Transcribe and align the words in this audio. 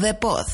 The 0.00 0.14
Pod. 0.14 0.46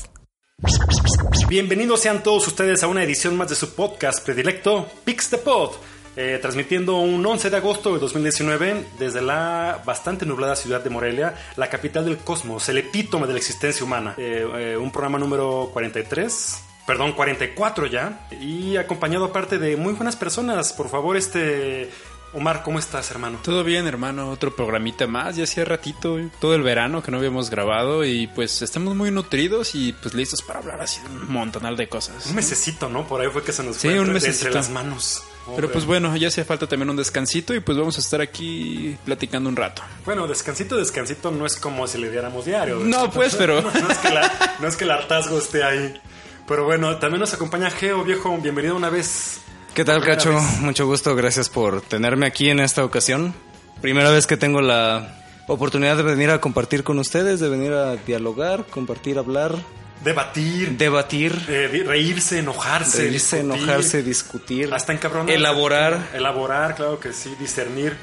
Bienvenidos 1.48 2.00
sean 2.00 2.22
todos 2.22 2.46
ustedes 2.46 2.82
a 2.82 2.88
una 2.88 3.02
edición 3.02 3.36
más 3.36 3.48
de 3.48 3.54
su 3.54 3.74
podcast 3.74 4.24
predilecto, 4.24 4.88
Pix 5.04 5.30
the 5.30 5.38
Pod, 5.38 5.72
eh, 6.16 6.38
transmitiendo 6.40 6.98
un 6.98 7.24
11 7.24 7.50
de 7.50 7.56
agosto 7.56 7.92
de 7.92 8.00
2019 8.00 8.86
desde 8.98 9.20
la 9.20 9.82
bastante 9.84 10.24
nublada 10.24 10.56
ciudad 10.56 10.82
de 10.82 10.90
Morelia, 10.90 11.34
la 11.56 11.68
capital 11.68 12.04
del 12.04 12.18
cosmos, 12.18 12.68
el 12.68 12.78
epítome 12.78 13.26
de 13.26 13.32
la 13.32 13.38
existencia 13.38 13.84
humana. 13.84 14.14
Eh, 14.16 14.46
eh, 14.56 14.76
un 14.76 14.90
programa 14.90 15.18
número 15.18 15.70
43. 15.72 16.62
Perdón, 16.86 17.12
44 17.12 17.86
ya. 17.86 18.28
Y 18.40 18.76
acompañado 18.76 19.26
aparte 19.26 19.58
de 19.58 19.76
muy 19.76 19.94
buenas 19.94 20.16
personas. 20.16 20.72
Por 20.72 20.88
favor, 20.88 21.16
este... 21.16 21.90
Omar, 22.34 22.62
¿cómo 22.64 22.80
estás, 22.80 23.10
hermano? 23.12 23.38
Todo 23.44 23.62
bien, 23.62 23.86
hermano. 23.86 24.28
Otro 24.28 24.54
programita 24.56 25.06
más. 25.06 25.36
Ya 25.36 25.44
hacía 25.44 25.64
ratito, 25.64 26.18
todo 26.40 26.54
el 26.56 26.62
verano 26.62 27.00
que 27.00 27.12
no 27.12 27.18
habíamos 27.18 27.48
grabado 27.48 28.04
y 28.04 28.26
pues 28.26 28.60
estamos 28.60 28.96
muy 28.96 29.12
nutridos 29.12 29.76
y 29.76 29.92
pues 29.92 30.14
listos 30.14 30.42
para 30.42 30.58
hablar 30.58 30.80
así 30.80 31.00
de 31.02 31.08
un 31.08 31.32
montonal 31.32 31.76
de 31.76 31.88
cosas. 31.88 32.26
Un 32.26 32.34
mesecito, 32.34 32.88
¿no? 32.88 33.06
Por 33.06 33.20
ahí 33.20 33.28
fue 33.32 33.44
que 33.44 33.52
se 33.52 33.62
nos 33.62 33.76
Sí, 33.76 33.82
fue 33.88 33.92
un 34.00 34.06
entre- 34.08 34.14
mesecito. 34.14 34.46
entre 34.46 34.58
las 34.60 34.70
manos. 34.70 35.22
Pero 35.54 35.70
pues 35.70 35.84
bueno, 35.84 36.16
ya 36.16 36.28
hacía 36.28 36.44
falta 36.44 36.66
también 36.66 36.88
un 36.90 36.96
descansito 36.96 37.54
y 37.54 37.60
pues 37.60 37.78
vamos 37.78 37.98
a 37.98 38.00
estar 38.00 38.20
aquí 38.20 38.96
platicando 39.04 39.48
un 39.48 39.54
rato. 39.56 39.82
Bueno, 40.04 40.26
descansito, 40.26 40.76
descansito 40.76 41.30
no 41.30 41.44
es 41.46 41.54
como 41.56 41.86
si 41.86 41.98
le 41.98 42.10
diéramos 42.10 42.46
diario. 42.46 42.80
No, 42.80 43.10
pues, 43.10 43.34
pero- 43.38 43.60
no, 43.62 43.70
es 43.90 43.98
que 43.98 44.10
la- 44.10 44.56
no 44.58 44.66
es 44.66 44.74
que 44.76 44.84
el 44.84 44.90
hartazgo 44.90 45.38
esté 45.38 45.62
ahí. 45.62 46.00
Pero 46.48 46.64
bueno, 46.64 46.96
también 46.98 47.20
nos 47.20 47.32
acompaña 47.32 47.70
Geo, 47.70 48.02
viejo. 48.04 48.36
Bienvenido 48.38 48.74
una 48.74 48.90
vez. 48.90 49.40
¿Qué 49.74 49.84
tal, 49.84 50.02
Cacho? 50.04 50.34
vez. 50.34 50.60
Mucho 50.60 50.86
gusto, 50.86 51.14
gracias 51.16 51.48
por 51.48 51.80
tenerme 51.80 52.26
aquí 52.26 52.48
en 52.50 52.60
esta 52.60 52.84
ocasión. 52.84 53.34
Primera 53.80 54.10
vez 54.10 54.26
que 54.26 54.36
tengo 54.36 54.60
la 54.60 55.16
oportunidad 55.48 55.96
de 55.96 56.02
venir 56.04 56.30
a 56.30 56.40
compartir 56.40 56.84
con 56.84 56.98
ustedes, 56.98 57.40
de 57.40 57.48
venir 57.48 57.72
a 57.72 57.96
dialogar, 57.96 58.66
compartir, 58.66 59.18
hablar, 59.18 59.54
Debatir, 60.02 60.76
debatir, 60.76 61.32
eh, 61.48 61.82
reírse, 61.86 62.38
enojarse. 62.38 62.98
reírse, 62.98 63.36
discutir, 63.38 63.58
enojarse, 63.62 64.02
discutir, 64.02 64.74
Hasta 64.74 64.92
encabronar. 64.92 65.30
elaborar. 65.34 66.10
Elaborar, 66.12 66.74
claro 66.74 67.00
que 67.00 67.12
sí, 67.14 67.34
discernir. 67.40 67.96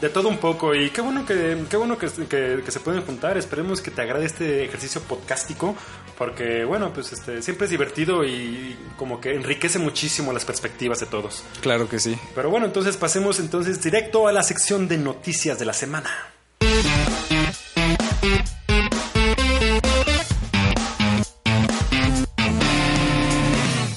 De 0.00 0.08
todo 0.08 0.28
un 0.28 0.38
poco. 0.38 0.72
Y 0.76 0.90
qué 0.90 1.00
bueno 1.00 1.26
que, 1.26 1.56
qué 1.68 1.76
bueno 1.76 1.98
que, 1.98 2.06
que- 2.28 2.62
que 2.64 2.70
se 2.70 2.78
pueden 2.78 3.02
juntar. 3.02 3.36
Esperemos 3.36 3.80
que 3.80 3.90
te 3.90 4.00
agrade 4.02 4.24
este 4.26 4.64
ejercicio 4.64 5.00
podcástico. 5.00 5.74
Porque, 6.18 6.64
bueno, 6.64 6.92
pues 6.92 7.12
este, 7.12 7.40
siempre 7.42 7.66
es 7.66 7.70
divertido 7.70 8.24
y 8.24 8.76
como 8.96 9.20
que 9.20 9.36
enriquece 9.36 9.78
muchísimo 9.78 10.32
las 10.32 10.44
perspectivas 10.44 10.98
de 10.98 11.06
todos. 11.06 11.44
Claro 11.60 11.88
que 11.88 12.00
sí. 12.00 12.18
Pero 12.34 12.50
bueno, 12.50 12.66
entonces 12.66 12.96
pasemos 12.96 13.38
entonces 13.38 13.80
directo 13.80 14.26
a 14.26 14.32
la 14.32 14.42
sección 14.42 14.88
de 14.88 14.98
noticias 14.98 15.60
de 15.60 15.64
la 15.64 15.72
semana. 15.72 16.10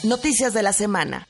Noticias 0.04 0.54
de 0.54 0.62
la 0.62 0.74
semana. 0.74 1.28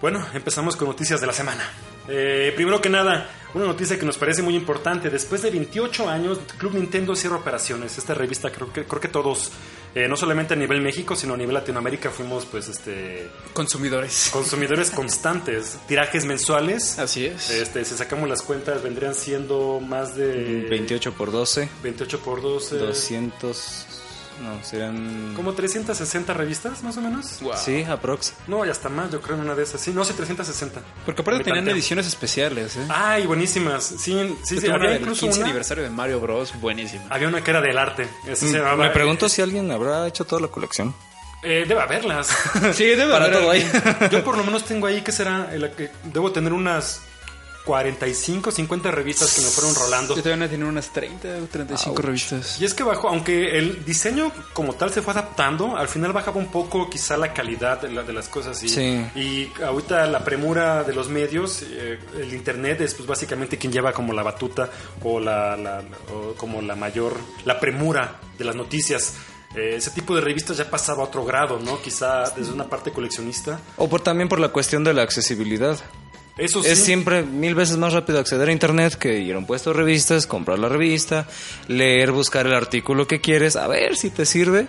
Bueno, 0.00 0.24
empezamos 0.32 0.76
con 0.76 0.88
noticias 0.88 1.20
de 1.20 1.26
la 1.26 1.32
semana. 1.32 1.64
Eh, 2.08 2.52
primero 2.56 2.80
que 2.80 2.88
nada, 2.88 3.28
una 3.54 3.66
noticia 3.66 3.98
que 3.98 4.06
nos 4.06 4.16
parece 4.16 4.42
muy 4.42 4.56
importante. 4.56 5.10
Después 5.10 5.42
de 5.42 5.50
28 5.50 6.08
años, 6.08 6.38
Club 6.58 6.74
Nintendo 6.74 7.14
cierra 7.14 7.36
operaciones. 7.36 7.98
Esta 7.98 8.14
revista 8.14 8.50
creo 8.50 8.72
que, 8.72 8.84
creo 8.84 9.00
que 9.00 9.08
todos, 9.08 9.52
eh, 9.94 10.06
no 10.08 10.16
solamente 10.16 10.54
a 10.54 10.56
nivel 10.56 10.80
México, 10.80 11.16
sino 11.16 11.34
a 11.34 11.36
nivel 11.36 11.54
Latinoamérica, 11.54 12.10
fuimos 12.10 12.46
pues 12.46 12.68
este 12.68 13.28
Consumidores. 13.52 14.30
consumidores 14.32 14.90
constantes. 14.94 15.78
Tirajes 15.88 16.24
mensuales. 16.24 16.98
Así 16.98 17.26
es. 17.26 17.50
Este, 17.50 17.84
si 17.84 17.94
sacamos 17.96 18.28
las 18.28 18.42
cuentas, 18.42 18.82
vendrían 18.82 19.14
siendo 19.14 19.80
más 19.80 20.16
de 20.16 20.66
28 20.68 21.12
por 21.14 21.32
12, 21.32 21.68
28 21.82 22.20
por 22.20 22.40
12. 22.42 22.78
200, 22.78 23.86
no, 24.40 24.62
serán... 24.64 25.34
Como 25.36 25.52
360 25.52 26.32
revistas, 26.34 26.82
más 26.82 26.96
o 26.96 27.00
menos. 27.00 27.40
Wow. 27.42 27.52
Sí, 27.56 27.84
aprox. 27.84 28.32
No, 28.46 28.64
y 28.64 28.70
hasta 28.70 28.88
más, 28.88 29.10
yo 29.10 29.20
creo, 29.20 29.36
en 29.36 29.42
una 29.42 29.54
de 29.54 29.62
esas. 29.62 29.80
Sí, 29.80 29.92
no, 29.94 30.04
sí, 30.04 30.12
360. 30.14 30.80
Porque 31.04 31.22
aparte 31.22 31.44
tenían 31.44 31.58
tanteo. 31.64 31.74
ediciones 31.74 32.06
especiales, 32.06 32.76
¿eh? 32.76 32.86
Ay, 32.88 33.26
buenísimas. 33.26 33.84
Sí, 33.84 34.36
sí, 34.42 34.58
sí. 34.60 34.68
Había 34.68 34.96
incluso 34.96 35.20
15 35.26 35.38
una. 35.40 35.46
aniversario 35.48 35.84
de 35.84 35.90
Mario 35.90 36.20
Bros. 36.20 36.52
Buenísima. 36.60 37.04
Había 37.10 37.28
una 37.28 37.42
que 37.44 37.50
era 37.50 37.60
del 37.60 37.76
arte. 37.78 38.08
Esa 38.26 38.46
se 38.46 38.52
Mm, 38.52 38.56
llamaba- 38.56 38.84
Me 38.84 38.90
pregunto 38.90 39.28
si 39.28 39.42
alguien 39.42 39.70
habrá 39.70 40.06
hecho 40.06 40.24
toda 40.24 40.40
la 40.42 40.48
colección. 40.48 40.94
Eh, 41.42 41.64
debe 41.66 41.80
haberlas. 41.80 42.28
Sí, 42.74 42.84
debe 42.84 43.12
Para 43.12 43.26
haber 43.26 43.38
todo 43.38 43.50
ahí. 43.50 43.70
Yo 44.10 44.22
por 44.24 44.36
lo 44.36 44.44
menos 44.44 44.64
tengo 44.64 44.86
ahí, 44.86 45.00
que 45.02 45.12
será? 45.12 45.50
La 45.56 45.70
que 45.72 45.90
debo 46.04 46.32
tener 46.32 46.52
unas 46.52 47.00
45, 47.74 48.50
50 48.50 48.90
revistas 48.90 49.32
que 49.32 49.42
me 49.42 49.46
fueron 49.46 49.74
rolando. 49.76 50.16
Yo 50.16 50.22
también 50.24 50.50
tenía 50.50 50.66
unas 50.66 50.88
30 50.92 51.28
o 51.44 51.46
35 51.46 52.02
revistas. 52.02 52.60
Y 52.60 52.64
es 52.64 52.74
que 52.74 52.82
bajó, 52.82 53.08
aunque 53.08 53.56
el 53.58 53.84
diseño 53.84 54.32
como 54.52 54.72
tal 54.74 54.92
se 54.92 55.02
fue 55.02 55.12
adaptando, 55.12 55.76
al 55.76 55.86
final 55.86 56.12
bajaba 56.12 56.38
un 56.38 56.48
poco 56.50 56.90
quizá 56.90 57.16
la 57.16 57.32
calidad 57.32 57.80
de, 57.82 57.90
la- 57.92 58.02
de 58.02 58.12
las 58.12 58.26
cosas. 58.28 58.60
Y, 58.64 58.68
Sí. 58.68 59.06
y 59.14 59.52
ahorita 59.62 60.04
la 60.06 60.24
premura 60.24 60.82
de 60.82 60.92
los 60.92 61.08
medios, 61.08 61.62
eh, 61.62 61.98
el 62.18 62.34
internet 62.34 62.80
es 62.80 62.94
pues 62.94 63.06
básicamente 63.06 63.56
quien 63.56 63.72
lleva 63.72 63.92
como 63.92 64.12
la 64.12 64.24
batuta 64.24 64.68
o, 65.04 65.20
la, 65.20 65.56
la- 65.56 65.82
o 66.12 66.34
como 66.34 66.60
la 66.60 66.74
mayor, 66.74 67.16
la 67.44 67.60
premura 67.60 68.18
de 68.36 68.44
las 68.44 68.56
noticias. 68.56 69.14
Eh, 69.54 69.74
ese 69.76 69.90
tipo 69.92 70.14
de 70.16 70.20
revistas 70.20 70.56
ya 70.56 70.68
pasaba 70.68 71.02
a 71.02 71.06
otro 71.06 71.24
grado, 71.24 71.60
¿no? 71.60 71.80
Quizá 71.80 72.30
desde 72.30 72.52
una 72.52 72.64
parte 72.68 72.90
coleccionista. 72.92 73.60
O 73.76 73.88
por, 73.88 74.00
también 74.00 74.28
por 74.28 74.38
la 74.40 74.48
cuestión 74.48 74.82
de 74.82 74.92
la 74.92 75.02
accesibilidad. 75.02 75.78
Eso 76.40 76.62
sí. 76.62 76.70
Es 76.70 76.82
siempre 76.82 77.22
mil 77.22 77.54
veces 77.54 77.76
más 77.76 77.92
rápido 77.92 78.18
acceder 78.18 78.48
a 78.48 78.52
internet 78.52 78.94
que 78.94 79.18
ir 79.18 79.34
a 79.34 79.38
un 79.38 79.46
puesto 79.46 79.70
de 79.70 79.76
revistas, 79.76 80.26
comprar 80.26 80.58
la 80.58 80.68
revista, 80.68 81.26
leer, 81.68 82.12
buscar 82.12 82.46
el 82.46 82.54
artículo 82.54 83.06
que 83.06 83.20
quieres, 83.20 83.56
a 83.56 83.68
ver 83.68 83.96
si 83.96 84.10
te 84.10 84.24
sirve. 84.24 84.66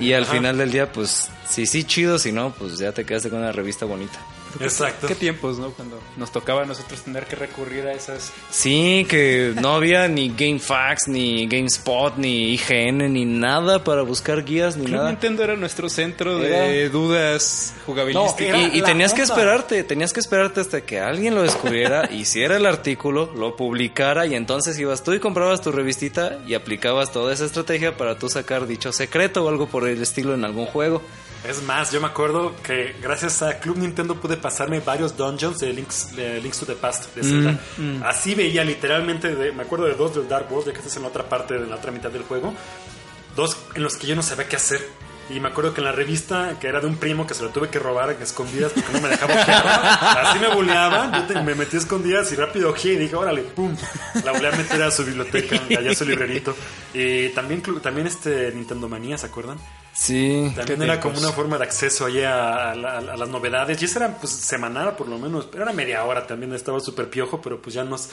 Y 0.00 0.14
al 0.14 0.24
ajá. 0.24 0.32
final 0.32 0.58
del 0.58 0.70
día, 0.72 0.90
pues, 0.90 1.28
si 1.48 1.66
sí, 1.66 1.84
chido, 1.84 2.18
si 2.18 2.32
no, 2.32 2.54
pues 2.54 2.78
ya 2.78 2.92
te 2.92 3.04
quedaste 3.04 3.28
con 3.30 3.40
una 3.40 3.52
revista 3.52 3.84
bonita. 3.84 4.18
Exacto. 4.60 5.06
¿Qué 5.06 5.14
tiempos, 5.14 5.58
no? 5.58 5.70
Cuando 5.70 6.00
nos 6.16 6.30
tocaba 6.32 6.62
a 6.62 6.64
nosotros 6.64 7.02
tener 7.02 7.26
que 7.26 7.36
recurrir 7.36 7.86
a 7.86 7.92
esas. 7.92 8.32
Sí, 8.50 9.06
que 9.08 9.52
no 9.60 9.74
había 9.74 10.08
ni 10.08 10.28
GameFAQs, 10.30 11.08
ni 11.08 11.46
GameSpot, 11.46 12.16
ni 12.16 12.54
IGN, 12.54 13.12
ni 13.12 13.24
nada 13.24 13.82
para 13.84 14.02
buscar 14.02 14.44
guías, 14.44 14.76
ni 14.76 14.84
Club 14.86 14.96
nada. 14.98 15.10
Nintendo 15.10 15.42
era 15.44 15.56
nuestro 15.56 15.88
centro 15.88 16.38
de 16.38 16.82
Era- 16.82 16.88
dudas 16.90 17.74
jugabilísticas. 17.86 18.74
y, 18.74 18.82
tenías 18.82 19.12
que 19.14 19.22
esperarte, 19.22 19.82
tenías 19.84 20.12
que 20.12 20.20
esperarte 20.20 20.60
hasta 20.60 20.80
que 20.82 21.00
alguien 21.00 21.34
lo 21.34 21.42
descubriera, 21.42 22.08
hiciera 22.12 22.56
el 22.56 22.66
artículo, 22.66 23.32
lo 23.34 23.56
publicara 23.56 24.26
y 24.26 24.34
entonces 24.34 24.78
ibas 24.78 25.02
tú 25.02 25.12
y 25.12 25.18
comprabas 25.20 25.60
tu 25.62 25.72
revistita 25.72 26.38
y 26.46 26.54
aplicabas 26.54 27.12
toda 27.12 27.32
esa 27.32 27.44
estrategia 27.44 27.96
para 27.96 28.18
tú 28.18 28.28
sacar 28.28 28.66
dicho 28.66 28.92
secreto 28.92 29.44
o 29.44 29.48
algo 29.48 29.66
por 29.66 29.88
el 29.88 30.00
estilo 30.02 30.34
en 30.34 30.44
algún 30.44 30.66
juego. 30.66 31.02
Es 31.48 31.62
más, 31.62 31.92
yo 31.92 32.00
me 32.00 32.06
acuerdo 32.06 32.54
que 32.62 32.96
gracias 33.02 33.42
a 33.42 33.58
Club 33.60 33.76
Nintendo 33.76 34.14
pude 34.14 34.38
pasarme 34.44 34.80
varios 34.80 35.16
dungeons 35.16 35.58
de 35.58 35.72
Links, 35.72 36.14
de 36.14 36.38
Links 36.40 36.58
to 36.60 36.66
the 36.66 36.74
Past 36.74 37.14
de 37.16 37.22
Zelda. 37.24 37.58
Así 38.04 38.34
veía 38.34 38.62
literalmente, 38.62 39.34
de- 39.34 39.52
me 39.52 39.62
acuerdo 39.62 39.86
de 39.86 39.94
dos 39.94 40.14
del 40.14 40.28
Dark 40.28 40.46
World, 40.52 40.66
ya 40.68 40.72
que 40.74 40.78
estás 40.80 40.94
en 40.96 41.02
la 41.02 41.08
otra 41.08 41.26
parte, 41.28 41.56
en 41.56 41.70
la 41.70 41.76
otra 41.76 41.90
mitad 41.90 42.10
del 42.10 42.22
juego. 42.24 42.52
Dos 43.34 43.56
en 43.74 43.82
los 43.82 43.96
que 43.96 44.06
yo 44.06 44.14
no 44.14 44.22
sabía 44.22 44.46
qué 44.46 44.56
hacer. 44.56 44.80
Y 45.30 45.40
me 45.40 45.48
acuerdo 45.48 45.72
que 45.72 45.80
en 45.80 45.86
la 45.86 45.92
revista, 45.92 46.58
que 46.60 46.66
era 46.68 46.80
de 46.80 46.86
un 46.86 46.96
primo 46.96 47.26
que 47.26 47.32
se 47.32 47.42
lo 47.42 47.48
tuve 47.48 47.70
que 47.70 47.78
robar 47.78 48.10
en 48.10 48.20
escondidas 48.20 48.72
porque 48.74 48.92
no 48.92 49.00
me 49.00 49.08
dejaba 49.08 49.32
ojear, 49.34 49.66
así 50.26 50.38
me 50.38 50.54
buleaba. 50.54 51.10
Yo 51.18 51.24
te- 51.34 51.40
me 51.42 51.54
metí 51.54 51.76
a 51.76 51.78
escondidas 51.80 52.30
y 52.32 52.36
rápido 52.36 52.68
ojeé 52.68 52.92
y 52.92 52.96
dije, 52.96 53.16
órale, 53.16 53.40
pum. 53.40 53.74
La 54.22 54.32
volví 54.32 54.44
a 54.44 54.50
meter 54.52 54.82
a 54.82 54.90
su 54.90 55.02
biblioteca, 55.02 55.58
allá 55.78 55.90
a 55.90 55.94
su 55.94 56.04
librerito. 56.04 56.54
Y 56.92 57.30
también, 57.30 57.62
también 57.80 58.06
este 58.06 58.52
Nintendo 58.52 58.86
Manía, 58.86 59.16
¿se 59.16 59.24
acuerdan? 59.24 59.56
Sí. 59.94 60.52
También 60.56 60.82
era 60.82 60.98
como 61.00 61.18
una 61.18 61.30
forma 61.32 61.56
de 61.56 61.64
acceso 61.64 62.06
ahí 62.06 62.22
a, 62.22 62.72
a 62.72 62.74
la- 62.74 62.98
a 62.98 63.16
las 63.16 63.28
novedades. 63.28 63.80
Y 63.80 63.84
eso 63.84 63.98
era 64.00 64.16
pues 64.18 64.32
semanal 64.32 64.96
por 64.96 65.08
lo 65.08 65.18
menos. 65.18 65.46
Pero 65.46 65.62
era 65.64 65.72
media 65.72 66.04
hora 66.04 66.26
también. 66.26 66.52
Estaba 66.52 66.80
súper 66.80 67.08
piojo, 67.10 67.40
pero 67.40 67.62
pues 67.62 67.74
ya 67.74 67.84
nos... 67.84 68.10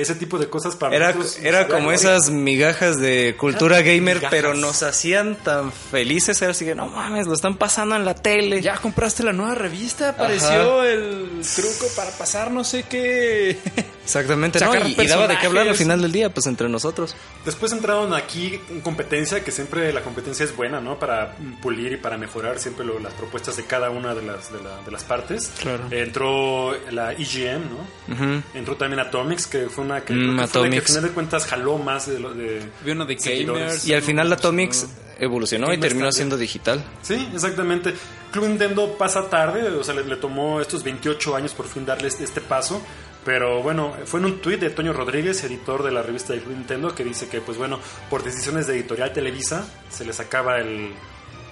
ese 0.00 0.14
tipo 0.14 0.38
de 0.38 0.48
cosas 0.48 0.76
para 0.76 0.94
Era, 0.96 1.06
nosotros 1.12 1.36
nos 1.36 1.44
era 1.44 1.68
como 1.68 1.92
esas 1.92 2.30
migajas 2.30 2.98
de 2.98 3.34
cultura 3.38 3.82
gamer, 3.82 4.16
migajas. 4.16 4.30
pero 4.30 4.54
nos 4.54 4.82
hacían 4.82 5.36
tan 5.36 5.72
felices. 5.72 6.40
Era 6.42 6.52
así 6.52 6.64
que, 6.64 6.74
no 6.74 6.86
mames, 6.86 7.26
lo 7.26 7.34
están 7.34 7.56
pasando 7.56 7.96
en 7.96 8.04
la 8.04 8.14
tele. 8.14 8.60
Ya 8.62 8.76
compraste 8.76 9.22
la 9.22 9.32
nueva 9.32 9.54
revista, 9.54 10.10
apareció 10.10 10.84
el 10.84 11.40
truco 11.54 11.86
para 11.96 12.10
pasar 12.12 12.50
no 12.50 12.64
sé 12.64 12.84
qué. 12.84 13.58
Exactamente, 14.04 14.58
¿no? 14.60 14.74
Y, 14.74 14.96
y 15.00 15.06
daba 15.06 15.28
de 15.28 15.38
qué 15.38 15.46
hablar 15.46 15.68
al 15.68 15.76
final 15.76 16.02
del 16.02 16.10
día, 16.12 16.30
pues 16.32 16.46
entre 16.46 16.68
nosotros. 16.68 17.14
Después 17.44 17.70
entraron 17.72 18.12
aquí 18.14 18.58
en 18.70 18.80
competencia, 18.80 19.44
que 19.44 19.52
siempre 19.52 19.92
la 19.92 20.00
competencia 20.02 20.44
es 20.44 20.56
buena, 20.56 20.80
¿no? 20.80 20.98
Para 20.98 21.36
pulir 21.62 21.92
y 21.92 21.96
para 21.96 22.16
mejorar 22.16 22.58
siempre 22.58 22.84
lo- 22.84 22.98
las 22.98 23.12
propuestas 23.14 23.56
de 23.56 23.64
cada 23.64 23.90
una 23.90 24.14
de 24.14 24.22
las, 24.22 24.52
de, 24.52 24.62
la- 24.62 24.80
de 24.84 24.90
las 24.90 25.04
partes. 25.04 25.50
Claro. 25.60 25.84
Entró 25.90 26.74
la 26.90 27.12
EGM, 27.12 27.62
¿no? 27.70 28.42
Entró 28.54 28.76
también 28.76 29.00
Atomics, 29.00 29.46
que 29.46 29.68
fue 29.68 29.84
una 29.90 30.04
que, 30.04 30.12
Mm, 30.12 30.26
fue 30.48 30.62
la 30.64 30.70
que 30.70 30.76
al 30.78 30.82
final 30.82 31.02
de 31.02 31.10
cuentas 31.10 31.46
jaló 31.46 31.78
más 31.78 32.06
de... 32.06 32.18
lo- 32.20 32.32
de 32.34 32.62
Había 32.80 32.94
uno 32.94 33.04
de 33.06 33.14
gamers. 33.16 33.86
Y 33.86 33.94
al 33.94 34.02
final 34.02 34.28
la 34.28 34.36
Atomics 34.36 34.86
evolucionó 35.18 35.66
y 35.72 35.78
terminó 35.78 36.06
también. 36.06 36.12
siendo 36.12 36.36
digital. 36.36 36.84
Sí, 37.02 37.28
exactamente. 37.34 37.94
Club 38.32 38.46
Nintendo 38.48 38.96
pasa 38.96 39.28
tarde, 39.28 39.68
o 39.68 39.84
sea, 39.84 39.94
le, 39.94 40.04
le 40.04 40.16
tomó 40.16 40.60
estos 40.60 40.82
28 40.82 41.36
años 41.36 41.52
por 41.52 41.66
fin 41.66 41.84
darle 41.84 42.08
este, 42.08 42.24
este 42.24 42.40
paso. 42.40 42.80
Pero 43.22 43.62
bueno, 43.62 43.94
fue 44.06 44.18
en 44.20 44.26
un 44.26 44.40
tuit 44.40 44.58
de 44.58 44.70
Toño 44.70 44.94
Rodríguez, 44.94 45.44
editor 45.44 45.82
de 45.82 45.90
la 45.90 46.00
revista 46.02 46.32
de 46.32 46.40
Club 46.40 46.56
Nintendo, 46.56 46.94
que 46.94 47.04
dice 47.04 47.28
que, 47.28 47.42
pues 47.42 47.58
bueno, 47.58 47.78
por 48.08 48.22
decisiones 48.22 48.66
de 48.66 48.74
Editorial 48.76 49.12
Televisa, 49.12 49.66
se 49.90 50.06
les 50.06 50.18
acaba 50.20 50.56
el... 50.58 50.92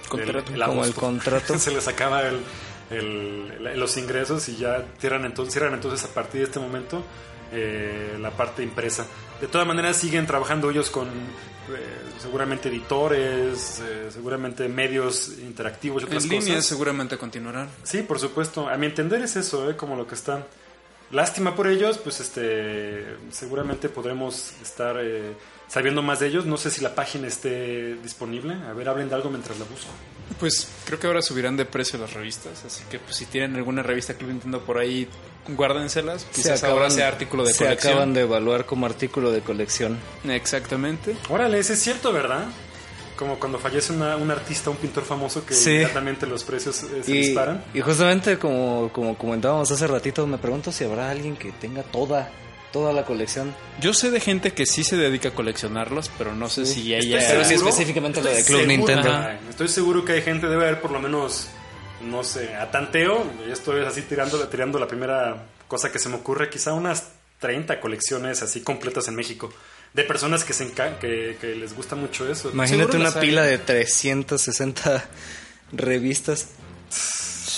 Contrato. 0.07 0.51
Como 0.51 0.63
agosto. 0.63 0.87
el 0.87 0.93
contrato. 0.95 1.59
se 1.59 1.71
les 1.71 1.87
acaba 1.87 2.23
el, 2.23 2.39
el- 2.89 3.79
los 3.79 3.95
ingresos 3.97 4.49
y 4.49 4.55
ya 4.57 4.83
cierran 4.99 5.25
entonces, 5.25 5.53
cierran 5.53 5.75
entonces 5.75 6.03
a 6.09 6.11
partir 6.11 6.41
de 6.41 6.45
este 6.47 6.59
momento 6.59 7.03
eh, 7.51 8.17
la 8.19 8.31
parte 8.31 8.63
impresa. 8.63 9.05
De 9.41 9.47
todas 9.47 9.65
maneras 9.67 9.97
siguen 9.97 10.25
trabajando 10.27 10.69
ellos 10.69 10.89
con 10.89 11.07
eh, 11.07 11.11
seguramente 12.19 12.69
editores, 12.69 13.81
eh, 13.85 14.09
seguramente 14.11 14.67
medios 14.67 15.29
interactivos 15.39 16.03
y 16.03 16.05
otras 16.05 16.23
En 16.25 16.29
línea 16.29 16.55
cosas. 16.55 16.65
seguramente 16.65 17.17
continuarán. 17.17 17.69
Sí, 17.83 18.01
por 18.01 18.19
supuesto. 18.19 18.67
A 18.67 18.77
mi 18.77 18.87
entender 18.87 19.21
es 19.21 19.35
eso, 19.35 19.69
¿eh? 19.69 19.75
como 19.75 19.95
lo 19.95 20.07
que 20.07 20.15
están. 20.15 20.45
Lástima 21.11 21.55
por 21.55 21.67
ellos, 21.67 21.97
pues 21.97 22.19
este 22.19 23.03
seguramente 23.31 23.89
podremos 23.89 24.53
estar 24.61 24.95
eh, 24.99 25.33
sabiendo 25.69 26.01
más 26.01 26.19
de 26.19 26.27
ellos. 26.27 26.45
No 26.45 26.57
sé 26.57 26.69
si 26.71 26.81
la 26.81 26.93
página 26.93 27.27
esté 27.27 27.95
disponible. 28.03 28.55
A 28.69 28.73
ver, 28.73 28.89
hablen 28.89 29.07
de 29.07 29.15
algo 29.15 29.29
mientras 29.29 29.57
la 29.57 29.63
busco. 29.65 29.87
Pues 30.39 30.67
creo 30.85 30.99
que 30.99 31.07
ahora 31.07 31.21
subirán 31.21 31.55
de 31.57 31.65
precio 31.65 31.97
las 31.97 32.13
revistas, 32.13 32.63
así 32.65 32.83
que 32.91 32.99
pues 32.99 33.15
si 33.15 33.25
tienen 33.25 33.55
alguna 33.55 33.81
revista 33.81 34.13
Club 34.13 34.29
Nintendo 34.29 34.61
por 34.61 34.77
ahí, 34.77 35.07
guárdenselas. 35.47 36.25
Quizás 36.33 36.63
ahora 36.63 36.89
sea 36.91 37.07
artículo 37.07 37.43
de 37.43 37.53
se 37.53 37.63
colección. 37.65 37.93
acaban 37.93 38.13
de 38.13 38.21
evaluar 38.21 38.65
como 38.65 38.85
artículo 38.85 39.31
de 39.31 39.41
colección. 39.41 39.97
Exactamente. 40.27 41.15
Órale, 41.29 41.59
ese 41.59 41.73
es 41.73 41.79
cierto, 41.81 42.13
¿verdad? 42.13 42.45
Como 43.17 43.37
cuando 43.39 43.59
fallece 43.59 43.91
una- 43.91 44.15
un 44.15 44.31
artista, 44.31 44.69
un 44.69 44.77
pintor 44.77 45.03
famoso 45.03 45.45
que 45.45 45.53
Sí. 45.53 45.71
inmediatamente 45.71 46.25
los 46.27 46.43
precios 46.43 46.83
eh, 46.83 47.01
se 47.03 47.11
Y, 47.11 47.17
disparan. 47.17 47.63
y 47.73 47.81
justamente 47.81 48.37
como, 48.37 48.89
como 48.93 49.17
comentábamos 49.17 49.69
hace 49.71 49.87
ratito, 49.87 50.25
me 50.27 50.37
pregunto 50.37 50.71
si 50.71 50.83
habrá 50.85 51.09
alguien 51.09 51.35
que 51.35 51.51
tenga 51.51 51.83
toda, 51.83 52.29
toda 52.71 52.93
la 52.93 53.03
colección. 53.05 53.55
Yo 53.81 53.93
sé 53.93 54.11
de 54.11 54.19
gente 54.19 54.51
que 54.53 54.65
sí 54.65 54.83
se 54.83 54.95
dedica 54.97 55.29
a 55.29 55.31
coleccionarlos, 55.33 56.09
pero 56.17 56.35
no 56.35 56.49
sé 56.49 56.65
si 56.65 56.93
ella... 56.93 57.19
Estoy 57.19 57.35
Pero 57.35 57.45
sí 57.45 57.53
específicamente 57.55 58.21
lo 58.21 58.29
de 58.29 58.39
estoy 58.39 58.55
Club 58.55 58.69
seguro- 58.69 58.77
Nintendo. 58.93 59.09
Ajá. 59.17 59.39
Estoy 59.49 59.67
seguro 59.67 60.05
que 60.05 60.11
hay 60.13 60.21
gente, 60.21 60.47
debe 60.47 60.65
haber 60.67 60.81
por 60.81 60.91
lo 60.91 60.99
menos, 60.99 61.47
no 62.01 62.23
sé, 62.23 62.53
a 62.55 62.69
tanteo. 62.71 63.25
Y 63.47 63.51
esto 63.51 63.75
es 63.77 63.87
así 63.87 64.01
tirando, 64.03 64.37
tirando 64.47 64.77
la 64.79 64.87
primera 64.87 65.47
cosa 65.67 65.91
que 65.91 65.99
se 65.99 66.09
me 66.09 66.15
ocurre, 66.15 66.49
quizá 66.49 66.73
unas 66.73 67.09
30 67.39 67.79
colecciones 67.79 68.41
así 68.43 68.61
completas 68.61 69.07
en 69.07 69.15
México. 69.15 69.51
De 69.93 70.03
personas 70.03 70.43
que, 70.43 70.53
se 70.53 70.71
que, 70.71 71.37
que 71.41 71.55
les 71.55 71.75
gusta 71.75 71.95
mucho 71.95 72.29
eso. 72.31 72.51
Imagínate 72.51 72.97
una 72.97 73.11
pila 73.19 73.41
de 73.41 73.57
360 73.57 75.05
revistas. 75.71 76.49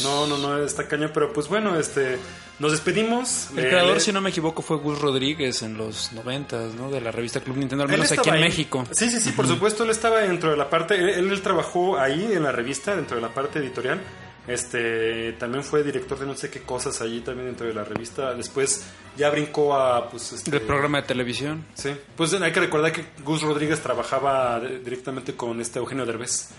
No, 0.03 0.25
no, 0.27 0.37
no, 0.37 0.63
está 0.63 0.87
cañón, 0.87 1.11
pero 1.13 1.33
pues 1.33 1.47
bueno, 1.47 1.77
este, 1.77 2.17
nos 2.61 2.71
despedimos. 2.71 3.49
El 3.57 3.67
creador, 3.67 3.95
le- 3.95 3.99
si 3.99 4.13
no 4.13 4.21
me 4.21 4.29
equivoco, 4.29 4.61
fue 4.61 4.77
Gus 4.77 4.99
Rodríguez 5.01 5.61
en 5.63 5.77
los 5.77 6.13
90, 6.13 6.67
¿no? 6.77 6.89
De 6.91 7.01
la 7.01 7.11
revista 7.11 7.41
Club 7.41 7.57
Nintendo, 7.57 7.83
al 7.83 7.89
menos 7.89 8.11
aquí 8.11 8.29
en 8.29 8.35
ahí. 8.35 8.41
México. 8.41 8.85
Sí, 8.91 9.09
sí, 9.09 9.19
sí, 9.19 9.31
por 9.31 9.47
supuesto, 9.47 9.83
él 9.83 9.89
estaba 9.89 10.19
dentro 10.19 10.51
de 10.51 10.57
la 10.57 10.69
parte, 10.69 10.95
él, 10.95 11.41
trabajó 11.41 11.97
ahí 11.99 12.31
en 12.33 12.43
la 12.43 12.51
revista, 12.51 12.95
dentro 12.95 13.15
de 13.17 13.21
la 13.21 13.33
parte 13.33 13.59
editorial. 13.59 13.99
Este, 14.47 15.33
también 15.33 15.63
fue 15.63 15.83
director 15.83 16.17
de 16.19 16.25
no 16.25 16.35
sé 16.35 16.49
qué 16.49 16.61
cosas 16.61 16.99
allí 17.01 17.21
también 17.21 17.47
dentro 17.47 17.67
de 17.67 17.73
la 17.73 17.83
revista. 17.83 18.33
Después 18.33 18.83
ya 19.17 19.29
brincó 19.29 19.75
a, 19.75 20.09
pues, 20.09 20.33
este, 20.33 20.49
Del 20.51 20.61
programa 20.61 21.01
de 21.01 21.07
televisión. 21.07 21.65
Sí, 21.75 21.89
pues 22.15 22.33
hay 22.33 22.51
que 22.51 22.59
recordar 22.59 22.91
que 22.91 23.05
Gus 23.23 23.41
Rodríguez 23.43 23.79
trabajaba 23.81 24.59
directamente 24.59 25.33
con 25.35 25.61
este 25.61 25.79
Eugenio 25.79 26.05
Derbez. 26.05 26.49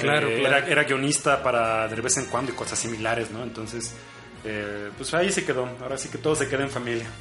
Claro, 0.00 0.28
Eh, 0.28 0.38
claro. 0.40 0.56
Era, 0.58 0.68
era 0.68 0.84
guionista 0.84 1.42
para 1.42 1.88
de 1.88 2.00
vez 2.00 2.16
en 2.16 2.26
cuando 2.26 2.52
y 2.52 2.54
cosas 2.54 2.78
similares, 2.78 3.30
¿no? 3.32 3.42
Entonces, 3.42 3.92
eh, 4.44 4.90
pues 4.96 5.12
ahí 5.14 5.30
se 5.32 5.44
quedó. 5.44 5.68
Ahora 5.82 5.96
sí 5.98 6.08
que 6.08 6.18
todo 6.18 6.34
se 6.34 6.48
queda 6.48 6.62
en 6.62 6.70
familia. 6.70 7.06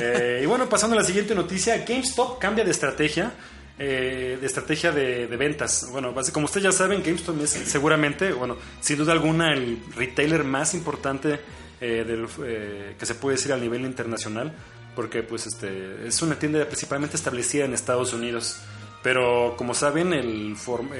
Eh, 0.00 0.40
y 0.42 0.46
bueno, 0.46 0.68
pasando 0.68 0.94
a 0.96 1.00
la 1.00 1.04
siguiente 1.04 1.34
noticia, 1.34 1.84
GameStop 1.84 2.38
cambia 2.38 2.64
de 2.64 2.70
estrategia. 2.70 3.32
eh, 3.78 4.36
de 4.40 4.46
estrategia 4.46 4.90
de, 4.92 5.26
ventas. 5.26 5.88
Bueno, 5.90 6.12
como 6.32 6.46
ustedes 6.46 6.64
ya 6.64 6.72
saben, 6.72 7.02
GameStop 7.02 7.40
es 7.42 7.50
seguramente, 7.50 8.32
bueno, 8.32 8.56
sin 8.80 8.98
duda 8.98 9.12
alguna, 9.12 9.52
el 9.52 9.78
retailer 9.96 10.42
más 10.44 10.74
importante 10.74 11.38
eh, 11.80 12.94
que 12.98 13.06
se 13.06 13.14
puede 13.14 13.36
decir 13.36 13.52
a 13.52 13.56
nivel 13.56 13.82
internacional, 13.82 14.52
porque 14.96 15.22
pues 15.22 15.46
este 15.46 16.06
es 16.06 16.20
una 16.22 16.36
tienda 16.38 16.64
principalmente 16.66 17.16
establecida 17.16 17.64
en 17.64 17.72
Estados 17.74 18.12
Unidos. 18.12 18.58
Pero 19.02 19.54
como 19.56 19.74
saben, 19.74 20.12
el 20.12 20.56
form- 20.56 20.92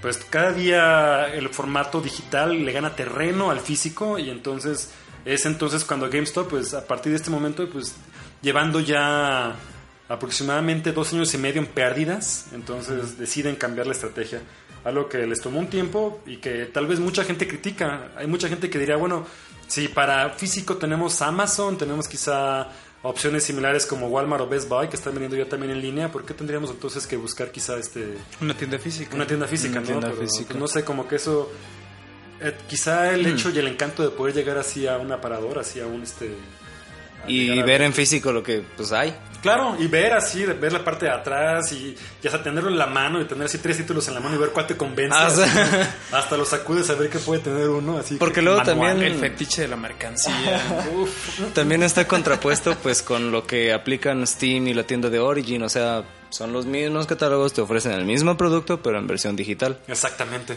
pues 0.00 0.18
cada 0.18 0.52
día 0.52 1.32
el 1.34 1.48
formato 1.50 2.00
digital 2.00 2.64
le 2.64 2.72
gana 2.72 2.96
terreno 2.96 3.50
al 3.50 3.60
físico 3.60 4.18
y 4.18 4.30
entonces 4.30 4.90
es 5.24 5.44
entonces 5.46 5.84
cuando 5.84 6.08
GameStop, 6.08 6.48
pues 6.48 6.74
a 6.74 6.86
partir 6.86 7.12
de 7.12 7.16
este 7.16 7.30
momento, 7.30 7.68
pues 7.68 7.94
llevando 8.42 8.80
ya 8.80 9.54
aproximadamente 10.08 10.92
dos 10.92 11.12
años 11.12 11.32
y 11.34 11.38
medio 11.38 11.60
en 11.60 11.66
pérdidas, 11.66 12.46
entonces 12.52 13.18
deciden 13.18 13.56
cambiar 13.56 13.86
la 13.86 13.92
estrategia. 13.92 14.40
Algo 14.82 15.08
que 15.08 15.18
les 15.26 15.40
tomó 15.40 15.60
un 15.60 15.68
tiempo 15.68 16.22
y 16.26 16.38
que 16.38 16.64
tal 16.66 16.86
vez 16.86 16.98
mucha 17.00 17.22
gente 17.22 17.46
critica. 17.46 18.12
Hay 18.16 18.26
mucha 18.26 18.48
gente 18.48 18.70
que 18.70 18.78
diría, 18.78 18.96
bueno, 18.96 19.26
si 19.66 19.88
para 19.88 20.30
físico 20.30 20.78
tenemos 20.78 21.20
Amazon, 21.20 21.76
tenemos 21.76 22.08
quizá 22.08 22.68
opciones 23.02 23.44
similares 23.44 23.86
como 23.86 24.08
Walmart 24.08 24.42
o 24.42 24.46
Best 24.48 24.68
Buy 24.68 24.88
que 24.88 24.96
están 24.96 25.14
vendiendo 25.14 25.36
ya 25.36 25.48
también 25.48 25.72
en 25.72 25.80
línea, 25.80 26.12
¿por 26.12 26.24
qué 26.24 26.34
tendríamos 26.34 26.70
entonces 26.70 27.06
que 27.06 27.16
buscar 27.16 27.50
quizá 27.50 27.78
este 27.78 28.18
Una 28.42 28.54
tienda 28.54 28.78
física. 28.78 29.14
una 29.14 29.26
tienda 29.26 29.46
física, 29.46 29.72
Una 29.72 29.80
¿no? 29.80 29.86
tienda 29.86 30.08
Pero, 30.10 30.20
física. 30.22 30.48
pues, 30.48 30.58
no 30.60 30.68
sé, 30.68 30.84
como 30.84 31.08
que 31.08 31.16
eso. 31.16 31.50
eh, 32.40 32.54
quizá 32.68 33.12
el 33.12 33.24
hecho 33.26 33.50
y 33.50 33.58
el 33.58 33.68
encanto 33.68 34.02
de 34.02 34.10
poder 34.10 34.34
llegar 34.34 34.58
así 34.58 34.86
a 34.86 34.98
un 34.98 35.10
aparador, 35.12 35.58
así 35.58 35.80
a 35.80 35.86
un 35.86 36.02
este. 36.02 36.30
Y 37.26 37.62
ver 37.62 37.82
en 37.82 37.92
físico 37.92 38.32
lo 38.32 38.42
que 38.42 38.62
pues 38.76 38.92
hay. 38.92 39.14
Claro, 39.42 39.74
y 39.78 39.86
ver 39.86 40.12
así, 40.12 40.44
ver 40.44 40.70
la 40.72 40.84
parte 40.84 41.06
de 41.06 41.12
atrás 41.12 41.72
y, 41.72 41.96
y 42.22 42.26
hasta 42.26 42.42
tenerlo 42.42 42.68
en 42.68 42.76
la 42.76 42.86
mano 42.86 43.22
y 43.22 43.24
tener 43.24 43.46
así 43.46 43.56
tres 43.56 43.78
títulos 43.78 44.06
en 44.08 44.14
la 44.14 44.20
mano 44.20 44.36
y 44.36 44.38
ver 44.38 44.50
cuál 44.50 44.66
te 44.66 44.76
convence. 44.76 45.16
Ah, 45.18 45.28
o 45.28 45.30
sea- 45.30 45.44
así, 45.44 45.90
hasta 46.12 46.36
lo 46.36 46.44
sacudes 46.44 46.90
a 46.90 46.94
ver 46.94 47.08
qué 47.08 47.18
puede 47.18 47.40
tener 47.40 47.68
uno. 47.70 47.96
Así 47.96 48.16
Porque 48.16 48.36
que- 48.36 48.42
luego 48.42 48.58
manual. 48.58 48.90
también- 48.96 49.12
El 49.14 49.18
fetiche 49.18 49.62
de 49.62 49.68
la 49.68 49.76
mercancía. 49.76 50.60
También 51.54 51.82
está 51.82 52.06
contrapuesto 52.06 52.74
pues 52.82 53.02
con 53.02 53.32
lo 53.32 53.46
que 53.46 53.72
aplican 53.72 54.26
Steam 54.26 54.68
y 54.68 54.74
la 54.74 54.82
tienda 54.84 55.08
de 55.08 55.18
Origin, 55.18 55.62
o 55.62 55.68
sea, 55.68 56.04
son 56.30 56.52
los 56.52 56.66
mismos 56.66 57.06
catálogos, 57.06 57.52
te 57.54 57.60
ofrecen 57.62 57.92
el 57.92 58.04
mismo 58.04 58.36
producto 58.36 58.82
pero 58.82 58.98
en 58.98 59.06
versión 59.06 59.36
digital. 59.36 59.78
Exactamente. 59.88 60.56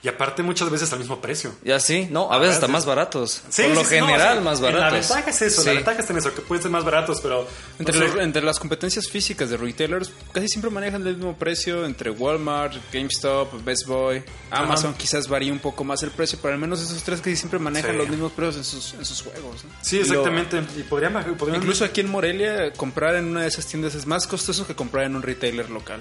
Y 0.00 0.06
aparte 0.06 0.44
muchas 0.44 0.70
veces 0.70 0.92
al 0.92 1.00
mismo 1.00 1.20
precio. 1.20 1.52
Y 1.64 1.72
así, 1.72 2.06
no, 2.10 2.30
a 2.32 2.38
veces 2.38 2.54
hasta 2.54 2.68
más 2.68 2.86
baratos. 2.86 3.42
Por 3.44 3.48
lo 3.48 3.52
sí, 3.52 3.62
sí, 3.64 3.96
no, 4.00 4.06
general 4.06 4.38
sí. 4.38 4.44
más 4.44 4.60
La 4.60 4.70
baratos. 4.70 5.08
ventaja 5.08 5.30
es 5.30 5.42
eso, 5.42 5.60
Sí. 5.62 5.66
la 5.66 5.74
ventaja 5.74 6.04
en 6.08 6.16
eso, 6.18 6.34
que 6.34 6.40
pueden 6.42 6.62
ser 6.62 6.70
más 6.70 6.84
baratos, 6.84 7.20
pero... 7.20 7.48
Entre, 7.80 7.98
no 7.98 8.06
sé. 8.06 8.14
los- 8.14 8.22
entre 8.24 8.42
las 8.42 8.60
competencias 8.60 9.08
físicas 9.08 9.50
de 9.50 9.56
retailers, 9.56 10.12
casi 10.32 10.46
siempre 10.46 10.70
manejan 10.70 11.04
el 11.04 11.16
mismo 11.16 11.36
precio 11.36 11.84
entre 11.84 12.10
Walmart, 12.10 12.74
GameStop, 12.92 13.64
Best 13.64 13.86
Buy, 13.86 14.22
Amazon. 14.52 14.94
Quizás 14.94 15.26
varía 15.26 15.52
un 15.52 15.58
poco 15.58 15.82
más 15.82 16.00
el 16.04 16.10
precio, 16.12 16.38
pero 16.40 16.54
al 16.54 16.60
menos 16.60 16.80
esos 16.80 17.02
tres 17.02 17.20
casi 17.20 17.34
siempre 17.36 17.58
manejan 17.58 17.90
Sí. 17.90 17.96
los 17.96 18.08
mismos 18.08 18.30
precios 18.30 18.56
en 18.58 18.64
sus, 18.64 18.94
en 18.94 19.04
sus 19.04 19.22
juegos. 19.22 19.64
¿no? 19.64 19.70
Sí, 19.82 19.98
exactamente. 19.98 20.62
y 20.76 20.82
podrían, 20.84 21.12
podrían- 21.36 21.56
Incluso 21.60 21.84
aquí 21.84 22.02
en 22.02 22.08
Morelia, 22.10 22.72
comprar 22.74 23.16
en 23.16 23.24
una 23.24 23.40
de 23.42 23.48
esas 23.48 23.66
tiendas 23.66 23.96
es 23.96 24.06
más 24.06 24.28
costoso 24.28 24.64
que 24.64 24.76
comprar 24.76 25.06
en 25.06 25.16
un 25.16 25.22
retailer 25.22 25.68
local. 25.70 26.00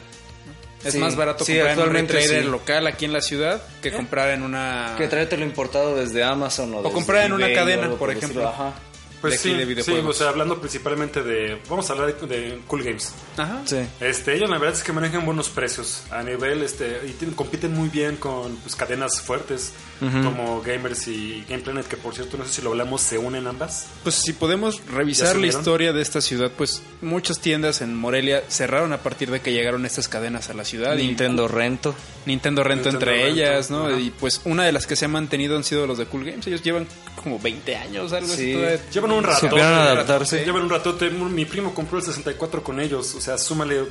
Es 0.88 0.94
Sí, 0.94 1.00
más 1.00 1.16
barato 1.16 1.44
sí, 1.44 1.54
comprar 1.54 1.72
en 1.72 1.78
un 1.78 1.84
actualmente 1.84 2.14
retailer 2.14 2.44
sí. 2.44 2.50
local 2.50 2.88
aquí 2.88 3.06
en 3.06 3.14
la 3.14 3.22
ciudad 3.22 3.62
que 3.82 3.92
comprar 3.92 4.30
en 4.30 4.42
una... 4.42 4.96
Que 4.98 5.08
tráetelo 5.08 5.44
importado 5.44 5.96
desde 5.96 6.24
Amazon 6.24 6.74
o, 6.74 6.78
O 6.78 6.84
desde 6.84 6.94
comprar 6.94 7.26
en 7.26 7.34
una 7.34 7.52
cadena, 7.54 7.90
por 7.92 8.10
el 8.10 8.18
ejemplo. 8.18 8.48
Ajá. 8.48 8.74
Pues 9.22 9.34
de 9.34 9.40
aquí 9.40 9.50
sí, 9.50 9.54
de 9.56 9.60
sí, 9.64 9.66
videojuegos. 9.66 10.16
o 10.16 10.20
sea, 10.20 10.30
hablando 10.30 10.60
principalmente 10.60 11.24
de... 11.24 11.60
Vamos 11.70 11.90
a 11.90 11.94
hablar 11.94 12.16
de, 12.16 12.28
de 12.28 12.60
Cool 12.68 12.84
Games. 12.84 13.14
Ajá. 13.38 13.62
Sí. 13.66 13.78
Este, 14.00 14.36
ellos 14.36 14.50
la 14.50 14.58
verdad 14.58 14.76
es 14.78 14.84
que 14.84 14.94
manejan 14.94 15.26
buenos 15.26 15.50
precios 15.50 16.04
a 16.12 16.22
nivel, 16.24 16.62
este, 16.64 17.02
y 17.08 17.12
tienen- 17.14 17.36
compiten 17.36 17.74
muy 17.74 17.90
bien 17.90 18.18
con 18.18 18.56
pues, 18.58 18.76
cadenas 18.76 19.22
fuertes 19.22 19.74
como 20.00 20.62
Gamers 20.62 21.08
y 21.08 21.44
Game 21.50 21.64
Planet, 21.64 21.88
que 21.88 21.98
por 21.98 22.14
cierto, 22.14 22.38
no 22.38 22.46
sé 22.46 22.54
si 22.54 22.62
lo 22.62 22.70
hablamos, 22.70 23.02
se 23.02 23.18
unen 23.18 23.48
ambas. 23.48 23.88
Pues 24.04 24.14
si 24.14 24.32
podemos 24.32 24.78
¿Ya 24.86 24.92
revisar 24.92 25.36
la 25.38 25.48
historia 25.48 25.92
de 25.92 26.04
esta 26.04 26.22
ciudad, 26.22 26.52
pues 26.56 26.84
muchas 27.02 27.40
tiendas 27.40 27.82
en 27.82 27.96
Morelia 27.96 28.44
cerraron 28.48 28.94
a 28.94 29.00
partir 29.00 29.32
de 29.32 29.40
que 29.42 29.54
llegaron 29.54 29.88
estas 29.88 30.08
cadenas 30.08 30.52
a 30.52 30.54
la 30.54 30.66
ciudad. 30.66 30.96
y 30.98 31.04
Nintendo 31.08 31.48
Rento. 31.48 31.96
Nintendo 32.28 32.64
Rento 32.64 32.92
Nintendo 32.92 33.00
entre 33.12 33.24
Rento, 33.24 33.42
ellas, 33.42 33.72
¿no? 33.72 33.98
Y 34.00 34.12
pues 34.12 34.42
una 34.46 34.66
de 34.66 34.72
las 34.72 34.86
que 34.86 34.96
se 34.96 35.06
han 35.06 35.12
mantenido 35.12 35.58
han 35.58 35.64
sido 35.64 35.88
los 35.88 35.98
de 35.98 36.06
Cool 36.06 36.26
Games. 36.26 36.46
Ellos 36.46 36.62
llevan 36.62 36.86
como 37.16 37.40
20 37.40 37.76
años, 37.76 38.14
algo 38.14 38.32
así. 38.32 38.46
Sí. 38.48 38.54
todavía. 38.54 38.80
Llevan 39.08 39.18
un 39.20 39.24
rato. 39.24 39.48
Supieron 39.48 39.74
adaptarse. 39.74 40.46
Llevan 40.46 40.64
un 40.64 40.70
ratote. 40.70 41.10
Mi 41.10 41.46
primo 41.46 41.74
compró 41.74 41.98
el 41.98 42.04
64 42.04 42.64
con 42.64 42.80
ellos, 42.80 43.16
o 43.16 43.22
sea, 43.22 43.38
súmale 43.38 43.86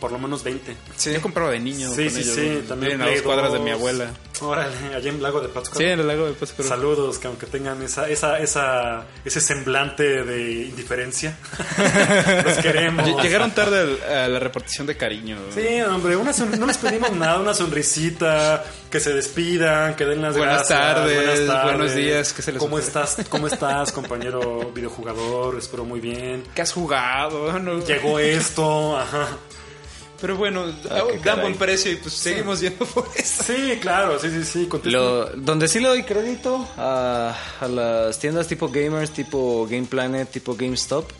por 0.00 0.12
lo 0.12 0.18
menos 0.18 0.42
20. 0.44 0.76
Yo 1.12 1.22
compraba 1.22 1.50
de 1.50 1.60
niño. 1.60 1.90
Sí, 1.94 2.04
con 2.04 2.12
sí, 2.12 2.20
ellos. 2.20 2.34
sí. 2.34 2.64
También 2.68 3.00
a 3.02 3.06
dos 3.06 3.22
cuadras 3.22 3.52
de 3.52 3.58
2. 3.58 3.64
mi 3.64 3.70
abuela. 3.72 4.10
Órale, 4.40 4.74
allá 4.94 5.08
en 5.10 5.22
Lago 5.22 5.40
de 5.40 5.48
Pátzcuaro. 5.48 5.78
Sí, 5.78 5.84
en 5.92 6.00
el 6.00 6.06
lago 6.06 6.26
de 6.26 6.34
Pátzcuaro. 6.34 6.68
Saludos, 6.68 7.18
que 7.18 7.26
aunque 7.26 7.46
tengan 7.46 7.80
esa, 7.82 8.06
esa, 8.10 8.38
esa, 8.38 9.04
ese 9.24 9.40
semblante 9.40 10.24
de 10.24 10.52
indiferencia, 10.66 11.38
los 12.44 12.58
queremos. 12.58 13.06
Ll- 13.08 13.22
Llegaron 13.22 13.50
tarde 13.52 13.80
al- 13.80 14.12
a 14.14 14.28
la 14.28 14.38
repartición 14.38 14.86
de 14.86 14.94
cariño. 14.96 15.38
Sí, 15.54 15.80
hombre, 15.82 16.16
una 16.16 16.32
no 16.58 16.66
les 16.66 16.76
pedimos 16.76 17.12
nada, 17.12 17.38
una 17.40 17.54
sonrisita, 17.54 18.62
que 18.90 19.00
se 19.00 19.14
despidan, 19.14 19.96
que 19.96 20.04
den 20.04 20.20
las 20.20 20.36
Buenas 20.36 20.68
gracias. 20.68 20.78
tardes, 20.78 21.64
buenos 21.64 21.94
días, 21.94 22.32
¿qué 22.34 22.42
se 22.42 22.52
les 22.52 22.60
¿Cómo 22.60 22.78
estás, 22.78 23.16
¿Cómo 23.30 23.46
estás, 23.46 23.90
compañero 23.92 24.70
videojugador? 24.74 25.56
Espero 25.58 25.84
muy 25.86 26.00
bien. 26.00 26.42
¿Qué 26.54 26.60
has 26.60 26.72
jugado? 26.72 27.58
No. 27.58 27.84
Llegó 27.86 28.18
esto, 28.18 28.98
ajá. 28.98 29.28
Pero 30.20 30.36
bueno, 30.36 30.64
qué 30.82 31.18
dan 31.24 31.40
buen 31.42 31.54
precio 31.56 31.92
y 31.92 31.96
pues 31.96 32.14
seguimos 32.14 32.60
yendo 32.60 32.84
por 32.94 33.08
eso. 33.16 33.42
Sí, 33.44 33.78
claro, 33.80 34.18
sí, 34.18 34.28
sí, 34.30 34.44
sí. 34.44 34.68
Lo, 34.84 35.26
donde 35.36 35.68
sí 35.68 35.80
le 35.80 35.88
doy 35.88 36.02
crédito 36.04 36.66
a, 36.76 37.36
a 37.60 37.68
las 37.68 38.18
tiendas 38.18 38.46
tipo 38.48 38.68
Gamers, 38.68 39.10
tipo 39.10 39.66
Game 39.70 39.86
Planet, 39.86 40.30
tipo 40.30 40.56
GameStop, 40.56 41.10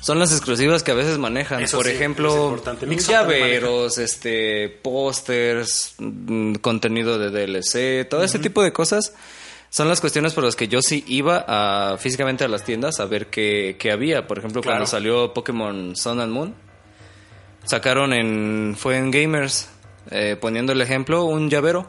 son 0.00 0.18
las 0.20 0.30
exclusivas 0.32 0.82
que 0.84 0.92
a 0.92 0.94
veces 0.94 1.18
manejan. 1.18 1.62
Eso 1.62 1.78
Por 1.78 1.86
sí, 1.86 1.90
es 1.92 1.96
ejemplo, 1.96 2.60
también 2.64 3.00
llaveros, 3.00 3.98
este, 3.98 4.68
pósters, 4.68 5.94
mm, 5.98 6.54
contenido 6.56 7.18
de 7.18 7.30
DLC, 7.30 8.08
todo 8.08 8.22
ese 8.22 8.38
tipo 8.38 8.62
de 8.62 8.72
cosas. 8.72 9.12
Son 9.70 9.88
las 9.88 10.00
cuestiones 10.00 10.32
por 10.32 10.44
las 10.44 10.56
que 10.56 10.66
yo 10.68 10.80
sí 10.80 11.04
iba 11.08 11.44
a, 11.46 11.98
físicamente 11.98 12.42
a 12.44 12.48
las 12.48 12.64
tiendas 12.64 13.00
a 13.00 13.04
ver 13.04 13.26
qué, 13.26 13.76
qué 13.78 13.90
había. 13.90 14.26
Por 14.26 14.38
ejemplo, 14.38 14.62
Claro. 14.62 14.76
cuando 14.78 14.86
salió 14.90 15.34
Pokémon 15.34 15.94
Sun 15.94 16.20
and 16.20 16.32
Moon, 16.32 16.54
sacaron 17.68 18.12
en 18.12 18.74
fue 18.76 18.96
en 18.96 19.10
Gamers 19.10 19.68
eh, 20.10 20.36
poniendo 20.40 20.72
el 20.72 20.80
ejemplo 20.80 21.24
un 21.24 21.48
llavero 21.50 21.86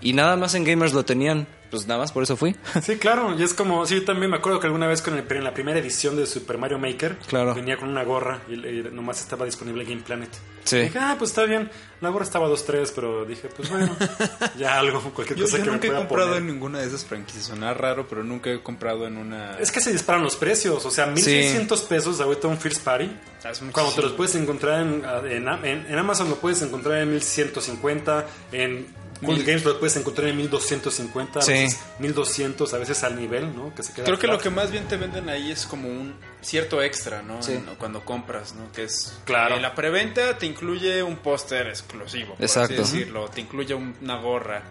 y 0.00 0.12
nada 0.14 0.36
más 0.36 0.54
en 0.54 0.64
Gamers 0.64 0.92
lo 0.92 1.04
tenían 1.04 1.46
pues 1.70 1.86
nada 1.86 2.00
más 2.00 2.12
por 2.12 2.22
eso 2.24 2.36
fui 2.36 2.54
Sí, 2.82 2.96
claro, 2.96 3.34
y 3.38 3.42
es 3.42 3.54
como, 3.54 3.86
sí, 3.86 4.02
también 4.02 4.30
me 4.30 4.36
acuerdo 4.36 4.60
que 4.60 4.66
alguna 4.66 4.86
vez 4.88 5.00
con 5.00 5.14
el- 5.16 5.24
en 5.30 5.44
la 5.44 5.54
primera 5.54 5.78
edición 5.78 6.16
de 6.16 6.26
Super 6.26 6.58
Mario 6.58 6.78
Maker, 6.78 7.16
Claro. 7.28 7.54
venía 7.54 7.76
con 7.78 7.88
una 7.88 8.02
gorra 8.04 8.40
y, 8.48 8.54
y 8.54 8.82
nomás 8.92 9.20
estaba 9.20 9.46
disponible 9.46 9.84
Game 9.84 10.02
Planet. 10.02 10.28
Sí. 10.64 10.78
Dije, 10.78 10.98
ah, 11.00 11.16
pues 11.18 11.30
está 11.30 11.44
bien, 11.44 11.70
la 12.00 12.08
gorra 12.10 12.24
estaba 12.24 12.48
2-3, 12.48 12.92
pero 12.94 13.24
dije, 13.24 13.48
pues 13.56 13.68
bueno, 13.70 13.96
ya 14.58 14.78
algo, 14.78 15.00
cualquier 15.12 15.38
Yo, 15.38 15.44
cosa 15.46 15.58
yo 15.58 15.64
que 15.64 15.70
me 15.70 15.74
nunca 15.76 15.86
he 15.86 15.90
pueda 15.90 16.00
comprado 16.02 16.28
poner. 16.30 16.40
en 16.42 16.46
ninguna 16.46 16.78
de 16.80 16.86
esas 16.86 17.04
franquicias. 17.04 17.46
Suena 17.46 17.74
raro, 17.74 18.06
pero 18.08 18.22
nunca 18.22 18.50
he 18.50 18.60
comprado 18.62 19.06
en 19.06 19.16
una. 19.16 19.58
Es 19.58 19.72
que 19.72 19.80
se 19.80 19.90
disparan 19.92 20.22
los 20.22 20.36
precios, 20.36 20.84
o 20.86 20.90
sea, 20.90 21.06
1600 21.06 21.82
pesos 21.82 22.20
ahorita 22.20 22.48
un 22.48 22.58
First 22.58 22.82
Party. 22.82 23.10
Ah, 23.44 23.50
es. 23.50 23.58
Cuando 23.72 23.92
te 23.92 24.02
los 24.02 24.12
puedes 24.12 24.34
encontrar 24.36 24.80
en, 24.82 25.04
en, 25.30 25.48
en- 25.64 25.86
en 25.88 25.98
Amazon 25.98 26.30
lo 26.30 26.36
puedes 26.36 26.62
encontrar 26.62 26.98
en 26.98 27.10
1150, 27.10 28.26
en 28.52 28.86
Cool 29.24 29.36
Mil. 29.36 29.44
Games 29.46 29.64
lo 29.64 29.78
puedes 29.78 29.96
encontrar 29.96 30.28
en 30.28 30.36
1250, 30.36 31.38
a 31.38 31.42
Sí. 31.42 31.52
veces 31.52 31.80
1200, 32.00 32.74
a 32.74 32.78
veces 32.78 33.02
al 33.04 33.16
nivel, 33.16 33.54
¿no? 33.56 33.74
Que 33.74 33.82
se 33.82 33.92
queda 33.92 34.04
Creo 34.04 34.18
que 34.18 34.26
lo 34.26 34.34
flat. 34.34 34.42
que 34.42 34.50
más 34.50 34.70
bien 34.70 34.88
te 34.88 34.96
venden 34.96 35.28
ahí 35.28 35.50
es 35.52 35.64
como 35.66 35.88
un 35.88 36.14
cierto 36.40 36.82
extra, 36.82 37.22
¿no? 37.22 37.42
Sí. 37.42 37.52
En- 37.52 37.66
Cuando 37.76 38.04
compras, 38.04 38.54
¿no? 38.54 38.70
Que 38.72 38.84
es. 38.84 39.14
Claro. 39.24 39.56
eh, 39.56 39.60
la 39.60 39.74
preventa 39.74 40.36
te 40.38 40.46
incluye 40.46 41.02
un 41.02 41.16
póster 41.16 41.68
exclusivo. 41.68 42.34
Por 42.34 42.44
Exacto. 42.44 42.82
Así 42.82 42.98
decirlo. 42.98 43.28
Te 43.28 43.40
incluye 43.40 43.74
un- 43.74 43.94
una 44.02 44.16
gorra. 44.20 44.62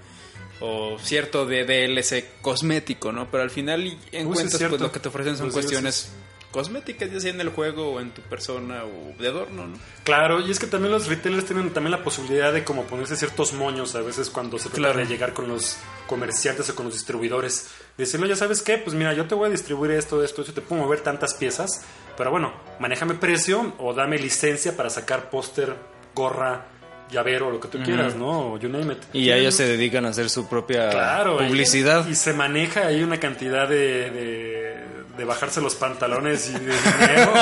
O 0.64 0.98
cierto 1.00 1.48
de 1.48 1.64
DLC 1.66 2.24
cosmético, 2.40 3.12
¿no? 3.12 3.32
Pero 3.32 3.42
al 3.42 3.50
final 3.50 3.84
y 3.88 3.92
en 3.92 3.98
Uy, 3.98 4.02
sí, 4.02 4.18
es 4.18 4.26
cuentas, 4.36 4.58
cierto. 4.60 4.70
pues 4.78 4.82
lo 4.82 4.92
que 4.92 5.00
te 5.00 5.08
ofrecen 5.10 5.36
son 5.38 5.48
Pues 5.48 5.54
cuestiones 5.66 6.10
cosméticas, 6.52 7.12
ya 7.12 7.20
sea 7.20 7.32
en 7.32 7.42
el 7.42 7.50
juego 7.50 7.94
o 7.94 8.00
en 8.00 8.12
tu 8.12 8.22
persona 8.22 8.84
o 8.84 9.20
de 9.22 9.28
adorno, 9.30 9.68
¿no? 9.68 9.78
Claro, 10.04 10.40
y 10.46 10.52
es 10.52 10.60
que 10.60 10.68
también 10.68 10.92
los 10.92 11.08
retailers 11.08 11.46
tienen 11.46 11.70
también 11.72 11.92
la 11.92 12.04
posibilidad 12.04 12.52
de 12.54 12.64
como 12.64 12.84
ponerse 12.84 13.16
ciertos 13.16 13.54
moños 13.54 13.96
a 13.96 14.02
veces 14.02 14.30
cuando 14.30 14.58
se 14.60 14.66
trata 14.70 14.78
Claro. 14.78 15.00
de 15.00 15.06
llegar 15.06 15.34
con 15.34 15.48
los 15.48 15.78
comerciantes 16.08 16.70
o 16.70 16.76
con 16.76 16.86
los 16.86 16.94
distribuidores. 16.94 17.70
Decirle, 17.98 18.28
ya 18.28 18.36
sabes 18.36 18.62
qué, 18.62 18.78
pues 18.78 18.96
mira, 18.96 19.14
yo 19.14 19.26
te 19.26 19.36
voy 19.36 19.48
a 19.48 19.52
distribuir 19.52 19.92
esto, 19.92 20.24
esto, 20.24 20.42
esto, 20.42 20.54
te 20.54 20.62
puedo 20.62 20.82
mover 20.84 21.00
tantas 21.02 21.34
piezas, 21.34 21.84
pero 22.18 22.32
bueno, 22.32 22.54
manéjame 22.80 23.14
precio 23.16 23.74
o 23.78 23.94
dame 23.94 24.18
licencia 24.20 24.76
para 24.76 24.90
sacar 24.90 25.30
póster, 25.30 25.76
gorra, 26.14 26.66
llavero, 27.12 27.52
lo 27.52 27.60
que 27.60 27.68
tú 27.68 27.82
quieras, 27.84 28.16
¿no? 28.16 28.54
O 28.54 28.58
you 28.58 28.70
name 28.70 28.94
it. 28.94 29.00
y 29.14 29.26
ya 29.26 29.36
ellos 29.36 29.54
se 29.56 29.66
dedican 29.66 30.06
a 30.06 30.10
hacer 30.10 30.30
su 30.30 30.48
propia 30.48 30.90
Claro, 30.90 31.44
y- 31.44 31.48
publicidad 31.48 32.08
Y, 32.08 32.16
se 32.16 32.34
maneja 32.34 32.88
ahí 32.88 33.04
una 33.04 33.20
cantidad 33.20 33.68
de, 33.68 34.10
de, 34.10 34.86
de 35.18 35.26
bajarse 35.26 35.62
los 35.62 35.76
pantalones 35.76 36.50
y 36.50 36.54
de 36.54 36.60
dinero. 36.60 37.34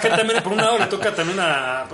Que 0.00 0.08
también 0.10 0.42
por 0.42 0.52
un 0.52 0.58
lado 0.58 0.78
le 0.78 0.86
toca 0.86 1.14
también 1.14 1.40
a, 1.40 1.82
a- 1.82 1.88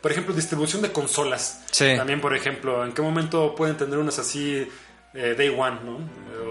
por 0.00 0.12
ejemplo, 0.12 0.34
distribución 0.34 0.82
de 0.82 0.92
consolas. 0.92 1.62
Sí. 1.70 1.94
También, 1.96 2.20
por 2.20 2.34
ejemplo, 2.36 2.84
¿en 2.84 2.92
qué 2.92 3.02
momento 3.02 3.54
pueden 3.54 3.76
tener 3.76 3.98
unas 3.98 4.18
así 4.20 4.68
eh, 5.14 5.34
day 5.36 5.48
one, 5.48 5.78
no? 5.84 5.98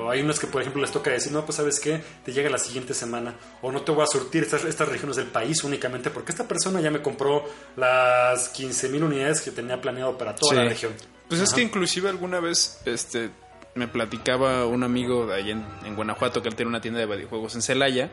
O 0.03 0.09
hay 0.09 0.21
unas 0.21 0.39
que, 0.39 0.47
por 0.47 0.61
ejemplo, 0.61 0.81
les 0.81 0.91
toca 0.91 1.11
decir, 1.11 1.31
no, 1.31 1.45
pues 1.45 1.55
sabes 1.55 1.79
qué, 1.79 2.01
te 2.25 2.33
llega 2.33 2.49
la 2.49 2.57
siguiente 2.57 2.93
semana. 2.93 3.33
O 3.61 3.71
no 3.71 3.81
te 3.83 3.91
voy 3.91 4.03
a 4.03 4.07
surtir 4.07 4.43
estas, 4.43 4.65
estas 4.65 4.89
regiones 4.89 5.15
del 5.15 5.27
país 5.27 5.63
únicamente 5.63 6.09
porque 6.09 6.31
esta 6.31 6.45
persona 6.47 6.81
ya 6.81 6.91
me 6.91 7.01
compró 7.01 7.45
las 7.77 8.53
15.000 8.53 9.03
unidades 9.03 9.41
que 9.41 9.51
tenía 9.51 9.79
planeado 9.79 10.17
para 10.17 10.35
toda 10.35 10.51
Sí. 10.51 10.57
la 10.57 10.67
región. 10.67 10.93
Pues 11.29 11.41
es 11.41 11.53
que 11.53 11.61
inclusive 11.61 12.09
alguna 12.09 12.39
vez 12.39 12.79
este 12.85 13.29
me 13.75 13.89
platicaba 13.89 14.65
un 14.65 14.83
amigo 14.83 15.27
de 15.27 15.35
ahí 15.35 15.51
en, 15.51 15.65
en 15.85 15.95
Guanajuato 15.95 16.41
que 16.41 16.47
él 16.47 16.55
tiene 16.55 16.69
una 16.69 16.81
tienda 16.81 16.99
de 17.01 17.05
videojuegos 17.05 17.55
en 17.55 17.61
Celaya. 17.61 18.09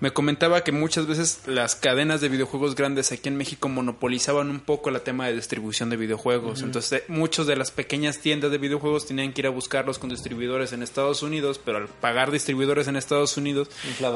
Me 0.00 0.12
comentaba 0.12 0.64
que 0.64 0.72
muchas 0.72 1.06
veces 1.06 1.42
las 1.46 1.76
cadenas 1.76 2.20
de 2.20 2.28
videojuegos 2.28 2.74
grandes 2.74 3.12
aquí 3.12 3.28
en 3.28 3.36
México 3.36 3.68
monopolizaban 3.68 4.50
un 4.50 4.58
poco 4.58 4.90
el 4.90 5.00
tema 5.00 5.28
de 5.28 5.34
distribución 5.34 5.90
de 5.90 5.96
videojuegos. 5.96 6.62
Entonces, 6.62 7.00
eh, 7.00 7.04
muchos 7.06 7.46
de 7.46 7.54
las 7.54 7.70
pequeñas 7.70 8.18
tiendas 8.18 8.50
de 8.50 8.58
videojuegos 8.58 9.06
tenían 9.06 9.32
que 9.32 9.42
ir 9.42 9.46
a 9.46 9.50
buscarlos 9.50 10.00
con 10.00 10.10
distribuidores 10.10 10.72
en 10.72 10.82
Estados 10.82 11.22
Unidos, 11.22 11.60
pero 11.64 11.78
al 11.78 11.86
pagar 11.86 12.32
distribuidores 12.32 12.88
en 12.88 12.96
Estados 12.96 13.36
Unidos, 13.36 13.68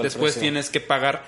después 0.03 0.39
tienes 0.39 0.71
que 0.71 0.81
pagar 0.81 1.25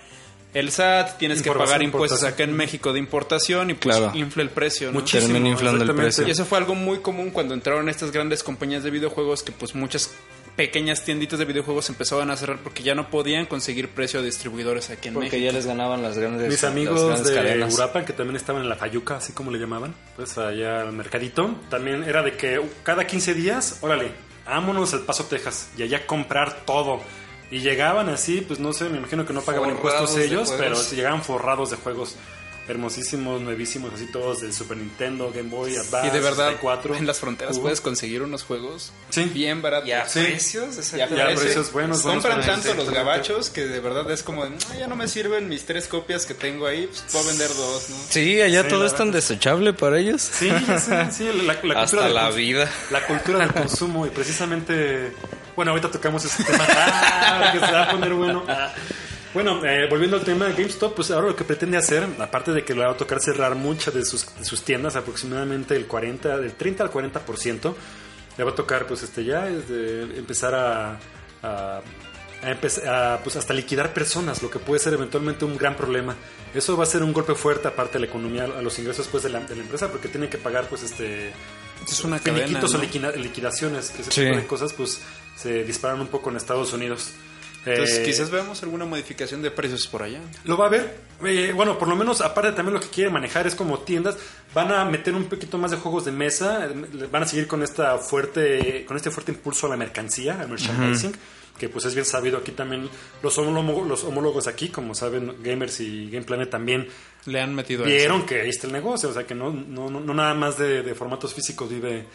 el 0.59 0.71
SAT, 0.71 1.19
tienes 1.19 1.43
que 1.43 1.51
pagar 1.53 1.83
impuestos 1.83 2.25
acá 2.25 2.43
en 2.45 2.55
México 2.55 2.93
de 2.93 2.99
importación 2.99 3.71
y 3.71 3.75
pues 3.75 3.97
Claro. 3.97 4.17
infla 4.17 4.43
el 4.43 4.51
precio, 4.51 4.89
¿no? 4.89 5.01
Muchísimo, 5.01 5.33
Termina 5.33 5.51
inflando 5.51 5.85
el 5.85 5.95
precio. 5.95 6.27
Y 6.27 6.31
eso 6.31 6.45
fue 6.45 6.59
algo 6.59 6.75
muy 6.75 6.99
común 6.99 7.31
cuando 7.31 7.55
entraron 7.55 7.89
estas 7.89 8.11
grandes 8.11 8.43
compañías 8.43 8.83
de 8.83 8.91
videojuegos 8.91 9.43
que 9.43 9.53
pues 9.53 9.75
muchas 9.75 10.11
pequeñas 10.57 11.05
tienditas 11.05 11.39
de 11.39 11.45
videojuegos 11.45 11.89
empezaban 11.89 12.31
a 12.33 12.37
cerrar 12.37 12.59
porque 12.59 12.83
ya 12.83 12.97
no 12.97 13.11
podían 13.11 13.47
conseguir 13.47 13.91
precio 13.91 14.19
a 14.19 14.23
distribuidores 14.25 14.91
aquí 14.91 15.07
en 15.09 15.15
porque 15.15 15.31
México. 15.31 15.45
ya 15.47 15.53
les 15.53 15.67
ganaban 15.67 16.03
las 16.03 16.19
grandes 16.19 16.49
Mis 16.49 16.65
amigos 16.65 17.01
grandes 17.07 17.29
de 17.29 17.35
cadenas. 17.35 17.75
Uruapan, 17.75 18.05
que 18.05 18.13
también 18.13 18.35
estaban 18.37 18.63
en 18.63 18.69
la 18.69 18.75
Fayuca, 18.75 19.19
así 19.19 19.33
como 19.33 19.53
le 19.53 19.59
llamaban, 19.61 19.95
pues 20.17 20.37
allá 20.37 20.81
al 20.81 20.93
mercadito, 20.93 21.55
también 21.71 22.03
era 22.03 22.23
de 22.25 22.33
que 22.37 22.61
cada 22.83 23.07
15 23.07 23.35
días, 23.35 23.79
órale, 23.83 24.11
vámonos 24.47 24.93
al 24.95 25.03
Paso, 25.03 25.27
Texas, 25.27 25.69
y 25.79 25.83
allá 25.85 26.05
comprar 26.07 26.65
todo. 26.65 27.03
Y 27.51 27.61
llegaban 27.61 28.09
así, 28.11 28.43
pues 28.43 28.59
no 28.61 28.73
sé, 28.73 28.89
me 28.91 28.99
imagino 28.99 29.25
que 29.27 29.33
no 29.33 29.41
pagaban 29.41 29.77
Forrados 29.79 30.11
impuestos 30.11 30.17
de 30.17 30.25
ellos, 30.27 30.55
pero 30.59 30.77
llegaban 30.91 31.23
forrados 31.23 31.71
de 31.71 31.77
juegos 31.77 32.17
hermosísimos, 32.69 33.41
nuevísimos, 33.41 33.95
así 33.95 34.05
todos 34.13 34.43
del 34.43 34.53
Super 34.53 34.77
Nintendo, 34.77 35.33
Game 35.35 35.49
Boy, 35.49 35.75
Advance, 35.75 36.09
y 36.09 36.11
de 36.11 36.21
verdad, 36.21 36.49
64. 36.49 36.97
en 36.97 37.07
las 37.07 37.19
fronteras 37.19 37.59
puedes 37.59 37.81
conseguir 37.81 38.23
unos 38.23 38.43
juegos 38.43 38.93
Sí. 39.09 39.25
bien 39.25 39.63
baratos. 39.63 39.89
y 39.89 39.93
a 39.93 40.07
Sí. 40.07 40.21
precios 40.21 40.93
Y 40.95 41.01
a 41.01 41.07
precios 41.09 41.73
buenos, 41.73 41.73
buenos, 41.73 42.03
Compran 42.03 42.39
buenos, 42.45 42.63
tanto 42.63 42.75
los 42.75 42.91
gabachos 42.91 43.49
que 43.49 43.67
de 43.67 43.81
verdad 43.81 44.11
es 44.11 44.23
como, 44.23 44.45
de, 44.45 44.51
"Ah, 44.71 44.77
ya 44.81 44.87
no 44.87 44.97
me 44.97 45.09
sirven 45.09 45.49
mis 45.49 45.65
tres 45.65 45.87
copias 45.89 46.27
que 46.27 46.35
tengo 46.35 46.67
ahí, 46.67 46.87
pues 46.89 47.05
puedo 47.11 47.25
vender 47.29 47.49
dos, 47.49 47.89
¿no? 47.89 47.97
sí 48.11 48.43
allá 48.43 48.63
Sí, 48.65 48.69
todo 48.69 48.85
es 48.85 48.95
tan 48.95 49.13
desechable 49.13 49.73
para 49.73 49.99
ellos 49.99 50.21
Sí, 50.21 50.51
sí, 50.79 50.93
sí, 51.11 51.25
la, 51.33 51.55
la 51.55 51.61
cultura 51.63 51.83
hasta 51.83 52.09
la 52.11 52.31
vida 52.33 52.71
La 52.91 53.07
cultura 53.07 53.39
del 53.39 53.53
consumo 53.55 54.07
y 54.07 54.11
precisamente, 54.11 55.15
bueno, 55.59 55.73
ahorita 55.73 55.91
tocamos 55.91 56.25
ese 56.25 56.45
tema, 56.45 56.65
ah, 56.69 57.51
que 57.53 57.59
se 57.67 57.73
va 57.73 57.83
a 57.83 57.91
poner 57.91 58.15
bueno. 58.15 58.45
Ah. 58.47 58.73
Bueno, 59.35 59.61
eh, 59.65 59.89
volviendo 59.91 60.17
al 60.17 60.23
tema, 60.25 60.47
GameStop, 60.51 60.95
pues 60.95 61.11
ahora 61.11 61.27
lo 61.27 61.35
que 61.35 61.43
pretende 61.43 61.77
hacer, 61.77 62.07
aparte 62.21 62.53
de 62.53 62.65
que 62.65 62.75
le 62.75 62.85
va 62.87 62.93
a 62.93 62.97
tocar 62.97 63.19
cerrar 63.21 63.57
muchas 63.57 63.93
de 63.93 64.05
sus, 64.05 64.25
de 64.39 64.45
sus 64.45 64.63
tiendas, 64.63 64.95
aproximadamente 64.95 65.75
el 65.75 65.87
40, 65.87 66.39
del 66.39 66.53
30 66.55 66.85
al 66.85 66.91
40%, 66.93 67.75
le 68.39 68.45
va 68.45 68.53
a 68.53 68.55
tocar, 68.55 68.87
pues 68.87 69.03
este 69.03 69.25
ya, 69.25 69.49
es 69.49 69.69
de 69.69 70.03
empezar 70.17 70.55
a, 70.55 70.99
a 71.43 71.81
a 72.41 72.51
empe- 72.53 72.87
a, 72.87 73.19
pues 73.25 73.35
hasta 73.35 73.53
liquidar 73.53 73.93
personas, 73.93 74.45
lo 74.45 74.49
que 74.49 74.61
puede 74.61 74.79
ser 74.79 74.93
eventualmente 74.95 75.45
un 75.45 75.57
gran 75.59 75.75
problema. 75.77 76.15
Eso 76.55 76.77
va 76.77 76.85
a 76.85 76.87
ser 76.87 77.03
un 77.03 77.13
golpe 77.13 77.35
fuerte 77.35 77.67
aparte 77.67 77.95
de 77.95 77.99
la 77.99 78.07
economía, 78.07 78.45
a 78.45 78.63
los 78.63 78.79
ingresos 78.79 79.09
pues 79.11 79.25
de 79.25 79.29
la, 79.31 79.41
de 79.41 79.57
la 79.57 79.63
empresa, 79.63 79.89
porque 79.89 80.07
tiene 80.07 80.29
que 80.29 80.39
pagar 80.39 80.67
pues 80.69 80.85
este 80.85 81.33
Es 81.85 82.05
una 82.05 82.21
cadena. 82.21 82.61
¿no? 82.61 82.65
o 82.67 82.79
liquida- 82.81 83.11
liquidaciones, 83.17 83.91
que 83.91 84.03
ese 84.03 84.11
Sí. 84.13 84.21
tipo 84.25 84.37
de 84.37 84.47
cosas 84.47 84.73
pues 84.73 85.01
se 85.39 85.63
disparan 85.65 86.01
un 86.01 86.09
poco 86.09 86.31
en 86.31 86.37
Estados 86.37 86.73
Unidos. 86.73 87.13
Entonces, 87.67 87.99
Eh, 87.99 88.03
quizás 88.05 88.31
veamos 88.31 88.63
alguna 88.63 88.85
modificación 88.87 89.43
de 89.43 89.51
precios 89.51 89.87
por 89.89 90.03
allá. 90.03 90.21
lo 90.45 90.57
va 90.57 90.67
a 90.67 90.69
ver. 90.71 91.01
Eh, 91.25 91.53
bueno, 91.55 91.77
por 91.79 91.89
lo 91.89 91.97
menos, 91.97 92.21
aparte 92.21 92.53
también 92.53 92.73
lo 92.75 92.81
que 92.81 92.89
quieren 92.89 93.13
manejar 93.13 93.47
es 93.47 93.55
como 93.55 93.81
tiendas. 93.81 94.17
Van 94.55 94.73
a 94.73 94.85
meter 94.85 95.15
un 95.15 95.25
poquito 95.25 95.59
más 95.59 95.71
de 95.73 95.77
juegos 95.77 96.05
de 96.07 96.13
mesa. 96.13 96.67
eh, 96.67 97.09
Van 97.11 97.23
a 97.25 97.27
seguir 97.27 97.47
con 97.47 97.63
esta 97.63 97.99
fuerte, 97.99 98.85
con 98.87 98.97
este 98.97 99.11
fuerte 99.11 99.33
impulso 99.33 99.67
a 99.67 99.71
la 99.71 99.77
mercancía, 99.77 100.41
al 100.41 100.49
merchandising. 100.49 101.13
Que 101.59 101.69
pues 101.69 101.85
es 101.87 101.95
bien 101.95 102.07
sabido 102.07 102.39
aquí 102.39 102.53
también. 102.53 102.89
Los, 103.23 103.37
homólogos, 103.37 103.87
los 103.87 104.05
homólogos 104.05 104.47
aquí, 104.47 104.69
como 104.69 104.95
saben, 104.95 105.43
Gamers 105.43 105.81
y 105.81 106.09
Game 106.09 106.25
Planet 106.25 106.49
también 106.49 106.87
Le 107.27 107.41
han 107.41 107.53
metido 107.55 107.85
vieron 107.85 108.25
que 108.25 108.41
ahí 108.43 108.49
está 108.51 108.69
el 108.69 108.73
negocio. 108.73 109.09
O 109.09 109.13
sea 109.13 109.27
que 109.27 109.35
no, 109.35 109.51
no, 109.51 109.91
no, 109.91 109.99
no 110.01 110.15
nada 110.15 110.33
más 110.35 110.57
de, 110.57 110.83
de 110.85 110.95
formatos 110.95 111.35
físicos 111.35 111.69
vive, 111.69 112.07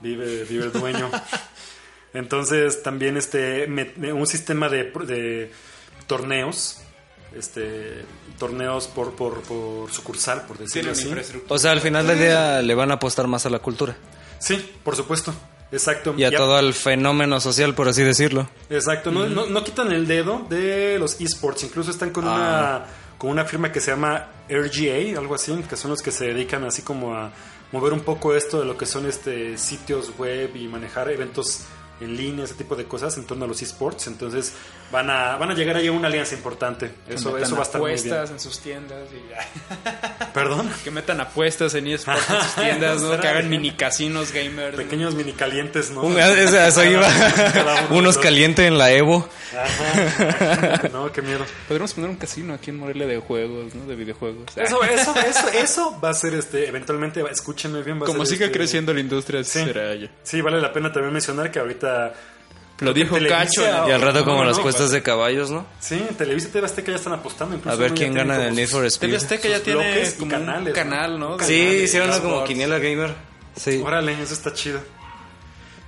vive, 0.00 0.44
vive 0.44 0.66
el 0.66 0.72
dueño. 0.72 1.10
Entonces 2.14 2.82
también 2.82 3.16
este 3.16 3.66
me- 3.66 3.92
me- 3.96 4.12
un 4.12 4.26
sistema 4.26 4.68
de, 4.68 4.84
de 5.06 5.50
torneos, 6.06 6.78
este 7.36 8.04
torneos 8.38 8.88
por, 8.88 9.12
por, 9.14 9.42
por 9.42 9.92
sucursal, 9.92 10.42
por 10.46 10.58
decirlo 10.58 10.92
así. 10.92 11.10
O 11.48 11.58
sea, 11.58 11.72
al 11.72 11.80
final 11.80 12.06
del 12.06 12.18
día 12.18 12.62
le 12.62 12.74
van 12.74 12.90
a 12.90 12.94
apostar 12.94 13.26
más 13.26 13.46
a 13.46 13.50
la 13.50 13.58
cultura 13.60 13.96
Sí, 14.38 14.72
por 14.82 14.96
supuesto. 14.96 15.34
Exacto. 15.72 16.14
y 16.16 16.24
a 16.24 16.30
Ya- 16.30 16.38
todo 16.38 16.58
el 16.58 16.74
fenómeno 16.74 17.38
social, 17.40 17.74
por 17.74 17.86
así 17.88 18.02
decirlo. 18.02 18.48
Exacto, 18.70 19.12
no, 19.12 19.26
no, 19.28 19.46
no 19.46 19.62
quitan 19.62 19.92
el 19.92 20.06
dedo 20.08 20.44
de 20.50 20.98
los 20.98 21.20
esports, 21.20 21.62
incluso 21.62 21.90
están 21.92 22.10
con 22.10 22.24
una 22.26 22.86
con 23.18 23.30
una 23.30 23.44
firma 23.44 23.70
que 23.70 23.80
se 23.80 23.90
llama 23.90 24.28
RGA, 24.48 25.16
algo 25.18 25.34
así, 25.34 25.52
que 25.68 25.76
son 25.76 25.90
los 25.90 26.00
que 26.02 26.10
se 26.10 26.24
dedican 26.24 26.64
así 26.64 26.80
como 26.82 27.14
a 27.14 27.30
mover 27.70 27.92
un 27.92 28.00
poco 28.00 28.34
esto 28.34 28.58
de 28.58 28.64
lo 28.64 28.78
que 28.78 28.86
son 28.86 29.04
este 29.06 29.58
sitios 29.58 30.12
web 30.18 30.56
y 30.56 30.66
manejar 30.68 31.10
eventos 31.10 31.60
en 32.00 32.16
línea, 32.16 32.44
ese 32.44 32.54
tipo 32.54 32.76
de 32.76 32.86
cosas 32.86 33.16
en 33.18 33.24
torno 33.24 33.44
a 33.44 33.48
los 33.48 33.62
esports, 33.62 34.06
entonces 34.06 34.54
van 34.90 35.08
a 35.10 35.36
van 35.36 35.50
a 35.50 35.54
llegar 35.54 35.76
ahí 35.76 35.86
a 35.86 35.92
una 35.92 36.08
alianza 36.08 36.34
importante. 36.34 36.90
Eso 37.08 37.36
eso 37.38 37.54
va 37.54 37.60
a 37.60 37.64
estar 37.64 37.80
muy 37.80 37.92
bien. 37.92 37.98
apuestas 38.00 38.30
en 38.30 38.40
sus 38.40 38.58
tiendas 38.60 39.08
y. 39.12 39.20
Perdón. 40.34 40.70
Que 40.84 40.90
metan 40.90 41.20
apuestas 41.20 41.74
en 41.74 41.88
esports 41.88 42.28
en 42.30 42.40
sus 42.42 42.54
tiendas, 42.54 43.02
¿no? 43.02 43.20
Que 43.20 43.28
hagan 43.28 43.48
mini 43.48 43.72
casinos 43.72 44.32
gamers. 44.32 44.72
¿no? 44.76 44.82
Pequeños 44.82 45.14
mini 45.14 45.32
calientes, 45.32 45.90
¿no? 45.90 46.02
Eso 46.18 46.84
iba. 46.84 47.08
Unos 47.90 48.18
calientes 48.18 48.66
en 48.66 48.78
la 48.78 48.92
Evo. 48.92 49.28
Ajá. 49.52 50.88
No, 50.92 51.10
qué 51.12 51.22
miedo. 51.22 51.44
Podríamos 51.66 51.92
poner 51.94 52.10
un 52.10 52.16
casino 52.16 52.54
aquí 52.54 52.70
en 52.70 52.78
Morelia 52.78 53.06
de 53.06 53.18
juegos, 53.18 53.74
¿no? 53.74 53.86
De 53.86 53.94
videojuegos. 53.96 54.56
Eso, 54.56 54.82
eso, 54.84 55.14
eso, 55.16 55.48
eso 55.48 56.00
va 56.02 56.10
a 56.10 56.14
ser 56.14 56.34
este, 56.34 56.68
eventualmente, 56.68 57.22
escúchenme 57.30 57.82
bien, 57.82 57.98
va 58.00 58.04
a 58.04 58.06
Como 58.06 58.24
ser, 58.24 58.36
siga 58.36 58.46
este, 58.46 58.58
creciendo 58.58 58.94
la 58.94 59.00
industria, 59.00 59.42
Sí. 59.44 59.64
será 59.64 59.94
ya. 59.94 60.08
Sí, 60.22 60.40
vale 60.40 60.60
la 60.60 60.72
pena 60.72 60.92
también 60.92 61.12
mencionar 61.12 61.50
que 61.50 61.58
ahorita. 61.58 62.12
Lo 62.80 62.92
dijo 62.94 63.16
Televisa- 63.16 63.38
Cacho. 63.38 63.62
Y 63.88 63.90
al 63.92 64.00
rato 64.00 64.24
como 64.24 64.38
No, 64.38 64.44
las 64.44 64.56
no, 64.56 64.62
cuestas 64.62 64.90
de 64.90 65.02
caballos, 65.02 65.50
¿no? 65.50 65.66
Sí, 65.80 65.94
en 66.08 66.14
Televisa 66.16 66.48
y 66.48 66.50
TV 66.52 66.66
Azteca 66.66 66.90
ya 66.92 66.96
están 66.98 67.12
apostando. 67.12 67.54
incluso 67.56 67.74
A 67.76 67.78
ver 67.78 67.92
quién 67.94 68.14
gana 68.14 68.36
en 68.36 68.42
el 68.42 68.54
Need 68.54 68.68
for 68.68 68.80
TV 68.80 68.88
Speed. 68.88 69.14
Azteca 69.14 69.48
ya 69.48 69.60
tiene 69.60 70.10
como 70.18 70.30
canales, 70.30 70.68
un 70.68 70.72
canal, 70.74 71.18
¿no? 71.20 71.38
Sí, 71.40 71.54
hicieron 71.84 72.18
como 72.20 72.44
quiniela 72.44 72.78
gamer. 72.78 73.14
Sí. 73.56 73.82
Órale, 73.84 74.12
eso 74.22 74.32
está 74.34 74.52
chido. 74.52 74.80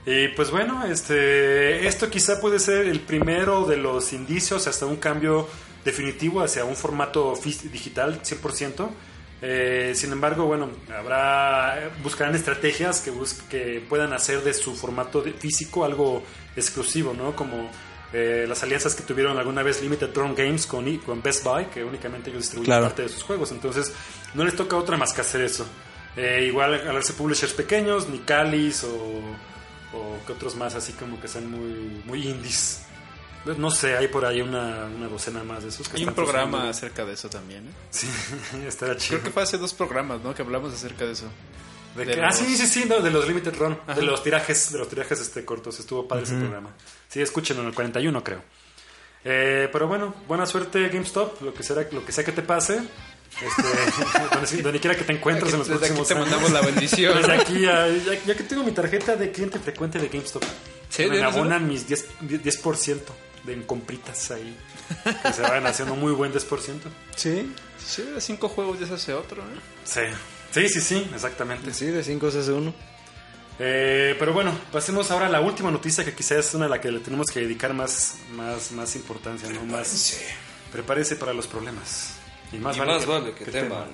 Y 0.04 0.28
pues 0.28 0.50
bueno, 0.50 0.84
este, 0.84 1.86
esto 1.86 2.10
quizá 2.10 2.40
puede 2.40 2.58
ser 2.58 2.86
el 2.88 3.00
primero 3.00 3.66
de 3.66 3.76
los 3.76 4.12
indicios 4.12 4.66
hasta 4.66 4.84
un 4.86 4.96
cambio 4.96 5.48
definitivo 5.84 6.42
hacia 6.42 6.64
un 6.64 6.74
formato 6.74 7.34
digital 7.72 8.20
100%. 8.22 8.90
Eh, 9.44 9.92
sin 9.96 10.12
embargo, 10.12 10.44
bueno, 10.46 10.70
habrá 10.96 11.90
buscarán 12.02 12.34
estrategias 12.34 13.00
que, 13.00 13.10
bus- 13.10 13.42
que 13.48 13.82
puedan 13.88 14.12
hacer 14.12 14.42
de 14.42 14.54
su 14.54 14.74
formato 14.76 15.20
de- 15.20 15.32
físico 15.32 15.84
algo 15.84 16.22
exclusivo, 16.56 17.14
¿no? 17.14 17.34
Como 17.36 17.70
eh, 18.12 18.44
las 18.48 18.62
alianzas 18.62 18.94
que 18.94 19.02
tuvieron 19.02 19.38
alguna 19.38 19.62
vez 19.62 19.80
Limited 19.82 20.10
Drone 20.10 20.34
Games 20.34 20.66
con, 20.66 20.96
con 20.98 21.22
Best 21.22 21.44
Buy, 21.44 21.66
que 21.66 21.82
únicamente 21.84 22.30
ellos 22.30 22.42
distribuyen 22.42 22.66
Claro. 22.72 22.84
parte 22.86 23.02
de 23.02 23.08
sus 23.08 23.22
juegos. 23.22 23.52
Entonces, 23.52 23.92
no 24.34 24.44
les 24.44 24.54
toca 24.56 24.76
otra 24.76 24.96
más 24.96 25.12
que 25.12 25.20
hacer 25.22 25.40
eso. 25.42 25.66
Eh, 26.16 26.44
igual 26.46 26.74
al 26.74 26.88
hacerse 26.90 27.14
publishers 27.14 27.52
pequeños, 27.54 28.08
ni 28.08 28.18
Calis 28.18 28.84
o, 28.84 28.88
o 29.96 30.18
que 30.26 30.32
otros 30.32 30.56
más 30.56 30.74
así 30.74 30.92
como 30.92 31.18
que 31.20 31.26
sean 31.28 31.50
muy, 31.50 32.02
muy 32.04 32.26
indies. 32.28 32.82
Pues, 33.44 33.56
No 33.58 33.70
sé, 33.70 33.96
hay 33.96 34.08
por 34.08 34.24
ahí 34.26 34.40
una, 34.42 34.84
una 34.94 35.08
docena 35.08 35.42
más 35.42 35.62
de 35.62 35.70
esos. 35.70 35.88
Que 35.88 35.96
Hay 35.96 36.04
un 36.04 36.14
programa 36.14 36.68
acerca 36.68 37.04
de 37.06 37.14
eso 37.14 37.28
también, 37.30 37.66
¿eh? 37.66 37.70
Sí, 37.90 38.06
estará 38.68 38.94
chido. 38.96 39.18
Creo 39.18 39.22
que 39.24 39.30
fue 39.32 39.42
hace 39.42 39.56
dos 39.58 39.72
programas, 39.72 40.20
¿no? 40.22 40.34
Que 40.34 40.42
hablamos 40.42 40.72
acerca 40.74 41.06
de 41.06 41.12
eso. 41.12 41.24
De 41.96 42.04
de 42.06 42.14
que- 42.14 42.22
ah, 42.22 42.32
sí, 42.32 42.56
sí, 42.56 42.66
sí, 42.66 42.84
no, 42.88 43.00
de 43.00 43.10
los 43.10 43.26
Limited 43.28 43.54
Run, 43.56 43.78
Ajá. 43.86 43.94
de 43.94 44.02
los 44.02 44.22
tirajes, 44.22 44.72
de 44.72 44.78
los 44.78 44.88
tirajes 44.88 45.20
este 45.20 45.44
cortos, 45.44 45.78
estuvo 45.80 46.08
padre 46.08 46.24
ese 46.24 46.34
programa. 46.36 46.70
Sí, 47.08 47.20
escúchenlo 47.20 47.62
en 47.62 47.68
el 47.68 47.74
41, 47.74 48.22
creo. 48.24 48.42
Eh, 49.24 49.68
pero 49.72 49.86
bueno, 49.86 50.14
buena 50.26 50.46
suerte 50.46 50.88
GameStop, 50.88 51.42
lo 51.42 51.54
que 51.54 51.62
sea, 51.62 51.76
lo 51.92 52.04
que 52.04 52.12
sea 52.12 52.24
que 52.24 52.32
te 52.32 52.42
pase. 52.42 52.80
Este, 53.40 54.62
donde, 54.62 54.80
quiera 54.80 54.96
que 54.96 55.04
te 55.04 55.12
encuentres 55.12 55.52
en 55.52 55.60
los 55.60 55.68
Desde 55.68 55.86
aquí 55.86 55.94
próximos 55.94 56.08
te 56.08 56.14
años. 56.14 56.26
mandamos 56.42 56.50
la 56.52 56.60
bendición. 56.60 57.16
Desde 57.16 57.32
aquí, 57.32 57.60
ya, 57.60 57.88
ya- 57.88 58.24
ya 58.26 58.34
que 58.34 58.42
tengo 58.42 58.62
mi 58.64 58.72
tarjeta 58.72 59.16
de 59.16 59.30
cliente 59.32 59.58
frecuente 59.58 59.98
de 59.98 60.08
GameStop, 60.08 60.42
Sí, 60.90 61.06
me 61.06 61.22
abonan 61.22 61.66
mis 61.66 61.88
10%, 61.88 62.04
10% 62.20 63.00
de 63.44 63.64
compritas 63.66 64.30
ahí. 64.32 64.56
Que 65.22 65.32
se 65.32 65.40
vayan 65.42 65.66
haciendo 65.66 65.94
muy 65.94 66.12
buen 66.12 66.32
10%. 66.32 66.80
Sí. 67.16 67.52
Sí, 67.84 68.04
cinco 68.18 68.48
juegos 68.48 68.78
ya 68.80 68.86
se 68.86 68.94
hace 68.94 69.14
otro, 69.14 69.40
¿eh? 69.42 69.56
Sí, 69.84 70.00
sí, 70.52 70.68
sí, 70.68 70.80
sí, 70.80 71.10
exactamente. 71.14 71.72
Sí, 71.74 71.86
de 71.86 72.04
5 72.04 72.30
se 72.30 72.38
hace 72.40 72.52
uno. 72.52 72.72
Eh, 73.58 74.16
pero 74.18 74.32
bueno, 74.32 74.52
pasemos 74.72 75.10
ahora 75.10 75.26
a 75.26 75.28
la 75.28 75.40
última 75.40 75.70
noticia 75.70 76.04
que 76.04 76.14
quizás 76.14 76.38
es 76.46 76.54
una 76.54 76.66
a 76.66 76.68
la 76.68 76.80
que 76.80 76.90
le 76.90 77.00
tenemos 77.00 77.26
que 77.28 77.40
dedicar 77.40 77.74
más, 77.74 78.16
más, 78.32 78.72
más 78.72 78.96
importancia, 78.96 79.48
¿no? 79.50 79.64
Más, 79.64 80.18
prepárese 80.72 81.16
para 81.16 81.32
los 81.32 81.46
problemas. 81.46 82.14
Y 82.52 82.56
más, 82.56 82.76
Y 82.76 82.80
más 82.80 83.06
vale 83.06 83.32
que 83.34 83.44
teman. 83.44 83.68
teman. 83.68 83.84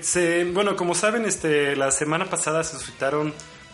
Se- 0.00 0.44
bueno, 0.44 0.76
como 0.76 0.94
saben, 0.94 1.24
este, 1.24 1.76
la 1.76 1.90
semana 1.90 2.26
pasada 2.28 2.62
se 2.64 2.76
suscitaron 2.78 3.32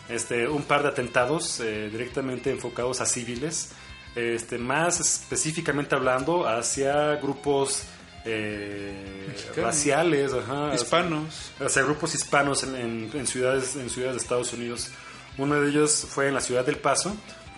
este, 0.09 0.47
un 0.47 0.62
par 0.62 0.83
de 0.83 0.90
atentados 0.90 1.59
eh, 1.61 1.88
directamente 1.90 2.51
enfocados 2.51 3.01
a 3.01 3.07
civiles, 3.07 3.71
este, 4.14 4.59
más 4.59 5.01
específicamente 5.01 5.95
hablando 5.95 6.47
hacia 6.47 7.16
grupos 7.16 7.85
eh, 8.25 9.35
raciales, 9.57 10.33
ajá, 10.33 10.75
Hispanos. 10.75 11.53
hacia 11.61 11.83
grupos 11.83 12.15
hispanos 12.15 12.63
en, 12.65 12.75
en- 12.77 13.11
en 13.15 13.27
ciudades 13.27 13.77
en 13.77 13.91
ciudades 13.91 14.17
de 14.17 14.23
Estados 14.23 14.53
Unidos. 14.53 14.91
Uno 15.39 15.61
de 15.61 15.69
ellos 15.71 16.07
fue 16.09 16.29
en 16.29 16.35
la 16.35 16.41
ciudad 16.41 16.65
del 16.65 16.77
Paso, 16.77 17.17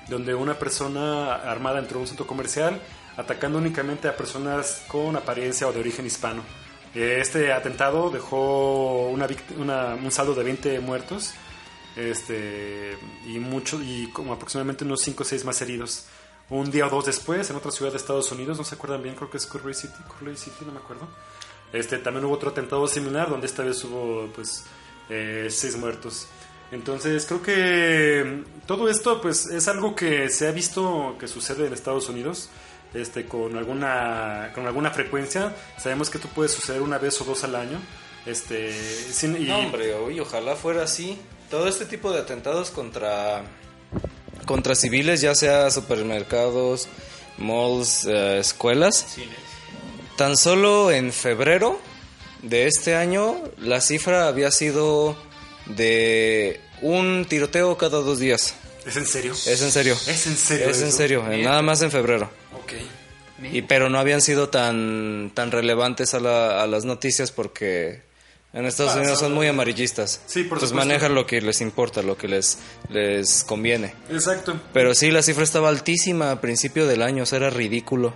donde 0.09 0.35
una 0.35 0.59
persona 0.59 1.35
armada 1.35 1.79
entró 1.81 1.99
a 1.99 2.03
un 2.03 2.07
centro 2.07 2.27
comercial 2.27 2.81
atacando 3.17 3.59
únicamente 3.59 4.09
a 4.09 4.17
personas 4.17 4.83
con 4.89 5.17
apariencia 5.17 5.67
o 5.69 5.73
de 5.73 5.81
origen 5.81 6.07
hispano. 6.07 6.43
Este 6.95 7.53
atentado 7.53 8.11
dejó 8.11 9.09
una, 9.09 9.27
una- 9.59 9.95
un 9.97 10.11
saldo 10.11 10.35
de 10.35 10.45
20 10.45 10.79
muertos 10.81 11.33
este, 11.97 12.97
y, 13.27 13.39
mucho, 13.39 13.81
y 13.83 14.09
como 14.13 14.33
aproximadamente 14.33 14.85
unos 14.85 15.01
5 15.03 15.23
o 15.23 15.27
6 15.27 15.45
más 15.45 15.61
heridos. 15.63 16.07
Un 16.51 16.71
día 16.71 16.87
o 16.87 16.91
dos 16.91 17.07
después, 17.07 17.49
en 17.51 17.57
otra 17.57 17.71
ciudad 17.71 17.91
de 17.91 17.97
Estados 17.97 18.31
Unidos, 18.33 18.59
no 18.59 18.65
se 18.65 18.75
acuerdan 18.75 19.03
bien, 19.03 19.15
creo 19.15 19.31
que 19.31 19.39
es 19.39 19.47
Culver 19.47 19.75
City, 19.75 19.95
Culver 20.19 20.37
City, 20.37 20.65
no 20.67 20.73
me 20.73 20.79
acuerdo. 20.79 21.09
Este, 21.73 21.99
también 21.99 22.25
hubo 22.27 22.35
otro 22.35 22.51
atentado 22.51 22.87
similar 22.87 23.29
donde 23.31 23.47
esta 23.47 23.63
vez 23.65 23.83
hubo 23.85 24.29
pues 24.35 24.65
eh, 25.09 25.49
seis 25.51 25.77
muertos. 25.77 26.27
Entonces 26.71 27.25
creo 27.27 27.43
que 27.43 28.43
mm, 28.45 28.67
todo 28.67 28.89
esto 28.89 29.21
pues 29.21 29.47
es 29.47 29.67
algo 29.69 29.95
que 29.97 30.29
se 30.29 30.47
ha 30.47 30.51
visto 30.53 31.17
que 31.19 31.27
sucede 31.29 31.67
en 31.67 31.73
Estados 31.73 32.09
Unidos 32.09 32.49
este, 32.93 33.27
con, 33.27 33.57
alguna, 33.57 34.53
con 34.55 34.67
alguna 34.67 34.91
frecuencia. 34.91 35.55
Sabemos 35.79 36.11
que 36.11 36.19
esto 36.19 36.29
puede 36.29 36.49
suceder 36.49 36.83
una 36.83 36.99
vez 36.99 37.21
o 37.21 37.25
dos 37.25 37.43
al 37.45 37.57
año. 37.57 37.81
Este, 38.27 38.73
sin- 38.73 39.37
y, 39.41 39.47
No, 39.47 39.59
hombre, 39.59 39.95
ojalá 40.21 40.55
fuera 40.57 40.85
así. 40.85 41.19
Todo 41.51 41.67
este 41.69 41.87
tipo 41.87 42.13
de 42.13 42.21
atentados 42.21 42.71
contra 42.71 43.43
contra 44.45 44.75
civiles, 44.75 45.21
ya 45.21 45.35
sea 45.35 45.71
supermercados, 45.71 46.89
malls, 47.39 48.07
eh, 48.07 48.39
escuelas. 48.39 49.17
Tan 50.17 50.37
solo 50.37 50.91
en 50.93 51.13
febrero 51.13 51.79
de 52.43 52.67
este 52.67 52.95
año 52.95 53.37
la 53.59 53.81
cifra 53.81 54.29
había 54.29 54.51
sido 54.51 55.17
de 55.67 56.61
un 56.83 57.27
tiroteo 57.29 57.77
cada 57.79 57.99
dos 57.99 58.19
días. 58.19 58.55
¿Es 58.87 58.97
en 58.97 59.07
serio? 59.07 59.33
Es 59.33 59.63
en 59.63 59.71
serio. 59.71 59.95
¿Es 60.07 60.27
en 60.27 60.37
serio 60.37 60.69
Es 60.69 60.81
en 60.83 60.93
serio, 60.93 61.25
nada 61.43 61.63
más 61.63 61.81
en 61.83 61.91
febrero. 61.91 62.31
Ok. 62.53 62.73
Y 63.51 63.63
pero 63.63 63.89
no 63.91 63.99
habían 63.99 64.21
sido 64.21 64.49
tan 64.51 65.33
tan 65.35 65.51
relevantes 65.51 66.15
a, 66.15 66.21
la- 66.21 66.63
a 66.63 66.67
las 66.67 66.85
noticias 66.85 67.33
porque 67.33 68.03
En 68.55 68.65
Estados 68.67 68.95
Unidos 68.95 69.19
son- 69.19 69.35
muy 69.35 69.49
amarillistas. 69.49 70.21
Sí, 70.27 70.45
por 70.45 70.59
Pues 70.61 70.71
supuesto. 70.71 70.89
manejan 70.89 71.15
lo 71.15 71.27
que 71.27 71.41
les 71.41 71.61
importa, 71.61 72.03
lo 72.03 72.17
que 72.17 72.29
les, 72.29 72.59
les 72.89 73.43
conviene. 73.45 73.95
Exacto. 74.09 74.59
Pero 74.73 74.95
sí, 74.95 75.11
la 75.11 75.23
cifra 75.23 75.43
estaba 75.43 75.69
altísima 75.69 76.31
a 76.31 76.41
principio 76.41 76.87
del 76.87 77.03
año, 77.03 77.25
o 77.25 77.27
sea, 77.27 77.39
era 77.39 77.51
ridículo. 77.51 78.15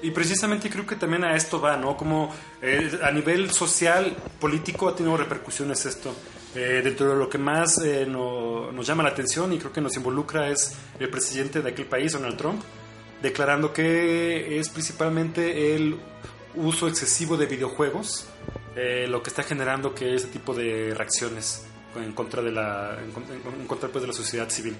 Y 0.00 0.12
precisamente 0.12 0.70
creo 0.70 0.86
que 0.86 0.94
también 0.94 1.24
a 1.24 1.34
esto 1.34 1.60
va, 1.60 1.76
¿no? 1.76 1.96
Como 1.96 2.32
eh, 2.62 2.88
a 3.02 3.10
nivel 3.10 3.50
social, 3.50 4.16
político 4.38 4.88
ha 4.88 4.94
tenido 4.94 5.16
repercusiones 5.16 5.84
esto. 5.86 6.14
Eh, 6.54 6.80
dentro 6.84 7.10
de 7.10 7.16
lo 7.16 7.28
que 7.28 7.36
más 7.38 7.78
eh, 7.84 8.06
no- 8.08 8.70
nos 8.70 8.86
llama 8.86 9.02
la 9.02 9.08
atención 9.10 9.52
y 9.52 9.58
creo 9.58 9.72
que 9.72 9.80
nos 9.80 9.96
involucra 9.96 10.48
es 10.50 10.72
el 11.00 11.10
presidente 11.10 11.60
de 11.62 11.70
aquel 11.70 11.86
país, 11.86 12.12
Donald 12.12 12.36
Trump, 12.36 12.62
declarando 13.20 13.72
que 13.72 14.58
es 14.60 14.68
principalmente 14.68 15.74
el 15.74 15.96
uso 16.54 16.86
excesivo 16.88 17.36
de 17.36 17.46
videojuegos 17.46 18.26
eh, 18.76 19.06
lo 19.08 19.22
que 19.22 19.30
está 19.30 19.42
generando 19.42 19.94
que 19.94 20.14
ese 20.14 20.28
tipo 20.28 20.54
de 20.54 20.94
reacciones 20.94 21.64
en 21.96 22.12
contra 22.12 22.42
de 22.42 22.52
la 22.52 22.96
en, 23.02 23.60
en 23.60 23.66
contra 23.66 23.88
pues, 23.88 24.02
de 24.02 24.08
la 24.08 24.14
sociedad 24.14 24.48
civil. 24.50 24.76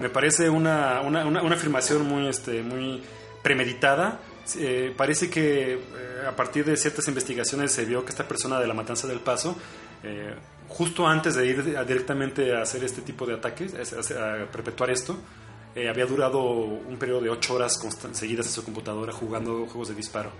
Me 0.00 0.08
parece 0.08 0.48
una, 0.50 1.00
una, 1.00 1.24
una- 1.24 1.42
una 1.42 1.54
afirmación 1.54 2.02
muy, 2.06 2.28
este, 2.28 2.62
muy 2.62 3.02
premeditada. 3.42 4.20
Eh, 4.58 4.92
parece 4.96 5.30
que 5.30 5.74
eh, 5.74 5.78
a 6.28 6.34
partir 6.36 6.64
de 6.64 6.76
ciertas 6.76 7.06
investigaciones 7.08 7.72
se 7.72 7.84
vio 7.84 8.04
que 8.04 8.10
esta 8.10 8.26
persona 8.28 8.60
de 8.60 8.66
la 8.66 8.74
Matanza 8.74 9.06
del 9.06 9.20
Paso, 9.20 9.56
eh, 10.02 10.34
justo 10.68 11.06
antes 11.06 11.34
de 11.34 11.46
ir 11.46 11.76
a- 11.78 11.84
directamente 11.84 12.54
a 12.54 12.62
hacer 12.62 12.84
este 12.84 13.02
tipo 13.02 13.24
de 13.26 13.34
ataques, 13.34 13.72
a, 13.74 14.42
a 14.42 14.46
perpetuar 14.46 14.90
esto, 14.90 15.16
eh, 15.74 15.88
había 15.88 16.06
durado 16.06 16.40
un 16.42 16.96
periodo 16.98 17.20
de 17.22 17.30
ocho 17.30 17.54
horas 17.54 17.80
seguidas 18.12 18.46
en 18.46 18.52
su 18.52 18.64
computadora 18.64 19.12
jugando 19.12 19.66
juegos 19.66 19.88
de 19.88 19.94
disparo. 19.94 20.30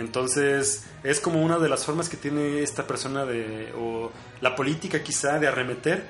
Entonces, 0.00 0.84
es 1.04 1.20
como 1.20 1.42
una 1.42 1.58
de 1.58 1.68
las 1.68 1.84
formas 1.84 2.08
que 2.08 2.16
tiene 2.16 2.62
esta 2.62 2.86
persona 2.86 3.26
de, 3.26 3.72
o 3.78 4.10
la 4.40 4.56
política 4.56 5.02
quizá 5.02 5.38
de 5.38 5.46
arremeter 5.46 6.04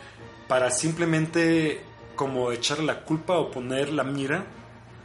para 0.46 0.70
simplemente 0.70 1.82
como 2.14 2.52
echarle 2.52 2.86
la 2.86 3.00
culpa 3.00 3.36
o 3.38 3.50
poner 3.50 3.92
la 3.92 4.04
mira 4.04 4.44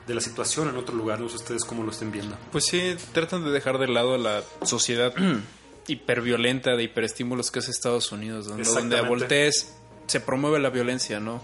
de 0.06 0.14
la 0.14 0.22
situación 0.22 0.70
en 0.70 0.78
otro 0.78 0.96
lugar. 0.96 1.20
No 1.20 1.30
sé 1.30 1.38
ustedes 1.38 1.66
cómo 1.66 1.84
lo 1.84 1.92
estén 1.92 2.12
viendo. 2.12 2.38
Pues 2.52 2.66
sí, 2.66 2.96
tratan 3.12 3.44
de 3.44 3.52
dejar 3.52 3.80
de 3.80 3.88
lado 3.88 4.18
la 4.18 4.44
sociedad 4.62 5.14
hiperviolenta 5.88 6.76
de 6.76 6.84
hiperestímulos 6.84 7.50
que 7.50 7.60
es 7.60 7.70
Estados 7.70 8.12
Unidos, 8.12 8.46
donde, 8.46 8.70
donde 8.70 8.98
a 8.98 9.02
voltees 9.02 9.76
se 10.06 10.20
promueve 10.20 10.60
la 10.60 10.70
violencia, 10.70 11.20
¿no? 11.20 11.42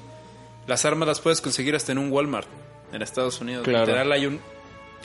Las 0.67 0.85
armas 0.85 1.07
las 1.07 1.19
puedes 1.19 1.41
conseguir 1.41 1.75
hasta 1.75 1.91
en 1.91 1.97
un 1.97 2.11
Walmart 2.11 2.47
en 2.93 3.01
Estados 3.01 3.41
Unidos. 3.41 3.63
Claro. 3.63 3.87
Literal 3.87 4.11
hay 4.11 4.27
un 4.27 4.39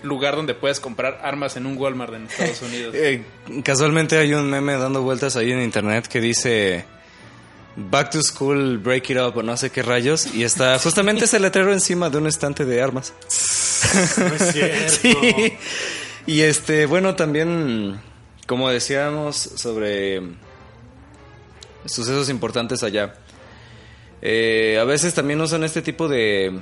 lugar 0.03 0.37
donde 0.37 0.55
puedes 0.55 0.81
comprar 0.81 1.21
armas 1.23 1.57
en 1.57 1.67
un 1.67 1.77
Walmart 1.77 2.15
en 2.15 2.27
Estados 2.27 2.63
Unidos. 2.63 2.95
Eh, 2.99 3.25
casualmente 3.63 4.19
hay 4.19 4.35
un 4.35 4.49
meme 4.49 4.77
dando 4.77 5.03
vueltas 5.03 5.37
ahí 5.37 5.53
en 5.53 5.63
internet 5.63 6.07
que 6.07 6.21
dice 6.21 6.85
Back 7.77 8.11
to 8.11 8.23
School, 8.23 8.79
Break 8.79 9.11
It 9.11 9.19
Up 9.19 9.37
o 9.37 9.43
no 9.43 9.57
sé 9.57 9.71
qué 9.71 9.83
rayos 9.83 10.35
y 10.35 10.45
está 10.45 10.79
justamente 10.83 11.27
ese 11.27 11.39
letrero 11.39 11.73
encima 11.73 12.11
de 12.11 12.19
un 12.19 12.27
estante 12.27 12.65
de 12.65 12.83
armas. 12.83 13.13
No 14.19 14.35
es 14.35 14.53
cierto. 14.53 14.93
Sí. 15.03 15.53
Y 16.27 16.41
este, 16.41 16.87
bueno, 16.87 17.15
también, 17.15 18.01
como 18.47 18.69
decíamos 18.69 19.37
sobre 19.37 20.23
sucesos 21.85 22.31
importantes 22.31 22.83
allá, 22.83 23.15
eh, 24.23 24.79
a 24.81 24.85
veces 24.85 25.15
también 25.15 25.41
usan 25.41 25.63
este 25.63 25.83
tipo 25.83 26.09
de 26.09 26.59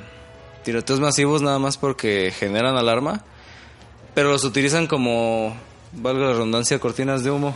tiroteos 0.64 1.00
masivos 1.00 1.42
nada 1.42 1.58
más 1.58 1.76
porque 1.76 2.32
generan 2.36 2.76
alarma, 2.76 3.24
pero 4.14 4.30
los 4.30 4.44
utilizan 4.44 4.86
como, 4.86 5.56
valga 5.92 6.26
la 6.26 6.32
redundancia, 6.32 6.78
cortinas 6.78 7.22
de 7.24 7.30
humo. 7.30 7.54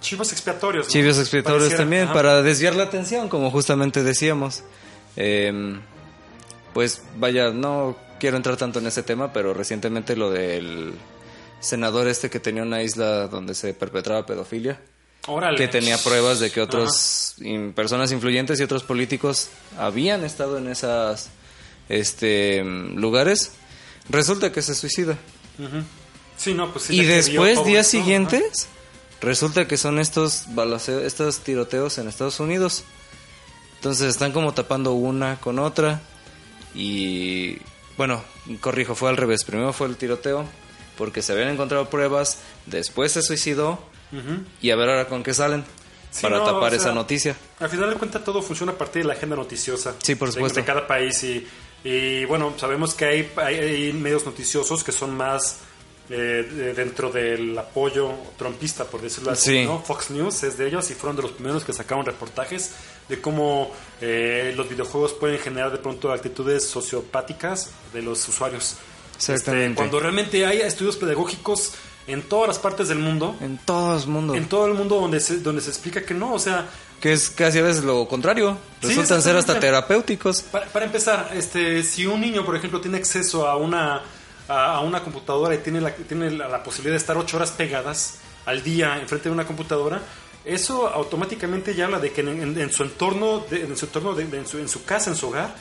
Chivos 0.00 0.32
expiatorios. 0.32 0.86
¿no? 0.86 0.92
Chivios 0.92 1.18
expiatorios 1.18 1.62
Pareciera. 1.64 1.82
también, 1.84 2.04
Ajá. 2.04 2.12
para 2.12 2.42
desviar 2.42 2.74
la 2.76 2.84
atención, 2.84 3.28
como 3.28 3.50
justamente 3.50 4.02
decíamos. 4.02 4.62
Eh, 5.16 5.78
pues 6.74 7.02
vaya, 7.16 7.50
no 7.50 7.96
quiero 8.20 8.36
entrar 8.36 8.56
tanto 8.56 8.78
en 8.78 8.86
ese 8.86 9.02
tema, 9.02 9.32
pero 9.32 9.54
recientemente 9.54 10.14
lo 10.16 10.30
del 10.30 10.92
senador 11.60 12.06
este 12.06 12.30
que 12.30 12.38
tenía 12.40 12.62
una 12.62 12.82
isla 12.82 13.26
donde 13.26 13.54
se 13.54 13.74
perpetraba 13.74 14.24
pedofilia, 14.26 14.78
Órale. 15.26 15.58
que 15.58 15.66
tenía 15.66 15.98
pruebas 15.98 16.38
de 16.38 16.50
que 16.52 16.60
otros 16.60 17.34
in- 17.40 17.72
personas 17.72 18.12
influyentes 18.12 18.60
y 18.60 18.62
otros 18.62 18.84
políticos 18.84 19.48
habían 19.76 20.24
estado 20.24 20.58
en 20.58 20.68
esas 20.68 21.30
este 21.88 22.62
lugares, 22.64 23.52
resulta 24.08 24.52
que 24.52 24.62
se 24.62 24.74
suicida. 24.74 25.16
Ujú. 25.58 25.82
Sí, 26.36 26.54
no, 26.54 26.72
pues 26.72 26.84
sí, 26.86 26.96
y 27.00 27.04
después, 27.04 27.64
días 27.64 27.86
esto, 27.86 27.98
siguientes, 27.98 28.68
resulta 29.20 29.66
que 29.66 29.76
son 29.76 29.98
estos 29.98 30.44
balaceo- 30.54 31.00
estos 31.00 31.40
tiroteos 31.40 31.98
en 31.98 32.06
Estados 32.08 32.38
Unidos. 32.40 32.84
Entonces 33.76 34.08
están 34.08 34.32
como 34.32 34.54
tapando 34.54 34.92
una 34.92 35.40
con 35.40 35.58
otra. 35.58 36.00
Y 36.74 37.58
bueno, 37.96 38.22
corrijo, 38.60 38.94
fue 38.94 39.08
al 39.10 39.16
revés. 39.16 39.44
Primero 39.44 39.72
fue 39.72 39.86
el 39.88 39.96
tiroteo, 39.96 40.44
porque 40.96 41.22
se 41.22 41.32
habían 41.32 41.48
encontrado 41.48 41.88
pruebas. 41.90 42.38
Después 42.66 43.12
se 43.12 43.22
suicidó. 43.22 43.78
Y 44.62 44.70
a 44.70 44.76
ver 44.76 44.88
ahora 44.88 45.06
con 45.08 45.22
qué 45.22 45.34
salen. 45.34 45.64
Sí, 46.10 46.22
para 46.22 46.38
no, 46.38 46.44
tapar 46.44 46.68
o 46.68 46.70
sea, 46.70 46.78
esa 46.78 46.92
noticia. 46.94 47.36
Al 47.60 47.68
final 47.68 47.90
de 47.90 47.96
cuentas 47.96 48.24
todo 48.24 48.40
funciona 48.40 48.72
a 48.72 48.78
partir 48.78 49.02
de 49.02 49.08
la 49.08 49.14
agenda 49.14 49.36
noticiosa. 49.36 49.94
Sí, 50.02 50.14
por 50.14 50.28
de- 50.28 50.34
supuesto. 50.34 50.58
De, 50.60 50.64
cada 50.64 50.86
país 50.86 51.22
y, 51.22 51.46
y, 51.84 52.24
bueno, 52.24 52.54
sabemos 52.56 52.94
que 52.94 53.04
hay, 53.04 53.32
hay, 53.36 53.54
hay 53.56 53.92
medios 53.92 54.24
noticiosos 54.26 54.82
que 54.84 54.92
son 54.92 55.16
más 55.16 55.58
eh, 56.10 56.14
de- 56.50 56.74
dentro 56.74 57.10
del 57.10 57.56
apoyo 57.58 58.10
trumpista, 58.36 58.84
por 58.84 59.00
decirlo 59.02 59.30
así. 59.30 59.50
Sí. 59.60 59.64
¿no? 59.64 59.80
Fox 59.82 60.10
News 60.10 60.42
es 60.42 60.56
de 60.58 60.66
ellos 60.68 60.90
y 60.90 60.94
fueron 60.94 61.16
de 61.16 61.22
los 61.22 61.32
primeros 61.32 61.64
que 61.64 61.72
sacaron 61.72 62.04
reportajes 62.04 62.72
de 63.08 63.20
cómo 63.20 63.70
eh, 64.00 64.52
los 64.56 64.68
videojuegos 64.68 65.12
pueden 65.14 65.38
generar 65.38 65.70
de 65.72 65.78
pronto 65.78 66.10
actitudes 66.12 66.64
sociopáticas 66.66 67.70
de 67.92 68.02
los 68.02 68.26
usuarios. 68.28 68.76
Exactamente. 69.16 69.66
Este, 69.66 69.74
cuando 69.76 70.00
realmente 70.00 70.46
hay 70.46 70.60
estudios 70.60 70.96
pedagógicos 70.96 71.72
en 72.08 72.22
todas 72.22 72.48
las 72.48 72.58
partes 72.58 72.88
del 72.88 72.98
mundo, 72.98 73.36
En 73.40 73.58
todo 73.58 73.96
el 73.96 74.06
mundo. 74.08 74.34
en 74.34 74.46
todo 74.48 74.66
el 74.66 74.74
mundo 74.74 74.96
donde 75.00 75.20
se, 75.20 75.38
donde 75.38 75.60
se 75.62 75.70
explica 75.70 76.02
que 76.02 76.14
no, 76.14 76.32
o 76.34 76.38
sea, 76.38 76.66
Que 77.00 77.12
es 77.12 77.30
casi 77.30 77.58
a 77.58 77.62
veces 77.62 77.84
lo 77.84 78.08
contrario. 78.08 78.56
Sí, 78.80 78.88
Resultan 78.88 79.22
ser 79.22 79.36
hasta 79.36 79.60
terapéuticos. 79.60 80.42
Para, 80.42 80.66
para 80.66 80.84
empezar, 80.86 81.30
este, 81.34 81.82
si 81.84 82.06
un 82.06 82.20
niño, 82.20 82.44
por 82.44 82.56
ejemplo, 82.56 82.80
tiene 82.80 82.98
acceso 82.98 83.46
a 83.46 83.56
una, 83.56 84.02
a, 84.48 84.74
a 84.76 84.80
una 84.80 85.02
computadora 85.04 85.54
y 85.54 85.58
tiene, 85.58 85.80
la, 85.80 85.94
tiene 85.94 86.30
la, 86.32 86.48
la 86.48 86.62
posibilidad 86.64 86.94
de 86.94 86.98
estar 86.98 87.16
ocho 87.16 87.36
horas 87.36 87.52
pegadas 87.52 88.18
al 88.46 88.62
día 88.64 88.98
enfrente 89.00 89.28
de 89.28 89.34
una 89.34 89.46
computadora, 89.46 90.00
eso 90.44 90.88
automáticamente 90.88 91.74
ya 91.74 91.84
habla 91.84 91.98
de 92.00 92.10
que 92.12 92.22
en, 92.22 92.28
en- 92.42 92.58
en 92.58 92.72
su 92.72 92.82
entorno, 92.82 93.44
de- 93.50 93.62
en 93.64 93.76
su 93.76 93.84
entorno, 93.86 94.14
de- 94.14 94.24
de- 94.24 94.38
en, 94.38 94.46
su, 94.46 94.58
en 94.58 94.68
su 94.68 94.84
casa, 94.84 95.10
en 95.10 95.16
su 95.16 95.28
hogar, 95.28 95.54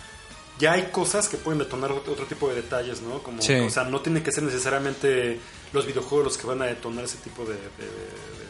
ya 0.60 0.74
hay 0.74 0.84
cosas 0.92 1.28
que 1.30 1.38
pueden 1.38 1.60
detonar 1.60 1.92
otro, 1.92 2.14
tipo 2.26 2.50
de 2.50 2.56
detalles, 2.56 3.02
¿no? 3.02 3.20
Como, 3.24 3.42
Sí. 3.42 3.54
O 3.54 3.70
sea, 3.70 3.84
no 3.84 4.02
tiene 4.02 4.24
que 4.24 4.32
ser 4.32 4.44
necesariamente 4.44 5.40
los 5.74 5.86
videojuegos 5.86 6.26
los 6.26 6.38
que 6.38 6.48
van 6.48 6.62
a 6.62 6.66
detonar 6.66 7.06
ese 7.06 7.18
tipo 7.18 7.44
de, 7.46 7.54
de- 7.54 7.60
de- 7.62 7.86
de 7.86 8.48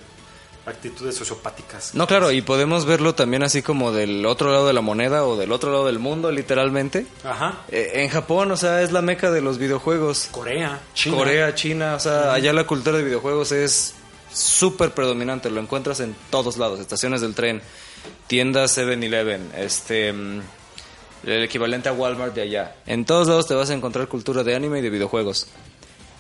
actitudes 0.72 1.16
sociopáticas. 1.16 1.96
No, 1.96 2.08
claro, 2.08 2.30
y 2.32 2.42
podemos 2.42 2.86
verlo 2.86 3.16
también 3.16 3.42
así 3.44 3.62
como 3.62 3.94
del 3.94 4.26
otro 4.26 4.52
lado 4.52 4.68
de 4.68 4.74
la 4.74 4.82
moneda 4.82 5.26
o 5.26 5.38
del 5.38 5.52
otro 5.54 5.72
lado 5.72 5.86
del 5.86 5.98
mundo, 5.98 6.30
literalmente. 6.32 7.06
Ajá. 7.24 7.62
Eh, 7.70 7.92
en 7.96 8.10
Japón, 8.10 8.52
o 8.52 8.58
sea, 8.58 8.82
es 8.82 8.92
la 8.92 9.02
meca 9.02 9.32
de 9.32 9.40
los 9.42 9.58
videojuegos. 9.60 10.28
Corea, 10.32 10.82
China. 10.94 11.16
Corea, 11.18 11.56
China, 11.56 11.96
o 11.96 12.00
sea, 12.02 12.34
allá 12.34 12.52
la 12.52 12.68
cultura 12.68 12.98
de 12.98 13.04
videojuegos 13.06 13.54
es 13.54 13.96
súper 14.34 14.92
predominante, 14.92 15.50
lo 15.50 15.62
encuentras 15.62 16.02
en 16.02 16.16
todos 16.30 16.58
lados, 16.58 16.82
estaciones 16.82 17.22
del 17.22 17.34
tren, 17.34 17.62
tiendas 18.28 18.78
7-Eleven, 18.78 19.52
este 19.56 20.12
mm, 20.12 20.42
el 21.26 21.44
equivalente 21.44 21.90
a 21.90 21.94
Walmart 21.94 22.34
de 22.34 22.42
allá. 22.42 22.76
En 22.86 23.06
todos 23.06 23.28
lados 23.28 23.48
te 23.48 23.56
vas 23.56 23.70
a 23.70 23.74
encontrar 23.74 24.08
cultura 24.08 24.44
de 24.44 24.56
anime 24.56 24.80
y 24.80 24.82
de 24.82 24.90
videojuegos. 24.90 25.48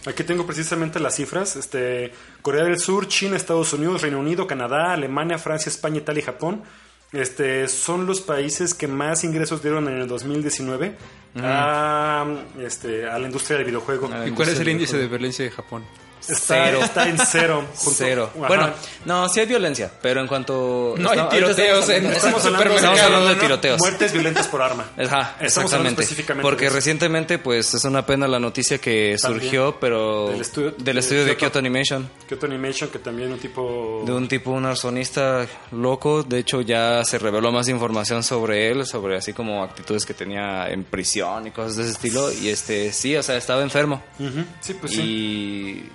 Aquí 0.05 0.23
tengo 0.23 0.45
precisamente 0.45 0.99
las 0.99 1.15
cifras. 1.15 1.55
Este, 1.55 2.13
Corea 2.41 2.63
del 2.63 2.79
Sur, 2.79 3.07
China, 3.07 3.35
Estados 3.35 3.73
Unidos, 3.73 4.01
Reino 4.01 4.19
Unido, 4.19 4.47
Canadá, 4.47 4.93
Alemania, 4.93 5.37
Francia, 5.37 5.69
España, 5.69 5.97
Italia 5.97 6.21
y 6.21 6.25
Japón. 6.25 6.63
Este, 7.11 7.67
son 7.67 8.05
los 8.05 8.21
países 8.21 8.73
que 8.73 8.87
más 8.87 9.23
ingresos 9.23 9.61
dieron 9.61 9.87
en 9.87 10.01
el 10.01 10.07
2019 10.07 10.95
a, 11.41 12.25
este, 12.59 13.07
a 13.07 13.17
la 13.17 13.27
industria 13.27 13.57
del 13.57 13.65
videojuego. 13.65 14.09
¿Y 14.25 14.31
cuál 14.31 14.49
es 14.49 14.59
el 14.59 14.67
índice 14.67 14.97
de 14.97 15.07
violencia 15.07 15.45
de 15.45 15.51
Japón? 15.51 15.85
Está, 16.29 16.65
Cero. 16.65 16.79
está 16.83 17.09
en 17.09 17.17
cero. 17.17 17.65
junto- 17.75 17.91
Cero. 17.97 18.29
Ajá. 18.37 18.47
Bueno, 18.47 18.69
no, 19.05 19.29
sí 19.29 19.39
hay 19.39 19.45
violencia, 19.45 19.91
pero 20.01 20.21
en 20.21 20.27
cuanto... 20.27 20.95
No 20.97 21.09
hay 21.11 21.19
tiroteos 21.29 21.87
en- 21.89 22.05
Estamos 22.07 22.45
hablando, 22.45 22.75
Estamos 22.75 22.99
hablando 22.99 23.29
de 23.29 23.35
¿no? 23.35 23.41
tiroteos. 23.41 23.79
muertes 23.79 24.11
violentas 24.13 24.47
por 24.47 24.61
arma. 24.61 24.89
Ajá, 24.97 25.37
exactamente. 25.41 26.01
específicamente 26.01 26.41
Porque 26.41 26.69
recientemente, 26.69 27.39
pues, 27.39 27.73
es 27.73 27.83
una 27.85 28.05
pena 28.05 28.27
la 28.27 28.39
noticia 28.39 28.77
que 28.79 29.17
También. 29.21 29.41
surgió, 29.43 29.77
pero 29.79 30.29
Del 30.29 30.41
estudio- 30.41 30.71
del 30.77 30.97
estudio 30.97 31.21
de 31.21 31.27
de 31.31 31.37
Kyoto 31.37 31.59
Animation. 31.59 32.09
Kyoto 32.27 32.45
Animation, 32.45 32.89
que 32.89 32.99
también 32.99 33.31
un 33.31 33.39
tipo... 33.39 34.03
De 34.05 34.11
un 34.13 34.27
tipo, 34.27 34.51
un 34.51 34.65
arsonista 34.65 35.45
loco. 35.71 36.23
De 36.23 36.39
hecho, 36.39 36.61
ya 36.61 37.03
se 37.03 37.17
reveló 37.19 37.51
más 37.51 37.67
información 37.69 38.23
sobre 38.23 38.69
él, 38.69 38.85
sobre 38.85 39.17
así 39.17 39.33
como 39.33 39.63
actitudes 39.63 40.05
que 40.05 40.13
tenía 40.13 40.69
en 40.69 40.83
prisión 40.83 41.47
y 41.47 41.51
cosas 41.51 41.77
de 41.77 41.83
ese 41.83 41.91
estilo. 41.93 42.31
Y 42.31 42.49
este, 42.49 42.91
sí, 42.91 43.15
o 43.15 43.23
sea, 43.23 43.37
estaba 43.37 43.61
enfermo. 43.61 44.01
Ujú. 44.19 44.43
Sí, 44.59 44.73
pues 44.73 44.93
sí. 44.93 45.89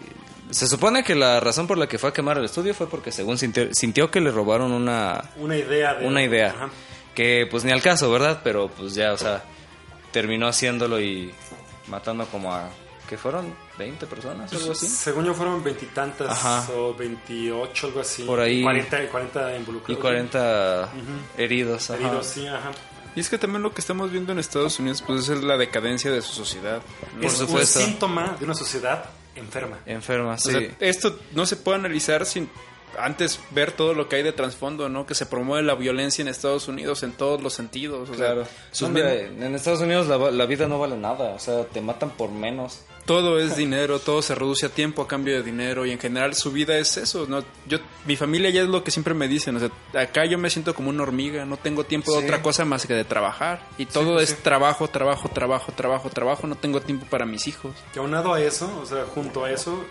Se 0.52 0.66
supone 0.68 1.02
que 1.02 1.14
la 1.14 1.40
razón 1.40 1.66
por 1.66 1.78
la 1.78 1.86
que 1.88 1.98
fue 1.98 2.10
a 2.10 2.12
quemar 2.12 2.38
el 2.38 2.44
estudio 2.44 2.74
fue 2.74 2.86
porque 2.88 3.10
según 3.10 3.38
sintió, 3.38 3.68
sintió 3.74 4.10
que 4.10 4.20
le 4.20 4.30
robaron 4.30 4.70
una, 4.72 5.30
Una 5.36 5.56
idea 5.56 5.94
de... 5.94 6.06
una 6.06 6.22
idea. 6.22 6.48
Ajá. 6.50 6.70
Que 7.14 7.46
pues 7.50 7.64
ni 7.64 7.72
al 7.72 7.82
caso, 7.82 8.10
¿verdad? 8.10 8.40
Pero 8.44 8.68
pues 8.68 8.94
ya, 8.94 9.12
o 9.12 9.18
sea, 9.18 9.42
terminó 10.12 10.46
haciéndolo 10.46 11.00
y 11.00 11.32
matando 11.88 12.26
como 12.26 12.54
a... 12.54 12.68
¿Qué 13.08 13.18
fueron? 13.18 13.54
¿20 13.78 13.96
personas? 14.06 14.52
Algo 14.54 14.72
así. 14.72 14.86
Según 14.86 15.26
yo 15.26 15.34
fueron 15.34 15.62
veintitantas 15.62 16.30
Ajá. 16.30 16.72
o 16.74 16.94
veintiocho, 16.94 17.88
algo 17.88 18.00
así. 18.00 18.22
Por 18.22 18.40
ahí. 18.40 18.62
40, 18.62 19.08
40 19.10 19.56
involucrados. 19.56 19.98
Y 19.98 20.00
40 20.00 20.88
heridos. 21.36 21.90
ajá. 21.90 22.00
heridos, 22.00 22.26
sí, 22.26 22.46
ajá. 22.46 22.70
Y 23.14 23.20
es 23.20 23.28
que 23.28 23.36
también 23.36 23.62
lo 23.62 23.74
que 23.74 23.82
estamos 23.82 24.10
viendo 24.10 24.32
en 24.32 24.38
Estados 24.38 24.78
Unidos 24.78 25.02
pues 25.06 25.28
es 25.28 25.42
la 25.42 25.58
decadencia 25.58 26.10
de 26.10 26.22
su 26.22 26.32
sociedad. 26.32 26.80
Por 27.16 27.24
es 27.26 27.32
supuesto. 27.36 27.80
un 27.80 27.84
síntoma 27.84 28.36
de 28.38 28.44
una 28.46 28.54
sociedad 28.54 29.04
enferma. 29.36 29.78
Enferma, 29.86 30.34
O 30.34 30.38
sí. 30.38 30.50
sea, 30.52 30.60
esto 30.80 31.18
no 31.32 31.46
se 31.46 31.56
puede 31.56 31.78
analizar 31.78 32.26
sin 32.26 32.48
antes 32.98 33.40
ver 33.52 33.72
todo 33.72 33.94
lo 33.94 34.06
que 34.08 34.16
hay 34.16 34.22
de 34.22 34.32
trasfondo, 34.32 34.88
¿no? 34.90 35.06
Que 35.06 35.14
se 35.14 35.24
promueve 35.24 35.62
la 35.66 35.74
violencia 35.74 36.20
en 36.20 36.28
Estados 36.28 36.68
Unidos 36.68 37.02
en 37.02 37.12
todos 37.12 37.42
los 37.42 37.54
sentidos. 37.54 38.10
o 38.10 38.14
sea, 38.14 38.34
Claro. 38.34 38.46
Hombre, 38.82 39.26
en 39.26 39.54
Estados 39.54 39.80
Unidos 39.80 40.08
la, 40.08 40.18
la 40.30 40.46
vida 40.46 40.68
no 40.68 40.78
vale 40.78 40.96
nada. 40.96 41.30
O 41.34 41.38
sea, 41.38 41.64
te 41.64 41.80
matan 41.80 42.10
por 42.10 42.30
menos. 42.30 42.80
Todo 43.04 43.38
es 43.40 43.56
dinero, 43.56 43.98
todo 43.98 44.22
se 44.22 44.34
reduce 44.34 44.66
a 44.66 44.68
tiempo 44.68 45.02
a 45.02 45.08
cambio 45.08 45.34
de 45.34 45.42
dinero 45.42 45.84
y 45.84 45.90
en 45.90 45.98
general 45.98 46.34
su 46.34 46.52
vida 46.52 46.76
es 46.78 46.96
eso, 46.96 47.26
¿no? 47.28 47.42
Yo, 47.66 47.78
mi 48.06 48.16
familia 48.16 48.50
ya 48.50 48.62
es 48.62 48.68
lo 48.68 48.84
que 48.84 48.90
siempre 48.90 49.12
me 49.14 49.26
dicen, 49.28 49.56
o 49.56 49.60
sea, 49.60 49.70
acá 50.00 50.24
yo 50.24 50.38
me 50.38 50.50
siento 50.50 50.74
como 50.74 50.90
una 50.90 51.02
hormiga, 51.02 51.44
no 51.44 51.56
tengo 51.56 51.84
tiempo 51.84 52.12
de 52.12 52.20
Sí. 52.20 52.24
otra 52.26 52.42
cosa 52.42 52.64
más 52.64 52.86
que 52.86 52.94
de 52.94 53.04
trabajar 53.04 53.66
y 53.78 53.86
todo 53.86 54.14
pues 54.14 54.30
es 54.30 54.36
sí. 54.36 54.42
trabajo, 54.42 54.88
trabajo, 54.88 55.28
trabajo, 55.28 55.72
trabajo, 55.72 56.10
trabajo, 56.10 56.46
no 56.46 56.54
tengo 56.56 56.80
tiempo 56.80 57.06
para 57.10 57.26
mis 57.26 57.46
hijos. 57.48 57.74
Que 57.92 57.98
aunado 57.98 58.34
a 58.34 58.40
eso, 58.40 58.70
o 58.80 58.86
sea, 58.86 59.04
junto 59.04 59.44
a 59.44 59.50
eso, 59.50 59.84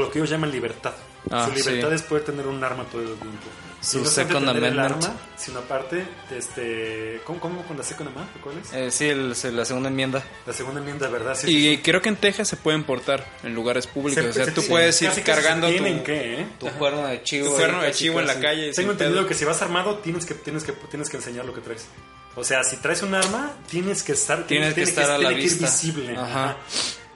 lo 0.00 0.10
que 0.10 0.18
ellos 0.18 0.30
llaman 0.30 0.50
libertad. 0.50 0.92
Ah, 1.30 1.46
Su 1.48 1.54
libertad 1.54 1.88
sí. 1.90 1.94
es 1.94 2.02
poder 2.02 2.24
tener 2.24 2.46
un 2.46 2.62
arma 2.64 2.84
todo 2.84 3.00
el 3.02 3.08
tiempo. 3.08 3.46
Su 3.80 3.98
no 4.00 4.04
Second 4.08 4.46
tener 4.46 4.64
el 4.64 4.78
Amendment. 4.78 5.04
arma, 5.04 5.16
sino 5.36 5.58
aparte, 5.60 6.04
este, 6.30 7.20
¿cómo, 7.24 7.40
cómo 7.40 7.62
con 7.66 7.76
la 7.76 7.82
Second 7.82 8.08
Amendment? 8.10 8.40
¿Cuál 8.42 8.58
es? 8.58 8.72
Eh, 8.72 8.90
sí, 8.90 9.08
el- 9.08 9.56
la 9.56 9.64
segunda 9.64 9.88
enmienda. 9.88 10.22
La 10.46 10.52
segunda 10.52 10.80
enmienda, 10.80 11.08
¿verdad? 11.08 11.36
Sí, 11.36 11.48
Y 11.50 11.76
sí, 11.76 11.82
creo 11.82 12.00
que 12.00 12.08
en 12.08 12.16
Texas 12.16 12.48
se 12.48 12.56
pueden 12.56 12.84
portar 12.84 13.24
en 13.42 13.54
lugares 13.54 13.86
públicos, 13.88 14.22
Se- 14.24 14.30
o 14.30 14.32
sea, 14.32 14.44
se- 14.46 14.52
tú 14.52 14.62
puedes 14.68 15.00
ir 15.02 15.10
cargando 15.24 15.68
tu, 15.68 15.82
que, 16.04 16.40
¿eh? 16.42 16.46
Tu 16.60 16.68
cuerno 16.70 17.06
de 17.06 17.22
chivo. 17.22 17.48
tu 17.50 17.54
cuerno 17.56 17.82
de 17.82 17.92
chivo 17.92 18.20
en 18.20 18.26
la 18.26 18.38
calle. 18.40 18.72
Tengo 18.72 18.92
entendido 18.92 19.26
que 19.26 19.34
si 19.34 19.44
vas 19.44 19.60
armado 19.62 19.98
tienes 19.98 20.24
que, 20.26 20.34
tienes 20.34 20.62
que 20.64 20.72
tienes 20.72 21.08
que 21.10 21.16
enseñar 21.16 21.44
lo 21.44 21.52
que 21.54 21.60
traes. 21.60 21.86
O 22.34 22.44
sea, 22.44 22.62
si 22.64 22.76
traes 22.76 23.02
un 23.02 23.14
arma, 23.14 23.52
tienes 23.68 24.02
que 24.02 24.12
estar 24.12 24.46
Tienes 24.46 24.74
que 24.74 24.82
estar 24.82 25.10
a 25.10 25.18
la 25.18 25.28
tiene 25.28 25.34
que 25.34 25.40
ir 25.42 25.50
vista. 25.50 25.66
visible. 25.66 26.16
Ajá. 26.16 26.44
Ajá. 26.50 26.56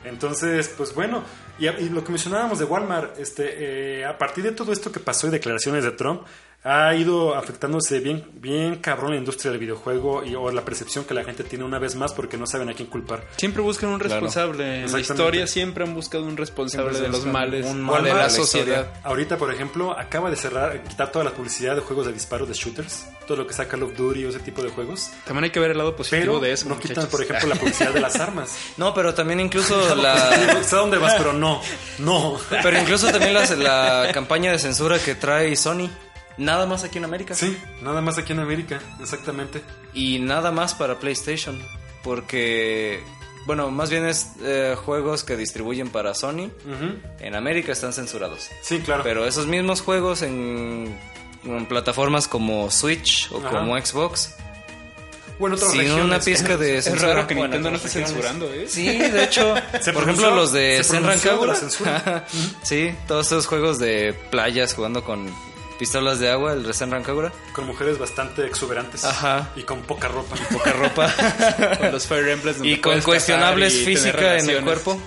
Entonces, 0.07 0.73
pues 0.77 0.95
bueno, 0.95 1.23
y, 1.59 1.66
y 1.66 1.88
lo 1.88 2.05
que 2.05 2.11
mencionábamos 2.11 2.59
de 2.59 2.64
Walmart, 2.64 3.19
este, 3.19 4.01
eh, 4.01 4.05
a 4.05 4.16
partir 4.16 4.45
de 4.45 4.53
todo 4.53 4.73
esto 4.73 4.92
que 4.92 5.01
pasó 5.01 5.27
y 5.27 5.31
declaraciones 5.31 5.85
de 5.85 5.90
Trump, 5.92 6.23
ha 6.69 6.93
ido 6.97 7.37
afectándose 7.37 8.01
bien, 8.01 8.25
bien 8.35 8.77
cabrón 8.77 9.13
la 9.13 9.19
industria 9.19 9.53
del 9.53 9.61
videojuego 9.61 10.25
y 10.25 10.35
o 10.35 10.51
la 10.51 10.65
percepción 10.65 11.05
que 11.05 11.15
la 11.15 11.23
gente 11.23 11.45
tiene 11.45 11.65
una 11.65 11.79
vez 11.79 11.95
más 11.95 12.13
porque 12.13 12.37
no 12.37 12.45
saben 12.47 12.69
a 12.69 12.75
quién 12.75 12.89
culpar. 12.89 13.23
Siempre 13.37 13.63
buscan 13.63 13.91
un 13.91 13.99
Claro. 14.01 14.15
responsable. 14.15 14.83
En 14.85 14.91
la 14.93 14.99
historia 14.99 15.47
siempre 15.47 15.85
han 15.85 15.95
buscado 15.95 16.25
un 16.25 16.37
responsable 16.37 16.99
de 16.99 17.09
los 17.09 17.25
males 17.25 17.65
un 17.67 17.83
o 17.89 17.93
mal 17.93 18.03
de 18.03 18.11
la 18.13 18.23
la 18.25 18.31
sociedad. 18.31 18.81
historia. 18.81 19.01
Ahorita, 19.05 19.37
por 19.39 19.55
ejemplo, 19.55 19.97
acaba 19.97 20.29
de 20.29 20.35
cerrar, 20.37 20.83
quitar 20.83 21.13
toda 21.13 21.25
la 21.25 21.31
publicidad 21.31 21.77
de 21.77 21.83
juegos 21.83 22.07
de 22.07 22.13
disparo 22.13 22.47
de 22.47 22.55
shooters, 22.55 23.07
todo 23.29 23.37
lo 23.37 23.47
que 23.47 23.55
saca 23.55 23.71
Call 23.71 23.85
of 23.85 23.97
Duty 23.97 24.25
o 24.25 24.31
ese 24.31 24.41
tipo 24.41 24.61
de 24.63 24.71
juegos. 24.71 25.11
También 25.25 25.45
hay 25.45 25.51
que 25.51 25.61
ver 25.61 25.71
el 25.71 25.79
lado 25.79 25.95
positivo 25.95 26.21
Pero 26.35 26.41
de 26.41 26.53
eso. 26.53 26.69
no 26.69 26.77
quitan, 26.81 27.05
muchachos. 27.05 27.11
por 27.11 27.23
ejemplo, 27.23 27.49
la 27.49 27.55
publicidad 27.61 27.93
de 27.93 28.01
las 28.01 28.17
armas. 28.17 28.57
No, 28.77 28.93
pero 28.93 29.15
también 29.15 29.39
incluso 29.41 29.95
la... 29.95 30.63
sé 30.65 30.75
dónde 30.75 30.99
vas, 30.99 31.15
pero 31.15 31.33
no, 31.33 31.61
no. 31.99 32.39
Pero 32.51 32.77
incluso 32.81 33.07
también 33.13 33.35
la 33.35 34.11
campaña 34.13 34.51
de 34.51 34.59
censura 34.59 34.99
que 34.99 35.15
trae 35.15 35.55
Sony. 35.55 35.89
Nada 36.38 36.66
más 36.66 36.85
aquí 36.85 36.99
en 36.99 37.05
América. 37.05 37.35
Sí, 37.35 37.57
nada 37.83 38.01
más 38.01 38.18
aquí 38.18 38.33
en 38.33 38.40
América, 38.40 38.81
exactamente. 39.01 39.62
Y 39.94 40.18
nada 40.18 40.51
más 40.53 40.75
para 40.75 40.99
PlayStation. 40.99 41.59
Porque, 42.03 43.03
bueno, 43.46 43.70
más 43.70 43.90
bien 43.90 44.07
es 44.07 44.33
eh, 44.42 44.77
juegos 44.85 45.25
que 45.25 45.37
distribuyen 45.37 45.88
para 45.90 46.14
Sony. 46.14 46.51
En 47.20 47.35
América 47.35 47.72
están 47.72 47.92
censurados. 47.92 48.49
Sí, 48.62 48.81
claro. 48.81 49.03
Pero 49.03 49.27
esos 49.27 49.46
mismos 49.46 49.81
juegos 49.81 50.22
en, 50.22 50.96
en 51.44 51.66
plataformas 51.66 52.29
como 52.29 52.70
Switch 52.70 53.31
o 53.33 53.38
Ajá. 53.38 53.49
como 53.51 53.77
Xbox. 53.79 54.35
bueno, 55.38 55.57
otras 55.57 55.72
Sin 55.72 55.81
regiones, 55.81 56.05
una 56.05 56.20
pizca 56.20 56.57
de 56.57 56.77
Es 56.79 56.85
censura. 56.85 57.14
raro 57.14 57.27
que 57.27 57.35
Bueno, 57.35 57.55
Nintendo 57.55 57.70
no 57.70 57.77
esté 57.77 57.88
censurando, 57.88 58.53
¿eh? 58.53 58.66
Sí, 58.68 58.87
de 58.87 59.25
hecho, 59.25 59.55
Se 59.81 59.92
por 59.92 60.03
ejemplo, 60.05 60.31
los 60.35 60.53
de 60.53 60.77
se 60.85 60.85
Senran 60.85 61.18
Kagura. 61.18 61.57
sí, 62.62 62.94
todos 63.09 63.27
esos 63.27 63.46
juegos 63.46 63.79
de 63.79 64.14
playas 64.31 64.75
jugando 64.75 65.03
con 65.03 65.29
pistolas 65.79 66.19
de 66.19 66.31
agua, 66.31 66.53
el 66.55 66.62
de 66.62 66.73
Senran 66.73 67.03
Kagura. 67.03 67.33
Con 67.53 67.67
mujeres 67.67 67.99
bastante 67.99 68.47
exuberantes. 68.47 69.05
Ajá. 69.05 69.51
Y 69.57 69.62
con 69.62 69.83
poca 69.83 70.09
ropa. 70.09 70.37
Poca 70.53 70.73
ropa. 70.73 71.12
Con 71.79 71.93
los 71.93 72.07
Fire 72.07 72.29
Emblems 72.29 72.65
y 72.65 72.79
con 72.81 73.01
cuestionables 73.03 73.75
y 73.75 73.85
física 73.85 74.39
en 74.39 74.49
el 74.51 74.62
cuerpo. 74.65 75.01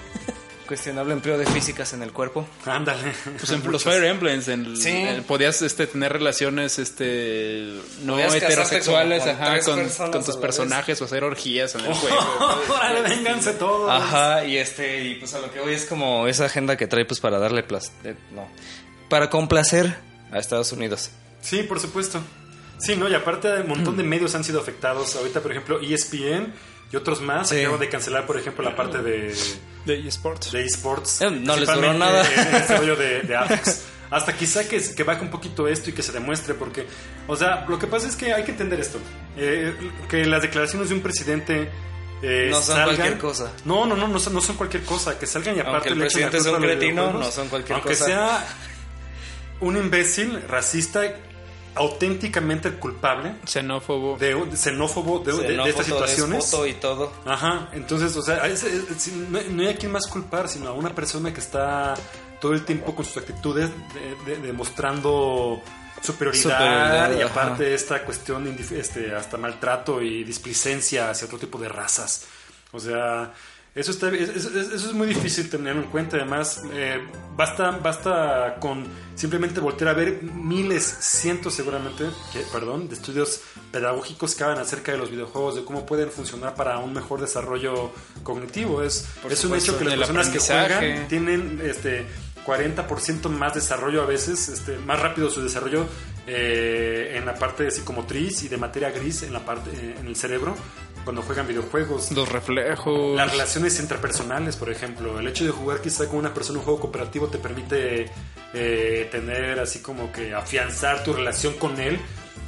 Cuestionable 0.68 1.14
empleo 1.14 1.36
de 1.40 1.48
físicas 1.48 1.94
en 1.94 2.04
el 2.04 2.12
cuerpo. 2.14 2.46
Ándale. 2.64 3.12
Pues 3.40 3.50
en 3.50 3.64
los 3.72 3.84
Fire 3.84 4.04
Emblems 4.04 4.48
en- 4.50 4.78
Sí. 4.78 4.90
en- 4.90 5.24
podías 5.24 5.64
este, 5.64 5.88
tener 5.88 6.14
relaciones 6.14 6.78
este 6.78 7.74
no 8.04 8.14
Podías 8.14 8.36
heterosexuales 8.36 9.24
con 9.24 9.32
ajá, 9.32 9.60
con, 10.12 10.24
tus 10.24 10.38
personajes 10.38 11.02
o 11.02 11.06
hacer 11.06 11.24
orgías 11.24 11.74
en 11.74 11.86
el 11.86 11.94
juego. 11.96 12.18
Órale, 12.70 13.02
vénganse 13.02 13.54
todos. 13.54 13.90
Ajá, 13.90 14.46
y 14.46 14.58
este, 14.58 15.04
y 15.08 15.16
pues 15.16 15.34
a 15.34 15.40
lo 15.40 15.52
que 15.52 15.60
voy 15.60 15.74
es 15.74 15.86
como 15.86 16.28
esa 16.28 16.46
agenda 16.46 16.78
que 16.78 16.86
trae 16.86 17.04
pues 17.06 17.20
para 17.20 17.40
darle 17.40 17.64
plas 17.64 17.92
eh, 18.04 18.14
no, 18.32 18.48
para 19.10 19.32
complacer 19.32 19.96
a 20.32 20.40
Estados 20.40 20.72
Unidos. 20.72 21.10
Sí, 21.42 21.64
por 21.64 21.80
supuesto. 21.80 22.20
Sí, 22.78 22.96
¿no? 22.96 23.10
Y 23.10 23.14
aparte, 23.16 23.62
un 23.62 23.68
montón 23.70 23.98
de 23.98 24.04
medios 24.04 24.36
han 24.36 24.44
sido 24.44 24.60
afectados. 24.60 25.16
Ahorita, 25.16 25.42
por 25.42 25.52
ejemplo, 25.52 25.80
ESPN 25.82 26.54
y 26.92 26.96
otros 26.96 27.22
más 27.22 27.50
Sí. 27.50 27.60
acaban 27.62 27.80
de 27.80 27.90
cancelar, 27.90 28.26
por 28.26 28.38
ejemplo, 28.38 28.64
la 28.64 28.76
parte 28.76 29.00
de, 29.02 29.36
de 29.86 30.08
eSports. 30.08 30.52
de 30.52 30.64
esports. 30.66 31.22
Eh, 31.22 31.30
no 31.32 31.56
les 31.58 31.68
duró 31.72 31.94
nada. 31.94 32.24
En 32.50 32.56
este 32.56 32.78
rollo 32.78 32.96
de, 32.96 33.22
de 33.22 33.36
Apex. 33.36 33.84
Hasta 34.12 34.36
quizá 34.36 34.68
que, 34.68 34.82
que 34.96 35.04
baje 35.04 35.22
un 35.22 35.30
poquito 35.30 35.68
esto 35.68 35.92
y 35.92 35.94
que 35.94 36.02
se 36.02 36.12
demuestre, 36.12 36.56
porque, 36.56 36.88
o 37.28 37.36
sea, 37.36 37.66
lo 37.68 37.78
que 37.78 37.86
pasa 37.86 38.08
es 38.08 38.16
que 38.16 38.34
hay 38.34 38.44
que 38.44 38.52
entender 38.52 38.80
esto: 38.80 38.98
eh, 39.38 39.76
que 40.10 40.26
las 40.26 40.42
declaraciones 40.42 40.90
de 40.90 40.96
un 40.96 41.02
presidente. 41.02 41.70
eh, 42.24 42.48
No 42.50 42.60
son 42.62 42.76
salgan- 42.78 42.84
cualquier 42.96 43.18
cosa. 43.20 43.52
No, 43.66 43.86
no, 43.86 43.96
no, 43.96 44.08
no 44.08 44.18
son, 44.20 44.34
no 44.34 44.42
son 44.42 44.56
cualquier 44.56 44.84
cosa. 44.84 45.20
Que 45.20 45.28
salgan 45.28 45.58
y 45.58 45.60
aparte 45.60 45.90
Aunque 45.90 45.90
el 45.90 46.00
le 46.00 46.06
echen 46.08 46.22
la 46.22 46.30
presidente 46.32 46.50
culpa 46.58 46.66
un 46.66 46.80
cretino, 46.80 47.14
no 47.14 47.32
son 47.32 47.48
cualquier 47.50 47.74
aunque 47.76 47.90
cosa. 47.90 48.06
sea 48.06 48.48
un 49.62 49.78
imbécil, 49.78 50.42
racista, 50.48 51.02
auténticamente 51.76 52.68
el 52.68 52.76
culpable 52.76 53.36
Xenófobo. 53.46 54.18
de, 54.18 54.34
de 54.34 54.58
xenófobo 54.58 55.20
de, 55.20 55.32
de- 55.34 55.58
de 55.58 55.70
estas 55.70 55.86
situaciones. 55.86 56.54
y 56.68 56.74
todo. 56.74 57.12
Ajá, 57.26 57.70
entonces, 57.74 58.16
o 58.18 58.22
sea, 58.22 58.46
es- 58.48 58.64
es- 58.64 58.90
es- 58.90 59.14
no, 59.14 59.40
no 59.52 59.62
hay 59.62 59.70
a 59.70 59.76
quien 59.78 59.92
más 59.92 60.08
culpar, 60.08 60.50
sino 60.50 60.70
a 60.70 60.74
una 60.74 60.94
persona 60.94 61.34
que 61.34 61.40
está 61.40 61.94
todo 62.42 62.54
el 62.54 62.66
tiempo 62.66 62.96
con 62.96 63.06
sus 63.06 63.18
actitudes 63.18 63.70
de- 64.26 64.36
de- 64.36 64.42
demostrando 64.48 65.62
superioridad, 66.02 66.42
Superioridad, 66.44 67.12
y 67.18 67.22
ajá. 67.22 67.32
aparte 67.32 67.74
esta 67.74 68.04
cuestión 68.04 68.44
de 68.46 68.52
indif- 68.56 68.72
este, 68.78 69.14
hasta 69.16 69.38
maltrato 69.38 70.02
y 70.02 70.24
displicencia 70.24 71.10
hacia 71.10 71.26
otro 71.28 71.38
tipo 71.38 71.58
de 71.60 71.70
razas. 71.70 72.26
O 72.72 72.80
sea, 72.80 73.34
eso, 73.80 73.92
está, 73.92 74.10
es- 74.10 74.30
es- 74.30 74.46
es- 74.46 74.68
eso 74.74 74.88
es 74.90 74.94
muy 74.94 75.08
difícil 75.08 75.50
tenerlo 75.50 75.82
en 75.84 75.90
cuenta. 75.90 76.18
Además, 76.18 76.62
eh, 76.74 77.00
basta, 77.36 77.72
basta 77.72 78.58
con 78.60 78.86
simplemente 79.16 79.60
voltear 79.60 79.90
a 79.90 79.94
ver 79.94 80.22
miles, 80.24 80.84
cientos 81.00 81.54
seguramente, 81.54 82.06
que, 82.34 82.40
perdón, 82.52 82.88
de 82.90 82.96
estudios 82.96 83.42
pedagógicos 83.72 84.36
que 84.36 84.44
hablan 84.44 84.60
acerca 84.60 84.92
de 84.92 84.98
los 84.98 85.10
videojuegos, 85.12 85.56
de 85.56 85.64
cómo 85.66 85.86
pueden 85.86 86.10
funcionar 86.12 86.56
para 86.56 86.78
un 86.80 86.94
mejor 86.94 87.20
desarrollo 87.22 87.92
cognitivo. 88.24 88.82
Es, 88.84 89.08
Por 89.22 89.32
es 89.32 89.44
un 89.46 89.56
hecho 89.56 89.78
que 89.78 89.86
las 89.86 89.96
personas 89.98 90.30
que 90.30 90.40
juegan 90.40 91.08
tienen 91.08 91.62
este 91.64 92.06
40% 92.46 93.30
más 93.30 93.54
desarrollo 93.54 94.02
a 94.02 94.06
veces, 94.06 94.50
este, 94.50 94.78
más 94.80 95.00
rápido 95.00 95.30
su 95.30 95.42
desarrollo 95.42 95.86
eh, 96.26 97.16
en 97.18 97.26
la 97.26 97.36
parte 97.36 97.70
psicomotriz 97.72 98.44
y 98.44 98.48
de 98.50 98.58
materia 98.58 98.92
gris 98.92 99.24
en 99.24 99.34
la 99.34 99.44
parte 99.46 99.70
eh, 99.72 99.96
en 100.00 100.08
el 100.08 100.16
cerebro 100.16 100.56
cuando 101.10 101.24
juegan 101.24 101.48
videojuegos. 101.48 102.12
Los 102.12 102.30
reflejos. 102.30 103.16
Las 103.16 103.32
relaciones 103.32 103.80
interpersonales, 103.80 104.56
por 104.58 104.70
ejemplo, 104.70 105.20
el 105.20 105.28
hecho 105.28 105.44
de 105.44 105.50
jugar 105.50 105.82
quizá 105.82 106.08
con 106.08 106.20
una 106.20 106.36
persona 106.36 106.60
un 106.60 106.66
juego 106.66 106.82
cooperativo 106.82 107.30
te 107.30 107.40
permite 107.40 108.12
eh, 108.54 109.10
tener 109.12 109.60
así 109.60 109.80
como 109.80 110.12
que 110.12 110.36
afianzar 110.36 111.04
tu 111.04 111.12
relación 111.14 111.54
con 111.56 111.80
él. 111.80 111.96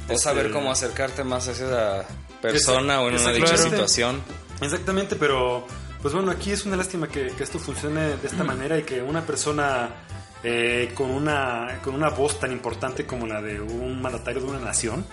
O 0.08 0.12
Este, 0.12 0.18
saber 0.22 0.52
cómo 0.52 0.70
acercarte 0.70 1.24
más 1.24 1.48
a 1.48 1.50
esa 1.50 2.06
persona 2.40 3.00
o 3.00 3.08
en 3.08 3.14
una 3.14 3.32
Exactamente. 3.32 3.50
dicha 3.50 3.68
situación. 3.68 4.22
Exactamente, 4.60 5.16
pero 5.16 5.66
pues 6.00 6.14
bueno, 6.14 6.30
aquí 6.30 6.52
es 6.52 6.64
una 6.64 6.76
lástima 6.76 7.08
que, 7.08 7.32
que 7.36 7.42
esto 7.42 7.58
funcione 7.58 8.16
de 8.16 8.28
esta 8.28 8.44
manera 8.44 8.78
y 8.78 8.84
que 8.84 9.02
una 9.02 9.26
persona 9.26 9.88
eh, 10.44 10.92
con, 10.94 11.10
una, 11.10 11.80
con 11.82 11.96
una 11.96 12.10
voz 12.10 12.38
tan 12.38 12.52
importante 12.52 13.06
como 13.06 13.26
la 13.26 13.42
de 13.42 13.60
un 13.60 14.00
mandatario 14.00 14.40
de 14.40 14.46
una 14.46 14.60
nación 14.60 15.04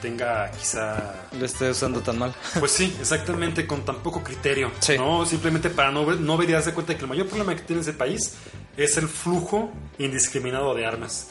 tenga 0.00 0.50
quizá... 0.50 1.26
Lo 1.38 1.44
esté 1.46 1.70
usando 1.70 2.00
tan 2.00 2.18
mal. 2.18 2.34
Pues 2.58 2.72
sí, 2.72 2.96
exactamente, 3.00 3.66
con 3.66 3.84
tan 3.84 3.96
poco 3.96 4.22
criterio. 4.22 4.70
Sí. 4.80 4.96
¿no? 4.96 5.24
Simplemente 5.26 5.70
para 5.70 5.90
no 5.90 6.04
ver, 6.06 6.20
no 6.20 6.36
ver 6.36 6.50
y 6.50 6.52
darse 6.52 6.72
cuenta 6.72 6.92
de 6.92 6.98
que 6.98 7.04
el 7.04 7.08
mayor 7.10 7.26
problema 7.26 7.54
que 7.54 7.62
tiene 7.62 7.82
ese 7.82 7.92
país 7.92 8.34
es 8.76 8.96
el 8.96 9.08
flujo 9.08 9.72
indiscriminado 9.98 10.74
de 10.74 10.86
armas. 10.86 11.28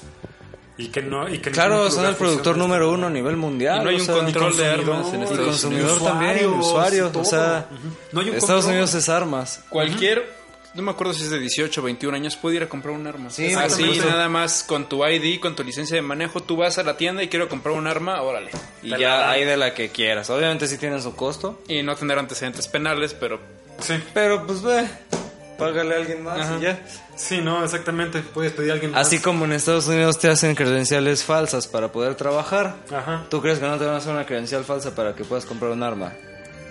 Y 0.77 0.89
que 0.89 1.01
no, 1.01 1.29
y 1.29 1.39
que 1.39 1.51
Claro, 1.51 1.89
son 1.89 2.05
el 2.05 2.15
productor 2.15 2.57
número 2.57 2.91
uno 2.91 3.07
a 3.07 3.09
nivel 3.09 3.37
mundial. 3.37 3.79
Y 3.79 3.83
no 3.85 3.89
hay 3.91 3.95
o 3.95 3.99
un 3.99 4.05
sea, 4.05 4.15
control 4.15 4.57
de 4.57 4.75
consumidor, 4.75 4.95
armas 4.95 5.13
en 5.13 5.19
Y 5.19 5.23
Estados 5.23 5.45
consumidor 5.47 5.91
Unidos. 5.91 6.03
también, 6.03 7.11
todo. 7.11 7.21
O 7.21 7.23
sea. 7.23 7.69
No 8.11 8.19
hay 8.19 8.29
un 8.29 8.35
Estados 8.35 8.65
control. 8.65 8.71
Unidos 8.73 8.93
es 8.93 9.07
armas. 9.07 9.63
Cualquier, 9.69 10.29
no 10.75 10.81
me 10.83 10.91
acuerdo 10.91 11.13
si 11.13 11.23
es 11.23 11.29
de 11.29 11.39
18 11.39 11.81
o 11.81 11.83
21 11.83 12.15
años, 12.15 12.35
puede 12.35 12.57
ir 12.57 12.63
a 12.63 12.69
comprar 12.69 12.93
un 12.93 13.07
arma. 13.07 13.29
Sí, 13.29 13.53
Así, 13.53 13.83
nada 13.99 14.29
más 14.29 14.63
con 14.63 14.87
tu 14.89 15.05
ID, 15.05 15.39
con 15.39 15.55
tu 15.55 15.63
licencia 15.63 15.95
de 15.95 16.01
manejo, 16.01 16.41
tú 16.41 16.57
vas 16.57 16.77
a 16.77 16.83
la 16.83 16.97
tienda 16.97 17.23
y 17.23 17.29
quiero 17.29 17.47
comprar 17.49 17.75
un 17.75 17.87
arma, 17.87 18.21
órale. 18.21 18.51
Y 18.83 18.91
Te 18.91 18.99
ya 18.99 19.29
hay 19.29 19.45
de 19.45 19.57
la 19.57 19.73
que 19.73 19.89
quieras. 19.89 20.29
Obviamente 20.29 20.67
sí 20.67 20.77
tienen 20.77 21.01
su 21.01 21.15
costo. 21.15 21.61
Y 21.67 21.81
no 21.81 21.95
tener 21.95 22.19
antecedentes 22.19 22.67
penales, 22.67 23.13
pero 23.13 23.39
Sí, 23.79 23.93
Pero 24.13 24.45
pues 24.47 24.61
ve, 24.61 24.87
págale 25.57 25.95
a 25.95 25.97
alguien 25.97 26.23
más 26.23 26.39
Ajá. 26.39 26.57
y 26.59 26.61
ya. 26.61 26.79
sí, 27.15 27.39
no, 27.41 27.63
exactamente. 27.63 28.19
Puedes 28.21 28.53
pedir 28.53 28.71
a 28.71 28.73
alguien 28.73 28.91
más. 28.91 29.05
Así 29.07 29.19
como 29.19 29.45
en 29.45 29.51
Estados 29.53 29.87
Unidos 29.87 30.17
te 30.19 30.29
hacen 30.29 30.55
credenciales 30.55 31.23
falsas 31.23 31.67
para 31.67 31.91
poder 31.91 32.15
trabajar. 32.15 32.75
Ajá. 32.91 33.25
¿Tú 33.29 33.41
crees 33.41 33.59
que 33.59 33.65
no 33.65 33.77
te 33.77 33.85
van 33.85 33.95
a 33.95 33.97
hacer 33.97 34.13
una 34.13 34.25
credencial 34.25 34.63
falsa 34.63 34.95
para 34.95 35.13
que 35.15 35.23
puedas 35.25 35.45
comprar 35.45 35.71
un 35.71 35.83
arma? 35.83 36.13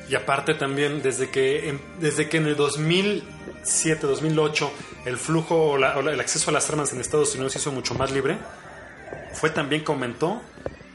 Y 0.09 0.15
aparte 0.15 0.55
también, 0.55 1.03
desde 1.03 1.31
que 1.31 1.69
en, 1.71 1.81
desde 1.99 2.29
que 2.29 2.37
en 2.37 2.47
el 2.47 2.57
2007, 2.57 4.07
2008, 4.07 4.71
el 5.07 5.17
flujo 5.17 5.71
o, 5.71 5.79
la- 5.79 5.97
o 5.97 6.03
la- 6.03 6.13
el 6.13 6.21
acceso 6.21 6.51
a 6.51 6.53
las 6.53 6.69
armas 6.71 6.93
en 6.93 7.01
Estados 7.01 7.35
Unidos 7.35 7.53
se 7.53 7.59
hizo 7.59 7.73
mucho 7.73 7.95
más 7.95 8.11
libre, 8.13 8.37
fue 9.33 9.51
también 9.51 9.83
que 9.85 9.91
aumentó 9.93 10.41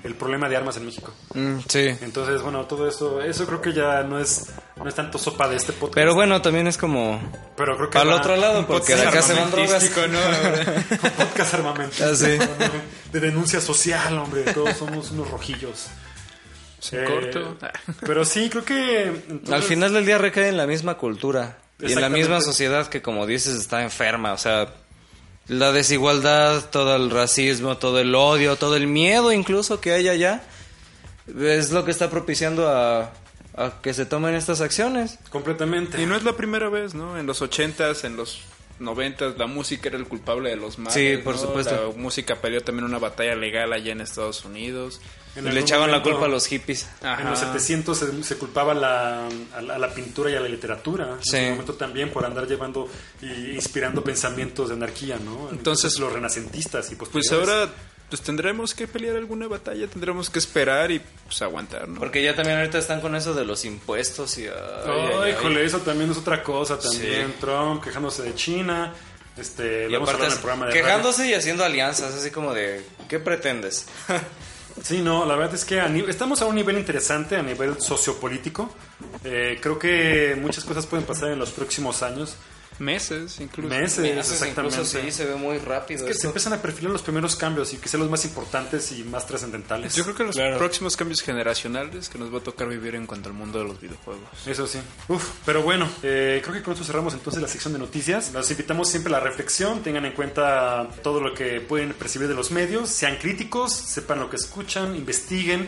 el 0.04 0.16
problema 0.16 0.48
de 0.48 0.56
armas 0.56 0.78
en 0.78 0.86
México. 0.86 1.14
Mm, 1.34 1.58
sí. 1.68 1.88
Entonces, 2.02 2.42
bueno, 2.42 2.64
todo 2.66 2.88
eso, 2.88 3.22
eso 3.22 3.46
creo 3.46 3.62
que 3.62 3.74
ya 3.74 4.04
no 4.04 4.18
es, 4.20 4.46
no 4.78 4.88
es 4.88 4.96
tanto 4.96 5.18
sopa 5.18 5.48
de 5.50 5.58
este 5.58 5.74
podcast. 5.74 5.96
Pero 5.96 6.16
bueno, 6.16 6.42
también 6.42 6.68
es 6.68 6.78
como... 6.78 7.20
Pero 7.58 7.76
creo 7.76 7.90
que 7.90 7.98
va- 7.98 8.16
otro 8.16 8.36
lado, 8.38 8.66
porque 8.66 8.96
de 8.96 9.02
acá 9.08 9.22
se 9.22 9.34
van 9.34 9.52
drogas. 9.52 9.84
¿no? 10.10 11.10
Podcast 11.26 11.54
armamentista. 11.56 12.10
Ah, 12.12 12.16
sí. 12.16 12.38
De 13.12 13.20
denuncia 13.20 13.60
social, 13.60 14.18
hombre. 14.20 14.44
Todos 14.54 14.78
somos 14.78 15.12
unos 15.12 15.30
rojillos. 15.30 15.88
Se 16.80 17.04
Eh, 17.04 17.06
corto. 17.06 17.58
Pero 18.06 18.26
sí, 18.26 18.50
creo 18.50 18.64
que. 18.66 19.04
entonces- 19.08 19.54
Al 19.54 19.64
final 19.64 19.94
del 19.94 20.06
día 20.06 20.18
recae 20.18 20.48
en 20.50 20.58
la 20.58 20.66
misma 20.68 20.96
cultura 20.98 21.58
y 21.80 21.92
en 21.94 22.02
la 22.02 22.10
misma 22.10 22.42
sociedad 22.42 22.88
que, 22.88 23.02
como 23.02 23.26
dices, 23.26 23.56
está 23.56 23.84
enferma. 23.84 24.34
O 24.34 24.38
sea, 24.38 24.74
la 25.48 25.72
desigualdad, 25.72 26.70
todo 26.70 26.96
el 26.96 27.10
racismo, 27.10 27.78
todo 27.78 28.00
el 28.00 28.14
odio, 28.16 28.56
todo 28.56 28.76
el 28.76 28.88
miedo 28.88 29.32
incluso 29.34 29.82
que 29.82 29.94
hay 29.94 30.08
allá, 30.10 30.44
es 31.40 31.72
lo 31.72 31.86
que 31.86 31.92
está 31.92 32.10
propiciando 32.10 32.70
a, 32.70 33.12
a 33.56 33.74
que 33.82 33.94
se 33.94 34.06
tomen 34.06 34.36
estas 34.36 34.62
acciones. 34.62 35.20
Completamente. 35.30 36.02
Y 36.02 36.06
no 36.06 36.16
es 36.16 36.24
la 36.24 36.34
primera 36.34 36.70
vez, 36.70 36.94
¿no? 36.94 37.18
En 37.18 37.26
los 37.26 37.42
80s, 37.42 38.04
en 38.06 38.16
los 38.18 38.42
90s, 38.80 39.36
la 39.38 39.48
música 39.48 39.90
era 39.90 39.98
el 39.98 40.06
culpable 40.08 40.50
de 40.52 40.56
los 40.56 40.78
males. 40.80 40.94
Sí, 40.94 41.18
por 41.24 41.36
¿no? 41.36 41.42
supuesto. 41.42 41.94
La 41.94 41.98
música 42.02 42.36
peleó 42.36 42.62
también 42.62 42.86
una 42.86 43.00
batalla 43.00 43.36
legal 43.36 43.74
allá 43.74 43.92
en 43.92 44.02
Estados 44.02 44.46
Unidos. 44.46 45.02
En 45.40 45.48
Y 45.48 45.52
le 45.52 45.60
echaban 45.62 45.90
la 45.92 46.04
culpa 46.04 46.26
a 46.26 46.28
los 46.28 46.46
hippies. 46.48 46.88
Ajá. 47.02 47.22
En 47.22 47.30
los 47.30 47.40
700 47.40 47.98
se, 47.98 48.24
se 48.24 48.36
culpaba 48.38 48.74
la- 48.74 49.28
a, 49.56 49.62
la, 49.62 49.76
a 49.76 49.80
la 49.80 49.94
pintura 49.94 50.30
y 50.30 50.36
a 50.36 50.40
la 50.40 50.50
literatura. 50.50 51.18
Sí. 51.22 51.36
En 51.38 51.44
ese 51.44 51.52
momento 51.52 51.74
también 51.76 52.12
por 52.12 52.26
andar 52.26 52.48
llevando 52.48 52.88
y 53.22 53.52
inspirando 53.52 54.04
pensamientos 54.04 54.70
de 54.70 54.76
anarquía, 54.76 55.18
¿no? 55.24 55.50
Entonces- 55.52 55.98
los 56.00 56.12
renacentistas 56.14 56.92
y 56.92 56.96
Pues 56.96 57.10
posteriores. 57.10 57.50
ahora 57.50 57.72
pues 58.10 58.22
tendremos 58.22 58.74
que 58.74 58.88
pelear 58.88 59.16
alguna 59.18 59.48
batalla, 59.48 59.86
tendremos 59.88 60.32
que 60.32 60.40
esperar 60.40 60.90
y 60.90 61.00
pues 61.26 61.42
aguantar, 61.44 61.88
¿no? 61.88 62.00
Porque 62.00 62.24
ya 62.24 62.36
también 62.36 62.58
ahorita 62.58 62.80
están 62.80 63.02
con 63.02 63.16
eso 63.16 63.36
de 63.36 63.46
los 63.46 63.66
impuestos 63.66 64.36
y... 64.40 64.48
ay, 64.48 64.54
Ay, 64.86 64.92
ay, 64.92 65.20
ay. 65.26 65.32
híjole, 65.34 65.64
eso 65.64 65.78
también 65.82 66.10
es 66.10 66.18
otra 66.18 66.42
cosa 66.44 66.80
también. 66.80 67.28
Sí. 67.28 67.34
Trump 67.40 67.84
quejándose 67.84 68.24
de 68.24 68.34
China. 68.34 68.94
Este, 69.38 69.88
Y 69.88 69.94
vamos 69.94 70.10
a 70.10 70.14
aparte, 70.14 70.24
hablar 70.24 70.28
en 70.32 70.34
el 70.34 70.40
programa 70.40 70.66
de 70.66 70.72
radio. 70.72 70.84
quejándose 70.84 71.28
y 71.30 71.34
haciendo 71.36 71.64
alianzas, 71.64 72.16
así 72.16 72.32
como 72.32 72.54
de, 72.56 72.84
¿qué 73.08 73.20
pretendes? 73.20 73.86
Sí, 74.84 75.02
no, 75.02 75.26
la 75.26 75.36
verdad 75.36 75.56
es 75.56 75.66
que 75.66 75.80
a 75.80 75.88
estamos 75.88 76.42
a 76.42 76.46
un 76.46 76.56
nivel 76.56 76.78
interesante, 76.78 77.36
a 77.36 77.44
nivel 77.44 77.80
sociopolítico. 77.80 78.70
Eh, 79.24 79.60
creo 79.62 79.78
que 79.78 80.38
muchas 80.40 80.64
cosas 80.64 80.86
pueden 80.86 81.06
pasar 81.06 81.32
en 81.32 81.40
los 81.40 81.52
próximos 81.52 82.02
años. 82.04 82.36
Meses, 82.80 83.40
incluso. 83.40 83.70
Meses, 83.70 84.00
exactamente. 84.00 84.76
Incluso 84.78 85.00
sí, 85.02 85.12
se 85.12 85.26
ve 85.26 85.36
muy 85.36 85.58
rápido. 85.58 86.06
Es 86.06 86.08
que 86.08 86.20
se 86.20 86.28
empiezan 86.28 86.54
a 86.54 86.62
perfilar 86.62 86.92
los 86.92 87.02
primeros 87.02 87.36
cambios 87.36 87.74
y 87.74 87.78
que 87.78 87.90
sean 87.90 88.02
los 88.02 88.10
más 88.10 88.24
importantes 88.26 88.92
y 88.94 89.04
más 89.04 89.28
trascendentales. 89.28 89.94
Yo 89.96 90.04
creo 90.04 90.16
que 90.16 90.24
los 90.24 90.36
Claro. 90.36 90.58
próximos 90.58 90.96
cambios 90.96 91.22
generacionales 91.22 92.10
que 92.10 92.18
nos 92.18 92.34
va 92.34 92.38
a 92.40 92.42
tocar 92.42 92.68
vivir 92.70 92.96
en 92.96 93.06
cuanto 93.06 93.30
al 93.30 93.36
mundo 93.36 93.60
de 93.60 93.66
los 93.66 93.80
videojuegos. 93.82 94.24
Eso 94.48 94.66
sí. 94.68 94.80
Uf, 95.08 95.24
pero 95.46 95.62
bueno, 95.62 95.90
eh, 96.04 96.40
creo 96.44 96.54
que 96.56 96.64
con 96.64 96.74
esto 96.74 96.86
cerramos 96.86 97.14
entonces 97.14 97.42
la 97.42 97.48
sección 97.48 97.74
de 97.74 97.80
noticias. 97.80 98.32
Los 98.34 98.50
invitamos 98.52 98.90
siempre 98.90 99.14
a 99.14 99.18
la 99.18 99.24
reflexión, 99.24 99.82
tengan 99.84 100.06
en 100.06 100.14
cuenta 100.14 100.88
todo 101.04 101.20
lo 101.22 101.34
que 101.34 101.62
pueden 101.62 101.94
percibir 101.94 102.28
de 102.28 102.34
los 102.36 102.52
medios, 102.52 102.90
sean 102.90 103.18
críticos, 103.18 103.74
sepan 103.74 104.20
lo 104.20 104.30
que 104.30 104.38
escuchan, 104.38 104.96
investiguen, 104.96 105.68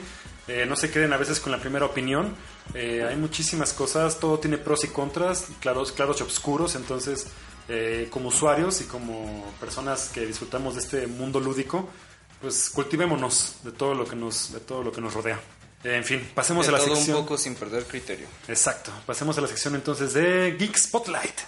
eh, 0.53 0.65
no 0.65 0.75
se 0.75 0.91
queden 0.91 1.13
a 1.13 1.17
veces 1.17 1.39
con 1.39 1.51
la 1.51 1.59
primera 1.59 1.85
opinión. 1.85 2.35
Eh, 2.73 3.05
hay 3.07 3.15
muchísimas 3.15 3.71
cosas, 3.71 4.19
todo 4.19 4.37
tiene 4.37 4.57
pros 4.57 4.83
y 4.83 4.89
contras, 4.89 5.45
claros, 5.61 5.93
claros 5.93 6.19
y 6.19 6.23
oscuros, 6.23 6.75
entonces 6.75 7.27
eh, 7.69 8.07
como 8.11 8.27
usuarios 8.29 8.81
y 8.81 8.83
como 8.83 9.45
personas 9.61 10.09
que 10.13 10.25
disfrutamos 10.25 10.75
de 10.75 10.81
este 10.81 11.07
mundo 11.07 11.39
lúdico, 11.39 11.87
pues 12.41 12.69
cultivémonos 12.69 13.55
de 13.63 13.71
todo 13.71 13.93
lo 13.93 14.05
que 14.05 14.15
nos, 14.17 14.51
de 14.51 14.59
todo 14.59 14.83
lo 14.83 14.91
que 14.91 14.99
nos 14.99 15.13
rodea. 15.13 15.39
En 15.83 16.03
fin, 16.03 16.29
pasemos 16.35 16.67
De 16.67 16.73
a 16.75 16.77
la 16.77 16.83
todo 16.83 16.95
sección. 16.95 17.17
un 17.17 17.23
poco 17.23 17.37
sin 17.37 17.55
perder 17.55 17.85
criterio. 17.85 18.27
Exacto. 18.47 18.91
Pasemos 19.05 19.37
a 19.37 19.41
la 19.41 19.47
sección 19.47 19.73
entonces 19.75 20.13
de 20.13 20.55
Geek 20.59 20.77
Spotlight. 20.77 21.39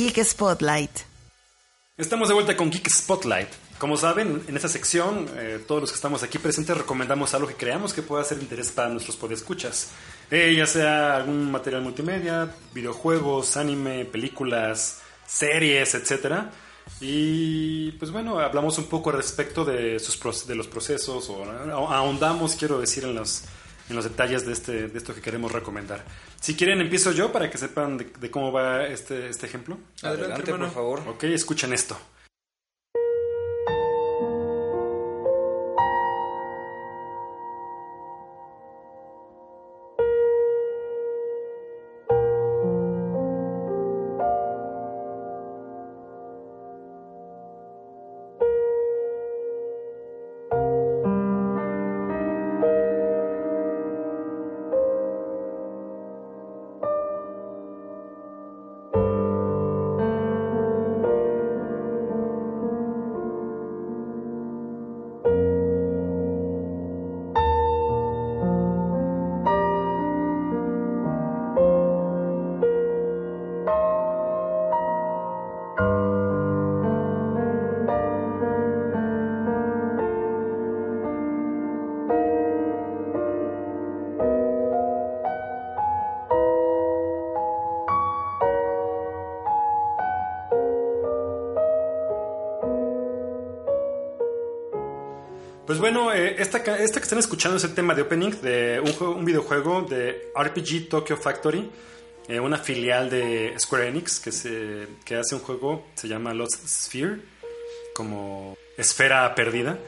Geek 0.00 0.24
Spotlight. 0.24 1.00
Estamos 1.98 2.28
de 2.28 2.32
vuelta 2.32 2.56
con 2.56 2.70
Geek 2.70 2.88
Spotlight. 2.88 3.48
Como 3.76 3.98
saben, 3.98 4.42
en 4.48 4.56
esta 4.56 4.66
sección, 4.66 5.28
eh, 5.36 5.62
todos 5.68 5.82
los 5.82 5.90
que 5.90 5.96
estamos 5.96 6.22
aquí 6.22 6.38
presentes 6.38 6.74
recomendamos 6.74 7.34
algo 7.34 7.46
que 7.46 7.54
creamos 7.54 7.92
que 7.92 8.00
pueda 8.00 8.24
ser 8.24 8.38
de 8.38 8.44
interés 8.44 8.70
para 8.70 8.88
nuestros 8.88 9.18
podescuchas. 9.18 9.90
Eh, 10.30 10.54
ya 10.56 10.64
sea 10.64 11.16
algún 11.16 11.50
material 11.50 11.82
multimedia, 11.82 12.50
videojuegos, 12.72 13.58
anime, 13.58 14.06
películas, 14.06 15.02
series, 15.26 15.94
etcétera. 15.94 16.50
Y 17.02 17.92
pues 17.92 18.10
bueno, 18.10 18.38
hablamos 18.38 18.78
un 18.78 18.86
poco 18.86 19.12
respecto 19.12 19.66
de, 19.66 19.98
sus 19.98 20.46
de 20.46 20.54
los 20.54 20.66
procesos 20.66 21.28
o 21.28 21.44
ahondamos, 21.92 22.54
quiero 22.54 22.80
decir, 22.80 23.04
en 23.04 23.16
los, 23.16 23.42
en 23.90 23.96
los 23.96 24.04
detalles 24.04 24.46
de, 24.46 24.52
este, 24.52 24.88
de 24.88 24.98
esto 24.98 25.14
que 25.14 25.20
queremos 25.20 25.52
recomendar. 25.52 26.04
Si 26.40 26.54
quieren, 26.54 26.80
empiezo 26.80 27.12
yo 27.12 27.30
para 27.32 27.50
que 27.50 27.58
sepan 27.58 27.98
de, 27.98 28.04
de 28.18 28.30
cómo 28.30 28.50
va 28.52 28.86
este, 28.86 29.28
este 29.28 29.46
ejemplo. 29.46 29.78
Adelante, 30.02 30.52
por 30.52 30.70
favor. 30.70 31.00
Ok, 31.08 31.24
escuchen 31.24 31.72
esto. 31.72 31.98
Pues 95.70 95.78
bueno, 95.78 96.12
eh, 96.12 96.34
esta, 96.36 96.58
esta 96.58 96.98
que 96.98 97.04
están 97.04 97.20
escuchando 97.20 97.56
es 97.56 97.62
el 97.62 97.74
tema 97.74 97.94
de 97.94 98.02
opening 98.02 98.32
de 98.42 98.80
un, 98.80 99.06
un 99.06 99.24
videojuego 99.24 99.82
de 99.82 100.32
RPG 100.34 100.88
Tokyo 100.88 101.16
Factory, 101.16 101.70
eh, 102.26 102.40
una 102.40 102.58
filial 102.58 103.08
de 103.08 103.54
Square 103.56 103.86
Enix 103.86 104.18
que, 104.18 104.32
se, 104.32 104.88
que 105.04 105.14
hace 105.14 105.36
un 105.36 105.42
juego, 105.42 105.86
se 105.94 106.08
llama 106.08 106.34
Lost 106.34 106.66
Sphere, 106.66 107.20
como 107.94 108.58
esfera 108.76 109.32
perdida. 109.36 109.78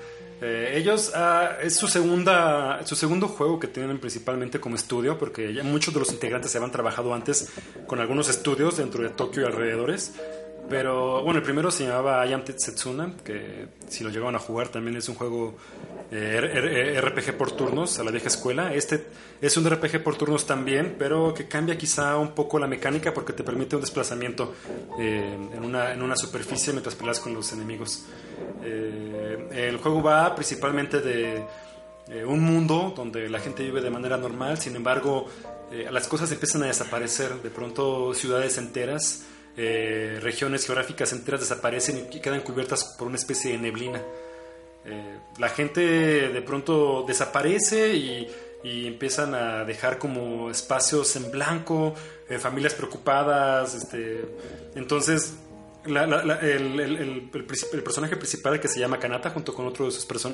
Eh, 0.41 0.74
ellos 0.76 1.11
ah, 1.16 1.57
es 1.61 1.74
su 1.74 1.89
segunda 1.89 2.87
su 2.87 2.95
segundo 2.95 3.26
juego 3.26 3.59
que 3.59 3.66
tienen 3.66 3.99
principalmente 3.99 4.61
como 4.61 4.76
estudio 4.76 5.18
porque 5.18 5.53
ya 5.53 5.64
muchos 5.64 5.95
de 5.95 5.99
los 5.99 6.12
integrantes 6.12 6.53
se 6.53 6.59
habían 6.59 6.70
trabajado 6.70 7.12
antes 7.12 7.49
con 7.89 7.99
algunos 7.99 8.28
estudios 8.28 8.76
dentro 8.76 9.03
de 9.03 9.09
Tokio 9.11 9.43
y 9.43 9.47
alrededores 9.47 10.12
pero 10.68 11.22
bueno 11.22 11.38
el 11.38 11.44
primero 11.44 11.70
se 11.70 11.84
llamaba 11.84 12.20
Ayam 12.20 12.42
Setsuna 12.44 13.14
que 13.24 13.66
si 13.88 14.04
lo 14.04 14.10
llegaban 14.10 14.34
a 14.36 14.38
jugar 14.38 14.68
también 14.68 14.96
es 14.96 15.08
un 15.08 15.14
juego 15.14 15.56
eh, 16.10 17.00
RPG 17.00 17.36
por 17.36 17.52
turnos 17.52 17.98
a 17.98 18.04
la 18.04 18.10
vieja 18.10 18.28
escuela 18.28 18.74
este 18.74 19.06
es 19.40 19.56
un 19.56 19.68
RPG 19.68 20.02
por 20.02 20.16
turnos 20.16 20.46
también 20.46 20.96
pero 20.98 21.34
que 21.34 21.48
cambia 21.48 21.76
quizá 21.76 22.16
un 22.16 22.32
poco 22.32 22.58
la 22.58 22.66
mecánica 22.66 23.12
porque 23.12 23.32
te 23.32 23.42
permite 23.42 23.76
un 23.76 23.82
desplazamiento 23.82 24.54
eh, 24.98 25.36
en, 25.54 25.64
una, 25.64 25.92
en 25.92 26.02
una 26.02 26.16
superficie 26.16 26.72
mientras 26.72 26.94
peleas 26.94 27.20
con 27.20 27.34
los 27.34 27.52
enemigos 27.52 28.06
eh, 28.64 29.48
el 29.52 29.76
juego 29.78 30.02
va 30.02 30.34
principalmente 30.34 31.00
de 31.00 31.44
eh, 32.08 32.24
un 32.24 32.40
mundo 32.40 32.92
donde 32.96 33.28
la 33.28 33.38
gente 33.38 33.62
vive 33.62 33.80
de 33.80 33.90
manera 33.90 34.16
normal, 34.16 34.58
sin 34.58 34.74
embargo, 34.74 35.26
eh, 35.70 35.88
las 35.90 36.08
cosas 36.08 36.30
empiezan 36.32 36.64
a 36.64 36.66
desaparecer. 36.66 37.40
De 37.42 37.50
pronto, 37.50 38.12
ciudades 38.12 38.58
enteras, 38.58 39.24
eh, 39.57 40.18
regiones 40.22 40.64
geográficas 40.64 41.12
enteras 41.12 41.40
desaparecen 41.40 42.09
y 42.11 42.20
quedan 42.20 42.40
cubiertas 42.40 42.84
por 42.98 43.07
una 43.07 43.16
especie 43.16 43.53
de 43.53 43.59
neblina. 43.59 44.00
Eh, 44.84 45.18
la 45.38 45.48
gente 45.50 45.80
de 45.80 46.42
pronto 46.42 47.05
desaparece 47.07 47.94
y, 47.94 48.28
empiezan 48.64 49.34
a 49.34 49.64
dejar 49.64 49.98
como 49.98 50.48
espacios 50.48 51.16
en 51.16 51.32
blanco, 51.32 51.94
eh, 52.28 52.38
familias 52.38 52.74
preocupadas. 52.74 53.74
Este, 53.74 54.24
entonces, 54.76 55.34
el, 55.84 57.28
personaje 57.84 58.16
principal 58.16 58.61
que 58.61 58.68
se 58.68 58.78
llama 58.78 59.00
Kanata 59.00 59.30
junto 59.30 59.53
con 59.53 59.66
otros 59.66 59.94
de 59.94 60.00
sus 60.00 60.26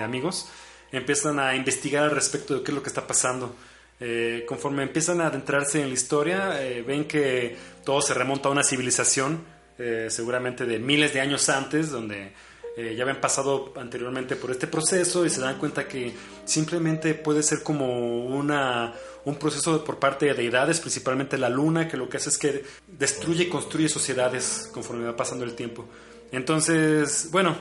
amigos 0.00 0.48
empiezan 0.92 1.38
a 1.38 1.54
investigar 1.54 2.04
al 2.04 2.12
respecto 2.12 2.54
de 2.54 2.62
qué 2.62 2.70
es 2.70 2.74
lo 2.74 2.82
que 2.82 2.88
está 2.88 3.06
pasando. 3.06 3.54
Eh, 4.00 4.44
conforme 4.46 4.82
empiezan 4.82 5.20
a 5.20 5.28
adentrarse 5.28 5.80
en 5.80 5.88
la 5.88 5.94
historia, 5.94 6.62
eh, 6.62 6.82
ven 6.82 7.04
que 7.06 7.56
todo 7.84 8.02
se 8.02 8.14
remonta 8.14 8.48
a 8.48 8.52
una 8.52 8.64
civilización, 8.64 9.44
eh, 9.78 10.08
seguramente 10.10 10.66
de 10.66 10.78
miles 10.78 11.12
de 11.12 11.20
años 11.20 11.48
antes, 11.48 11.90
donde 11.90 12.32
ya 12.76 13.04
habían 13.04 13.20
pasado 13.20 13.72
anteriormente 13.76 14.34
por 14.34 14.50
este 14.50 14.66
proceso 14.66 15.24
y 15.24 15.30
se 15.30 15.40
dan 15.40 15.60
cuenta 15.60 15.86
que 15.86 16.12
simplemente 16.44 17.14
puede 17.14 17.44
ser 17.44 17.62
como 17.62 18.24
una, 18.26 18.92
un 19.24 19.36
proceso 19.36 19.84
por 19.84 20.00
parte 20.00 20.26
de 20.26 20.34
deidades, 20.34 20.80
principalmente 20.80 21.38
la 21.38 21.48
luna, 21.48 21.86
que 21.86 21.96
lo 21.96 22.08
que 22.08 22.16
hace 22.16 22.30
es 22.30 22.36
que 22.36 22.64
destruye 22.88 23.44
y 23.44 23.48
construye 23.48 23.88
sociedades 23.88 24.68
conforme 24.74 25.04
va 25.04 25.14
pasando 25.14 25.44
el 25.44 25.54
tiempo. 25.54 25.86
Entonces, 26.32 27.28
bueno, 27.30 27.56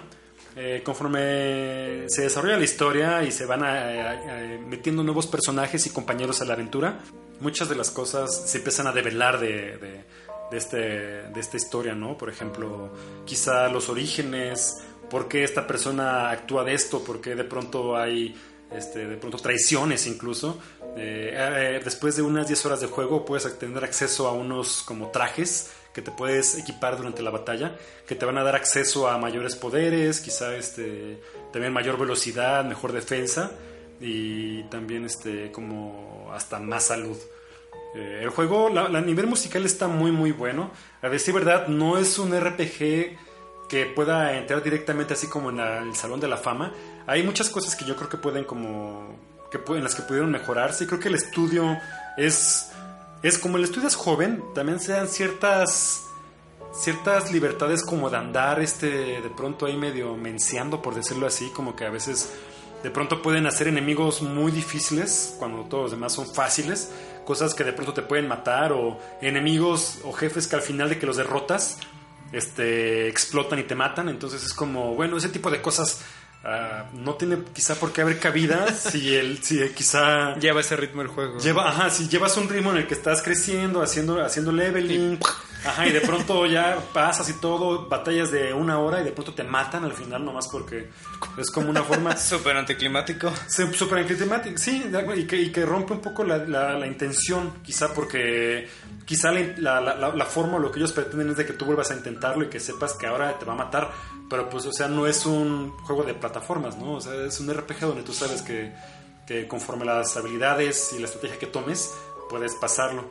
eh, 0.55 0.81
conforme 0.83 2.03
se 2.07 2.23
desarrolla 2.23 2.57
la 2.57 2.63
historia 2.63 3.23
y 3.23 3.31
se 3.31 3.45
van 3.45 3.63
a- 3.63 3.71
a- 3.79 4.11
a- 4.11 4.57
metiendo 4.67 5.03
nuevos 5.03 5.27
personajes 5.27 5.85
y 5.87 5.89
compañeros 5.89 6.41
a 6.41 6.45
la 6.45 6.53
aventura, 6.53 6.99
muchas 7.39 7.69
de 7.69 7.75
las 7.75 7.91
cosas 7.91 8.49
se 8.49 8.57
empiezan 8.59 8.87
a 8.87 8.91
develar 8.91 9.39
de, 9.39 9.77
de- 9.77 10.23
este, 10.57 10.77
de 10.77 11.39
esta 11.39 11.57
historia, 11.57 11.95
¿no? 11.95 12.15
Por 12.17 12.29
ejemplo, 12.29 12.91
quizá 13.25 13.67
los 13.69 13.89
orígenes, 13.89 14.83
por 15.09 15.27
qué 15.27 15.43
esta 15.43 15.65
persona 15.65 16.29
actúa 16.29 16.63
de 16.63 16.75
esto, 16.75 17.03
por 17.03 17.21
qué 17.21 17.33
de 17.35 17.43
pronto 17.43 17.97
hay 17.97 18.35
este, 18.71 19.07
de 19.07 19.17
pronto 19.17 19.37
traiciones 19.37 20.05
incluso. 20.07 20.59
Eh, 20.95 21.33
eh, 21.35 21.81
después 21.83 22.15
de 22.15 22.21
unas 22.21 22.47
10 22.47 22.63
horas 22.67 22.81
de 22.81 22.87
juego 22.87 23.25
puedes 23.25 23.57
tener 23.57 23.83
acceso 23.83 24.27
a 24.27 24.31
unos 24.33 24.83
como 24.83 25.09
trajes 25.09 25.71
que 25.93 26.01
te 26.01 26.11
puedes 26.11 26.57
equipar 26.57 26.97
durante 26.97 27.21
la 27.21 27.29
batalla, 27.29 27.77
que 28.07 28.15
te 28.15 28.25
van 28.25 28.37
a 28.37 28.43
dar 28.43 28.55
acceso 28.55 29.07
a 29.07 29.17
mayores 29.17 29.55
poderes, 29.55 30.19
quizá 30.19 30.55
este, 30.55 31.19
también 31.51 31.71
mayor 31.71 31.97
velocidad, 31.97 32.65
mejor 32.65 32.91
defensa 32.91 33.51
y 34.01 34.63
también 34.63 35.05
este, 35.05 35.51
como 35.51 36.29
hasta 36.33 36.59
más 36.59 36.85
salud. 36.85 37.17
Eh, 37.95 38.21
el 38.23 38.29
juego, 38.29 38.69
la, 38.69 38.89
la 38.89 39.01
nivel 39.01 39.27
musical 39.27 39.65
está 39.65 39.87
muy 39.87 40.11
muy 40.11 40.31
bueno. 40.31 40.71
A 41.01 41.09
decir 41.09 41.33
verdad, 41.33 41.67
no 41.67 41.97
es 41.97 42.17
un 42.17 42.37
RPG 42.37 43.17
que 43.69 43.85
pueda 43.85 44.37
entrar 44.37 44.61
directamente 44.61 45.13
así 45.13 45.27
como 45.27 45.49
en 45.49 45.59
el 45.59 45.95
Salón 45.95 46.19
de 46.19 46.27
la 46.27 46.37
Fama. 46.37 46.71
Hay 47.07 47.23
muchas 47.23 47.49
cosas 47.49 47.75
que 47.75 47.85
yo 47.85 47.95
creo 47.95 48.09
que 48.09 48.17
pueden 48.17 48.43
como... 48.43 49.17
Que 49.51 49.59
en 49.75 49.83
las 49.83 49.95
que 49.95 50.01
pudieron 50.01 50.31
mejorarse. 50.31 50.87
Creo 50.87 50.99
que 50.99 51.09
el 51.09 51.15
estudio 51.15 51.77
es... 52.17 52.71
Es 53.23 53.37
como 53.37 53.57
el 53.57 53.63
estudio 53.63 53.87
es 53.87 53.95
joven, 53.95 54.43
también 54.53 54.79
se 54.79 54.91
dan 54.91 55.07
ciertas 55.07 56.07
ciertas 56.73 57.31
libertades 57.31 57.83
como 57.83 58.09
de 58.09 58.17
andar 58.17 58.59
este 58.59 59.21
de 59.21 59.29
pronto 59.29 59.67
ahí 59.67 59.77
medio 59.77 60.15
menciando 60.15 60.81
por 60.81 60.95
decirlo 60.95 61.27
así 61.27 61.51
como 61.51 61.75
que 61.75 61.85
a 61.85 61.91
veces 61.91 62.33
de 62.81 62.89
pronto 62.89 63.21
pueden 63.21 63.45
hacer 63.45 63.67
enemigos 63.67 64.23
muy 64.23 64.51
difíciles 64.51 65.35
cuando 65.37 65.65
todos 65.65 65.83
los 65.83 65.91
demás 65.91 66.13
son 66.13 66.25
fáciles 66.25 66.91
cosas 67.25 67.53
que 67.53 67.63
de 67.63 67.73
pronto 67.73 67.93
te 67.93 68.01
pueden 68.01 68.27
matar 68.27 68.71
o 68.71 68.99
enemigos 69.21 69.99
o 70.03 70.11
jefes 70.11 70.47
que 70.47 70.55
al 70.55 70.63
final 70.63 70.89
de 70.89 70.97
que 70.97 71.05
los 71.05 71.17
derrotas 71.17 71.77
este 72.33 73.07
explotan 73.07 73.59
y 73.59 73.63
te 73.63 73.75
matan. 73.75 74.09
Entonces 74.09 74.43
es 74.43 74.53
como 74.53 74.95
bueno 74.95 75.17
ese 75.17 75.29
tipo 75.29 75.49
de 75.49 75.61
cosas 75.61 76.01
ah, 76.43 76.85
no 76.93 77.15
tiene 77.15 77.37
quizá 77.53 77.75
por 77.75 77.91
qué 77.91 78.01
haber 78.01 78.19
cabida 78.19 78.71
si 78.73 79.15
el 79.15 79.43
si 79.43 79.59
quizá 79.69 80.35
Lleva 80.39 80.61
ese 80.61 80.75
ritmo 80.75 81.01
el 81.01 81.07
juego. 81.07 81.39
Lleva, 81.39 81.69
ajá, 81.69 81.89
si 81.89 82.07
llevas 82.07 82.35
un 82.37 82.49
ritmo 82.49 82.71
en 82.71 82.77
el 82.77 82.87
que 82.87 82.93
estás 82.93 83.21
creciendo, 83.21 83.81
haciendo, 83.81 84.23
haciendo 84.23 84.51
leveling, 84.51 85.19
ajá, 85.65 85.87
y 85.87 85.91
de 85.91 86.01
pronto 86.01 86.45
ya 86.45 86.77
pasas 86.93 87.29
y 87.29 87.33
todo, 87.33 87.87
batallas 87.87 88.31
de 88.31 88.53
una 88.53 88.79
hora 88.79 89.01
y 89.01 89.03
de 89.05 89.11
pronto 89.11 89.33
te 89.33 89.43
matan 89.43 89.83
al 89.85 89.93
final 89.93 90.23
nomás 90.25 90.47
porque 90.49 90.89
es 91.37 91.49
como 91.51 91.69
una 91.69 91.83
forma 91.83 92.15
Súper 92.17 92.57
anticlimático. 92.57 93.31
súper 93.47 93.99
anticlimática, 93.99 94.57
sí, 94.57 94.85
y 95.15 95.23
que, 95.25 95.37
y 95.37 95.51
que 95.51 95.65
rompe 95.65 95.93
un 95.93 96.01
poco 96.01 96.23
la, 96.23 96.37
la- 96.39 96.73
la 96.77 96.87
intención, 96.87 97.53
quizá 97.63 97.93
porque 97.93 98.67
quizá 99.05 99.31
la, 99.31 99.79
la, 99.81 99.95
la- 99.95 100.15
la 100.15 100.25
forma 100.25 100.55
o 100.57 100.59
lo 100.59 100.71
que 100.71 100.79
ellos 100.79 100.91
pretenden 100.91 101.29
es 101.29 101.37
de 101.37 101.45
que 101.45 101.53
tú 101.53 101.65
vuelvas 101.65 101.91
a 101.91 101.95
intentarlo 101.95 102.43
y 102.45 102.49
que 102.49 102.59
sepas 102.59 102.93
que 102.93 103.07
ahora 103.07 103.37
te 103.39 103.45
va 103.45 103.53
a 103.53 103.57
matar, 103.57 103.91
pero 104.33 104.49
pues, 104.49 104.65
o 104.65 104.73
sea, 104.73 104.87
no 104.87 105.05
es 105.05 105.27
un 105.27 105.77
juego 105.83 106.01
de 106.01 106.15
plataformas, 106.15 106.75
¿no? 106.75 106.93
O 106.95 106.99
sea, 107.01 107.13
es 107.23 107.39
un 107.39 107.53
RPG 107.53 107.81
donde 107.81 108.01
tú 108.01 108.13
sabes 108.13 108.41
que, 108.41 108.73
que 109.27 109.47
conforme 109.47 109.85
las 109.85 110.17
habilidades 110.17 110.91
y 110.93 110.97
la 110.97 111.05
estrategia 111.05 111.37
que 111.37 111.45
tomes, 111.45 111.93
puedes 112.31 112.55
pasarlo. 112.55 113.03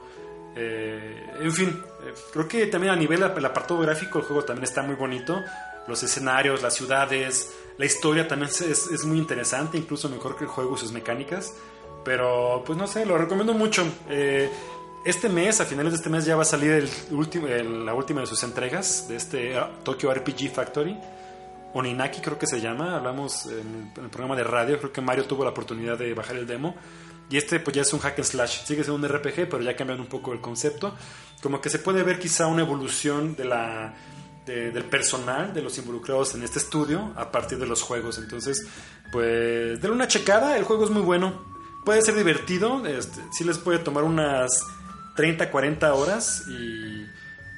Eh, 0.57 1.31
en 1.41 1.53
fin, 1.53 1.81
eh, 2.05 2.13
creo 2.33 2.49
que 2.49 2.67
también 2.67 2.93
a 2.93 2.97
nivel 2.97 3.23
el 3.23 3.45
apartado 3.47 3.79
gráfico 3.79 4.19
el 4.19 4.25
juego 4.25 4.43
también 4.43 4.65
está 4.65 4.83
muy 4.83 4.97
bonito. 4.97 5.41
Los 5.87 6.03
escenarios, 6.03 6.61
las 6.61 6.75
ciudades, 6.75 7.53
la 7.79 7.85
historia 7.87 8.27
también 8.27 8.51
es, 8.51 8.61
es- 8.61 9.05
muy 9.05 9.19
interesante, 9.19 9.79
incluso 9.79 10.09
mejor 10.09 10.37
que 10.37 10.43
el 10.43 10.51
juego 10.51 10.75
y 10.75 10.79
sus 10.79 10.91
mecánicas. 10.91 11.55
Pero 12.05 12.65
pues 12.67 12.77
no 12.77 12.89
sé, 12.89 13.07
lo 13.07 13.17
recomiendo 13.17 13.55
mucho. 13.55 13.87
Eh, 14.11 14.51
este 15.05 15.29
mes, 15.29 15.61
a 15.61 15.65
finales 15.65 15.93
de 15.93 15.97
este 15.97 16.11
mes, 16.11 16.25
ya 16.25 16.37
va 16.37 16.43
a 16.43 16.47
salir 16.47 16.73
el 16.73 16.89
último, 17.11 17.47
el- 17.49 17.85
la 17.85 17.95
última 17.95 18.21
de 18.21 18.27
sus 18.27 18.43
entregas 18.43 19.07
de 19.09 19.17
este 19.17 19.57
ah, 19.57 19.71
Tokyo 19.85 20.13
RPG 20.13 20.51
Factory. 20.55 20.97
Oninaki 21.75 22.21
creo 22.21 22.39
que 22.39 22.47
se 22.47 22.61
llama, 22.61 22.97
hablamos 22.97 23.47
en 23.47 23.91
el, 23.97 24.11
programa 24.11 24.37
de 24.37 24.45
radio, 24.45 24.79
creo 24.79 24.93
que 24.93 25.01
Mario 25.01 25.25
tuvo 25.25 25.43
la 25.45 25.51
oportunidad 25.51 25.99
de 25.99 26.13
bajar 26.15 26.37
el 26.37 26.47
demo. 26.47 26.75
Y 27.31 27.39
este 27.39 27.61
pues 27.61 27.75
ya 27.75 27.83
es 27.83 27.93
un 27.95 28.01
hack 28.01 28.19
and 28.19 28.27
slash, 28.27 28.65
sigue 28.65 28.85
siendo 28.85 29.07
un 29.07 29.11
RPG, 29.11 29.49
pero 29.49 29.61
ya 29.63 29.75
cambian 29.75 29.99
un 30.01 30.07
poco 30.07 30.33
el 30.35 30.41
concepto. 30.41 30.95
Como 31.43 31.61
que 31.63 31.71
se 31.71 31.79
puede 31.79 32.03
ver 32.03 32.19
quizá 32.19 32.47
una 32.47 32.61
evolución 32.63 33.35
del 33.35 34.85
personal, 34.91 35.55
de 35.55 35.63
los 35.63 35.79
involucrados 35.79 36.35
en 36.35 36.43
este 36.43 36.59
estudio, 36.59 37.13
a 37.17 37.33
partir 37.33 37.59
de 37.59 37.67
los 37.67 37.81
juegos. 37.83 38.19
Entonces, 38.19 38.67
pues, 39.11 39.81
denle 39.81 39.93
una 39.97 40.09
checada, 40.09 40.59
el 40.59 40.65
juego 40.65 40.85
es 40.85 40.91
muy 40.91 41.03
bueno. 41.03 41.43
Puede 41.87 42.03
ser 42.03 42.15
divertido, 42.17 42.87
este, 42.87 43.21
sí 43.33 43.45
les 43.45 43.59
puede 43.59 43.79
tomar 43.79 44.05
unas 44.05 44.65
30, 45.17 45.51
40 45.51 45.95
horas 45.95 46.45
y 46.49 47.07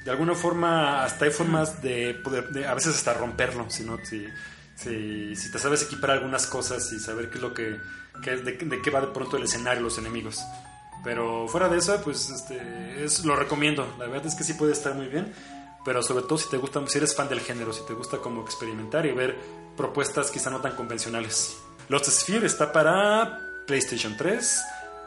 de 0.03 0.11
alguna 0.11 0.35
forma 0.35 1.03
hasta 1.03 1.25
hay 1.25 1.31
formas 1.31 1.81
de 1.81 2.13
poder, 2.23 2.49
de 2.49 2.67
a 2.67 2.73
veces 2.73 2.95
hasta 2.95 3.13
romperlo, 3.13 3.65
si 3.69 3.83
no, 3.83 3.97
si, 4.03 4.27
si, 4.75 5.35
si 5.35 5.51
te 5.51 5.57
sabes 5.59 5.83
equipar 5.83 6.11
algunas 6.11 6.45
cosas 6.47 6.91
y 6.93 6.99
saber 6.99 7.29
qué 7.29 7.35
es 7.37 7.41
lo 7.41 7.53
que, 7.53 7.77
qué- 8.21 8.37
de, 8.37 8.53
de 8.53 8.81
qué 8.81 8.89
va 8.91 9.01
de 9.01 9.07
pronto 9.07 9.37
el 9.37 9.43
escenario, 9.43 9.81
los 9.83 9.97
enemigos. 9.97 10.41
Pero 11.03 11.47
fuera 11.47 11.69
de 11.69 11.77
eso, 11.77 11.99
pues 12.03 12.29
este, 12.29 13.03
es, 13.03 13.25
lo 13.25 13.35
recomiendo. 13.35 13.95
La 13.99 14.07
verdad 14.07 14.25
es 14.27 14.35
que 14.35 14.43
sí 14.43 14.53
puede 14.53 14.71
estar 14.73 14.95
muy 14.95 15.07
bien. 15.07 15.33
Pero 15.85 16.01
sobre 16.01 16.23
todo 16.23 16.39
si 16.39 16.49
te 16.49 16.57
gusta, 16.57 16.81
si 16.87 16.97
eres 16.97 17.13
fan 17.15 17.29
del 17.29 17.41
género, 17.41 17.71
si 17.71 17.85
te 17.85 17.93
gusta 17.93 18.17
como 18.17 18.41
experimentar 18.41 19.05
y 19.05 19.11
ver 19.11 19.37
propuestas 19.77 20.31
quizá 20.31 20.49
no 20.49 20.59
tan 20.59 20.75
convencionales. 20.75 21.57
Lost 21.89 22.09
Sphere 22.09 22.47
está 22.47 22.71
para 22.71 23.39
PlayStation 23.67 24.17
3, 24.17 24.63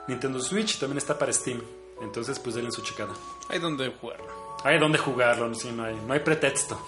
Nintendo 0.07 0.39
Switch 0.41 0.77
y 0.77 0.79
también 0.79 0.99
está 0.99 1.19
para 1.19 1.33
Steam. 1.33 1.61
Entonces, 2.01 2.39
pues 2.39 2.55
denle 2.55 2.71
su 2.71 2.83
checada. 2.83 3.13
Hay 3.49 3.59
donde 3.59 3.89
jugarlo. 4.01 4.27
Hay 4.65 4.79
donde 4.79 4.99
jugarlo, 4.99 5.55
sí, 5.55 5.71
no 5.71 5.85
hay, 5.85 5.95
no 6.07 6.13
hay 6.13 6.21
pretexto. 6.21 6.81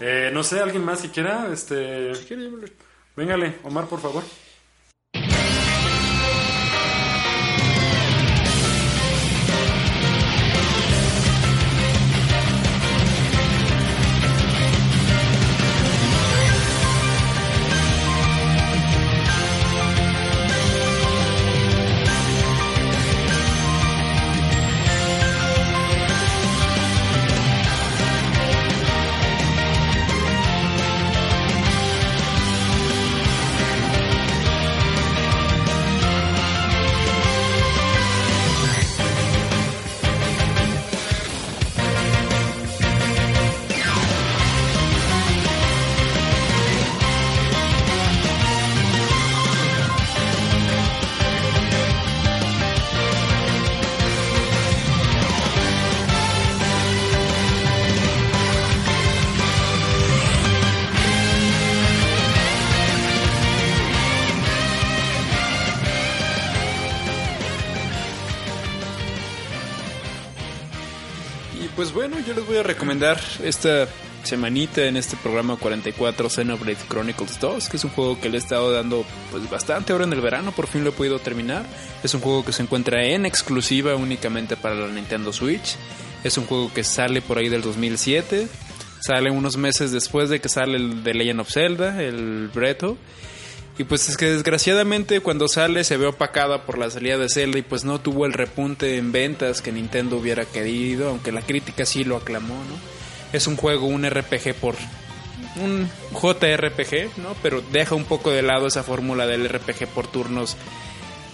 Eh, 0.00 0.30
no 0.32 0.42
sé, 0.42 0.60
alguien 0.60 0.84
más 0.84 1.02
que 1.02 1.10
quiera, 1.10 1.48
este, 1.52 2.12
véngale, 3.16 3.58
Omar, 3.64 3.86
por 3.86 4.00
favor. 4.00 4.22
Yo 72.30 72.36
les 72.36 72.46
voy 72.46 72.58
a 72.58 72.62
recomendar 72.62 73.20
esta 73.42 73.88
semanita 74.22 74.84
en 74.84 74.96
este 74.96 75.16
programa 75.16 75.56
44 75.56 76.30
Xenoblade 76.30 76.76
Chronicles 76.88 77.40
2, 77.40 77.68
que 77.68 77.76
es 77.76 77.82
un 77.82 77.90
juego 77.90 78.20
que 78.20 78.28
le 78.28 78.36
he 78.36 78.40
estado 78.40 78.70
dando 78.70 79.04
pues 79.32 79.50
bastante 79.50 79.92
ahora 79.92 80.04
en 80.04 80.12
el 80.12 80.20
verano, 80.20 80.52
por 80.52 80.68
fin 80.68 80.84
lo 80.84 80.90
he 80.90 80.92
podido 80.92 81.18
terminar. 81.18 81.64
Es 82.04 82.14
un 82.14 82.20
juego 82.20 82.44
que 82.44 82.52
se 82.52 82.62
encuentra 82.62 83.04
en 83.04 83.26
exclusiva 83.26 83.96
únicamente 83.96 84.56
para 84.56 84.76
la 84.76 84.86
Nintendo 84.86 85.32
Switch. 85.32 85.74
Es 86.22 86.38
un 86.38 86.46
juego 86.46 86.72
que 86.72 86.84
sale 86.84 87.20
por 87.20 87.38
ahí 87.38 87.48
del 87.48 87.62
2007. 87.62 88.46
Sale 89.00 89.32
unos 89.32 89.56
meses 89.56 89.90
después 89.90 90.30
de 90.30 90.40
que 90.40 90.48
sale 90.48 90.76
el 90.76 91.02
de 91.02 91.14
Legend 91.14 91.40
of 91.40 91.50
Zelda, 91.50 92.00
el 92.00 92.48
Breto. 92.54 92.96
Y 93.80 93.84
pues 93.84 94.10
es 94.10 94.18
que 94.18 94.26
desgraciadamente 94.26 95.20
cuando 95.20 95.48
sale 95.48 95.84
se 95.84 95.96
ve 95.96 96.04
opacada 96.04 96.66
por 96.66 96.76
la 96.76 96.90
salida 96.90 97.16
de 97.16 97.30
Zelda 97.30 97.58
y 97.58 97.62
pues 97.62 97.82
no 97.82 97.98
tuvo 97.98 98.26
el 98.26 98.34
repunte 98.34 98.98
en 98.98 99.10
ventas 99.10 99.62
que 99.62 99.72
Nintendo 99.72 100.18
hubiera 100.18 100.44
querido, 100.44 101.08
aunque 101.08 101.32
la 101.32 101.40
crítica 101.40 101.86
sí 101.86 102.04
lo 102.04 102.18
aclamó, 102.18 102.56
¿no? 102.56 102.76
Es 103.32 103.46
un 103.46 103.56
juego, 103.56 103.86
un 103.86 104.04
RPG 104.04 104.52
por... 104.60 104.74
un 105.62 105.88
JRPG, 106.12 107.16
¿no? 107.22 107.34
Pero 107.42 107.62
deja 107.72 107.94
un 107.94 108.04
poco 108.04 108.30
de 108.30 108.42
lado 108.42 108.66
esa 108.66 108.82
fórmula 108.82 109.26
del 109.26 109.48
RPG 109.48 109.86
por 109.94 110.06
turnos 110.06 110.58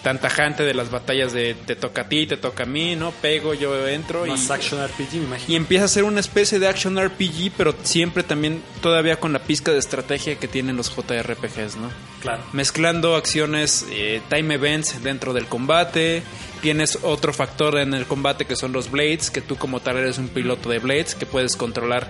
tan 0.07 0.21
tajante 0.21 0.63
de 0.63 0.73
las 0.73 0.93
batallas 0.93 1.33
de 1.33 1.55
te 1.55 1.75
toca 1.75 2.03
a 2.03 2.09
ti, 2.09 2.29
te 2.29 2.37
toca 2.37 2.63
a 2.63 2.67
mí, 2.67 2.95
¿no? 2.95 3.11
Pego, 3.11 3.55
yo 3.55 3.89
entro 3.89 4.25
y... 4.25 4.31
Más 4.31 4.49
action 4.53 4.81
RPG, 4.87 5.15
me 5.15 5.25
imagino. 5.25 5.53
Y 5.53 5.57
empieza 5.57 5.87
a 5.87 5.89
ser 5.89 6.05
una 6.05 6.21
especie 6.21 6.61
de 6.61 6.69
action 6.69 6.97
RPG, 6.97 7.51
pero 7.57 7.75
siempre 7.83 8.23
también 8.23 8.63
todavía 8.81 9.19
con 9.19 9.33
la 9.33 9.41
pizca 9.41 9.73
de 9.73 9.81
estrategia 9.81 10.37
que 10.37 10.47
tienen 10.47 10.77
los 10.77 10.95
JRPGs, 10.95 11.79
¿no? 11.79 11.91
Claro. 12.21 12.41
Mezclando 12.53 13.17
acciones, 13.17 13.85
eh, 13.91 14.23
time 14.29 14.55
events 14.55 15.03
dentro 15.03 15.33
del 15.33 15.47
combate. 15.47 16.23
Tienes 16.63 17.01
otro 17.03 17.33
factor 17.33 17.77
en 17.77 17.93
el 17.93 18.07
combate 18.07 18.45
que 18.45 18.55
son 18.55 18.71
los 18.71 18.93
blades, 18.93 19.33
que 19.33 19.41
tú 19.41 19.57
como 19.57 19.81
tal 19.81 19.97
eres 19.97 20.19
un 20.19 20.29
piloto 20.29 20.69
de 20.69 20.79
blades, 20.79 21.17
que 21.17 21.27
puedes 21.27 21.57
controlar 21.57 22.07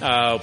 a 0.00 0.36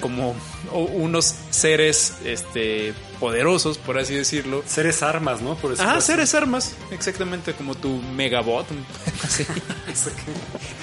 como 0.00 0.34
unos 0.72 1.34
seres 1.50 2.14
este 2.24 2.94
poderosos, 3.20 3.78
por 3.78 3.98
así 3.98 4.14
decirlo. 4.14 4.62
Seres 4.66 5.02
armas, 5.02 5.40
¿no? 5.42 5.56
Por 5.56 5.74
Ah, 5.80 6.00
seres 6.00 6.34
armas, 6.34 6.74
exactamente 6.92 7.52
como 7.52 7.74
tu 7.74 8.00
Megabot, 8.16 8.66
así. 9.24 9.44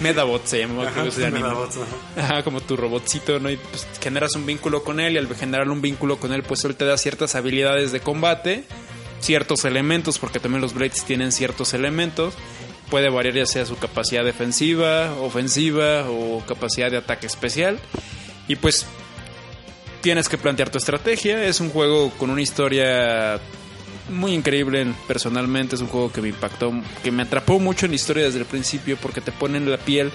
Medabot 0.01 0.45
se 0.45 0.59
llama, 0.59 0.81
creo 0.83 0.87
Ajá, 0.89 1.03
que 1.05 1.11
se 1.11 1.25
anima. 1.25 1.47
Medabots, 1.49 1.77
ajá. 1.77 2.25
Ajá, 2.35 2.43
como 2.43 2.61
tu 2.61 2.75
robotcito, 2.75 3.39
¿no? 3.39 3.49
Y 3.49 3.57
pues 3.57 3.87
generas 4.01 4.35
un 4.35 4.45
vínculo 4.45 4.83
con 4.83 4.99
él 4.99 5.13
y 5.13 5.17
al 5.17 5.33
generar 5.35 5.69
un 5.69 5.81
vínculo 5.81 6.17
con 6.17 6.33
él, 6.33 6.43
pues 6.43 6.63
él 6.65 6.75
te 6.75 6.85
da 6.85 6.97
ciertas 6.97 7.35
habilidades 7.35 7.91
de 7.91 8.01
combate, 8.01 8.65
ciertos 9.19 9.63
elementos, 9.65 10.19
porque 10.19 10.39
también 10.39 10.61
los 10.61 10.73
Blades 10.73 11.03
tienen 11.05 11.31
ciertos 11.31 11.73
elementos. 11.73 12.33
Puede 12.89 13.09
variar 13.09 13.33
ya 13.35 13.45
sea 13.45 13.65
su 13.65 13.77
capacidad 13.77 14.23
defensiva, 14.23 15.13
ofensiva 15.21 16.05
o 16.09 16.43
capacidad 16.45 16.91
de 16.91 16.97
ataque 16.97 17.25
especial. 17.27 17.79
Y 18.47 18.57
pues 18.57 18.85
tienes 20.05 20.29
que 20.29 20.37
plantear 20.37 20.69
tu 20.69 20.77
estrategia. 20.77 21.43
Es 21.45 21.59
un 21.59 21.71
juego 21.71 22.11
con 22.11 22.29
una 22.29 22.39
historia 22.39 23.39
muy 24.11 24.33
increíble 24.35 24.81
en- 24.81 24.93
personalmente. 25.07 25.73
Es 25.73 25.81
un 25.81 25.87
juego 25.87 26.11
que 26.11 26.21
me 26.21 26.29
impactó, 26.29 26.71
que 27.03 27.09
me 27.11 27.23
atrapó 27.23 27.57
mucho 27.59 27.87
en 27.87 27.91
la 27.93 27.95
historia 27.95 28.23
desde 28.25 28.37
el 28.37 28.45
principio 28.45 28.97
porque 28.97 29.19
te 29.19 29.31
pone 29.31 29.57
en 29.57 29.67
la 29.71 29.77
piel 29.79 30.11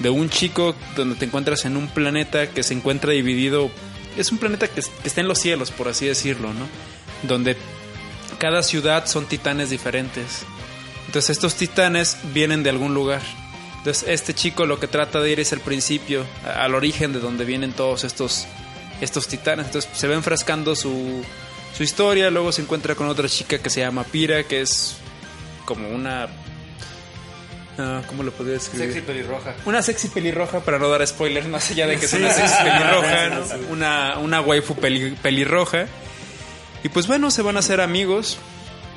de 0.00 0.10
un 0.10 0.28
chico 0.30 0.74
donde 0.96 1.14
te 1.14 1.26
encuentras 1.26 1.64
en 1.64 1.76
un 1.76 1.86
planeta 1.86 2.48
que 2.50 2.64
se 2.64 2.74
encuentra 2.74 3.12
dividido. 3.12 3.70
Es 4.18 4.32
un 4.32 4.38
planeta 4.38 4.66
que, 4.66 4.80
es- 4.80 4.88
que 4.88 5.06
está 5.06 5.20
en 5.20 5.28
los 5.28 5.38
cielos, 5.38 5.70
por 5.70 5.86
así 5.86 6.06
decirlo, 6.06 6.52
¿no? 6.52 6.66
Donde 7.22 7.56
cada 8.38 8.64
ciudad 8.64 9.06
son 9.06 9.26
titanes 9.26 9.70
diferentes. 9.70 10.40
Entonces 11.06 11.30
estos 11.30 11.54
titanes 11.54 12.16
vienen 12.32 12.64
de 12.64 12.70
algún 12.70 12.94
lugar. 12.94 13.22
Entonces 13.78 14.06
este 14.08 14.34
chico 14.34 14.66
lo 14.66 14.80
que 14.80 14.88
trata 14.88 15.20
de 15.20 15.30
ir 15.30 15.38
es 15.38 15.52
al 15.52 15.60
principio, 15.60 16.24
al 16.56 16.74
origen 16.74 17.12
de 17.12 17.20
donde 17.20 17.44
vienen 17.44 17.72
todos 17.72 18.02
estos, 18.02 18.46
estos 19.00 19.26
titanes. 19.28 19.66
Entonces 19.66 19.90
se 19.94 20.08
va 20.08 20.14
enfrascando 20.14 20.74
su, 20.76 21.22
su 21.76 21.82
historia, 21.82 22.30
luego 22.30 22.52
se 22.52 22.62
encuentra 22.62 22.94
con 22.94 23.08
otra 23.08 23.28
chica 23.28 23.58
que 23.58 23.70
se 23.70 23.80
llama 23.80 24.04
Pira, 24.04 24.44
que 24.44 24.60
es 24.60 24.96
como 25.64 25.88
una... 25.88 26.28
ah, 27.78 28.02
¿Cómo 28.06 28.22
lo 28.22 28.32
podría 28.32 28.54
describir? 28.54 28.88
Sexy 28.92 29.00
pelirroja. 29.06 29.54
Una 29.64 29.82
sexy 29.82 30.08
pelirroja, 30.08 30.60
para 30.60 30.78
no 30.78 30.88
dar 30.88 31.06
spoilers, 31.06 31.46
más 31.48 31.70
allá 31.70 31.86
de 31.86 31.96
que 31.98 32.06
es 32.06 32.12
una 32.12 32.32
sexy 32.32 32.54
pelirroja. 32.64 33.40
Una, 33.70 34.18
una 34.18 34.40
waifu 34.40 34.74
peli- 34.76 35.16
pelirroja. 35.22 35.86
Y 36.82 36.88
pues 36.90 37.06
bueno, 37.06 37.30
se 37.30 37.42
van 37.42 37.56
a 37.56 37.60
hacer 37.60 37.80
amigos. 37.80 38.36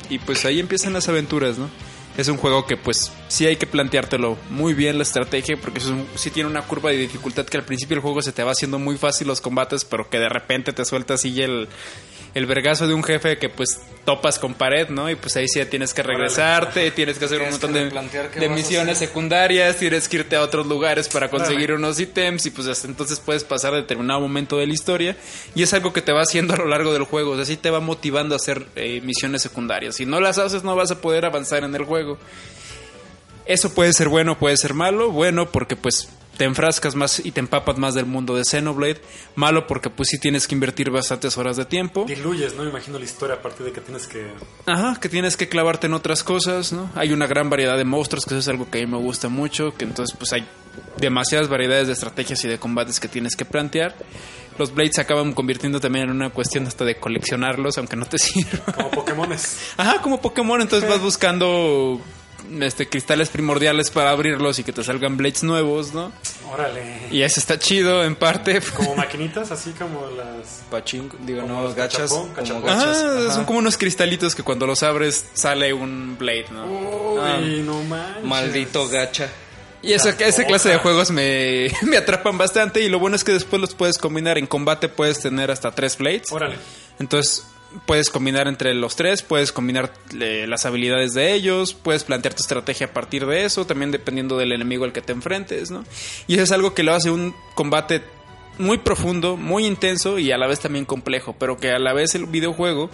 Y 0.10 0.20
pues 0.20 0.46
ahí 0.46 0.60
empiezan 0.60 0.94
las 0.94 1.10
aventuras, 1.10 1.58
¿no? 1.58 1.70
Es 2.18 2.28
un 2.30 2.38
juego 2.38 2.66
que 2.66 2.78
pues 2.78 3.12
sí 3.28 3.46
hay 3.46 3.58
que 3.58 3.68
planteártelo 3.68 4.38
muy 4.50 4.74
bien 4.74 4.98
la 4.98 5.04
estrategia, 5.04 5.56
porque 5.56 5.80
es 5.80 5.86
sí 6.16 6.32
tiene 6.32 6.50
una 6.50 6.64
curva 6.64 6.90
de 6.90 6.98
dificultad 6.98 7.46
que 7.46 7.58
al 7.58 7.64
principio 7.64 7.96
el 7.96 8.02
juego 8.02 8.24
se 8.24 8.32
te 8.32 8.44
va 8.44 8.52
haciendo 8.52 8.80
muy 8.80 8.98
fácil 8.98 9.28
los 9.28 9.40
combates, 9.40 9.86
pero 9.86 10.10
que 10.10 10.18
de 10.18 10.28
repente 10.28 10.74
te 10.74 10.84
suelta 10.84 11.14
así 11.14 11.42
el, 11.42 11.68
el 12.34 12.46
vergazo 12.48 12.88
de 12.88 12.96
un 12.96 13.04
jefe 13.04 13.38
que 13.38 13.50
pues 13.50 13.80
topas 14.08 14.40
con 14.40 14.54
pared, 14.54 14.88
¿no? 14.88 15.10
Y 15.10 15.16
pues 15.16 15.36
ahí 15.36 15.50
sí 15.50 15.60
tienes 15.66 15.94
que 15.94 16.02
regresarte, 16.02 16.92
tienes 16.92 17.20
que 17.20 17.26
hacer 17.26 17.42
un 17.42 17.50
Tienes 17.50 17.92
montón 17.92 18.10
de, 18.10 18.40
de 18.40 18.48
misiones 18.48 19.00
secundarias, 19.00 19.76
tienes 19.76 20.08
que 20.08 20.16
irte 20.16 20.38
a 20.38 20.44
otros 20.44 20.66
lugares 20.66 21.10
para 21.10 21.30
conseguir 21.30 21.74
unos 21.74 22.00
ítems 22.00 22.46
y 22.46 22.52
pues 22.52 22.68
hasta 22.68 22.88
entonces 22.88 23.20
puedes 23.20 23.44
pasar 23.44 23.74
a 23.74 23.76
determinado 23.76 24.22
momento 24.22 24.60
de 24.60 24.68
la 24.68 24.74
historia 24.74 25.18
y 25.56 25.62
es 25.62 25.74
algo 25.74 25.92
que 25.92 26.02
te 26.02 26.14
va 26.14 26.22
haciendo 26.22 26.54
a 26.54 26.58
lo 26.58 26.68
largo 26.68 26.94
del 26.94 27.04
juego, 27.04 27.32
o 27.32 27.36
sea, 27.36 27.44
sí 27.44 27.58
te 27.58 27.70
va 27.70 27.82
motivando 27.82 28.34
a 28.34 28.38
hacer 28.38 28.66
eh, 28.78 29.02
misiones 29.02 29.42
secundarias. 29.42 29.98
Si 29.98 30.06
no 30.06 30.22
las 30.22 30.38
haces 30.38 30.64
no 30.64 30.74
vas 30.74 30.90
a 30.92 31.02
poder 31.02 31.26
avanzar 31.26 31.66
en 31.66 31.76
el 31.76 31.84
juego. 31.84 32.18
Eso 33.46 33.74
puede 33.74 33.92
ser 33.92 34.08
bueno, 34.08 34.40
puede 34.40 34.56
ser 34.56 34.74
malo. 34.74 35.12
Bueno, 35.12 35.52
porque 35.52 35.76
pues 35.76 36.08
te 36.38 36.46
enfrascas 36.46 36.96
más 36.96 37.20
y 37.26 37.32
te 37.32 37.40
empapas 37.40 37.78
más 37.78 37.94
del 37.94 38.06
mundo 38.06 38.36
de 38.36 38.46
Xenoblade. 38.46 39.02
Malo 39.36 39.68
porque 39.68 39.90
pues 39.90 40.10
sí 40.10 40.20
tienes 40.20 40.48
que 40.48 40.56
invertir 40.56 40.90
bastantes 40.92 41.38
horas 41.38 41.58
de 41.58 41.66
tiempo. 41.66 42.06
Diluyes, 42.08 42.56
¿no? 42.56 42.64
Me 42.64 42.70
imagino 42.70 43.00
la 43.00 43.06
historia 43.06 43.36
a 43.36 43.42
partir 43.42 43.66
de 43.66 43.72
que 43.72 43.82
tienes 43.82 44.08
que... 44.08 44.28
Ajá, 44.66 45.00
que 45.00 45.10
tienes 45.10 45.36
que 45.36 45.50
clavarte 45.50 45.88
en 45.88 45.94
otras 45.94 46.24
cosas, 46.24 46.72
¿no? 46.72 46.90
Hay 46.96 47.12
una 47.12 47.28
gran 47.28 47.50
variedad 47.50 47.78
de 47.78 47.86
monstruos, 47.86 48.26
que 48.26 48.36
eso 48.36 48.40
es 48.40 48.48
algo 48.48 48.70
que 48.70 48.82
a 48.82 48.86
mí 48.86 48.92
me 48.92 48.98
gusta 48.98 49.30
mucho, 49.30 49.74
que 49.76 49.86
entonces 49.86 50.16
pues 50.18 50.32
hay 50.34 50.48
demasiadas 50.98 51.50
variedades 51.50 51.88
de 51.88 51.94
estrategias 51.94 52.44
y 52.46 52.48
de 52.48 52.60
combates 52.60 53.00
que 53.00 53.08
tienes 53.08 53.36
que 53.36 53.46
plantear. 53.46 53.96
Los 54.58 54.74
Blades 54.74 54.96
se 54.96 55.02
acaban 55.02 55.34
convirtiendo 55.34 55.80
también 55.80 56.06
en 56.06 56.12
una 56.12 56.32
cuestión 56.32 56.66
hasta 56.66 56.84
de 56.84 56.98
coleccionarlos, 56.98 57.78
aunque 57.78 57.96
no 57.96 58.06
te 58.06 58.18
sirva. 58.20 58.74
Como 58.74 58.92
Pokémones. 58.92 59.58
Ajá, 59.78 60.02
como 60.02 60.22
Pokémon, 60.22 60.62
entonces 60.62 60.90
vas 60.90 61.02
buscando 61.02 62.02
este 62.62 62.88
cristales 62.88 63.30
primordiales 63.30 63.92
para 63.92 64.12
abrirlos 64.12 64.60
y 64.60 64.64
que 64.64 64.72
te 64.74 64.84
salgan 64.84 65.18
Blades 65.18 65.44
nuevos, 65.44 65.94
¿no? 65.94 66.12
Órale. 66.52 67.08
Y 67.12 67.22
eso 67.24 67.40
está 67.40 67.60
chido 67.60 68.04
en 68.04 68.16
parte. 68.16 68.62
Como 68.76 68.96
maquinitas, 68.96 69.52
así 69.52 69.72
como 69.72 70.08
las... 70.12 70.62
Pachinko, 70.72 71.18
digo, 71.22 71.42
Como 71.42 71.62
no, 71.62 71.74
gachas. 71.74 72.12
cachapón, 72.12 72.30
como 72.34 72.62
gachas. 72.62 72.98
Ajá, 72.98 73.20
Ajá. 73.26 73.34
son 73.34 73.46
como 73.46 73.60
unos 73.60 73.78
cristalitos 73.78 74.34
que 74.36 74.44
cuando 74.44 74.66
los 74.68 74.84
abres 74.84 75.26
sale 75.34 75.74
un 75.74 76.18
Blade, 76.18 76.46
¿no? 76.52 76.66
Uy, 76.66 77.62
no 77.66 77.84
manches. 77.84 78.24
Maldito 78.24 78.88
gacha. 78.88 79.30
Y 79.82 79.94
esa, 79.94 80.10
esa 80.10 80.44
clase 80.46 80.70
de 80.70 80.78
juegos 80.78 81.12
me, 81.12 81.72
me 81.84 81.98
atrapan 81.98 82.38
bastante 82.38 82.82
y 82.82 82.90
lo 82.90 83.00
bueno 83.00 83.16
es 83.16 83.24
que 83.24 83.34
después 83.34 83.62
los 83.62 83.76
puedes 83.76 83.98
combinar. 83.98 84.38
En 84.38 84.48
combate 84.48 84.90
puedes 84.90 85.20
tener 85.20 85.52
hasta 85.52 85.72
tres 85.72 85.98
Blades. 85.98 86.32
Órale. 86.32 86.56
Entonces 87.00 87.46
puedes 87.86 88.10
combinar 88.10 88.48
entre 88.48 88.74
los 88.74 88.96
tres, 88.96 89.22
puedes 89.22 89.52
combinar 89.52 89.94
eh, 90.20 90.46
las 90.48 90.66
habilidades 90.66 91.14
de 91.14 91.34
ellos, 91.34 91.74
puedes 91.74 92.04
plantear 92.04 92.34
tu 92.34 92.42
estrategia 92.42 92.88
a 92.88 92.94
partir 92.94 93.26
de 93.26 93.46
eso, 93.46 93.66
también 93.66 93.92
dependiendo 93.92 94.38
del 94.38 94.52
enemigo 94.52 94.86
al 94.86 94.94
que 94.94 95.02
te 95.02 95.14
enfrentes, 95.14 95.72
¿no? 95.72 95.84
Y 96.28 96.36
eso 96.36 96.44
es 96.44 96.52
algo 96.52 96.74
que 96.74 96.84
lo 96.84 96.94
hace 96.94 97.10
un 97.10 97.36
combate 97.56 98.02
muy 98.58 98.78
profundo, 98.80 99.38
muy 99.38 99.66
intenso 99.66 100.20
y 100.20 100.32
a 100.32 100.38
la 100.38 100.48
vez 100.48 100.60
también 100.60 100.86
complejo, 100.86 101.36
pero 101.38 101.58
que 101.58 101.72
a 101.72 101.80
la 101.80 101.94
vez 101.94 102.16
el 102.16 102.26
videojuego 102.26 102.90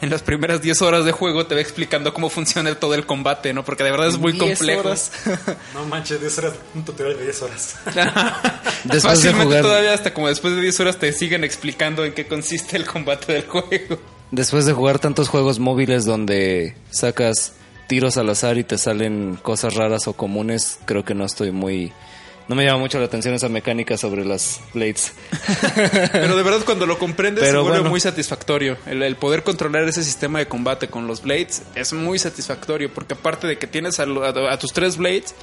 en 0.00 0.10
las 0.10 0.22
primeras 0.22 0.62
10 0.62 0.80
horas 0.82 1.04
de 1.04 1.12
juego 1.12 1.46
te 1.46 1.54
va 1.54 1.60
explicando 1.60 2.14
cómo 2.14 2.28
funciona 2.30 2.74
todo 2.74 2.94
el 2.94 3.04
combate, 3.06 3.52
¿no? 3.52 3.64
Porque 3.64 3.82
de 3.84 3.90
verdad 3.90 4.08
es 4.08 4.18
muy 4.18 4.32
10 4.32 4.58
complejo. 4.58 4.80
horas. 4.80 5.10
No 5.74 5.84
manches, 5.86 6.20
10 6.20 6.38
horas, 6.38 6.52
un 6.74 6.84
tutorial 6.84 7.16
de 7.18 7.24
10 7.24 7.42
horas. 7.42 7.76
Después 8.84 8.84
de 8.84 9.00
Fácilmente 9.00 9.44
jugar- 9.44 9.62
todavía 9.62 9.92
hasta 9.94 10.14
como 10.14 10.28
después 10.28 10.54
de 10.54 10.62
10 10.62 10.80
horas 10.80 10.96
te 10.98 11.12
siguen 11.12 11.44
explicando 11.44 12.04
en 12.04 12.12
qué 12.14 12.26
consiste 12.26 12.76
el 12.76 12.84
combate 12.86 13.32
del 13.32 13.46
juego. 13.46 13.98
Después 14.30 14.66
de 14.66 14.72
jugar 14.72 14.98
tantos 14.98 15.28
juegos 15.28 15.58
móviles 15.58 16.04
donde 16.04 16.76
sacas 16.90 17.54
tiros 17.88 18.16
al 18.18 18.28
azar 18.28 18.58
y 18.58 18.64
te 18.64 18.76
salen 18.78 19.38
cosas 19.42 19.74
raras 19.74 20.06
o 20.06 20.12
comunes, 20.12 20.78
creo 20.84 21.04
que 21.04 21.14
no 21.14 21.24
estoy 21.24 21.50
muy... 21.50 21.92
No 22.48 22.54
me 22.54 22.64
llama 22.64 22.78
mucho 22.78 22.98
la 22.98 23.04
atención 23.04 23.34
esa 23.34 23.48
mecánica 23.50 23.96
sobre 23.98 24.24
las 24.24 24.60
blades. 24.72 25.12
Pero 26.12 26.34
de 26.36 26.42
verdad 26.42 26.60
cuando 26.64 26.86
lo 26.86 26.98
comprendes 26.98 27.44
Pero 27.44 27.58
se 27.58 27.62
vuelve 27.62 27.78
bueno. 27.80 27.90
muy 27.90 28.00
satisfactorio. 28.00 28.78
El, 28.86 29.02
el 29.02 29.16
poder 29.16 29.42
controlar 29.42 29.84
ese 29.84 30.02
sistema 30.02 30.38
de 30.38 30.46
combate 30.48 30.88
con 30.88 31.06
los 31.06 31.20
Blades 31.22 31.62
es 31.74 31.92
muy 31.92 32.18
satisfactorio 32.18 32.92
porque 32.92 33.14
aparte 33.14 33.46
de 33.46 33.58
que 33.58 33.66
tienes 33.66 34.00
a, 34.00 34.04
a- 34.04 34.52
a 34.52 34.58
tus 34.58 34.72
tres 34.72 34.96
Blades, 34.96 35.34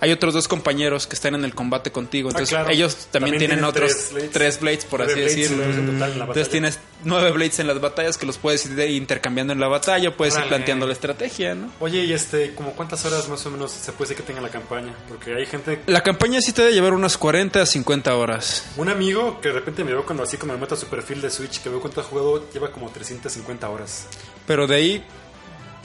hay 0.00 0.12
otros 0.12 0.34
dos 0.34 0.48
compañeros 0.48 1.06
que 1.06 1.14
están 1.14 1.34
en 1.34 1.44
el 1.44 1.54
combate 1.54 1.90
contigo. 1.92 2.30
Entonces 2.30 2.54
Ah, 2.54 2.60
claro. 2.60 2.70
ellos 2.74 2.94
también, 3.10 3.34
También 3.34 3.38
tienen, 3.38 3.56
tienen 3.58 3.64
otros 3.64 3.90
tres 3.92 4.12
blades. 4.12 4.30
tres 4.32 4.60
blades, 4.60 4.84
por 4.84 5.02
así 5.02 5.14
blades 5.14 5.36
decirlo. 5.36 5.64
en 5.64 5.86
total 5.92 6.12
en 6.12 6.18
la 6.18 6.24
Entonces 6.26 6.48
tienes 6.50 6.78
nueve 7.04 7.30
blades 7.32 7.58
en 7.58 7.66
las 7.66 7.80
batallas 7.80 8.16
que 8.18 8.26
los 8.26 8.38
puedes 8.38 8.64
ir 8.66 8.78
intercambiando 8.90 9.52
en 9.52 9.60
la 9.60 9.68
batalla, 9.68 10.16
puedes 10.16 10.36
ir 10.36 10.44
planteando 10.44 10.86
la 10.86 10.92
estrategia, 10.92 11.54
¿no? 11.54 11.70
Oye, 11.80 12.04
y 12.04 12.12
este, 12.12 12.54
como 12.54 12.72
cuántas 12.72 13.04
horas 13.04 13.28
más 13.28 13.44
o 13.46 13.50
menos 13.50 13.72
se 13.72 13.92
puede 13.92 14.08
decir 14.10 14.16
que 14.18 14.22
tenga 14.32 14.40
la 14.40 14.50
campaña? 14.50 14.94
Porque 15.08 15.34
hay 15.34 15.46
gente, 15.46 15.80
La 15.86 16.02
campaña 16.02 16.40
sí 16.40 16.52
te 16.52 16.62
debe 16.62 16.74
llevar 16.74 16.92
unas 16.92 17.16
40 17.18 17.60
a 17.62 17.66
50 17.66 18.14
horas. 18.16 18.64
un 18.76 18.88
amigo 18.88 19.40
que 19.40 19.48
de 19.48 19.54
repente 19.54 19.84
me 19.84 19.92
veo 19.92 20.04
cuando 20.04 20.22
así 20.22 20.36
como 20.36 20.52
me 20.54 20.58
meto 20.58 20.74
a 20.74 20.78
su 20.78 20.86
perfil 20.86 21.20
de 21.20 21.30
Switch, 21.30 21.60
que 21.62 21.68
veo 21.68 21.80
cuánto 21.80 22.00
ha 22.00 22.04
jugado, 22.04 22.50
lleva 22.52 22.70
como 22.72 22.88
350 22.90 23.68
horas. 23.68 24.06
Pero 24.46 24.66
de 24.66 24.74
ahí 24.76 25.04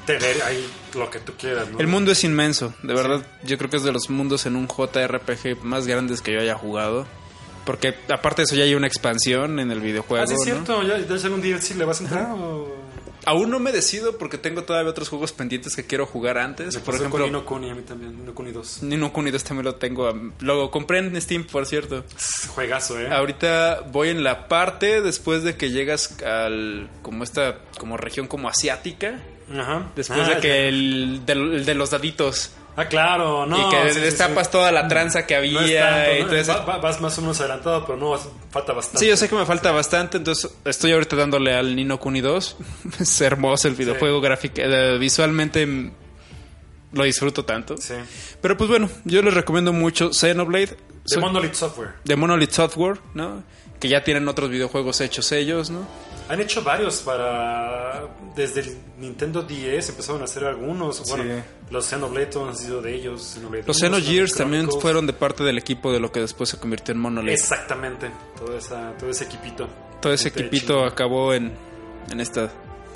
Te 0.09 0.17
ver 0.17 0.41
ahí 0.41 0.67
lo 0.95 1.07
que 1.11 1.19
tú 1.19 1.33
quieras, 1.37 1.69
¿no? 1.69 1.77
El 1.77 1.85
mundo 1.85 2.11
es 2.11 2.23
inmenso, 2.23 2.73
de 2.81 2.95
verdad. 2.95 3.23
Yo 3.43 3.59
creo 3.59 3.69
que 3.69 3.77
es 3.77 3.83
de 3.83 3.91
los 3.91 4.09
mundos 4.09 4.47
en 4.47 4.55
un 4.55 4.67
JRPG 4.67 5.63
más 5.63 5.85
grandes 5.85 6.21
que 6.21 6.33
yo 6.33 6.39
haya 6.39 6.55
jugado. 6.55 7.05
Porque 7.63 7.93
aparte 8.09 8.41
de 8.41 8.45
eso 8.45 8.55
ya 8.55 8.63
hay 8.63 8.73
una 8.73 8.87
expansión 8.87 9.59
en 9.59 9.69
el 9.69 9.81
videojuego. 9.81 10.23
Ah, 10.23 10.25
sí, 10.25 10.33
es 10.33 10.39
¿no? 10.39 10.45
cierto, 10.45 10.81
ya 10.81 10.95
debe 10.95 11.19
ser 11.19 11.29
un 11.29 11.43
DLC, 11.43 11.75
¿le 11.75 11.85
vas 11.85 12.01
a 12.01 12.03
entrar 12.05 12.31
o...? 12.31 12.75
Aún 13.25 13.51
no 13.51 13.59
me 13.59 13.71
decido 13.71 14.17
porque 14.17 14.39
tengo 14.39 14.63
todavía 14.63 14.89
otros 14.89 15.09
juegos 15.09 15.31
pendientes 15.31 15.75
que 15.75 15.85
quiero 15.85 16.07
jugar 16.07 16.39
antes. 16.39 16.73
Me 16.73 16.81
Por 16.81 16.95
ejemplo, 16.95 17.23
Nino 17.25 17.45
Kuni, 17.45 17.69
a 17.69 17.75
mí 17.75 17.83
también, 17.83 18.17
Nino 18.17 18.33
Kuni 18.33 18.51
2. 18.51 18.81
Nino 18.81 19.13
Kuni 19.13 19.29
2 19.29 19.43
también 19.43 19.65
lo 19.65 19.75
tengo. 19.75 20.11
Lo 20.39 20.71
compré 20.71 20.97
en 20.97 21.21
Steam, 21.21 21.45
por 21.45 21.67
cierto. 21.67 22.03
Juegazo, 22.55 22.99
¿eh? 22.99 23.09
Ahorita 23.11 23.81
voy 23.91 24.09
en 24.09 24.23
la 24.23 24.47
parte 24.47 25.01
después 25.01 25.43
de 25.43 25.55
que 25.55 25.69
llegas 25.69 26.19
al 26.23 26.89
como 27.03 27.23
esta 27.23 27.59
como 27.77 27.97
región 27.97 28.25
como 28.25 28.49
asiática. 28.49 29.19
Ajá. 29.57 29.83
Después 29.95 30.19
Ah, 30.23 30.29
de 30.35 30.37
que 30.39 30.67
el, 30.67 31.21
el 31.27 31.65
de 31.65 31.73
los 31.75 31.89
daditos. 31.91 32.51
Ah, 32.75 32.85
claro, 32.85 33.45
no. 33.45 33.67
y 33.67 33.69
que 33.71 33.93
sí, 33.93 33.99
destapas 33.99 34.47
sí. 34.47 34.51
toda 34.53 34.71
la 34.71 34.87
tranza 34.87 35.25
que 35.27 35.35
había. 35.35 35.59
No 35.59 35.67
tanto, 35.67 36.15
y 36.15 36.19
¿no? 36.21 36.25
todo 36.27 36.35
eso. 36.37 36.51
Va- 36.53 36.65
va- 36.65 36.77
vas 36.77 37.01
más 37.01 37.17
o 37.17 37.21
menos 37.21 37.39
adelantado, 37.41 37.85
pero 37.85 37.97
no, 37.97 38.17
falta 38.51 38.71
bastante. 38.73 38.99
Sí, 38.99 39.07
yo 39.07 39.17
sé 39.17 39.27
que 39.27 39.35
me 39.35 39.45
falta 39.45 39.71
bastante, 39.71 40.17
entonces 40.17 40.49
estoy 40.63 40.91
ahorita 40.93 41.15
dándole 41.17 41.53
al 41.55 41.75
Nino 41.75 41.99
Kuni 41.99 42.21
2. 42.21 42.57
es 43.01 43.21
hermoso 43.21 43.67
el 43.67 43.75
videojuego 43.75 44.21
gráfico, 44.21 44.55
eh, 44.59 44.97
visualmente 44.97 45.91
lo 46.93 47.03
disfruto 47.03 47.43
tanto. 47.45 47.75
Sí. 47.77 47.95
Pero 48.41 48.55
pues 48.57 48.69
bueno, 48.69 48.89
yo 49.03 49.21
les 49.21 49.33
recomiendo 49.33 49.73
mucho 49.73 50.11
Xenoblade 50.13 50.77
De 51.05 51.17
Monolith 51.17 51.53
Software. 51.55 51.89
de 52.05 52.15
Monolith 52.15 52.51
Software, 52.51 52.99
¿no? 53.13 53.43
Que 53.79 53.89
ya 53.89 54.03
tienen 54.03 54.27
otros 54.27 54.49
videojuegos 54.49 54.99
hechos 55.01 55.31
ellos, 55.31 55.69
¿no? 55.69 55.85
Han 56.29 56.39
hecho 56.39 56.63
varios 56.63 57.01
para. 57.01 58.07
Desde 58.35 58.61
el 58.61 58.77
Nintendo 58.99 59.41
10 59.41 59.89
empezaron 59.89 60.21
a 60.21 60.25
hacer 60.25 60.45
algunos. 60.45 61.09
Bueno, 61.09 61.43
los 61.71 61.85
Xenoblade 61.87 62.29
han 62.47 62.55
sido 62.55 62.81
de 62.81 62.95
ellos. 62.95 63.33
Xenoblade 63.33 63.63
Los 63.65 63.81
1, 63.81 63.97
Xenogears 63.97 64.35
también 64.35 64.69
fueron 64.69 65.07
de 65.07 65.13
parte 65.13 65.43
del 65.43 65.57
equipo 65.57 65.91
de 65.91 65.99
lo 65.99 66.11
que 66.11 66.19
después 66.19 66.49
se 66.49 66.57
convirtió 66.57 66.93
en 66.93 66.99
Monolith. 66.99 67.33
Exactamente. 67.33 68.11
Todo, 68.37 68.55
esa, 68.55 68.93
todo 68.97 69.09
ese 69.09 69.25
equipito. 69.25 69.67
Todo 69.99 70.13
ese 70.13 70.29
equipito 70.29 70.85
acabó 70.85 71.33
en, 71.33 71.51
en 72.11 72.19
esta 72.19 72.51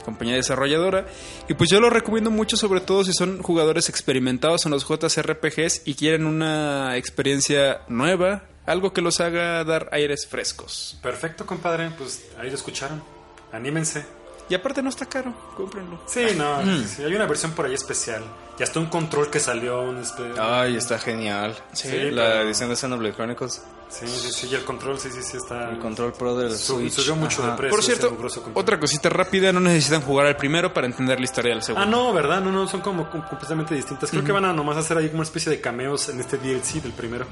compañía 0.05 0.35
desarrolladora. 0.35 1.07
Y 1.49 1.55
pues 1.55 1.69
yo 1.69 1.79
lo 1.79 1.89
recomiendo 1.89 2.29
mucho, 2.29 2.55
sobre 2.55 2.81
todo 2.81 3.03
si 3.03 3.13
son 3.13 3.41
jugadores 3.41 3.89
experimentados 3.89 4.65
en 4.65 4.71
los 4.71 4.85
JRPGs 4.87 5.83
y 5.85 5.95
quieren 5.95 6.25
una 6.25 6.97
experiencia 6.97 7.81
nueva, 7.87 8.43
algo 8.65 8.93
que 8.93 9.01
los 9.01 9.19
haga 9.21 9.63
dar 9.63 9.89
aires 9.91 10.27
frescos. 10.27 10.99
Perfecto, 11.01 11.45
compadre. 11.45 11.89
Pues 11.97 12.23
ahí 12.37 12.49
lo 12.49 12.55
escucharon. 12.55 13.01
Anímense. 13.53 14.05
Y 14.49 14.55
aparte 14.55 14.81
no 14.83 14.89
está 14.89 15.05
caro, 15.05 15.33
cómprenlo. 15.55 16.01
Sí, 16.05 16.25
no. 16.35 16.61
Mm. 16.61 16.83
sí, 16.85 17.01
hay 17.03 17.15
una 17.15 17.25
versión 17.25 17.53
por 17.53 17.65
ahí 17.65 17.73
especial. 17.73 18.21
Y 18.59 18.63
hasta 18.63 18.79
un 18.79 18.87
control 18.87 19.29
que 19.29 19.39
salió. 19.39 19.81
Un 19.81 20.03
espe- 20.03 20.37
Ay, 20.37 20.75
está 20.75 20.99
genial. 20.99 21.55
Sí, 21.71 21.87
la 22.11 22.23
pero- 22.25 22.41
edición 22.41 22.69
de 22.69 22.75
Xenoblade 22.75 23.15
Chronicles. 23.15 23.63
Sí, 23.89 24.07
sí, 24.07 24.31
sí. 24.31 24.47
Y 24.51 24.55
el 24.55 24.63
control, 24.65 24.99
sí, 24.99 25.09
sí, 25.11 25.21
sí 25.21 25.37
está. 25.37 25.69
El 25.69 25.77
control 25.79 26.13
pro 26.13 26.35
del 26.35 26.51
Sub- 26.57 26.79
Switch. 26.79 26.93
Subió 26.93 27.15
mucho 27.15 27.41
Ajá. 27.43 27.51
de 27.51 27.57
precio. 27.57 27.75
Por 27.75 27.83
cierto, 27.83 28.17
otra 28.55 28.79
cosita 28.79 29.07
rápida, 29.09 29.51
no 29.53 29.59
necesitan 29.59 30.01
jugar 30.01 30.25
al 30.27 30.35
primero 30.35 30.73
para 30.73 30.87
entender 30.87 31.19
la 31.19 31.23
historia 31.25 31.53
del 31.53 31.61
segundo. 31.63 31.85
Ah, 31.87 31.89
no, 31.89 32.11
¿verdad? 32.11 32.41
No, 32.41 32.51
no, 32.51 32.67
son 32.67 32.81
como 32.81 33.09
com- 33.09 33.21
completamente 33.21 33.75
distintas. 33.75 34.09
Creo 34.09 34.23
que 34.23 34.31
van 34.31 34.45
a 34.45 34.53
nomás 34.53 34.77
hacer 34.77 34.97
ahí 34.97 35.05
como 35.07 35.19
una 35.19 35.23
especie 35.27 35.51
de 35.51 35.61
cameos 35.61 36.09
en 36.09 36.19
este 36.19 36.37
DLC 36.37 36.81
del 36.81 36.91
primero. 36.93 37.25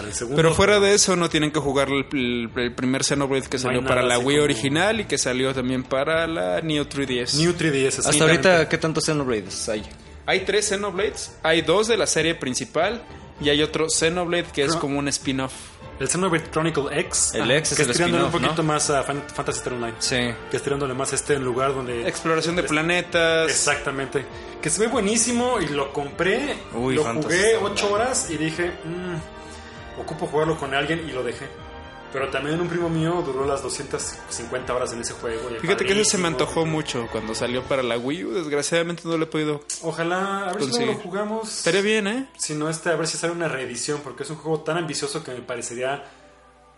Para 0.00 0.08
el 0.08 0.14
segundo. 0.14 0.36
Pero 0.36 0.54
fuera 0.54 0.80
de 0.80 0.94
eso, 0.94 1.16
no 1.16 1.28
tienen 1.28 1.50
que 1.50 1.60
jugar 1.60 1.88
el, 1.88 2.06
el- 2.12 2.50
el 2.56 2.74
primer 2.74 3.04
Xenoblade 3.04 3.48
que 3.48 3.58
salió 3.58 3.84
para 3.84 4.02
la 4.02 4.18
Wii 4.18 4.36
como- 4.36 4.44
original 4.44 5.00
y 5.00 5.04
que 5.04 5.18
salió 5.18 5.54
también 5.54 5.82
para 5.84 6.26
la 6.26 6.60
Neo 6.60 6.88
3DS. 6.88 7.34
New 7.38 7.52
3DS. 7.54 7.98
Hasta 8.06 8.24
ahorita, 8.24 8.68
¿qué 8.68 8.78
tantos 8.78 9.04
Xenoblades 9.04 9.68
hay? 9.68 9.82
Hay 10.26 10.40
tres 10.40 10.68
Xenoblades, 10.68 11.32
hay 11.42 11.62
dos 11.62 11.88
de 11.88 11.96
la 11.96 12.06
serie 12.06 12.34
principal 12.34 13.02
y 13.40 13.48
hay 13.48 13.62
otro 13.62 13.88
Xenoblade 13.88 14.44
que 14.52 14.64
es 14.64 14.76
como 14.76 14.98
un 14.98 15.08
spin-off. 15.08 15.52
El 15.98 16.08
Xenoblade 16.08 16.50
Chronicle 16.50 16.98
X. 17.00 17.32
El 17.34 17.50
ah, 17.50 17.56
X 17.58 17.72
es 17.72 17.76
que 17.76 17.82
el 17.84 17.90
es 17.90 17.96
tirándole 17.96 18.24
un 18.24 18.30
poquito 18.30 18.54
¿no? 18.56 18.62
más 18.62 18.88
a 18.88 19.02
Fan- 19.02 19.22
Fantasy 19.34 19.58
Star 19.58 19.74
Online. 19.74 19.94
Sí. 19.98 20.16
Que 20.50 20.56
es 20.56 20.62
tirándole 20.62 20.94
más 20.94 21.12
a 21.12 21.16
este 21.16 21.38
lugar 21.38 21.74
donde. 21.74 22.08
Exploración 22.08 22.56
de 22.56 22.62
planetas. 22.62 23.50
Exactamente. 23.50 24.24
Que 24.62 24.70
se 24.70 24.80
ve 24.80 24.86
buenísimo 24.86 25.60
y 25.60 25.66
lo 25.68 25.92
compré. 25.92 26.54
Uy, 26.74 26.94
lo 26.94 27.02
Fantasy 27.04 27.26
jugué 27.36 27.50
Star 27.52 27.64
8 27.64 27.92
horas 27.92 28.30
y 28.30 28.36
dije, 28.38 28.72
"Mm, 28.84 29.16
ocupo 29.98 30.26
jugarlo 30.26 30.58
con 30.58 30.74
alguien 30.74 31.06
y 31.08 31.12
lo 31.12 31.22
dejé. 31.22 31.46
Pero 32.12 32.28
también 32.28 32.60
un 32.60 32.68
primo 32.68 32.88
mío 32.88 33.22
duró 33.24 33.46
las 33.46 33.62
250 33.62 34.74
horas 34.74 34.92
en 34.92 35.00
ese 35.00 35.12
juego. 35.14 35.48
Fíjate 35.60 35.84
que 35.84 35.92
ese 35.92 36.04
se 36.04 36.18
me 36.18 36.26
antojó 36.26 36.66
mucho 36.66 37.06
cuando 37.12 37.36
salió 37.36 37.62
para 37.62 37.84
la 37.84 37.98
Wii 37.98 38.24
U. 38.24 38.32
Desgraciadamente 38.32 39.02
no 39.04 39.16
lo 39.16 39.24
he 39.24 39.28
podido. 39.28 39.62
Ojalá, 39.82 40.48
a 40.48 40.52
ver 40.52 40.64
si 40.64 40.70
luego 40.70 40.92
lo 40.92 40.98
jugamos. 40.98 41.58
Estaría 41.58 41.82
bien, 41.82 42.08
¿eh? 42.08 42.26
Si 42.36 42.54
no, 42.54 42.68
este, 42.68 42.90
a 42.90 42.96
ver 42.96 43.06
si 43.06 43.16
sale 43.16 43.32
una 43.32 43.46
reedición, 43.46 44.00
porque 44.02 44.24
es 44.24 44.30
un 44.30 44.36
juego 44.36 44.60
tan 44.60 44.76
ambicioso 44.76 45.22
que 45.22 45.30
me 45.30 45.40
parecería 45.40 46.02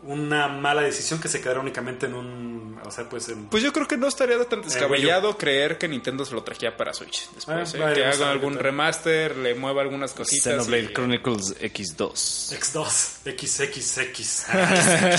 una 0.04 0.48
mala 0.48 0.82
decisión 0.82 1.20
que 1.20 1.28
se 1.28 1.40
quedara 1.40 1.60
únicamente 1.60 2.06
en 2.06 2.14
un. 2.14 2.80
O 2.84 2.90
sea, 2.90 3.08
pues 3.08 3.28
en. 3.28 3.46
Pues 3.46 3.62
yo 3.62 3.72
creo 3.72 3.86
que 3.86 3.96
no 3.96 4.08
estaría 4.08 4.42
tan 4.44 4.62
descabellado 4.62 5.36
creer 5.38 5.78
que 5.78 5.86
Nintendo 5.88 6.24
se 6.24 6.34
lo 6.34 6.42
trajera 6.42 6.76
para 6.76 6.92
Switch 6.92 7.30
después. 7.34 7.74
Ah, 7.74 7.76
¿eh? 7.76 7.80
vale, 7.80 7.94
que 7.94 8.04
haga 8.04 8.30
algún 8.30 8.54
tal. 8.54 8.62
remaster, 8.64 9.36
le 9.36 9.54
mueva 9.54 9.82
algunas 9.82 10.12
cositas. 10.12 10.44
Xenoblade 10.52 10.82
y- 10.90 10.92
Chronicles 10.92 11.54
X2. 11.60 12.58
X2, 12.58 12.86
XXX. 13.36 14.24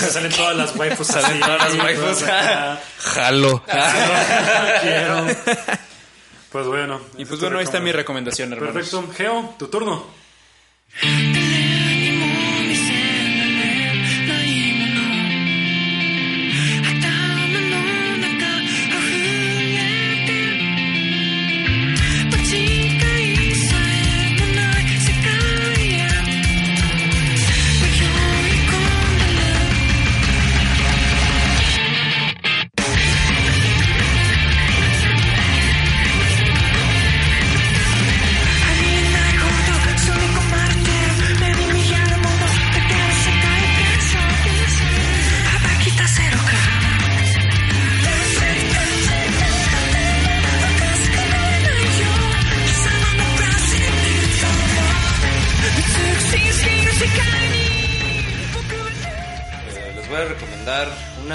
se 0.00 0.10
salen 0.10 0.32
todas 0.32 0.56
las 0.56 0.76
waifus 0.76 1.10
así. 1.10 1.40
todas 1.40 1.74
las 1.74 1.84
waifus. 1.84 2.22
acá. 2.22 2.80
Jalo. 2.98 3.62
Quiero. 4.82 5.26
Pues 6.52 6.66
bueno. 6.66 7.00
Y 7.16 7.24
pues 7.24 7.40
bueno, 7.40 7.58
ahí 7.58 7.64
está 7.64 7.80
mi 7.80 7.90
recomendación. 7.90 8.50
recomendación, 8.50 8.52
hermanos. 8.52 8.90
Perfecto. 8.90 9.14
Geo, 9.16 9.54
tu 9.58 9.68
turno. 9.68 11.43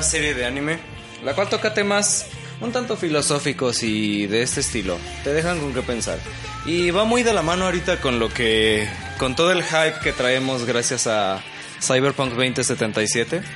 Serie 0.10 0.34
de 0.34 0.43
anime, 0.43 0.80
la 1.24 1.36
cual 1.36 1.49
toca 1.49 1.76
temas 1.76 2.26
un 2.62 2.72
tanto 2.72 2.97
filosóficos 2.97 3.84
y 3.84 4.26
de 4.26 4.41
este 4.41 4.62
estilo. 4.62 4.97
Te 5.24 5.32
dejan 5.34 5.60
con 5.60 5.72
qué 5.72 5.84
pensar. 5.84 6.18
Y 6.66 6.89
va 6.89 7.05
muy 7.05 7.22
de 7.22 7.32
la 7.32 7.43
mano 7.43 7.66
ahorita 7.66 8.01
con 8.01 8.18
lo 8.18 8.34
que, 8.34 8.89
con 9.20 9.36
todo 9.36 9.51
el 9.51 9.64
hype 9.64 9.99
que 10.01 10.12
traemos 10.12 10.66
gracias 10.66 11.05
a 11.05 11.43
Cyberpunk 11.80 12.32
2077. 12.32 13.41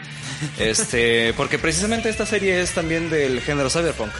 Este, 0.60 1.34
porque 1.38 1.58
precisamente 1.58 2.10
esta 2.10 2.26
serie 2.26 2.60
es 2.60 2.72
también 2.72 3.10
del 3.10 3.40
género 3.40 3.70
cyberpunk. 3.70 4.12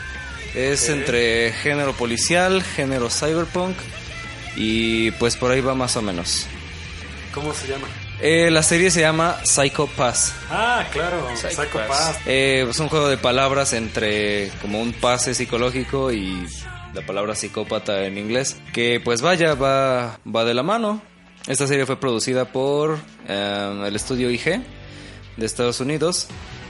Es 0.56 0.88
entre 0.88 1.52
género 1.52 1.92
policial, 1.94 2.64
género 2.64 3.10
cyberpunk 3.10 3.76
y 4.56 5.12
pues 5.12 5.36
por 5.36 5.52
ahí 5.52 5.60
va 5.60 5.76
más 5.76 5.98
o 5.98 6.02
menos. 6.02 6.48
¿Cómo 7.34 7.54
se 7.54 7.68
llama? 7.68 7.88
Eh, 8.22 8.50
la 8.52 8.64
serie 8.64 8.90
se 8.92 9.02
llama 9.02 9.38
Psycho 9.44 9.88
Pass. 9.88 10.34
Ah, 10.50 10.86
claro. 10.92 11.28
Psycho 11.36 11.50
Psycho 11.50 11.78
Pass. 11.88 11.88
Pass. 11.88 12.20
Eh, 12.26 12.66
es 12.70 12.80
un 12.80 12.90
juego 12.90 13.10
de 13.10 13.18
palabras 13.18 13.74
entre 13.74 14.50
como 14.62 14.82
un 14.82 14.94
pase 14.94 15.34
psicológico 15.34 16.12
y 16.12 16.48
la 16.94 17.06
palabra 17.06 17.36
psicópata 17.36 18.06
en 18.06 18.18
inglés. 18.18 18.58
Que 18.72 19.02
pues 19.04 19.22
vaya, 19.22 19.56
va, 19.56 20.20
va 20.26 20.46
de 20.46 20.54
la 20.54 20.64
mano. 20.64 21.02
Esta 21.48 21.68
serie 21.68 21.86
fue 21.86 22.00
producida 22.00 22.46
por 22.46 22.98
eh, 23.28 23.84
el 23.86 23.96
estudio 23.96 24.30
IG 24.30 24.64
de 25.36 25.46
Estados 25.46 25.82
Unidos 25.82 26.28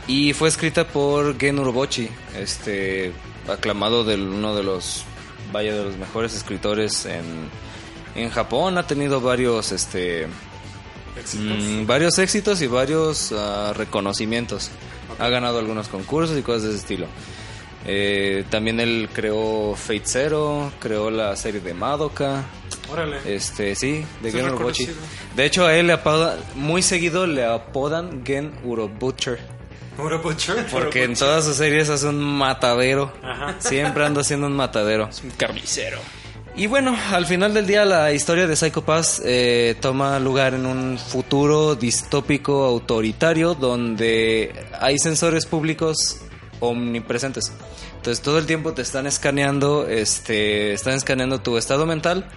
y 0.08 0.34
fue 0.34 0.50
escrita 0.50 0.88
por 0.88 1.40
Gen 1.40 1.60
Urobuchi, 1.60 2.10
este 2.36 3.12
aclamado 3.48 4.04
de 4.04 4.16
uno 4.16 4.56
de 4.56 4.64
los 4.64 5.04
vaya 5.52 5.76
de 5.76 5.84
los 5.84 5.98
mejores 5.98 6.36
escritores 6.36 7.06
en, 7.06 7.24
en 8.16 8.30
Japón. 8.32 8.78
Ha 8.78 8.88
tenido 8.88 9.22
varios 9.22 9.72
este 9.72 10.28
mm, 11.38 11.86
varios 11.86 12.18
éxitos 12.20 12.62
y 12.62 12.68
varios 12.68 13.32
ah, 13.32 13.74
reconocimientos. 13.76 14.72
Ha 15.20 15.30
ganado 15.30 15.60
algunos 15.60 15.88
concursos 15.88 16.38
y 16.38 16.42
cosas 16.42 16.64
de 16.64 16.70
ese 16.70 16.80
estilo. 16.80 17.08
Eh, 17.86 18.46
también 18.50 18.80
él 18.80 19.10
creó 19.12 19.76
Fate 19.76 20.04
Zero, 20.06 20.72
creó 20.80 21.12
la 21.12 21.36
serie 21.36 21.60
de 21.60 21.74
Madoka. 21.74 22.46
Órale. 22.92 23.18
Este, 23.26 23.76
sí, 23.76 24.06
de 24.22 24.32
Gen 24.32 24.46
Urobuchi. 24.46 24.88
De 25.36 25.46
hecho, 25.46 25.66
a 25.66 25.76
él 25.76 25.88
le 25.88 25.94
apodan, 25.94 26.40
muy 26.56 26.82
seguido 26.82 27.28
le 27.28 27.46
apodan 27.46 28.26
Gen 28.26 28.54
Urobutcher. 28.64 29.40
Uro 29.98 30.20
Butcher. 30.20 30.66
Porque 30.72 31.04
en 31.04 31.14
todas 31.14 31.46
sus 31.46 31.56
series 31.56 31.90
hace 31.90 32.08
un 32.08 32.20
matadero. 32.20 33.14
Ajá. 33.22 33.56
Siempre 33.60 34.06
anda 34.06 34.22
haciendo 34.22 34.48
un 34.48 34.56
matadero. 34.56 35.10
Un 35.24 35.30
carnicero. 35.32 36.00
Y 36.56 36.68
bueno, 36.68 36.96
al 37.12 37.26
final 37.26 37.54
del 37.56 37.66
día 37.66 37.84
la 37.84 38.14
historia 38.14 38.46
de 38.46 38.56
Psycho 38.56 38.84
Pass 38.86 39.22
eh, 39.26 39.76
toma 39.82 40.20
lugar 40.20 40.54
en 40.54 40.68
un 40.68 41.00
futuro 41.00 41.74
distópico 41.74 42.66
autoritario 42.66 43.56
donde 43.56 44.54
hay 44.80 45.00
sensores 45.00 45.48
públicos 45.48 46.22
omnipresentes. 46.60 47.52
Entonces 47.96 48.24
todo 48.24 48.38
el 48.38 48.46
tiempo 48.46 48.74
te 48.74 48.84
están 48.84 49.08
escaneando, 49.08 49.88
este, 49.88 50.74
están 50.74 50.94
escaneando 50.94 51.42
tu 51.42 51.58
estado 51.58 51.88
mental 51.88 52.30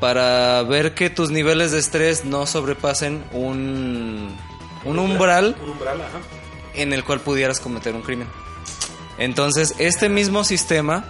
para 0.00 0.62
ver 0.64 0.94
que 0.94 1.08
tus 1.08 1.30
niveles 1.30 1.70
de 1.70 1.78
estrés 1.78 2.24
no 2.24 2.46
sobrepasen 2.46 3.22
un, 3.32 4.36
un 4.84 4.98
umbral 4.98 5.56
Un 5.62 5.70
umbral, 5.70 6.00
ajá. 6.00 6.18
en 6.74 6.92
el 6.92 7.04
cual 7.04 7.20
pudieras 7.20 7.60
cometer 7.60 7.94
un 7.94 8.02
crimen. 8.02 8.26
Entonces, 9.18 9.74
este 9.78 10.08
mismo 10.08 10.42
sistema 10.42 11.04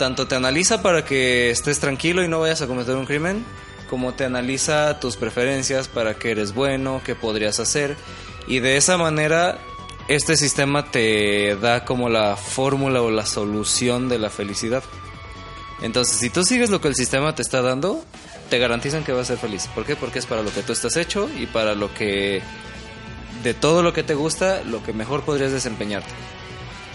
tanto 0.00 0.26
te 0.26 0.34
analiza 0.34 0.80
para 0.80 1.04
que 1.04 1.50
estés 1.50 1.78
tranquilo 1.78 2.24
y 2.24 2.28
no 2.28 2.40
vayas 2.40 2.62
a 2.62 2.66
cometer 2.66 2.96
un 2.96 3.04
crimen, 3.04 3.44
como 3.90 4.14
te 4.14 4.24
analiza 4.24 4.98
tus 4.98 5.16
preferencias 5.16 5.88
para 5.88 6.14
que 6.14 6.30
eres 6.30 6.54
bueno, 6.54 7.02
qué 7.04 7.14
podrías 7.14 7.60
hacer, 7.60 7.98
y 8.46 8.60
de 8.60 8.78
esa 8.78 8.96
manera 8.96 9.58
este 10.08 10.38
sistema 10.38 10.90
te 10.90 11.54
da 11.56 11.84
como 11.84 12.08
la 12.08 12.34
fórmula 12.36 13.02
o 13.02 13.10
la 13.10 13.26
solución 13.26 14.08
de 14.08 14.18
la 14.18 14.30
felicidad. 14.30 14.82
Entonces, 15.82 16.16
si 16.16 16.30
tú 16.30 16.44
sigues 16.44 16.70
lo 16.70 16.80
que 16.80 16.88
el 16.88 16.94
sistema 16.94 17.34
te 17.34 17.42
está 17.42 17.60
dando, 17.60 18.02
te 18.48 18.58
garantizan 18.58 19.04
que 19.04 19.12
vas 19.12 19.24
a 19.24 19.34
ser 19.34 19.38
feliz. 19.38 19.68
¿Por 19.74 19.84
qué? 19.84 19.96
Porque 19.96 20.18
es 20.18 20.24
para 20.24 20.42
lo 20.42 20.50
que 20.50 20.62
tú 20.62 20.72
estás 20.72 20.96
hecho 20.96 21.28
y 21.38 21.44
para 21.44 21.74
lo 21.74 21.92
que 21.92 22.40
de 23.42 23.52
todo 23.52 23.82
lo 23.82 23.92
que 23.92 24.02
te 24.02 24.14
gusta, 24.14 24.62
lo 24.64 24.82
que 24.82 24.94
mejor 24.94 25.24
podrías 25.24 25.52
desempeñarte. 25.52 26.08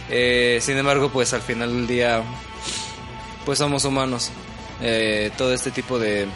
Eh, 0.10 0.58
sin 0.62 0.78
embargo, 0.78 1.10
pues 1.12 1.34
al 1.34 1.42
final 1.42 1.72
del 1.72 1.88
día, 1.88 2.24
pues 3.46 3.60
somos 3.60 3.86
humanos. 3.86 4.32
Eh, 4.82 5.32
todo 5.38 5.54
este 5.54 5.72
tipo 5.72 6.00
de 6.00 6.28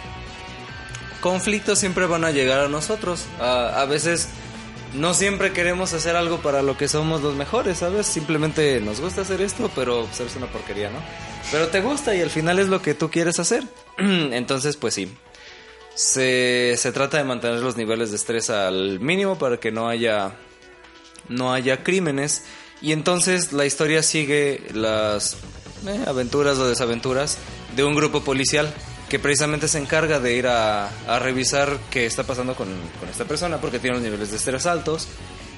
conflictos 1.22 1.80
siempre 1.80 2.06
van 2.06 2.24
a 2.24 2.32
llegar 2.32 2.62
a 2.62 2.68
nosotros. 2.68 3.26
A, 3.40 3.86
veces 3.86 4.30
no 4.94 5.14
siempre 5.14 5.52
queremos 5.52 5.94
hacer 5.94 6.16
algo 6.16 6.38
para 6.38 6.62
lo 6.62 6.78
que 6.78 6.88
somos 6.88 7.22
los 7.22 7.36
mejores, 7.36 7.80
¿sabes? 7.80 8.08
Simplemente 8.08 8.80
nos 8.80 9.02
gusta 9.02 9.22
hacer 9.22 9.42
esto, 9.42 9.70
pero 9.76 10.06
pues, 10.06 10.20
es 10.20 10.36
una 10.36 10.48
porquería, 10.48 10.90
¿no? 10.90 11.00
Pero 11.52 11.68
te 11.68 11.82
gusta 11.82 12.16
y 12.16 12.22
al 12.22 12.30
final 12.30 12.60
es 12.60 12.68
lo 12.68 12.82
que 12.82 12.94
tú 12.94 13.10
quieres 13.10 13.40
hacer. 13.40 13.64
Entonces, 13.98 14.78
pues 14.78 14.94
sí. 14.94 15.12
Se, 15.96 16.76
se 16.78 16.92
trata 16.94 17.18
de 17.18 17.26
mantener 17.26 17.60
los 17.60 17.76
niveles 17.76 18.12
de 18.12 18.16
estrés 18.16 18.50
al 18.50 19.02
mínimo 19.02 19.38
para 19.38 19.58
que 19.58 19.70
no 19.70 19.90
haya 19.90 20.32
no 21.28 21.54
haya 21.54 21.84
crímenes 21.84 22.44
y 22.82 22.94
entonces 22.94 23.52
la 23.52 23.66
historia 23.66 24.02
sigue 24.04 24.64
las 24.74 25.38
eh, 25.88 26.04
aventuras 26.08 26.58
o 26.58 26.68
desaventuras 26.68 27.38
de 27.76 27.84
un 27.84 27.96
grupo 27.96 28.22
policial 28.22 28.74
que 29.10 29.20
precisamente 29.20 29.68
se 29.68 29.80
encarga 29.80 30.20
de 30.20 30.36
ir 30.36 30.48
a, 30.48 30.90
a 31.08 31.20
revisar 31.20 31.78
qué 31.90 32.06
está 32.06 32.24
pasando 32.24 32.56
con, 32.56 32.68
con 33.00 33.10
esta 33.10 33.26
persona 33.26 33.58
porque 33.58 33.80
tiene 33.80 33.96
los 33.96 34.04
niveles 34.04 34.30
de 34.30 34.38
estrés 34.38 34.66
altos 34.66 35.08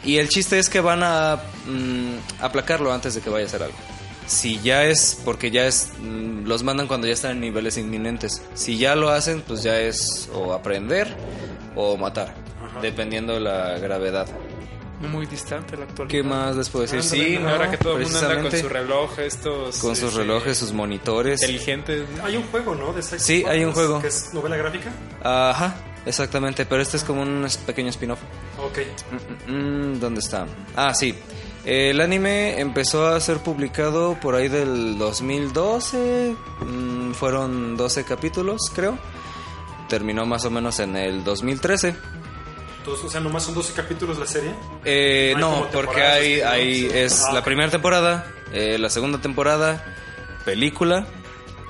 y 0.04 0.18
el 0.18 0.30
chiste 0.30 0.58
es 0.58 0.70
que 0.70 0.82
van 0.82 1.04
a 1.04 1.40
mm, 1.68 2.44
aplacarlo 2.44 2.92
antes 2.92 3.14
de 3.14 3.22
que 3.22 3.30
vaya 3.30 3.46
a 3.46 3.48
hacer 3.48 3.64
algo. 3.64 3.78
Si 4.26 4.60
ya 4.62 4.86
es, 4.86 5.20
porque 5.26 5.52
ya 5.52 5.68
es, 5.68 5.90
mm, 6.00 6.46
los 6.46 6.64
mandan 6.64 6.88
cuando 6.88 7.08
ya 7.08 7.14
están 7.14 7.32
en 7.32 7.42
niveles 7.42 7.78
inminentes. 7.78 8.42
Si 8.54 8.78
ya 8.78 8.96
lo 8.96 9.10
hacen, 9.10 9.42
pues 9.42 9.62
ya 9.62 9.80
es 9.80 10.30
o 10.34 10.54
aprender 10.54 11.16
o 11.76 11.98
matar, 11.98 12.34
dependiendo 12.82 13.34
de 13.34 13.42
la 13.42 13.78
gravedad. 13.78 14.28
Muy 15.10 15.26
distante 15.26 15.76
la 15.78 15.84
actualidad. 15.86 16.12
¿Qué 16.12 16.24
más 16.24 16.56
les 16.56 16.70
puedo 16.70 16.84
decir? 16.84 17.00
Ándale, 17.00 17.24
Sí, 17.38 17.38
¿no? 17.40 17.50
ahora 17.50 17.72
que 17.72 17.78
todo 17.78 17.98
el 17.98 18.04
mundo 18.04 18.20
anda 18.20 18.42
con 18.42 18.52
su 18.52 18.70
reloj, 18.70 19.20
estos. 19.20 19.78
con 19.80 19.96
sus 19.96 20.10
este, 20.10 20.20
relojes, 20.20 20.58
sus 20.58 20.74
monitores. 20.74 21.42
Inteligentes. 21.42 22.06
Hay 22.24 22.38
un 22.38 22.44
juego, 22.44 22.76
¿no? 22.76 22.94
De 22.94 23.02
Sí, 23.02 23.44
hay 23.48 23.64
un 23.66 23.74
juego. 23.74 24.00
Que 24.02 24.08
es 24.08 24.34
novela 24.34 24.58
gráfica. 24.58 24.92
Ajá, 25.24 25.76
exactamente, 26.06 26.66
pero 26.66 26.82
este 26.82 26.98
es 26.98 27.04
como 27.04 27.22
un 27.24 27.48
pequeño 27.66 27.90
spin-off. 27.90 28.20
Ok. 28.64 28.80
Mm, 29.48 29.54
mm, 29.94 30.00
¿Dónde 30.00 30.20
está? 30.20 30.46
Ah, 30.76 30.94
sí. 30.94 31.16
El 31.66 32.02
anime 32.02 32.60
empezó 32.60 33.08
a 33.08 33.20
ser 33.20 33.38
publicado 33.38 34.20
por 34.20 34.36
ahí 34.36 34.48
del 34.50 34.98
2012. 34.98 36.36
mm, 36.66 37.12
fueron 37.14 37.78
12 37.78 38.04
capítulos, 38.04 38.72
creo. 38.74 38.98
Terminó 39.88 40.26
más 40.26 40.46
o 40.46 40.50
menos 40.50 40.80
en 40.80 40.96
el 40.96 41.24
2013. 41.24 41.96
O 42.88 43.10
sea, 43.10 43.20
nomás 43.20 43.44
son 43.44 43.54
12 43.56 43.74
capítulos 43.74 44.18
la 44.18 44.26
serie. 44.26 44.52
Eh, 44.86 45.34
No 45.38 45.68
porque 45.72 46.02
hay, 46.02 46.42
hay 46.42 46.86
es 46.94 47.22
Ah, 47.24 47.34
la 47.34 47.44
primera 47.44 47.70
temporada, 47.70 48.26
eh, 48.54 48.78
la 48.80 48.90
segunda 48.90 49.20
temporada, 49.20 49.84
película 50.46 51.06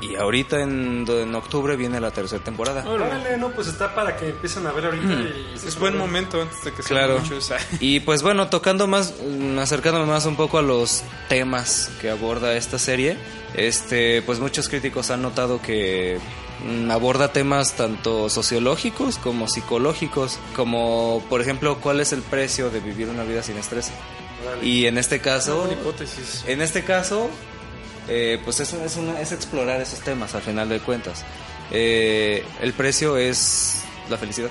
y 0.02 0.16
ahorita 0.16 0.62
en, 0.62 1.06
en 1.08 1.36
octubre 1.36 1.76
viene 1.76 2.00
la 2.00 2.10
tercera 2.10 2.44
temporada. 2.44 2.84
Órale, 2.90 3.38
no, 3.38 3.52
pues 3.52 3.68
está 3.68 3.94
para 3.94 4.18
que 4.18 4.30
empiecen 4.30 4.66
a 4.66 4.72
ver 4.72 4.86
ahorita. 4.86 5.14
y 5.14 5.54
Es 5.68 5.78
buen 5.78 5.96
momento 5.96 6.42
antes 6.42 6.64
de 6.64 6.72
que 6.74 6.82
Claro. 6.82 7.20
sean 7.24 7.24
muchos. 7.36 7.52
Y 7.80 8.00
pues 8.00 8.24
bueno, 8.24 8.48
tocando 8.50 8.88
más, 8.88 9.14
mm, 9.24 9.60
acercándome 9.60 10.08
más 10.08 10.26
un 10.26 10.36
poco 10.36 10.58
a 10.58 10.64
los 10.64 11.04
temas 11.30 11.92
que 12.02 12.10
aborda 12.10 12.54
esta 12.56 12.80
serie, 12.80 13.16
este, 13.54 14.24
pues 14.24 14.40
muchos 14.40 14.70
críticos 14.70 15.12
han 15.12 15.22
notado 15.22 15.62
que 15.62 16.18
aborda 16.90 17.34
temas 17.34 17.74
tanto 17.74 18.30
sociológicos 18.30 19.18
como 19.18 19.48
psicológicos, 19.48 20.40
como 20.56 21.24
por 21.30 21.42
ejemplo 21.42 21.80
cuál 21.82 22.00
es 22.00 22.14
el 22.14 22.22
precio 22.22 22.70
de 22.70 22.80
vivir 22.80 23.10
una 23.10 23.24
vida 23.24 23.42
sin 23.44 23.58
estrés. 23.58 23.92
Y 24.64 24.86
en 24.86 24.98
este 24.98 25.20
caso, 25.20 25.68
hipótesis. 25.72 26.44
en 26.48 26.62
este 26.62 26.84
caso, 26.84 27.30
eh, 28.08 28.40
pues 28.44 28.60
es, 28.60 28.74
es, 28.74 28.98
una- 28.98 29.20
es 29.22 29.32
explorar 29.32 29.82
esos 29.82 30.00
temas 30.00 30.34
al 30.36 30.42
final 30.42 30.70
de 30.70 30.80
cuentas. 30.80 31.24
Eh, 31.72 32.44
el 32.62 32.74
precio 32.74 33.18
es 33.18 33.84
la 34.10 34.18
felicidad. 34.18 34.50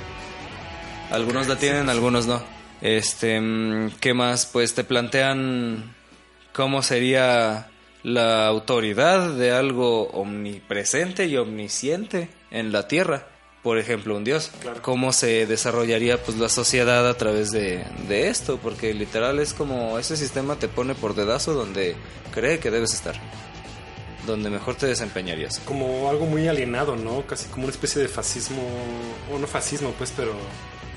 Algunos 1.10 1.48
la 1.48 1.56
tienen, 1.56 1.88
algunos 1.88 2.26
no. 2.26 2.40
Este, 2.80 3.40
mm, 3.40 3.92
¿qué 4.00 4.14
más? 4.14 4.46
Pues 4.46 4.74
te 4.74 4.84
plantean 4.84 5.92
cómo 6.52 6.82
sería 6.82 7.69
la 8.02 8.46
autoridad 8.46 9.30
de 9.34 9.52
algo 9.52 10.04
omnipresente 10.10 11.26
y 11.26 11.36
omnisciente 11.36 12.28
en 12.50 12.72
la 12.72 12.88
Tierra. 12.88 13.26
Por 13.62 13.76
ejemplo, 13.78 14.16
un 14.16 14.24
dios. 14.24 14.50
¿Cómo 14.80 15.12
se 15.12 15.46
desarrollaría 15.46 16.16
pues 16.22 16.38
la 16.38 16.48
sociedad 16.48 17.06
a 17.06 17.14
través 17.18 17.50
de, 17.50 17.84
de 18.08 18.28
esto? 18.28 18.56
Porque 18.56 18.94
literal 18.94 19.38
es 19.38 19.52
como 19.52 19.98
ese 19.98 20.16
sistema 20.16 20.56
te 20.56 20.66
pone 20.68 20.94
por 20.94 21.14
dedazo 21.14 21.52
donde 21.52 21.94
cree 22.32 22.58
que 22.58 22.70
debes 22.70 22.94
estar. 22.94 23.16
Donde 24.26 24.48
mejor 24.48 24.76
te 24.76 24.86
desempeñarías. 24.86 25.58
Como 25.60 26.08
algo 26.08 26.24
muy 26.24 26.48
alienado, 26.48 26.96
¿no? 26.96 27.26
Casi 27.26 27.48
como 27.48 27.64
una 27.64 27.72
especie 27.72 28.00
de 28.00 28.08
fascismo. 28.08 28.62
O 29.30 29.38
no 29.38 29.46
fascismo, 29.46 29.92
pues, 29.98 30.10
pero. 30.16 30.32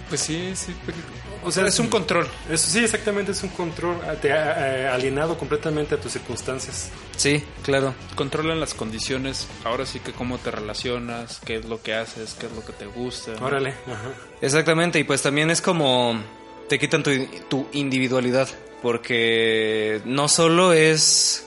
Pues 0.08 0.22
sí, 0.22 0.54
sí. 0.56 0.74
porque- 0.86 1.00
O 1.46 1.52
sea, 1.52 1.68
es 1.68 1.80
un 1.80 1.88
control. 1.88 2.28
Eso 2.50 2.70
sí, 2.70 2.80
exactamente, 2.80 3.32
es 3.32 3.44
un 3.44 3.50
control 3.50 3.98
ah, 4.08 4.14
te 4.14 4.32
ha 4.32 4.84
eh, 4.84 4.88
alienado 4.88 5.38
completamente 5.38 5.96
a 5.96 6.00
tus 6.00 6.12
circunstancias. 6.14 6.90
Sí, 7.18 7.44
claro. 7.64 7.94
Controlan 8.16 8.60
las 8.60 8.74
condiciones. 8.74 9.48
Ahora 9.64 9.86
sí 9.86 10.00
que 10.00 10.12
cómo 10.12 10.38
te 10.38 10.52
relacionas, 10.52 11.40
qué 11.46 11.58
es 11.58 11.66
lo 11.66 11.82
que 11.82 11.94
haces, 11.94 12.36
qué 12.40 12.48
es 12.48 12.52
lo 12.54 12.66
que 12.66 12.74
te 12.74 12.86
gusta. 12.86 13.34
¿no? 13.40 13.46
Órale, 13.46 13.72
ajá. 13.88 14.12
Exactamente, 14.42 15.00
y 15.00 15.04
pues 15.04 15.22
también 15.22 15.50
es 15.50 15.62
como 15.62 16.20
te 16.68 16.80
quitan 16.80 17.04
tu, 17.04 17.12
tu 17.50 17.68
individualidad, 17.74 18.48
porque 18.82 20.02
no 20.06 20.28
solo 20.28 20.74
es 20.74 21.46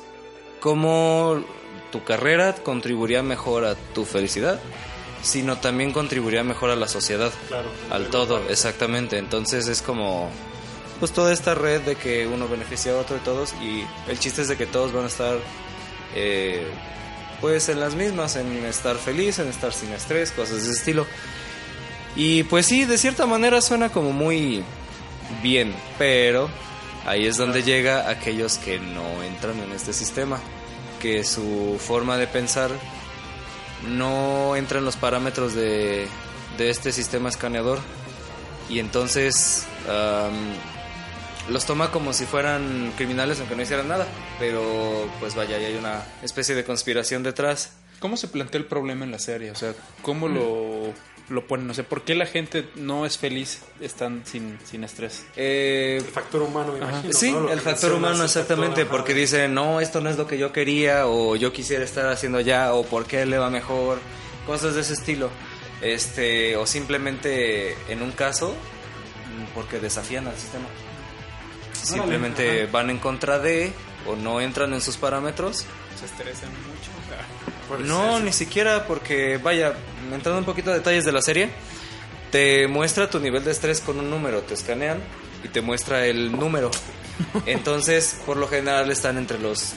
cómo 0.61 1.43
tu 1.91 2.05
carrera 2.05 2.55
contribuiría 2.55 3.23
mejor 3.23 3.65
a 3.65 3.75
tu 3.95 4.05
felicidad, 4.05 4.61
sino 5.27 5.59
también 5.59 5.93
contribuiría 5.93 6.43
mejor 6.45 6.71
a 6.71 6.77
la 6.77 6.89
sociedad, 6.89 7.33
Claro. 7.49 7.69
al 7.91 8.09
todo, 8.09 8.41
exactamente. 8.49 9.19
Entonces 9.19 9.67
es 9.69 9.83
como 9.83 10.31
pues 11.01 11.13
toda 11.13 11.33
esta 11.33 11.55
red 11.55 11.83
de 11.83 11.97
que 11.97 12.27
uno 12.27 12.49
beneficia 12.49 12.93
a 12.93 12.97
otro 12.97 13.17
de 13.17 13.23
todos 13.23 13.53
y 13.61 13.85
el 14.11 14.19
chiste 14.19 14.43
es 14.43 14.49
de 14.49 14.57
que 14.57 14.65
todos 14.67 14.93
van 14.95 15.05
a 15.05 15.09
estar 15.09 15.37
eh, 16.15 16.67
pues 17.43 17.69
en 17.69 17.81
las 17.81 17.95
mismas, 17.95 18.37
en 18.37 18.65
estar 18.65 18.97
feliz, 18.97 19.39
en 19.39 19.49
estar 19.49 19.73
sin 19.75 19.93
estrés, 19.93 20.31
cosas 20.31 20.57
de 20.57 20.63
ese 20.63 20.79
estilo. 20.79 21.07
Y 22.15 22.45
pues 22.45 22.65
sí, 22.65 22.87
de 22.87 22.97
cierta 22.97 23.27
manera 23.27 23.61
suena 23.61 23.91
como 23.91 24.13
muy 24.13 24.65
bien, 25.43 25.75
pero 25.99 26.49
ahí 27.05 27.27
es 27.27 27.37
donde 27.37 27.63
llega 27.63 28.09
aquellos 28.09 28.57
que 28.57 28.79
no 28.79 29.23
entran 29.23 29.61
en 29.61 29.73
este 29.73 29.93
sistema, 29.93 30.41
que 31.03 31.25
su 31.25 31.79
forma 31.79 32.17
de 32.17 32.27
pensar 32.27 32.71
no 33.89 34.57
entra 34.57 34.79
en 34.79 34.85
los 34.85 34.97
parámetros 34.97 35.55
de, 35.55 36.07
de 36.59 36.71
este 36.71 36.93
sistema 36.93 37.29
escaneador 37.29 37.79
y 38.69 38.79
entonces 38.79 39.67
los 41.49 41.65
toma 41.65 41.91
como 41.91 42.13
si 42.13 42.25
fueran 42.25 42.93
criminales 42.97 43.39
aunque 43.39 43.55
no 43.55 43.63
hicieran 43.63 43.89
nada, 43.89 44.07
pero 44.39 45.09
pues 45.21 45.35
vaya, 45.35 45.57
ahí 45.57 45.67
hay 45.67 45.77
una 45.77 46.03
especie 46.23 46.55
de 46.55 46.65
conspiración 46.65 47.23
detrás. 47.23 47.73
¿Cómo 48.01 48.17
se 48.17 48.29
plantea 48.29 48.61
el 48.61 48.67
problema 48.67 49.05
en 49.05 49.11
la 49.11 49.19
serie? 49.19 49.51
O 49.51 49.55
sea, 49.55 49.75
¿cómo 50.03 50.29
lo, 50.29 50.93
lo 51.29 51.47
ponen? 51.47 51.69
O 51.71 51.75
sea, 51.75 51.85
¿por 51.85 52.03
qué 52.03 52.15
la 52.15 52.27
gente 52.27 52.69
no 52.77 53.07
es 53.07 53.19
feliz 53.19 53.63
están 53.81 54.23
sin, 54.25 54.59
sin 54.65 54.85
estrés? 54.85 55.27
Eh, 55.37 55.99
El 55.99 56.05
factor 56.05 56.43
humano, 56.43 56.73
me 56.73 56.79
imagino. 56.79 57.13
Sí, 57.13 57.33
¿no? 57.33 57.51
El 57.51 57.61
factor 57.61 57.93
humano 57.93 58.17
factor, 58.19 58.27
exactamente, 58.27 58.87
porque 58.87 59.15
dicen, 59.15 59.55
no, 59.55 59.81
esto 59.81 60.01
no 60.01 60.11
es 60.11 60.17
lo 60.17 60.27
que 60.27 60.39
yo 60.39 60.53
quería, 60.53 61.07
o 61.07 61.37
yo 61.37 61.53
quisiera 61.53 61.85
estar 61.85 62.09
haciendo 62.09 62.41
ya, 62.41 62.75
o 62.75 62.85
por 62.85 63.07
qué 63.07 63.27
le 63.27 63.39
va 63.39 63.51
mejor, 63.51 63.99
cosas 64.47 64.75
de 64.75 64.83
ese 64.83 64.95
estilo. 64.95 65.31
Este, 65.83 66.57
o 66.57 66.67
simplemente, 66.67 67.77
en 67.89 68.03
un 68.03 68.13
caso, 68.13 68.55
porque 69.55 69.79
desafían 69.79 70.27
al 70.27 70.37
sistema. 70.37 70.67
Simplemente 71.73 72.63
ajá. 72.63 72.73
van 72.73 72.91
en 72.91 72.99
contra 72.99 73.39
de, 73.39 73.73
o 74.07 74.17
no 74.17 74.41
entran 74.41 74.73
en 74.73 74.81
sus 74.81 74.97
parámetros. 74.97 75.67
¿Se 75.99 76.07
estresan 76.07 76.51
mucho? 76.51 76.96
No, 77.89 78.21
ni 78.21 78.33
siquiera 78.33 78.87
porque, 78.87 79.39
vaya, 79.39 79.75
entrando 80.13 80.39
un 80.39 80.45
poquito 80.45 80.71
a 80.71 80.75
detalles 80.75 81.05
de 81.05 81.13
la 81.13 81.21
serie, 81.23 81.51
te 82.31 82.67
muestra 82.69 83.09
tu 83.11 83.19
nivel 83.21 83.45
de 83.45 83.51
estrés 83.53 83.81
con 83.81 83.99
un 83.99 84.11
número, 84.11 84.41
te 84.43 84.55
escanean 84.55 84.99
y 85.45 85.49
te 85.49 85.61
muestra 85.61 86.07
el 86.07 86.33
número. 86.33 86.71
Entonces, 87.47 88.21
por 88.27 88.37
lo 88.37 88.47
general 88.49 88.91
están 88.91 89.17
entre 89.19 89.39
los 89.39 89.73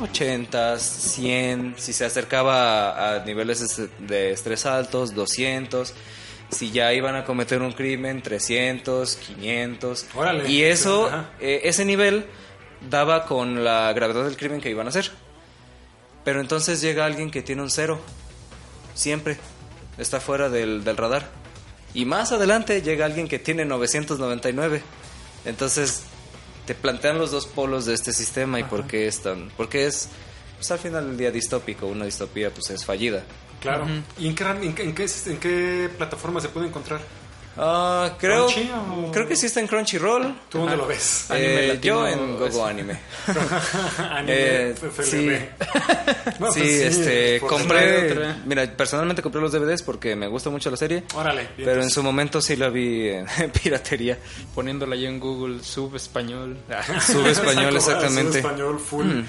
80, 0.00 0.78
100, 0.78 1.74
si 1.78 1.92
se 1.92 2.04
acercaba 2.04 2.90
a, 2.90 3.14
a 3.16 3.24
niveles 3.24 3.60
es- 3.60 3.88
de 3.98 4.32
estrés 4.32 4.66
altos, 4.66 5.14
200. 5.14 5.94
Si 6.50 6.70
ya 6.70 6.92
iban 6.92 7.16
a 7.16 7.24
cometer 7.24 7.62
un 7.62 7.72
crimen, 7.72 8.22
300, 8.22 9.16
500. 9.16 10.06
Órale. 10.14 10.48
y 10.48 10.62
eso, 10.62 11.10
eh, 11.40 11.62
ese 11.64 11.84
nivel 11.84 12.26
daba 12.90 13.24
con 13.26 13.64
la 13.64 13.92
gravedad 13.92 14.24
del 14.24 14.36
crimen 14.36 14.60
que 14.60 14.70
iban 14.70 14.86
a 14.86 14.90
hacer. 14.90 15.10
Pero 16.24 16.40
entonces 16.40 16.80
llega 16.80 17.04
alguien 17.04 17.30
que 17.30 17.42
tiene 17.42 17.62
un 17.62 17.70
cero. 17.70 18.00
Siempre. 18.94 19.36
Está 19.98 20.20
fuera 20.20 20.48
del, 20.48 20.82
del 20.84 20.96
radar. 20.96 21.30
Y 21.92 22.04
más 22.06 22.32
adelante 22.32 22.82
llega 22.82 23.06
alguien 23.06 23.28
que 23.28 23.38
tiene 23.38 23.64
999. 23.64 24.82
Entonces 25.44 26.02
te 26.66 26.74
plantean 26.74 27.18
los 27.18 27.30
dos 27.30 27.46
polos 27.46 27.84
de 27.86 27.94
este 27.94 28.12
sistema 28.12 28.58
y 28.58 28.64
por 28.64 28.86
qué 28.86 29.06
es 29.06 29.20
tan... 29.22 29.50
Porque 29.56 29.86
es, 29.86 30.08
pues 30.56 30.70
al 30.70 30.78
final 30.78 31.06
del 31.08 31.16
día 31.18 31.30
distópico. 31.30 31.86
Una 31.86 32.06
distopía 32.06 32.50
pues 32.50 32.70
es 32.70 32.84
fallida. 32.84 33.22
Claro. 33.60 33.86
¿Y 34.18 34.26
en 34.26 34.34
qué, 34.34 34.44
ram- 34.44 34.62
en, 34.62 34.74
qué, 34.74 34.82
en 34.82 34.94
qué- 34.94 35.06
en 35.26 35.36
qué 35.38 35.90
plataforma 35.96 36.40
se 36.40 36.48
puede 36.48 36.66
encontrar? 36.68 37.00
Ah, 37.56 38.16
creo, 38.18 38.46
¿Crunchy 38.46 38.70
o- 38.70 39.12
creo 39.12 39.28
que 39.28 39.36
sí 39.36 39.46
está 39.46 39.60
en 39.60 39.66
Crunchyroll. 39.68 40.34
¿Tú 40.48 40.58
dónde 40.58 40.76
lo 40.76 40.86
ves? 40.86 41.30
Anime 41.30 41.64
Eh, 41.64 41.68
latino 41.68 41.82
yo 42.00 42.06
en 42.08 42.34
es- 42.34 42.38
Gogo 42.40 42.66
Anime. 42.66 42.98
Anime, 44.10 44.32
Eh, 44.36 44.74
FLB. 44.76 45.04
sí. 45.04 45.38
No, 46.40 46.52
sí, 46.52 46.60
pues 46.60 46.70
este, 46.98 47.38
por 47.40 47.50
compré, 47.50 48.10
otra. 48.12 48.36
mira, 48.44 48.66
personalmente 48.76 49.22
compré 49.22 49.40
los 49.40 49.52
DVDs 49.52 49.82
porque 49.82 50.16
me 50.16 50.26
gusta 50.26 50.50
mucho 50.50 50.68
la 50.70 50.76
serie, 50.76 51.04
Órale. 51.14 51.42
bien, 51.56 51.66
pero 51.68 51.74
en 51.74 51.80
pues. 51.82 51.92
su 51.94 52.02
momento 52.02 52.40
sí 52.40 52.56
la 52.56 52.68
vi 52.70 53.08
en 53.08 53.26
piratería. 53.62 54.18
Poniéndola 54.54 54.96
ya 54.96 55.08
en 55.08 55.20
Google, 55.20 55.62
sub 55.62 55.94
español. 55.94 56.56
Sube 57.06 57.30
español 57.30 57.80
Sub 57.80 57.92
exactamente. 57.92 58.38
español 58.38 58.80
full. 58.80 59.22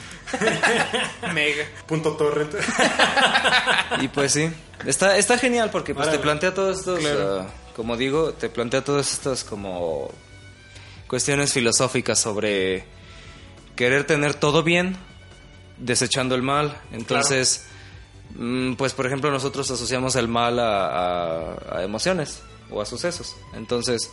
Mega. 1.33 1.65
Punto 1.85 2.13
torrent. 2.13 2.53
Y 4.01 4.07
pues 4.07 4.31
sí, 4.33 4.49
está, 4.85 5.17
está 5.17 5.37
genial 5.37 5.69
porque 5.71 5.93
pues 5.93 6.09
te 6.09 6.17
plantea 6.19 6.53
todos 6.53 6.79
estos, 6.79 6.99
Claro. 6.99 7.41
ah, 7.47 7.47
como 7.75 7.97
digo, 7.97 8.31
te 8.33 8.49
plantea 8.49 8.83
todas 8.83 9.11
estas 9.13 9.43
como 9.43 10.09
cuestiones 11.07 11.53
filosóficas 11.53 12.19
sobre 12.19 12.83
querer 13.75 14.07
tener 14.07 14.33
todo 14.35 14.63
bien, 14.63 14.95
desechando 15.77 16.35
el 16.35 16.41
mal. 16.41 16.79
Entonces, 16.91 17.65
mm, 18.35 18.73
pues 18.75 18.93
por 18.93 19.05
ejemplo 19.05 19.29
nosotros 19.31 19.69
asociamos 19.71 20.15
el 20.15 20.27
mal 20.27 20.59
a, 20.59 20.87
a- 20.87 21.77
a 21.79 21.83
emociones 21.83 22.41
o 22.71 22.81
a 22.81 22.85
sucesos. 22.85 23.35
Entonces, 23.53 24.09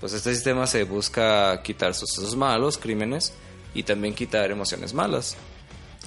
pues 0.00 0.12
este 0.12 0.34
sistema 0.34 0.66
se 0.66 0.84
busca 0.84 1.62
quitar 1.62 1.94
sucesos 1.94 2.34
malos, 2.36 2.78
crímenes, 2.78 3.32
y 3.74 3.82
también 3.82 4.14
quitar 4.14 4.50
emociones 4.50 4.94
malas. 4.94 5.36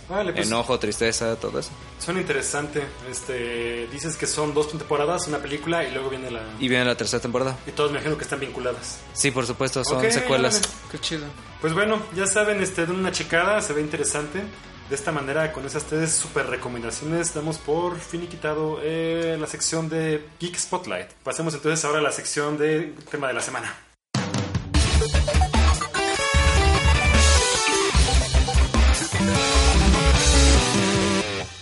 Vale, 0.10 0.32
pues 0.32 0.48
Enojo, 0.48 0.80
tristeza, 0.80 1.36
todo 1.36 1.60
eso. 1.60 1.70
suena 2.00 2.22
interesante. 2.22 2.82
Este, 3.12 3.88
dices 3.88 4.16
que 4.16 4.26
son 4.26 4.54
dos 4.54 4.70
temporadas, 4.70 5.28
una 5.28 5.40
película 5.40 5.84
y 5.84 5.92
luego 5.92 6.10
viene 6.10 6.32
la... 6.32 6.42
Y 6.60 6.70
viene 6.70 6.86
la 6.86 6.96
tercera 6.96 7.22
temporada. 7.22 7.58
Y 7.68 7.72
todos 7.72 7.92
me 7.92 7.98
imagino 7.98 8.18
que 8.18 8.24
están 8.24 8.40
vinculadas. 8.40 9.00
Sí, 9.14 9.32
por 9.32 9.46
supuesto, 9.46 9.84
son 9.84 10.10
secuelas. 10.12 10.62
Qué 10.92 11.00
chido. 11.00 11.26
Pues 11.60 11.74
bueno, 11.74 12.02
ya 12.16 12.26
saben, 12.26 12.62
este, 12.62 12.86
den 12.86 12.96
una 12.96 13.12
checada, 13.12 13.62
se 13.62 13.74
ve 13.74 13.82
interesante. 13.82 14.42
De 14.90 14.96
esta 14.96 15.12
manera, 15.12 15.52
con 15.52 15.66
esas 15.66 15.84
tres 15.84 16.14
super 16.14 16.48
recomendaciones, 16.48 17.34
damos 17.34 17.58
por 17.58 18.00
finiquitado 18.00 18.80
eh, 18.82 19.36
la 19.38 19.46
sección 19.46 19.90
de 19.90 20.26
Geek 20.40 20.56
Spotlight. 20.58 21.12
Pasemos 21.24 21.54
entonces 21.54 21.84
ahora 21.84 22.00
a 22.00 22.02
la 22.02 22.14
sección 22.14 22.58
de 22.58 22.94
tema 23.12 23.28
de 23.28 23.34
la 23.34 23.42
semana. 23.42 23.76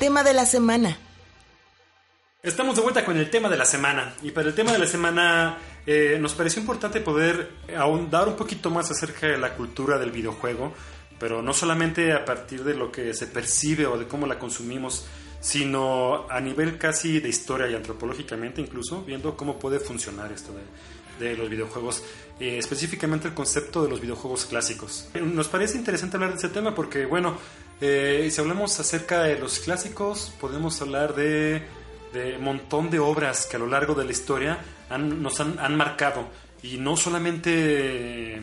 Tema 0.05 0.21
de 0.21 0.35
la 0.35 0.45
semana. 0.45 0.95
Estamos 2.43 2.75
de 2.75 2.83
vuelta 2.83 3.03
con 3.03 3.17
el 3.17 3.27
tema 3.31 3.49
de 3.49 3.57
la 3.57 3.65
semana. 3.65 4.13
Y 4.21 4.29
para 4.29 4.49
el 4.49 4.53
tema 4.53 4.71
de 4.71 4.77
la 4.77 4.85
semana 4.85 5.57
eh, 5.87 6.19
nos 6.21 6.35
pareció 6.35 6.59
importante 6.61 7.01
poder 7.01 7.53
ahondar 7.75 8.27
un 8.27 8.35
poquito 8.35 8.69
más 8.69 8.91
acerca 8.91 9.25
de 9.25 9.39
la 9.39 9.55
cultura 9.55 9.97
del 9.97 10.11
videojuego, 10.11 10.75
pero 11.17 11.41
no 11.41 11.55
solamente 11.55 12.13
a 12.13 12.23
partir 12.23 12.63
de 12.63 12.75
lo 12.75 12.91
que 12.91 13.15
se 13.15 13.25
percibe 13.25 13.87
o 13.87 13.97
de 13.97 14.07
cómo 14.07 14.27
la 14.27 14.37
consumimos, 14.37 15.07
sino 15.41 16.29
a 16.29 16.39
nivel 16.39 16.77
casi 16.77 17.19
de 17.19 17.29
historia 17.29 17.67
y 17.67 17.73
antropológicamente 17.73 18.61
incluso, 18.61 19.01
viendo 19.01 19.35
cómo 19.35 19.57
puede 19.57 19.79
funcionar 19.79 20.31
esto 20.31 20.53
de, 20.53 21.25
de 21.25 21.35
los 21.35 21.49
videojuegos, 21.49 22.03
eh, 22.39 22.59
específicamente 22.59 23.29
el 23.29 23.33
concepto 23.33 23.81
de 23.81 23.89
los 23.89 23.99
videojuegos 23.99 24.45
clásicos. 24.45 25.07
Eh, 25.15 25.21
Nos 25.21 25.47
parece 25.47 25.79
interesante 25.79 26.17
hablar 26.17 26.33
de 26.33 26.37
ese 26.37 26.49
tema 26.49 26.75
porque, 26.75 27.07
bueno, 27.07 27.37
eh, 27.81 28.29
si 28.31 28.41
hablamos 28.41 28.79
acerca 28.79 29.23
de 29.23 29.37
los 29.39 29.59
clásicos, 29.59 30.33
podemos 30.39 30.81
hablar 30.81 31.15
de 31.15 31.63
de 32.13 32.37
un 32.37 32.45
montón 32.45 32.89
de 32.89 32.97
obras 32.99 33.45
que 33.45 33.57
a 33.57 33.59
lo 33.59 33.67
largo 33.67 33.93
de 33.93 34.05
la 34.05 34.11
historia 34.13 34.57
han- 34.89 35.21
nos 35.21 35.41
han, 35.41 35.59
han 35.59 35.75
marcado. 35.75 36.29
Y 36.63 36.77
no 36.77 36.95
solamente 36.95 37.51
eh, 38.37 38.41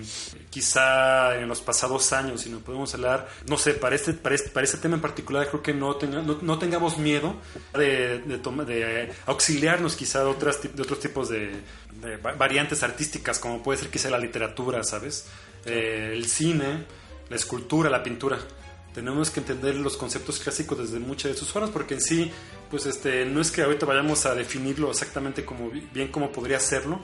quizá 0.51 1.37
en 1.39 1.49
los 1.49 1.63
pasados 1.63 2.13
años, 2.13 2.43
sino 2.43 2.59
podemos 2.59 2.93
hablar, 2.93 3.29
no 3.49 3.57
sé, 3.57 3.73
para 3.73 3.97
este, 3.97 4.13
para 4.13 4.35
este, 4.35 4.51
para 4.51 4.65
este 4.65 4.77
tema 4.77 4.97
en 4.97 5.01
particular 5.01 5.49
creo 5.49 5.63
que 5.63 5.73
no, 5.73 5.97
tenga- 5.97 6.21
no, 6.23 6.39
no 6.43 6.59
tengamos 6.59 6.99
miedo 6.99 7.35
de, 7.73 8.19
de, 8.19 8.39
toma- 8.39 8.65
de 8.65 9.11
auxiliarnos 9.25 9.97
quizá 9.97 10.21
de, 10.21 10.27
otras, 10.27 10.61
de 10.63 10.83
otros 10.83 11.01
tipos 11.01 11.31
de, 11.31 11.53
de 12.03 12.17
va- 12.19 12.35
variantes 12.35 12.83
artísticas, 12.83 13.39
como 13.39 13.63
puede 13.63 13.79
ser 13.79 13.89
quizá 13.89 14.11
la 14.11 14.19
literatura, 14.19 14.85
¿sabes? 14.85 15.27
Eh, 15.65 16.11
el 16.13 16.27
cine, 16.27 16.85
la 17.31 17.37
escultura, 17.37 17.89
la 17.89 18.03
pintura 18.03 18.39
tenemos 18.95 19.31
que 19.31 19.41
entender 19.41 19.75
los 19.77 19.97
conceptos 19.97 20.39
clásicos 20.39 20.79
desde 20.79 20.99
muchas 20.99 21.33
de 21.33 21.39
sus 21.39 21.49
formas 21.51 21.71
porque 21.71 21.95
en 21.95 22.01
sí 22.01 22.31
pues 22.71 22.87
este 22.87 23.25
no 23.25 23.41
es 23.41 23.51
que 23.51 23.63
ahorita 23.63 23.87
vayamos 23.87 24.27
a 24.27 24.35
definirlo 24.35 24.91
exactamente 24.91 25.45
como 25.45 25.71
bi- 25.71 25.89
bien 25.95 26.09
como 26.09 26.31
podría 26.31 26.61
serlo 26.61 27.01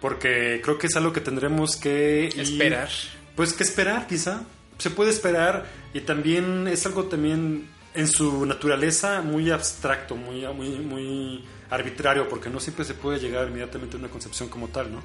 porque 0.00 0.60
creo 0.62 0.78
que 0.78 0.86
es 0.86 0.96
algo 0.96 1.12
que 1.12 1.20
tendremos 1.20 1.76
que 1.76 2.30
ir- 2.32 2.40
Esperar. 2.40 2.88
pues 3.34 3.52
que 3.52 3.64
esperar 3.64 4.06
quizá 4.06 4.42
se 4.78 4.90
puede 4.90 5.10
esperar 5.10 5.66
y 5.92 6.00
también 6.00 6.68
es 6.68 6.86
algo 6.86 7.04
también 7.04 7.68
en 7.94 8.06
su 8.06 8.46
naturaleza 8.46 9.22
muy 9.22 9.50
abstracto 9.50 10.14
muy 10.14 10.46
muy 10.54 10.68
muy 10.78 11.44
arbitrario 11.70 12.28
porque 12.28 12.48
no 12.50 12.60
siempre 12.60 12.84
se 12.84 12.94
puede 12.94 13.18
llegar 13.18 13.48
inmediatamente 13.48 13.96
a 13.96 13.98
una 14.00 14.08
concepción 14.08 14.48
como 14.48 14.68
tal 14.68 14.92
no 14.92 15.02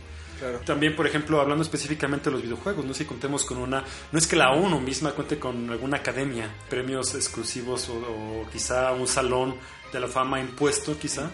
también, 0.66 0.94
por 0.96 1.08
ejemplo, 1.08 1.40
hablando 1.40 1.62
específicamente 1.64 2.26
de 2.26 2.32
los 2.32 2.42
videojuegos, 2.42 2.84
no 2.84 2.94
si 2.94 3.06
contemos 3.06 3.46
con 3.46 3.60
una, 3.60 3.84
no 4.12 4.20
es 4.20 4.28
que 4.28 4.36
la 4.36 4.52
ONU 4.52 4.80
misma 4.82 5.12
cuente 5.12 5.40
con 5.40 5.70
alguna 5.70 5.98
academia, 5.98 6.54
premios 6.70 7.16
exclusivos 7.16 7.88
o, 7.88 7.94
o 7.94 8.48
quizá 8.52 8.92
un 8.92 9.08
salón 9.08 9.56
de 9.94 10.00
la 10.02 10.08
fama 10.10 10.42
impuesto, 10.42 10.98
quizá. 11.00 11.30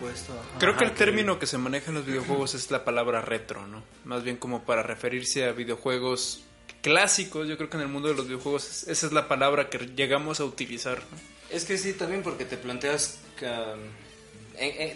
Creo 0.59 0.77
que 0.77 0.83
el 0.83 0.91
término 0.91 1.39
que 1.39 1.47
se 1.47 1.57
maneja 1.57 1.89
en 1.89 1.95
los 1.95 2.05
videojuegos 2.05 2.53
es 2.53 2.69
la 2.69 2.85
palabra 2.85 3.21
retro, 3.21 3.65
¿no? 3.65 3.81
Más 4.05 4.23
bien 4.23 4.37
como 4.37 4.63
para 4.63 4.83
referirse 4.83 5.45
a 5.47 5.53
videojuegos 5.53 6.43
clásicos. 6.83 7.47
Yo 7.47 7.57
creo 7.57 7.69
que 7.69 7.77
en 7.77 7.83
el 7.83 7.89
mundo 7.89 8.09
de 8.09 8.15
los 8.15 8.25
videojuegos 8.25 8.69
es- 8.69 8.87
esa 8.89 9.07
es 9.07 9.13
la 9.13 9.27
palabra 9.27 9.69
que 9.69 9.79
llegamos 9.95 10.39
a 10.39 10.43
utilizar, 10.45 10.99
¿no? 10.99 11.17
Es 11.49 11.65
que 11.65 11.77
sí, 11.79 11.93
también 11.93 12.21
porque 12.21 12.45
te 12.45 12.57
planteas 12.57 13.19
que, 13.39 13.45
um, 13.47 13.79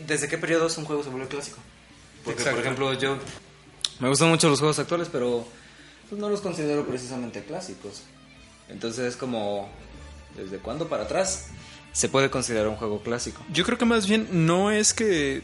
desde 0.05 0.27
qué 0.27 0.37
periodo 0.37 0.67
un 0.77 0.85
juego 0.85 1.03
se 1.03 1.09
vuelve 1.09 1.27
clásico. 1.27 1.57
Porque, 2.23 2.41
Exacto. 2.41 2.57
por 2.57 2.65
ejemplo, 2.65 2.93
yo 2.93 3.17
me 3.99 4.09
gustan 4.09 4.29
mucho 4.29 4.49
los 4.49 4.59
juegos 4.59 4.79
actuales, 4.79 5.09
pero 5.11 5.45
pues, 6.09 6.19
no 6.19 6.29
los 6.29 6.41
considero 6.41 6.85
precisamente 6.85 7.43
clásicos. 7.43 8.03
Entonces 8.69 9.05
es 9.05 9.15
como, 9.15 9.69
¿desde 10.35 10.57
cuándo 10.57 10.87
para 10.87 11.03
atrás 11.03 11.47
se 11.91 12.09
puede 12.09 12.29
considerar 12.29 12.67
un 12.67 12.75
juego 12.75 13.01
clásico? 13.01 13.43
Yo 13.51 13.65
creo 13.65 13.77
que 13.77 13.85
más 13.85 14.07
bien 14.07 14.27
no 14.31 14.71
es 14.71 14.93
que 14.93 15.41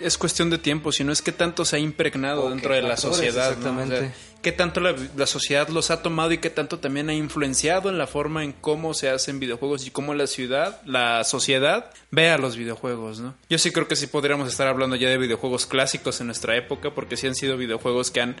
es 0.00 0.18
cuestión 0.18 0.50
de 0.50 0.58
tiempo, 0.58 0.92
sino 0.92 1.12
es 1.12 1.22
que 1.22 1.32
tanto 1.32 1.64
se 1.64 1.76
ha 1.76 1.78
impregnado 1.78 2.50
dentro 2.50 2.74
de 2.74 2.82
la 2.82 2.96
sociedad. 2.96 3.46
¿no? 3.46 3.50
exactamente. 3.50 3.96
O 3.96 4.00
sea, 4.00 4.12
qué 4.44 4.52
tanto 4.52 4.80
la, 4.80 5.26
sociedad 5.26 5.68
los 5.68 5.90
ha 5.90 6.02
tomado 6.02 6.30
y 6.30 6.38
qué 6.38 6.50
tanto 6.50 6.78
también 6.78 7.08
ha 7.08 7.14
influenciado 7.14 7.88
en 7.88 7.98
la 7.98 8.06
forma 8.06 8.44
en 8.44 8.52
cómo 8.52 8.92
se 8.92 9.08
hacen 9.08 9.40
videojuegos 9.40 9.86
y 9.86 9.90
cómo 9.90 10.14
la 10.14 10.26
ciudad, 10.26 10.80
la 10.84 11.24
sociedad 11.24 11.90
ve 12.10 12.30
a 12.30 12.38
los 12.38 12.56
videojuegos, 12.56 13.20
¿no? 13.20 13.34
Yo 13.48 13.58
sí 13.58 13.72
creo 13.72 13.88
que 13.88 13.96
sí 13.96 14.06
podríamos 14.06 14.48
estar 14.48 14.68
hablando 14.68 14.96
ya 14.96 15.08
de 15.08 15.18
videojuegos 15.18 15.66
clásicos 15.66 16.20
en 16.20 16.26
nuestra 16.26 16.56
época, 16.56 16.90
porque 16.90 17.16
sí 17.16 17.26
han 17.26 17.34
sido 17.34 17.56
videojuegos 17.56 18.10
que 18.10 18.20
han 18.20 18.36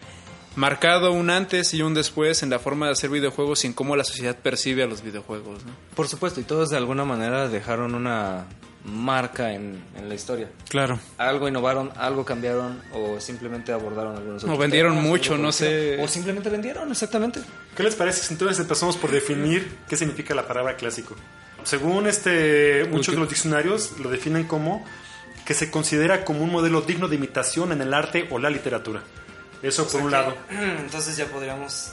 marcado 0.56 1.10
un 1.10 1.30
antes 1.30 1.72
y 1.72 1.82
un 1.82 1.94
después 1.94 2.42
en 2.42 2.50
la 2.50 2.58
forma 2.58 2.86
de 2.86 2.92
hacer 2.92 3.08
videojuegos 3.08 3.64
y 3.64 3.68
en 3.68 3.72
cómo 3.72 3.96
la 3.96 4.04
sociedad 4.04 4.36
percibe 4.36 4.82
a 4.82 4.86
los 4.86 5.02
videojuegos, 5.02 5.64
¿no? 5.64 5.72
Por 5.96 6.06
supuesto, 6.06 6.38
y 6.38 6.44
todos 6.44 6.68
de 6.68 6.76
alguna 6.76 7.06
manera 7.06 7.48
dejaron 7.48 7.94
una 7.94 8.46
marca 8.84 9.52
en, 9.52 9.82
en 9.96 10.08
la 10.08 10.14
historia. 10.14 10.50
Claro. 10.68 10.98
Algo 11.16 11.48
innovaron, 11.48 11.90
algo 11.96 12.24
cambiaron 12.24 12.82
o 12.92 13.18
simplemente 13.18 13.72
abordaron 13.72 14.16
algunos 14.16 14.42
O 14.44 14.46
otros 14.46 14.58
vendieron 14.58 14.92
temas, 14.92 15.08
mucho, 15.08 15.38
no 15.38 15.52
sé. 15.52 16.02
O 16.02 16.08
simplemente 16.08 16.50
vendieron, 16.50 16.90
exactamente. 16.90 17.40
¿Qué 17.76 17.82
les 17.82 17.94
parece 17.94 18.22
si 18.22 18.34
entonces 18.34 18.58
empezamos 18.60 18.96
por 18.96 19.10
definir 19.10 19.78
qué 19.88 19.96
significa 19.96 20.34
la 20.34 20.46
palabra 20.46 20.76
clásico? 20.76 21.14
Según 21.64 22.06
este, 22.06 22.86
muchos 22.90 23.14
de 23.14 23.20
los 23.20 23.28
diccionarios 23.28 23.98
lo 23.98 24.10
definen 24.10 24.44
como 24.44 24.84
que 25.46 25.54
se 25.54 25.70
considera 25.70 26.24
como 26.24 26.42
un 26.42 26.50
modelo 26.50 26.82
digno 26.82 27.08
de 27.08 27.16
imitación 27.16 27.72
en 27.72 27.80
el 27.80 27.94
arte 27.94 28.28
o 28.30 28.38
la 28.38 28.50
literatura. 28.50 29.02
Eso 29.62 29.88
por 29.88 30.02
un 30.02 30.10
lado. 30.10 30.36
Entonces 30.50 31.16
ya 31.16 31.26
podríamos... 31.26 31.92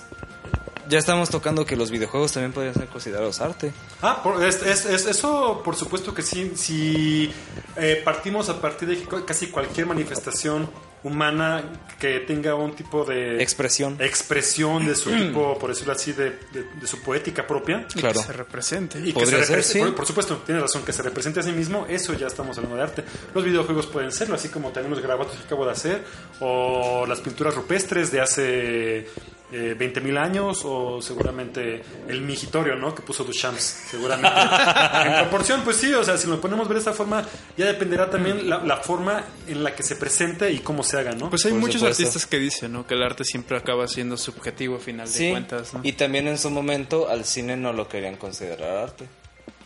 Ya 0.90 0.98
estamos 1.00 1.30
tocando 1.30 1.66
que 1.66 1.76
los 1.76 1.92
videojuegos 1.92 2.32
también 2.34 2.52
podrían 2.54 2.74
ser 2.74 2.88
considerados 2.88 3.40
arte. 3.42 3.72
Ah, 4.02 4.22
por- 4.24 4.44
es- 4.44 4.62
es- 4.64 4.86
es- 4.86 5.06
eso 5.06 5.62
por 5.64 5.76
supuesto 5.76 6.14
que 6.14 6.22
sí. 6.22 6.52
Si 6.56 7.32
eh, 7.78 8.02
partimos 8.04 8.50
a 8.50 8.60
partir 8.60 8.88
de 8.90 9.04
casi 9.26 9.48
cualquier 9.48 9.86
manifestación 9.88 10.70
humana 11.04 11.64
que 12.00 12.20
tenga 12.20 12.54
un 12.54 12.76
tipo 12.76 13.04
de 13.06 13.42
Expresión. 13.42 13.98
expresión 14.00 14.86
de 14.86 14.94
su 14.96 15.10
tipo, 15.18 15.58
por 15.58 15.70
decirlo 15.72 15.94
así, 15.94 16.14
de, 16.14 16.32
de- 16.52 16.64
de 16.80 16.88
su 16.88 17.00
poética 17.02 17.48
propia. 17.48 17.88
Claro. 17.88 18.20
Que 18.20 18.26
se 18.28 18.34
represente. 18.34 19.00
Y 19.00 19.12
que 19.14 19.26
se 19.26 19.44
ser, 19.46 19.58
represe- 19.60 19.64
sí. 19.74 19.80
por, 19.80 19.96
por 19.96 20.06
supuesto, 20.06 20.38
tiene 20.46 20.62
razón, 20.62 20.84
que 20.84 20.94
se 20.94 21.02
represente 21.02 21.40
a 21.40 21.44
sí 21.44 21.52
mismo, 21.52 21.86
eso 21.90 22.14
ya 22.14 22.28
estamos 22.28 22.58
hablando 22.58 22.78
de 22.78 22.84
arte. 22.84 23.04
Los 23.34 23.44
videojuegos 23.44 23.88
pueden 23.88 24.12
serlo, 24.12 24.36
así 24.36 24.50
como 24.50 24.70
también 24.70 24.92
los 24.94 25.02
grabados 25.02 25.36
que 25.36 25.44
acabo 25.44 25.66
de 25.66 25.72
hacer, 25.72 26.04
o 26.40 27.06
las 27.08 27.20
pinturas 27.22 27.56
rupestres 27.56 28.12
de 28.12 28.22
hace 28.22 29.08
eh, 29.52 29.76
20.000 29.78 30.18
años, 30.18 30.62
o 30.64 31.02
seguramente 31.02 31.82
el 32.08 32.22
migitorio, 32.22 32.76
¿no? 32.76 32.96
Que 32.96 33.02
puso 33.02 33.24
Duchamp, 33.24 33.58
seguramente. 33.58 34.40
en 35.06 35.14
proporción, 35.16 35.62
pues 35.64 35.78
sí, 35.78 35.94
o 35.94 36.04
sea, 36.04 36.18
si 36.18 36.28
lo 36.28 36.40
ponemos 36.40 36.68
ver 36.68 36.76
de 36.76 36.80
esta 36.80 36.94
forma, 36.94 37.26
ya 37.58 37.66
dependerá 37.66 38.10
también 38.10 38.50
la, 38.50 38.60
la 38.64 38.78
forma 38.78 39.24
en 39.48 39.64
la 39.64 39.76
que 39.76 39.84
se 39.84 39.96
presente 39.96 40.52
y 40.52 40.60
cómo 40.60 40.84
se 40.84 40.98
haga, 41.00 41.12
¿no? 41.14 41.30
Pues 41.30 41.46
hay 41.46 41.52
Por 41.52 41.62
muchos 41.62 41.82
supuesto. 41.82 42.04
artistas 42.04 42.26
que 42.26 42.40
dicen, 42.40 42.72
¿no? 42.72 42.88
Que 42.88 42.94
el 42.94 43.04
arte 43.04 43.24
siempre 43.24 43.58
acaba 43.58 43.88
siendo 43.88 44.18
subjetivo 44.18 44.78
a 44.78 44.80
final 44.80 45.12
de 45.12 45.32
cuentas, 45.32 45.74
¿no? 45.74 45.82
y 45.84 45.94
también 45.94 46.28
en 46.28 46.38
su 46.38 46.50
momento 46.50 47.10
al 47.10 47.26
cine 47.26 47.58
no 47.58 47.74
lo 47.74 47.88
querían 47.88 48.16
considerar 48.16 48.78
arte. 48.78 49.06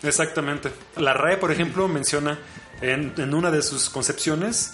Exactamente. 0.04 0.70
La 0.98 1.14
RAE, 1.14 1.38
por 1.38 1.52
ejemplo, 1.52 1.88
menciona 1.88 2.40
en, 2.82 3.14
en 3.18 3.34
una 3.34 3.52
de 3.52 3.62
sus 3.62 3.90
concepciones 3.90 4.74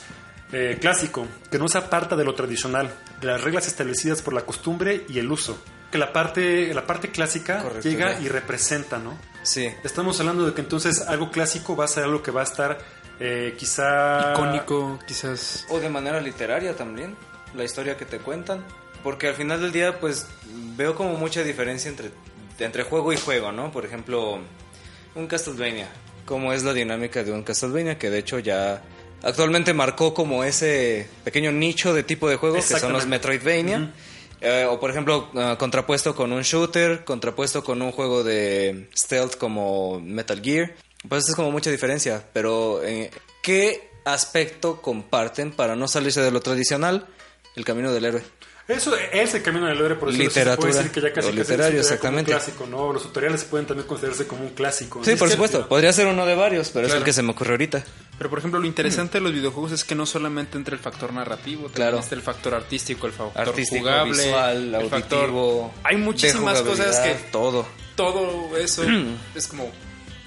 eh, 0.51 0.77
clásico, 0.79 1.27
que 1.49 1.57
no 1.57 1.67
se 1.67 1.77
aparta 1.77 2.15
de 2.15 2.23
lo 2.23 2.35
tradicional, 2.35 2.93
de 3.19 3.27
las 3.27 3.41
reglas 3.41 3.67
establecidas 3.67 4.21
por 4.21 4.33
la 4.33 4.41
costumbre 4.41 5.05
y 5.07 5.19
el 5.19 5.31
uso. 5.31 5.57
Que 5.91 5.97
la 5.97 6.13
parte, 6.13 6.73
la 6.73 6.87
parte 6.87 7.09
clásica 7.11 7.61
Correcto, 7.61 7.87
llega 7.89 8.13
ya. 8.13 8.21
y 8.21 8.27
representa, 8.29 8.97
¿no? 8.97 9.17
Sí. 9.43 9.67
Estamos 9.83 10.19
hablando 10.19 10.45
de 10.45 10.53
que 10.53 10.61
entonces 10.61 11.01
algo 11.01 11.31
clásico 11.31 11.75
va 11.75 11.85
a 11.85 11.87
ser 11.87 12.05
algo 12.05 12.23
que 12.23 12.31
va 12.31 12.41
a 12.41 12.45
estar 12.45 12.77
eh, 13.19 13.55
quizá... 13.57 14.33
Icónico, 14.33 14.99
quizás. 15.05 15.65
O 15.69 15.79
de 15.79 15.89
manera 15.89 16.21
literaria 16.21 16.75
también, 16.75 17.15
la 17.55 17.63
historia 17.63 17.97
que 17.97 18.05
te 18.05 18.19
cuentan. 18.19 18.65
Porque 19.03 19.27
al 19.27 19.35
final 19.35 19.61
del 19.61 19.71
día, 19.71 19.99
pues 19.99 20.27
veo 20.75 20.95
como 20.95 21.15
mucha 21.15 21.43
diferencia 21.43 21.89
entre, 21.89 22.11
entre 22.59 22.83
juego 22.83 23.11
y 23.13 23.17
juego, 23.17 23.51
¿no? 23.51 23.71
Por 23.71 23.85
ejemplo, 23.85 24.39
un 25.15 25.27
Castlevania. 25.27 25.89
¿Cómo 26.25 26.53
es 26.53 26.63
la 26.63 26.73
dinámica 26.73 27.23
de 27.23 27.31
un 27.31 27.43
Castlevania? 27.43 27.97
Que 27.97 28.09
de 28.09 28.19
hecho 28.19 28.39
ya 28.39 28.81
actualmente 29.23 29.73
marcó 29.73 30.13
como 30.13 30.43
ese 30.43 31.07
pequeño 31.23 31.51
nicho 31.51 31.93
de 31.93 32.03
tipo 32.03 32.29
de 32.29 32.35
juego 32.35 32.55
que 32.55 32.61
son 32.61 32.93
los. 32.93 33.05
Metroidvania. 33.05 33.93
Eh, 34.41 34.65
o 34.67 34.79
por 34.79 34.89
ejemplo, 34.89 35.29
ah, 35.35 35.55
contrapuesto 35.59 36.15
con 36.15 36.33
un 36.33 36.41
shooter, 36.41 37.03
contrapuesto 37.03 37.63
con 37.63 37.81
un 37.81 37.91
juego 37.91 38.23
de 38.23 38.89
stealth 38.95 39.37
como 39.37 39.99
Metal 39.99 40.41
Gear. 40.41 40.73
Pues 41.07 41.29
es 41.29 41.35
como 41.35 41.51
mucha 41.51 41.69
diferencia. 41.69 42.23
Pero, 42.33 42.81
eh, 42.83 43.11
¿qué 43.43 43.89
aspecto 44.05 44.81
comparten 44.81 45.51
para 45.51 45.75
no 45.75 45.87
salirse 45.87 46.21
de 46.21 46.31
lo 46.31 46.41
tradicional? 46.41 47.07
El 47.55 47.65
camino 47.65 47.91
del 47.91 48.05
héroe. 48.05 48.23
Eso 48.71 48.95
es 48.95 49.33
el 49.33 49.41
camino 49.43 49.67
del 49.67 49.77
héroe, 49.77 49.95
por 49.95 50.09
eso 50.09 50.17
Literatura, 50.17 50.55
se 50.55 50.61
puede 50.61 50.73
decir 50.73 50.91
que 50.91 51.01
ya 51.01 51.13
casi 51.13 51.27
o 51.27 51.31
casi 51.31 51.43
se 51.43 51.51
literario, 51.51 51.79
exactamente. 51.81 52.31
Como 52.31 52.37
un 52.37 52.43
clásico, 52.45 52.67
¿no? 52.67 52.93
Los 52.93 53.03
tutoriales 53.03 53.43
pueden 53.43 53.65
también 53.67 53.87
considerarse 53.87 54.27
como 54.27 54.43
un 54.43 54.49
clásico. 54.51 55.03
Sí, 55.03 55.11
Es 55.11 55.19
por 55.19 55.29
supuesto. 55.29 55.67
Podría 55.67 55.91
ser 55.93 56.07
uno 56.07 56.25
de 56.25 56.35
varios, 56.35 56.69
pero 56.69 56.85
es 56.85 56.91
Claro. 56.91 56.99
el 56.99 57.05
que 57.05 57.13
se 57.13 57.21
me 57.23 57.31
ocurrió 57.31 57.53
ahorita. 57.53 57.83
Pero 58.17 58.29
por 58.29 58.39
ejemplo, 58.39 58.59
lo 58.59 58.65
interesante 58.67 59.17
de 59.17 59.23
los 59.23 59.33
videojuegos 59.33 59.71
es 59.71 59.83
que 59.83 59.95
no 59.95 60.05
solamente 60.05 60.57
entra 60.57 60.75
el 60.75 60.81
factor 60.81 61.11
narrativo, 61.13 61.63
también 61.63 61.73
Claro. 61.75 61.99
está 61.99 62.15
el 62.15 62.21
factor 62.21 62.53
artístico, 62.53 63.07
el 63.07 63.13
factor 63.13 63.41
Artístico, 63.49 63.79
jugable, 63.81 64.11
visual, 64.11 64.75
el 64.75 64.89
factor- 64.89 65.19
auditivo. 65.19 65.73
Hay 65.83 65.95
de 65.95 66.01
muchísimas 66.03 66.61
cosas 66.61 66.99
que 66.99 67.15
Todo. 67.31 67.65
todo 67.95 68.55
eso 68.57 68.83
es 69.35 69.47
como 69.47 69.71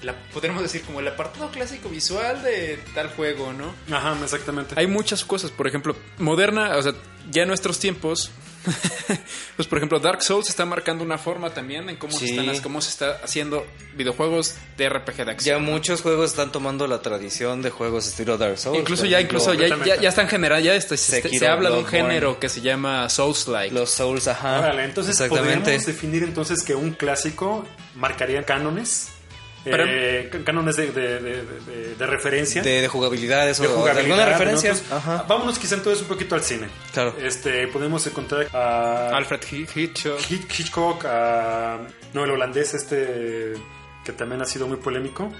la 0.01 0.13
podríamos 0.33 0.61
decir 0.61 0.81
como 0.83 0.99
el 0.99 1.07
apartado 1.07 1.49
clásico 1.49 1.89
visual 1.89 2.43
de 2.43 2.77
tal 2.93 3.09
juego, 3.15 3.53
¿no? 3.53 3.73
Ajá, 3.95 4.15
exactamente. 4.23 4.75
Hay 4.77 4.85
muchas 4.85 5.25
cosas, 5.25 5.49
por 5.49 5.65
ejemplo, 5.67 5.95
moderna, 6.19 6.77
o 6.77 6.81
sea, 6.83 6.93
ya 7.31 7.43
en 7.43 7.47
nuestros 7.47 7.79
tiempos, 7.79 8.31
pues 9.55 9.67
por 9.67 9.77
ejemplo, 9.77 9.99
Dark 9.99 10.23
Souls 10.23 10.49
está 10.49 10.65
marcando 10.65 11.03
una 11.03 11.17
forma 11.19 11.51
también 11.51 11.87
en 11.89 11.97
cómo, 11.97 12.13
se, 12.17 12.27
Sí. 12.27 12.37
están, 12.37 12.59
cómo 12.61 12.81
se 12.81 12.89
está 12.89 13.19
haciendo 13.23 13.65
videojuegos 13.95 14.55
de 14.77 14.89
RPG 14.89 15.15
de 15.17 15.25
Ya 15.25 15.31
acción. 15.31 15.63
muchos 15.63 16.01
juegos 16.01 16.31
están 16.31 16.51
tomando 16.51 16.87
la 16.87 17.01
tradición 17.01 17.61
de 17.61 17.69
juegos 17.69 18.07
estilo 18.07 18.37
Dark 18.37 18.57
Souls. 18.57 18.79
Incluso 18.79 19.05
ya, 19.05 19.19
ejemplo, 19.19 19.37
incluso 19.39 19.53
ya, 19.53 19.67
ya, 19.85 20.01
ya 20.01 20.09
están 20.09 20.27
generando, 20.27 20.65
ya 20.65 20.75
está- 20.75 20.97
se, 20.97 21.21
se 21.21 21.47
habla 21.47 21.69
de 21.69 21.77
un 21.77 21.85
género 21.85 22.39
que 22.39 22.49
se 22.49 22.61
llama 22.61 23.07
Souls-like. 23.09 23.73
Los 23.73 23.91
Souls, 23.91 24.27
ajá. 24.27 24.59
Órale, 24.59 24.83
entonces 24.85 25.11
Exactamente. 25.19 25.59
podríamos 25.59 25.85
definir 25.85 26.23
entonces 26.23 26.63
que 26.63 26.73
un 26.75 26.91
clásico 26.91 27.67
marcaría 27.95 28.43
cánones, 28.43 29.09
eh, 29.65 30.29
cánones 30.45 30.75
de, 30.77 30.91
de, 30.91 31.19
de- 31.19 31.41
de- 31.43 31.95
de 31.95 32.05
referencia, 32.07 32.61
De, 32.61 32.81
de 32.81 32.87
jugabilidades 32.87 33.59
de 33.59 33.67
o 33.67 33.69
de 33.71 33.75
jugabilidad, 33.75 34.19
alguna 34.19 34.37
referencia. 34.37 34.73
Ajá. 34.95 35.25
Vámonos 35.27 35.57
quizá 35.59 35.75
entonces 35.75 36.01
un 36.03 36.07
poquito 36.07 36.35
al 36.35 36.41
cine. 36.41 36.67
Claro. 36.93 37.15
Este, 37.21 37.67
podemos 37.67 38.05
encontrar 38.07 38.47
a 38.53 39.09
Alfred 39.15 39.41
Hi- 39.51 39.67
Hitchcock. 39.75 40.19
Hitch- 40.19 40.59
Hitchcock, 40.59 41.05
a 41.05 41.79
no 42.13 42.23
el 42.23 42.31
holandés 42.31 42.73
este 42.73 43.53
que 44.03 44.11
también 44.11 44.39
ha 44.41 44.45
sido 44.45 44.67
muy 44.67 44.77
polémico. 44.77 45.31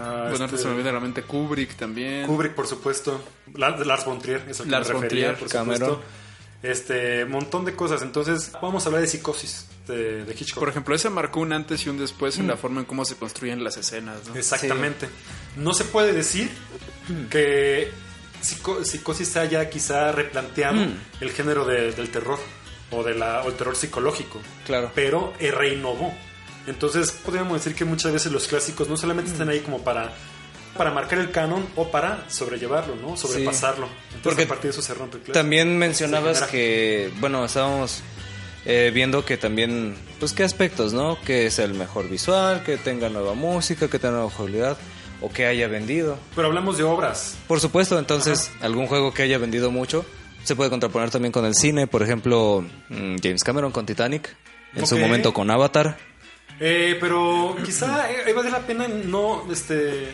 A 0.00 0.28
Bueno, 0.30 0.46
este, 0.46 0.56
se 0.56 0.66
me 0.68 0.72
olvida 0.74 0.90
la 0.90 1.00
mente 1.00 1.22
Kubrick 1.22 1.74
también. 1.76 2.26
Kubrick, 2.26 2.54
por 2.54 2.66
supuesto. 2.66 3.22
La- 3.54 3.76
Lars 3.76 4.06
von 4.06 4.18
Trier, 4.20 4.42
es 4.48 4.58
el 4.60 4.66
que 4.66 4.70
Lars 4.72 4.88
me 4.88 4.94
von 4.94 5.02
refería, 5.02 5.26
Trier, 5.34 5.38
por 5.38 5.48
Cameron. 5.50 5.88
supuesto. 5.90 6.19
Este, 6.62 7.24
montón 7.24 7.64
de 7.64 7.74
cosas. 7.74 8.02
Entonces, 8.02 8.52
vamos 8.60 8.84
a 8.84 8.88
hablar 8.88 9.00
de 9.02 9.08
psicosis 9.08 9.66
de, 9.86 10.24
de 10.24 10.32
Hitchcock. 10.34 10.58
Por 10.60 10.68
ejemplo, 10.68 10.94
ese 10.94 11.08
marcó 11.08 11.40
un 11.40 11.52
antes 11.52 11.86
y 11.86 11.88
un 11.88 11.98
después 11.98 12.38
en 12.38 12.46
la 12.48 12.56
forma 12.56 12.80
en 12.80 12.86
cómo 12.86 13.04
se 13.04 13.16
construyen 13.16 13.64
las 13.64 13.76
escenas, 13.78 14.28
¿no? 14.28 14.34
Exactamente. 14.36 15.08
No 15.56 15.72
se 15.72 15.84
puede 15.84 16.12
decir 16.12 16.50
que 17.30 17.90
psico- 18.42 18.84
psicosis 18.84 19.36
haya 19.36 19.68
quizá 19.70 20.12
replanteado 20.12 20.78
el 21.20 21.30
género 21.32 21.64
de- 21.64 21.92
del 21.92 22.10
terror 22.10 22.38
o, 22.90 23.02
de 23.02 23.14
la, 23.14 23.42
o 23.42 23.48
el 23.48 23.54
terror 23.54 23.74
psicológico. 23.76 24.40
Claro. 24.66 24.92
Pero 24.94 25.32
eh, 25.40 25.50
reinnovó. 25.50 26.12
Entonces, 26.66 27.10
podríamos 27.10 27.54
decir 27.54 27.74
que 27.74 27.84
muchas 27.84 28.12
veces 28.12 28.30
los 28.32 28.46
clásicos 28.46 28.88
no 28.88 28.96
solamente 28.96 29.32
están 29.32 29.48
ahí 29.48 29.60
como 29.60 29.82
para 29.82 30.12
para 30.76 30.90
marcar 30.90 31.18
el 31.18 31.30
canon 31.30 31.66
o 31.76 31.90
para 31.90 32.28
sobrellevarlo, 32.30 32.96
¿no? 32.96 33.16
Sobrepasarlo. 33.16 33.86
Entonces, 33.86 34.22
Porque 34.22 34.42
a 34.42 34.48
partir 34.48 34.64
de 34.64 34.70
eso 34.70 34.82
se 34.82 34.94
rompe 34.94 35.18
clásico. 35.18 35.32
También 35.32 35.78
mencionabas 35.78 36.42
que, 36.42 37.12
bueno, 37.20 37.44
estábamos 37.44 38.02
eh, 38.64 38.90
viendo 38.92 39.24
que 39.24 39.36
también, 39.36 39.96
pues 40.18 40.32
qué 40.32 40.44
aspectos, 40.44 40.92
¿no? 40.92 41.18
Que 41.20 41.50
sea 41.50 41.64
el 41.64 41.74
mejor 41.74 42.08
visual, 42.08 42.62
que 42.62 42.76
tenga 42.76 43.08
nueva 43.08 43.34
música, 43.34 43.88
que 43.88 43.98
tenga 43.98 44.14
nueva 44.14 44.30
jugabilidad 44.30 44.76
o 45.20 45.30
que 45.30 45.46
haya 45.46 45.68
vendido. 45.68 46.18
Pero 46.34 46.48
hablamos 46.48 46.78
de 46.78 46.84
obras. 46.84 47.36
Por 47.46 47.60
supuesto, 47.60 47.98
entonces, 47.98 48.50
algún 48.60 48.86
juego 48.86 49.12
que 49.12 49.22
haya 49.22 49.38
vendido 49.38 49.70
mucho 49.70 50.04
se 50.44 50.56
puede 50.56 50.70
contraponer 50.70 51.10
también 51.10 51.32
con 51.32 51.44
el 51.44 51.54
cine, 51.54 51.86
por 51.86 52.02
ejemplo, 52.02 52.64
mm, 52.88 53.16
James 53.22 53.44
Cameron 53.44 53.72
con 53.72 53.86
Titanic, 53.86 54.34
en 54.74 54.86
su 54.86 54.96
momento 54.96 55.32
con 55.32 55.50
Avatar. 55.50 55.98
Eh, 56.58 56.96
pero 57.00 57.56
quizá 57.64 58.10
eh, 58.10 58.32
vale 58.32 58.50
la 58.50 58.60
pena 58.60 58.86
no 58.86 59.50
este 59.50 60.08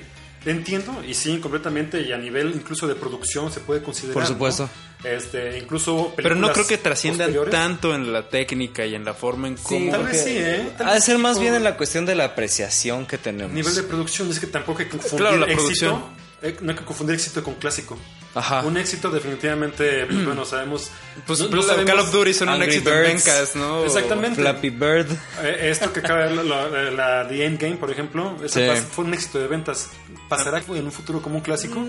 Entiendo, 0.47 1.03
y 1.07 1.12
sí, 1.12 1.38
completamente, 1.40 2.01
y 2.01 2.12
a 2.12 2.16
nivel 2.16 2.53
incluso 2.55 2.86
de 2.86 2.94
producción 2.94 3.51
se 3.53 3.61
puede 3.61 3.82
considerar. 3.82 4.14
Por 4.14 4.26
supuesto. 4.26 4.70
¿no? 5.03 5.11
Este, 5.11 5.59
incluso 5.59 6.12
Pero 6.16 6.34
no 6.36 6.53
creo 6.53 6.66
que 6.66 6.78
posteriores. 6.78 7.51
tanto 7.51 7.94
en 7.94 8.12
la 8.12 8.28
técnica 8.28 8.86
y 8.86 8.94
en 8.94 9.05
la 9.05 9.12
forma 9.12 9.49
en 9.49 9.57
cómo... 9.57 9.90
tal 9.90 10.05
vez 10.05 10.22
sí, 10.24 10.30
¿eh? 10.38 10.70
Tal 10.78 10.88
Ha 10.88 10.94
de 10.94 11.01
ser 11.01 11.16
sí, 11.16 11.22
más 11.22 11.34
por 11.34 11.42
bien 11.42 11.55
en 11.57 11.64
la 11.64 11.76
cuestión 11.76 12.07
de 12.07 12.14
la 12.14 12.24
apreciación 12.26 13.07
que 13.07 13.18
tenemos. 13.18 13.53
Nivel 13.53 13.74
de 13.74 13.82
producción, 13.82 14.30
es 14.30 14.40
que 14.40 14.47
tampoco 14.47 14.78
hay 14.80 14.84
que 14.86 14.92
confundir 14.92 15.18
Claro, 15.18 15.36
la 15.38 15.47
éxito. 15.47 15.61
producción. 15.62 16.05
eh, 16.42 16.57
no 16.61 16.70
hay 16.72 16.78
que 16.78 16.84
confundir 16.84 17.14
éxito 17.16 17.42
con 17.44 17.55
clásico. 17.55 17.99
Ajá. 18.37 18.61
Un 18.62 18.76
éxito 18.76 19.11
definitivamente, 19.11 20.07
pues, 20.11 20.24
bueno, 20.24 20.45
sabemos... 20.45 20.91
Pues 21.26 21.41
no- 21.41 21.62
sabemos- 21.62 21.91
Call 21.91 21.99
of 22.01 22.12
Duty 22.12 22.34
son 22.34 22.51
un 22.51 22.62
éxito 22.62 22.93
en 22.93 23.03
Birds. 23.03 23.24
vencas, 23.24 23.57
¿no? 23.57 23.84
Exactamente. 23.84 24.41
Flappy 24.41 24.70
Bird. 24.70 25.11
Eh, 25.43 25.70
Esto 25.70 25.93
que 25.93 26.01
acaba 26.01 26.26
de 26.26 26.37
la, 26.37 26.43
la, 26.68 26.91
la 26.91 27.28
The 27.28 27.45
Endgame, 27.47 27.76
por 27.76 27.91
ejemplo, 27.91 28.37
Sí. 28.47 28.61
fue 28.93 29.05
un 29.07 29.14
éxito 29.14 29.39
de 29.39 29.49
ventas. 29.49 29.89
¿Pasará 30.28 30.59
en 30.68 30.84
un 30.84 30.93
futuro 30.93 31.20
como 31.22 31.37
un 31.37 31.41
clásico? 31.43 31.80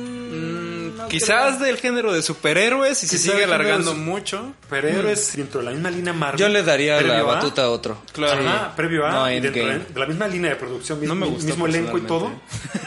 Quizás 1.08 1.60
del 1.60 1.78
género 1.78 2.12
de 2.14 2.22
superhéroes 2.22 3.04
y 3.04 3.08
se 3.08 3.18
sigue 3.18 3.44
alargando 3.44 3.94
mucho. 3.96 4.54
Superhéroes 4.64 5.36
dentro 5.36 5.60
de 5.62 5.66
la 5.66 5.72
misma 5.72 5.90
línea 5.92 6.14
Marvel. 6.14 6.40
Yo 6.40 6.50
le 6.50 6.64
daría 6.64 7.02
la 7.02 7.20
a- 7.20 7.24
batuta 7.24 7.64
a 7.64 7.70
otro. 7.70 8.02
Claro. 8.14 8.48
Ajá, 8.48 8.76
previo 8.76 9.06
a, 9.06 9.12
No 9.12 9.32
y 9.32 9.40
dentro 9.40 9.66
de, 9.66 9.82
la 9.96 10.06
misma 10.06 10.28
línea 10.28 10.52
de 10.52 10.56
producción, 10.58 11.00
mismo, 11.00 11.16
No 11.16 11.22
me 11.22 11.28
gustó 11.28 11.48
mismo 11.48 11.66
elenco 11.68 11.98
y 11.98 12.02
todo. 12.02 12.32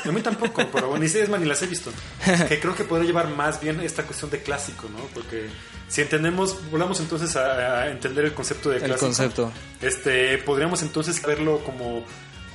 A 0.04 0.12
mí 0.12 0.20
tampoco, 0.22 0.62
pero 0.72 0.88
bueno, 0.88 1.02
ni 1.02 1.08
sé, 1.08 1.22
es 1.22 1.28
más, 1.28 1.40
ni 1.40 1.46
las 1.46 1.60
he 1.62 1.66
visto. 1.66 1.90
Que 2.48 2.58
creo 2.60 2.74
que 2.74 2.84
podría 2.84 3.06
llevar 3.06 3.28
más 3.28 3.60
bien 3.60 3.80
esta 3.80 4.02
cuestión 4.04 4.30
de 4.30 4.42
clásico, 4.42 4.88
¿no? 4.90 4.98
Porque 5.14 5.48
si 5.88 6.00
entendemos, 6.02 6.70
volvamos 6.70 7.00
entonces 7.00 7.34
a, 7.36 7.82
a 7.82 7.90
entender 7.90 8.24
el 8.24 8.32
concepto 8.34 8.70
de 8.70 8.76
El 8.76 8.82
clásico. 8.84 9.06
concepto. 9.06 9.52
Este, 9.80 10.38
podríamos 10.38 10.82
entonces 10.82 11.20
verlo 11.22 11.58
como 11.64 12.04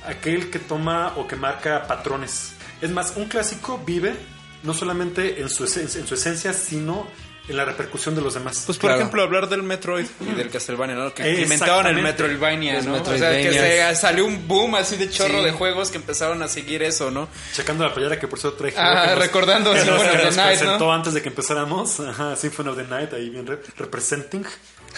aquel 0.06 0.50
que 0.50 0.58
toma 0.58 1.12
o 1.16 1.26
que 1.26 1.36
marca 1.36 1.86
patrones. 1.86 2.52
Es 2.80 2.90
más, 2.90 3.14
un 3.16 3.24
clásico 3.26 3.82
vive 3.84 4.14
no 4.62 4.74
solamente 4.74 5.40
en 5.40 5.48
su, 5.50 5.64
esen- 5.64 5.94
en 5.98 6.06
su 6.06 6.14
esencia, 6.14 6.52
sino 6.52 7.06
en 7.48 7.56
la 7.56 7.64
repercusión 7.64 8.16
de 8.16 8.20
los 8.22 8.34
demás. 8.34 8.64
Pues 8.66 8.76
por 8.76 8.88
Claro. 8.88 8.96
ejemplo, 9.02 9.22
hablar 9.22 9.48
del 9.48 9.62
Metroid 9.62 10.06
y 10.20 10.34
del 10.34 10.50
Castlevania, 10.50 10.96
¿no? 10.96 11.14
Que 11.14 11.42
inventaron 11.42 11.86
el 11.86 12.02
Metroidvania, 12.02 12.80
¿no? 12.82 12.94
O 13.00 13.04
sea, 13.16 13.30
que 13.40 13.52
se 13.52 13.94
salió 13.94 14.26
un 14.26 14.48
boom 14.48 14.74
así 14.74 14.96
de 14.96 15.08
chorro 15.08 15.38
Sí. 15.38 15.44
de 15.44 15.52
juegos 15.52 15.92
que 15.92 15.98
empezaron 15.98 16.42
a 16.42 16.48
seguir 16.48 16.82
eso, 16.82 17.12
¿no? 17.12 17.28
Checando 17.54 17.84
la 17.86 17.94
playera 17.94 18.18
que 18.18 18.26
por 18.26 18.40
eso 18.40 18.54
traje. 18.54 18.74
Ah, 18.76 19.10
nos- 19.10 19.18
recordando 19.20 19.72
que 19.72 19.78
Symphony 19.82 19.96
nos- 19.98 20.06
of 20.06 20.10
que 20.12 20.18
the 20.18 20.24
nos 20.24 20.36
Night, 20.36 20.58
presentó 20.58 20.86
¿no? 20.86 20.92
antes 20.92 21.14
de 21.14 21.22
que 21.22 21.28
empezáramos. 21.28 22.00
Ajá, 22.00 22.34
Symphony 22.34 22.68
of 22.70 22.76
the 22.78 22.84
Night, 22.84 23.12
ahí 23.12 23.30
bien 23.30 23.46
re- 23.46 23.60
representing. 23.78 24.44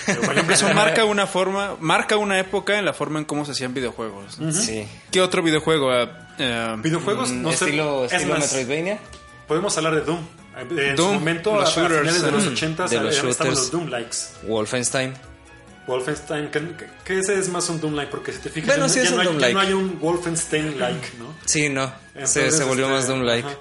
Por 0.06 0.32
ejemplo, 0.32 0.54
eso 0.54 0.72
marca 0.72 1.04
una 1.04 1.26
forma, 1.26 1.76
marca 1.80 2.16
una 2.16 2.38
época 2.38 2.78
en 2.78 2.86
la 2.86 2.94
forma 2.94 3.18
en 3.18 3.26
cómo 3.26 3.44
se 3.44 3.52
hacían 3.52 3.74
videojuegos. 3.74 4.38
¿no? 4.38 4.52
Sí. 4.52 4.88
¿Qué 5.10 5.20
otro 5.20 5.42
videojuego? 5.42 5.90
Ah, 5.92 6.28
eh, 6.38 6.76
Videojuegos, 6.78 7.30
no 7.30 7.50
sé. 7.52 7.66
estilo 7.66 8.06
es 8.06 8.12
estilo 8.14 8.34
más, 8.38 8.54
Metroidvania. 8.54 9.00
Podemos 9.48 9.76
hablar 9.76 9.94
de 9.96 10.02
Doom. 10.02 10.20
En 10.58 10.96
Doom, 10.96 11.08
su 11.08 11.14
momento, 11.14 11.54
los 11.54 11.64
a, 11.76 11.86
a 11.86 11.88
finales 11.88 12.14
shooters. 12.14 12.22
de 12.22 12.30
los 12.32 12.44
Mm. 12.46 12.48
80 12.52 12.88
De 12.88 13.00
los 13.00 13.14
estaban 13.16 13.30
shooters. 13.32 13.54
los 13.58 13.70
Doom 13.70 13.88
likes. 13.88 14.16
Wolfenstein. 14.44 15.14
Wolfenstein, 15.86 16.50
que, 16.50 16.60
que- 17.04 17.18
ese 17.18 17.38
es 17.38 17.48
más 17.48 17.68
un 17.70 17.80
Doom 17.80 17.94
like, 17.94 18.10
porque 18.10 18.32
si 18.32 18.40
te 18.40 18.50
fijas, 18.50 18.68
Bueno, 18.68 18.86
ya, 18.86 18.92
sí 18.92 19.00
ya 19.04 19.10
un 19.10 19.14
no 19.16 19.20
hay, 19.22 19.26
Doom 19.26 19.36
ya 19.38 19.40
like. 19.40 19.54
no 19.54 19.60
hay 19.60 19.72
un 19.72 19.98
Wolfenstein 20.00 20.78
like, 20.78 21.08
¿no? 21.18 21.34
Sí, 21.46 21.68
no. 21.70 21.86
se, 21.86 21.92
Entonces, 22.14 22.56
se 22.56 22.64
volvió 22.64 22.84
este, 22.86 22.94
más 22.96 23.08
Doom 23.08 23.22
like. 23.22 23.48
ajá. 23.48 23.56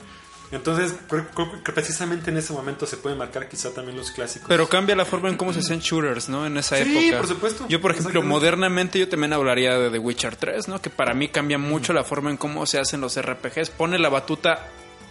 Entonces, 0.49 0.93
creo, 1.09 1.27
creo 1.35 1.61
que 1.63 1.71
precisamente 1.73 2.31
en 2.31 2.38
ese 2.38 2.53
momento 2.53 2.85
se 2.85 2.95
pueden 2.97 3.17
marcar 3.17 3.49
quizá 3.49 3.71
también 3.71 3.97
los 3.97 4.11
clásicos. 4.11 4.47
Pero 4.47 4.67
cambia 4.69 4.95
la 4.95 5.03
forma 5.03 5.27
en 5.29 5.35
cómo 5.35 5.51
se 5.53 5.59
hacían 5.59 5.79
shooters, 5.79 6.29
¿no? 6.29 6.45
En 6.47 6.55
esa 6.57 6.77
Sí, 6.83 7.07
época. 7.09 7.17
por 7.19 7.27
supuesto. 7.27 7.65
Yo, 7.67 7.81
por 7.81 7.91
ejemplo, 7.91 8.21
modernamente 8.23 8.97
yo 8.97 9.09
también 9.09 9.33
hablaría 9.33 9.77
de 9.77 9.89
The 9.89 9.99
Witcher 9.99 10.38
3, 10.38 10.69
¿no? 10.69 10.81
Que 10.81 10.89
para 10.89 11.13
mí 11.13 11.27
cambia 11.27 11.57
mucho 11.57 11.91
la 11.91 12.05
forma 12.05 12.29
en 12.29 12.38
cómo 12.38 12.65
se 12.65 12.79
hacen 12.79 13.01
los 13.01 13.17
RPGs. 13.21 13.69
Pone 13.71 13.99
la 13.99 14.07
batuta 14.07 14.67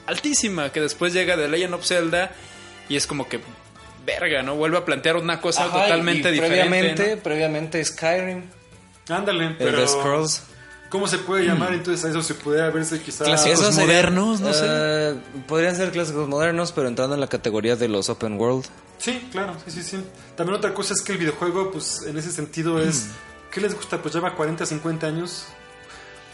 altísima, 0.06 0.70
que 0.72 0.80
después 0.80 1.12
llega 1.12 1.36
The 1.36 1.48
Legend 1.48 1.74
of 1.74 1.84
Zelda 1.84 2.32
y 2.88 2.96
es 2.96 3.06
como 3.06 3.28
que 3.28 3.40
verga, 4.04 4.42
¿no? 4.42 4.54
Vuelve 4.56 4.78
a 4.78 4.84
plantear 4.84 5.16
una 5.16 5.40
cosa 5.40 5.64
Ajá, 5.64 5.82
totalmente 5.82 6.28
y 6.30 6.32
diferente. 6.32 6.64
Previamente, 6.64 7.16
¿no? 7.16 7.22
previamente 7.22 7.84
Skyrim. 7.84 8.44
Ándale, 9.08 9.56
pero... 9.58 9.80
de 9.80 9.88
Scrolls. 9.88 10.42
¿Cómo 10.88 11.08
se 11.08 11.18
puede 11.18 11.44
llamar 11.44 11.74
entonces 11.74 12.04
a 12.04 12.10
eso? 12.10 12.22
Se 12.22 12.34
pudiera 12.34 12.70
verse 12.70 13.00
quizá... 13.00 13.24
Clásicos 13.24 13.74
modernos, 13.74 14.40
no 14.40 14.52
sé. 14.52 14.64
Eh, 14.68 15.14
podrían 15.48 15.74
ser 15.74 15.90
clásicos 15.90 16.28
modernos, 16.28 16.70
pero 16.70 16.86
entrando 16.86 17.14
en 17.14 17.20
la 17.20 17.26
categoría 17.26 17.74
de 17.74 17.88
los 17.88 18.08
open 18.08 18.38
world. 18.38 18.64
Sí, 18.98 19.28
claro, 19.32 19.56
sí, 19.64 19.72
sí, 19.72 19.82
sí. 19.82 20.04
También 20.36 20.56
otra 20.56 20.72
cosa 20.72 20.94
es 20.94 21.02
que 21.02 21.12
el 21.12 21.18
videojuego, 21.18 21.72
pues 21.72 22.04
en 22.06 22.16
ese 22.16 22.30
sentido 22.30 22.80
es... 22.80 23.08
¿Qué 23.50 23.60
les 23.60 23.74
gusta? 23.74 24.00
Pues 24.00 24.14
lleva 24.14 24.34
40, 24.34 24.64
50 24.64 25.06
años. 25.06 25.46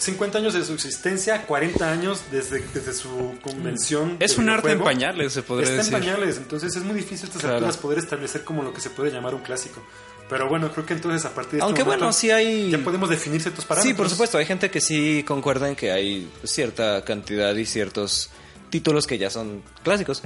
50 0.02 0.38
años 0.38 0.54
de 0.54 0.64
su 0.64 0.72
existencia, 0.74 1.46
40 1.46 1.90
años 1.90 2.22
desde, 2.30 2.60
desde 2.74 2.92
su 2.92 3.38
convención. 3.42 4.16
Es 4.20 4.32
del 4.32 4.40
un 4.40 4.50
arte 4.50 4.72
en 4.72 4.80
pañales, 4.80 5.32
se 5.32 5.42
podría 5.42 5.68
Está 5.70 5.76
decir. 5.82 5.94
en 5.94 6.00
pañales, 6.00 6.36
entonces 6.38 6.74
es 6.76 6.82
muy 6.82 6.94
difícil 6.94 7.26
estas 7.28 7.40
Claro. 7.40 7.56
alturas 7.56 7.76
poder 7.76 7.98
establecer 7.98 8.44
como 8.44 8.62
lo 8.62 8.72
que 8.74 8.80
se 8.80 8.90
puede 8.90 9.10
llamar 9.10 9.34
un 9.34 9.42
clásico. 9.42 9.82
Pero 10.28 10.48
bueno, 10.48 10.72
creo 10.72 10.86
que 10.86 10.94
entonces 10.94 11.24
a 11.26 11.34
partir 11.34 11.52
de 11.52 11.56
este 11.58 11.64
Aunque 11.64 11.84
momento 11.84 12.04
bueno, 12.06 12.12
sí 12.12 12.30
hay... 12.30 12.70
ya 12.70 12.78
podemos 12.78 13.10
definir 13.10 13.42
ciertos 13.42 13.64
parámetros. 13.64 13.92
Sí, 13.92 13.96
por 13.96 14.08
supuesto. 14.08 14.38
Hay 14.38 14.46
gente 14.46 14.70
que 14.70 14.80
sí 14.80 15.24
concuerda 15.26 15.68
en 15.68 15.76
que 15.76 15.92
hay 15.92 16.30
cierta 16.44 17.04
cantidad 17.04 17.54
y 17.54 17.66
ciertos 17.66 18.30
títulos 18.70 19.06
que 19.06 19.18
ya 19.18 19.28
son 19.30 19.62
clásicos. 19.82 20.22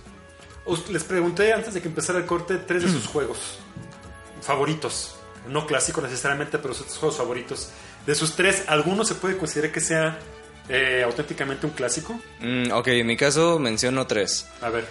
Os- 0.64 0.89
Les 0.91 1.03
pregunté 1.05 1.53
antes 1.53 1.74
de 1.74 1.83
que 1.83 1.89
empezara 1.89 2.18
el 2.20 2.27
corte 2.27 2.57
tres 2.59 2.83
de 2.85 2.91
sus 2.91 3.07
juegos 3.07 3.39
favoritos. 4.43 5.16
No 5.49 5.66
clásicos 5.66 6.03
necesariamente, 6.05 6.59
pero 6.59 6.74
sus 6.74 6.86
juegos 6.97 7.16
favoritos. 7.16 7.70
De 8.07 8.14
sus 8.14 8.34
tres, 8.36 8.64
¿alguno 8.66 9.05
se 9.05 9.14
puede 9.14 9.36
considerar 9.36 9.72
que 9.72 9.80
sea 9.80 10.18
eh, 10.68 11.03
auténticamente 11.05 11.66
un 11.66 11.72
clásico? 11.72 12.18
Mm, 12.40 12.72
ok, 12.72 12.88
en 12.88 13.07
mi 13.07 13.16
caso 13.16 13.59
menciono 13.59 14.07
tres. 14.07 14.47
A 14.62 14.68
ver, 14.70 14.86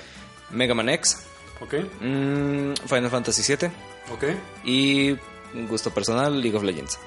Mega 0.51 0.74
Man 0.74 0.89
X, 0.89 1.24
¿ok? 1.62 1.74
mm, 2.01 2.74
Final 2.88 3.10
Fantasy 3.10 3.56
VII 3.56 3.70
¿Ok? 4.14 4.24
y 4.64 5.18
gusto 5.68 5.91
personal, 5.93 6.41
League 6.41 6.58
of 6.58 6.64
Legends. 6.64 6.97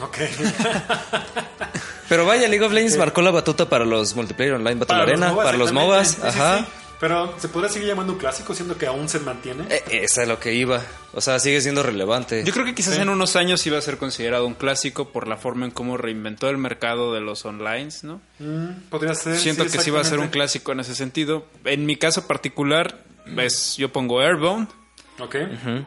¿Ok? 0.00 0.18
Pero 2.08 2.26
vaya, 2.26 2.48
League 2.48 2.64
of 2.64 2.72
Legends 2.72 2.96
marcó 2.98 3.22
la 3.22 3.30
batuta 3.30 3.68
para 3.68 3.84
los 3.84 4.14
multiplayer 4.14 4.54
online 4.54 4.74
Battle 4.74 4.96
Arena, 4.96 5.28
MOBAs, 5.30 5.44
para 5.46 5.56
los. 5.58 5.72
MOBAs, 5.72 6.08
sí, 6.08 6.20
ajá. 6.24 6.58
sí. 6.58 6.64
Pero 7.02 7.34
¿se 7.40 7.48
podrá 7.48 7.68
seguir 7.68 7.88
llamando 7.88 8.12
un 8.12 8.18
clásico 8.20 8.54
siendo 8.54 8.78
que 8.78 8.86
aún 8.86 9.08
se 9.08 9.18
mantiene? 9.18 9.64
Eh, 9.68 9.82
esa 10.04 10.22
es 10.22 10.28
lo 10.28 10.38
que 10.38 10.54
iba. 10.54 10.80
O 11.12 11.20
sea, 11.20 11.40
sigue 11.40 11.60
siendo 11.60 11.82
relevante. 11.82 12.44
Yo 12.44 12.52
creo 12.52 12.64
que 12.64 12.76
quizás 12.76 12.96
en 12.96 13.08
unos 13.08 13.34
años 13.34 13.66
iba 13.66 13.76
a 13.76 13.80
ser 13.80 13.98
considerado 13.98 14.46
un 14.46 14.54
clásico 14.54 15.08
por 15.10 15.26
la 15.26 15.36
forma 15.36 15.64
en 15.66 15.72
cómo 15.72 15.96
reinventó 15.96 16.48
el 16.48 16.58
mercado 16.58 17.12
de 17.12 17.20
los 17.20 17.44
online, 17.44 17.88
¿no? 18.04 18.20
Mm, 18.38 18.88
Podría 18.88 19.14
ser. 19.16 19.36
Siento 19.36 19.64
que 19.64 19.80
sí 19.80 19.90
va 19.90 20.00
a 20.00 20.04
ser 20.04 20.20
un 20.20 20.28
clásico 20.28 20.70
en 20.70 20.78
ese 20.78 20.94
sentido. 20.94 21.44
En 21.64 21.86
mi 21.86 21.96
caso 21.96 22.28
particular, 22.28 23.02
es, 23.36 23.76
yo 23.76 23.92
pongo 23.92 24.20
Airbound, 24.20 24.68
Ok. 25.18 25.34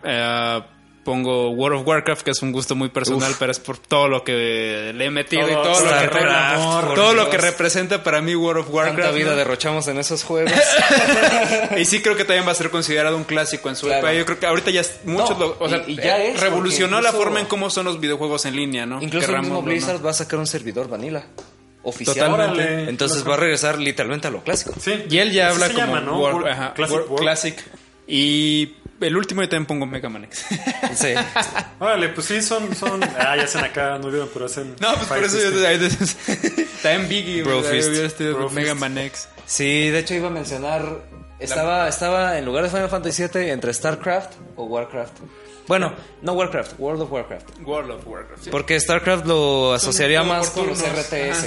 eh, 0.04 0.60
pongo 1.06 1.52
World 1.52 1.80
of 1.82 1.88
Warcraft, 1.88 2.24
que 2.24 2.32
es 2.32 2.42
un 2.42 2.52
gusto 2.52 2.76
muy 2.76 2.90
personal, 2.90 3.34
pero 3.40 3.52
es 3.52 3.60
por 3.60 3.78
todo 3.78 4.10
lo 4.10 4.24
que 4.24 4.92
le 4.94 5.06
he 5.06 5.10
metido 5.12 5.48
y 5.48 5.54
Todo, 5.54 5.80
lo 5.80 6.00
que, 6.10 6.96
todo 6.96 7.14
lo 7.14 7.30
que 7.30 7.38
representa 7.38 8.04
para 8.04 8.22
mí 8.22 8.36
World 8.36 8.62
of 8.62 8.66
Tanta 8.66 8.76
Warcraft. 8.90 9.16
vida 9.16 9.30
¿no? 9.30 9.36
derrochamos 9.38 9.88
en 9.88 10.00
esos 10.00 10.24
juegos. 10.24 10.52
Y 11.78 11.86
sí 11.86 12.02
creo 12.02 12.16
que 12.18 12.26
también 12.26 12.48
va 12.48 12.52
a 12.52 12.56
ser 12.56 12.70
considerado 12.70 13.16
un 13.18 13.24
clásico 13.24 13.70
en 13.70 13.76
su 13.76 13.86
Claro. 13.86 14.00
época. 14.00 14.14
Yo 14.14 14.26
creo 14.26 14.40
que 14.40 14.46
ahorita 14.48 14.72
ya 14.72 14.82
es- 14.82 15.00
muchos 15.06 15.38
No, 15.38 15.46
lo- 15.48 15.58
o 15.60 15.70
sea, 15.70 15.84
y- 15.88 15.92
y 15.94 15.96
ya 15.96 16.18
es, 16.24 16.40
revolucionó 16.40 17.00
la 17.02 17.12
forma 17.12 17.40
en 17.40 17.46
cómo 17.46 17.70
son 17.70 17.86
los 17.86 18.00
videojuegos 18.00 18.46
en 18.46 18.56
línea, 18.56 18.86
¿no? 18.86 19.02
Incluso 19.02 19.32
el 19.32 19.40
mismo 19.42 19.56
¿no? 19.56 19.62
Blizzard 19.62 20.04
va 20.06 20.10
a 20.10 20.14
sacar 20.14 20.40
un 20.40 20.48
servidor 20.48 20.90
vanilla. 20.90 21.26
Oficial. 21.84 22.16
Totalmente. 22.16 22.64
Órale. 22.64 22.90
Entonces 22.90 23.28
va 23.28 23.36
a 23.36 23.38
regresar 23.38 23.78
literalmente 23.78 24.28
a 24.28 24.32
lo 24.32 24.42
clásico. 24.44 24.74
Sí. 24.80 25.06
Y 25.08 25.20
él 25.20 25.32
ya 25.32 25.50
habla 25.50 25.68
como 25.68 25.78
llama, 25.78 26.02
¿no? 26.02 26.20
War- 26.20 26.34
World- 26.34 26.48
ajá, 26.48 26.74
Classic 26.74 26.96
War- 26.98 27.04
World. 27.10 27.20
Classic. 27.22 27.64
Y 28.08 28.74
el 29.02 29.18
último 29.18 29.42
yo 29.42 29.50
también 29.50 29.66
pongo 29.66 29.86
Mega 29.86 30.10
Man 30.10 30.24
X. 30.26 30.46
Sí. 30.96 31.14
Órale, 31.80 32.10
pues 32.10 32.28
sí, 32.28 32.42
son, 32.42 32.74
son. 32.76 33.04
Ah, 33.04 33.36
ya 33.36 33.44
hacen 33.44 33.64
acá, 33.64 33.98
no 33.98 34.10
vieron, 34.10 34.30
pero 34.34 34.46
hacen. 34.46 34.76
No, 34.80 34.94
pues 34.96 35.08
por 35.08 35.24
eso 35.24 35.38
yo 35.38 35.52
también 36.84 37.10
Biggie, 37.10 37.44
sido 38.18 38.36
Bro 38.36 38.50
Mega 38.52 38.72
Fist. 38.72 38.80
Man 38.82 38.98
X. 38.98 39.28
Sí, 39.46 39.90
de 39.90 40.00
hecho 40.00 40.14
iba 40.14 40.28
a 40.28 40.32
mencionar. 40.32 40.86
Estaba, 41.40 41.90
estaba 41.90 42.38
en 42.38 42.46
lugar 42.46 42.64
de 42.64 42.70
Final 42.70 42.90
Fantasy 42.90 43.24
VII 43.28 43.50
entre 43.50 43.74
StarCraft 43.74 44.34
o 44.56 44.64
Warcraft. 44.66 45.14
Bueno, 45.68 45.94
no 46.22 46.34
Warcraft, 46.34 46.74
World 46.80 47.02
of 47.02 47.12
Warcraft. 47.12 47.50
World 47.64 47.92
of 47.92 48.08
Warcraft. 48.08 48.44
sí. 48.46 48.50
Porque 48.52 48.80
StarCraft 48.80 49.26
lo 49.26 49.74
asociaría 49.74 50.24
más 50.24 50.52
con 50.52 50.68
los. 50.68 50.80
RTS. 50.80 51.14
Ajá. 51.14 51.46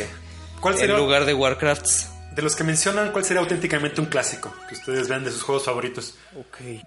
¿Cuál 0.60 0.74
En 0.74 0.80
sería, 0.80 0.96
lugar 0.98 1.24
de 1.24 1.32
Warcrafts. 1.34 2.10
de 2.34 2.42
los 2.42 2.54
que 2.56 2.64
mencionan, 2.64 3.12
cuál 3.12 3.24
sería 3.24 3.40
auténticamente 3.40 4.00
un 4.00 4.08
clásico 4.08 4.52
que 4.68 4.74
ustedes 4.74 5.08
vean 5.08 5.24
de 5.24 5.30
sus 5.30 5.42
juegos 5.42 5.64
favoritos? 5.64 6.16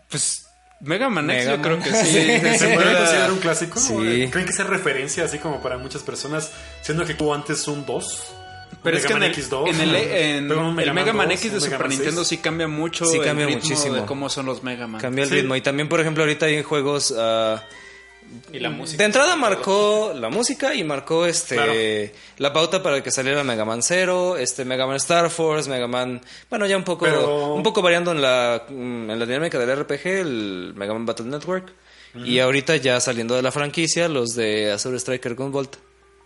Pues 0.10 0.46
Mega 0.82 1.10
Man 1.10 1.30
X 1.30 1.46
Mega 1.46 1.56
yo 1.58 1.62
creo 1.62 1.78
Man. 1.78 1.88
que 1.88 1.94
sí. 1.94 2.12
Sí. 2.12 2.58
¿Se 2.60 2.74
puede 2.76 2.98
considerar 2.98 3.32
un 3.32 3.40
clásico? 3.40 3.80
Sí. 3.80 4.28
¿Creen 4.32 4.46
que 4.48 4.54
sea 4.54 4.66
referencia 4.66 5.24
así 5.26 5.38
como 5.38 5.62
para 5.62 5.78
muchas 5.78 6.02
personas, 6.04 6.52
siendo 6.82 7.06
que 7.06 7.14
tuvo 7.14 7.34
antes 7.34 7.68
un 7.68 7.86
2? 7.86 8.24
Pero 8.84 8.98
es 8.98 9.06
que 9.06 9.14
en 9.14 9.22
el, 9.24 9.36
X2, 9.36 9.68
en 9.70 9.82
el, 9.82 9.96
en 9.96 10.52
el 10.80 10.94
Mega 10.94 11.14
Man 11.14 11.28
2, 11.30 11.38
X 11.38 11.44
de 11.44 11.50
Mega 11.60 11.60
Super 11.66 11.80
Man 11.80 11.90
Nintendo 11.90 12.24
6. 12.24 12.28
sí 12.28 12.38
cambia 12.38 12.68
mucho 12.68 13.06
Sí 13.06 13.18
el 13.18 13.24
cambia 13.24 13.46
ritmo 13.46 13.62
muchísimo. 13.62 13.96
de 13.96 14.06
cómo 14.06 14.30
son 14.30 14.46
los 14.46 14.64
Mega 14.64 14.88
Man. 14.88 15.00
Cambia 15.02 15.24
el 15.24 15.30
Sí. 15.30 15.36
ritmo. 15.36 15.56
Y 15.56 15.62
también, 15.62 15.88
por 15.90 16.00
ejemplo, 16.00 16.24
ahorita 16.24 16.46
hay 16.48 16.64
juegos. 16.64 17.14
ah, 17.18 17.62
Y 18.54 18.60
la 18.60 18.70
música. 18.70 18.98
De 18.98 19.06
entrada 19.06 19.36
marcó 19.36 20.14
la 20.16 20.30
música 20.30 20.74
y 20.74 20.84
marcó 20.84 21.26
este 21.26 21.56
Claro. 21.56 21.74
la 22.38 22.54
pauta 22.54 22.82
para 22.84 23.02
que 23.04 23.12
saliera 23.12 23.44
Mega 23.44 23.66
Man 23.66 23.82
Zero, 23.84 24.38
este 24.38 24.66
Mega 24.66 24.86
Man 24.88 24.96
Star 24.98 25.30
Force, 25.30 25.70
Mega 25.70 25.88
Man, 25.88 26.22
bueno 26.50 26.66
ya 26.66 26.78
un 26.78 26.84
poco 26.84 27.06
Pero- 27.06 27.54
un 27.54 27.64
poco 27.64 27.82
variando 27.82 28.12
en 28.12 28.22
la 28.22 28.64
mm, 28.70 29.10
en 29.10 29.20
la 29.20 29.26
dinámica 29.26 29.58
del 29.60 29.70
RPG, 29.84 30.06
el 30.22 30.74
Mega 30.76 30.94
Man 30.94 31.06
Battle 31.06 31.26
Network 31.28 31.72
y 32.26 32.40
ahorita 32.40 32.76
ya 32.76 33.00
saliendo 33.00 33.36
de 33.36 33.42
la 33.42 33.52
franquicia 33.54 34.10
los 34.10 34.36
de 34.36 34.72
Azure 34.72 34.98
Striker 34.98 35.34
Gunvolt. 35.36 35.78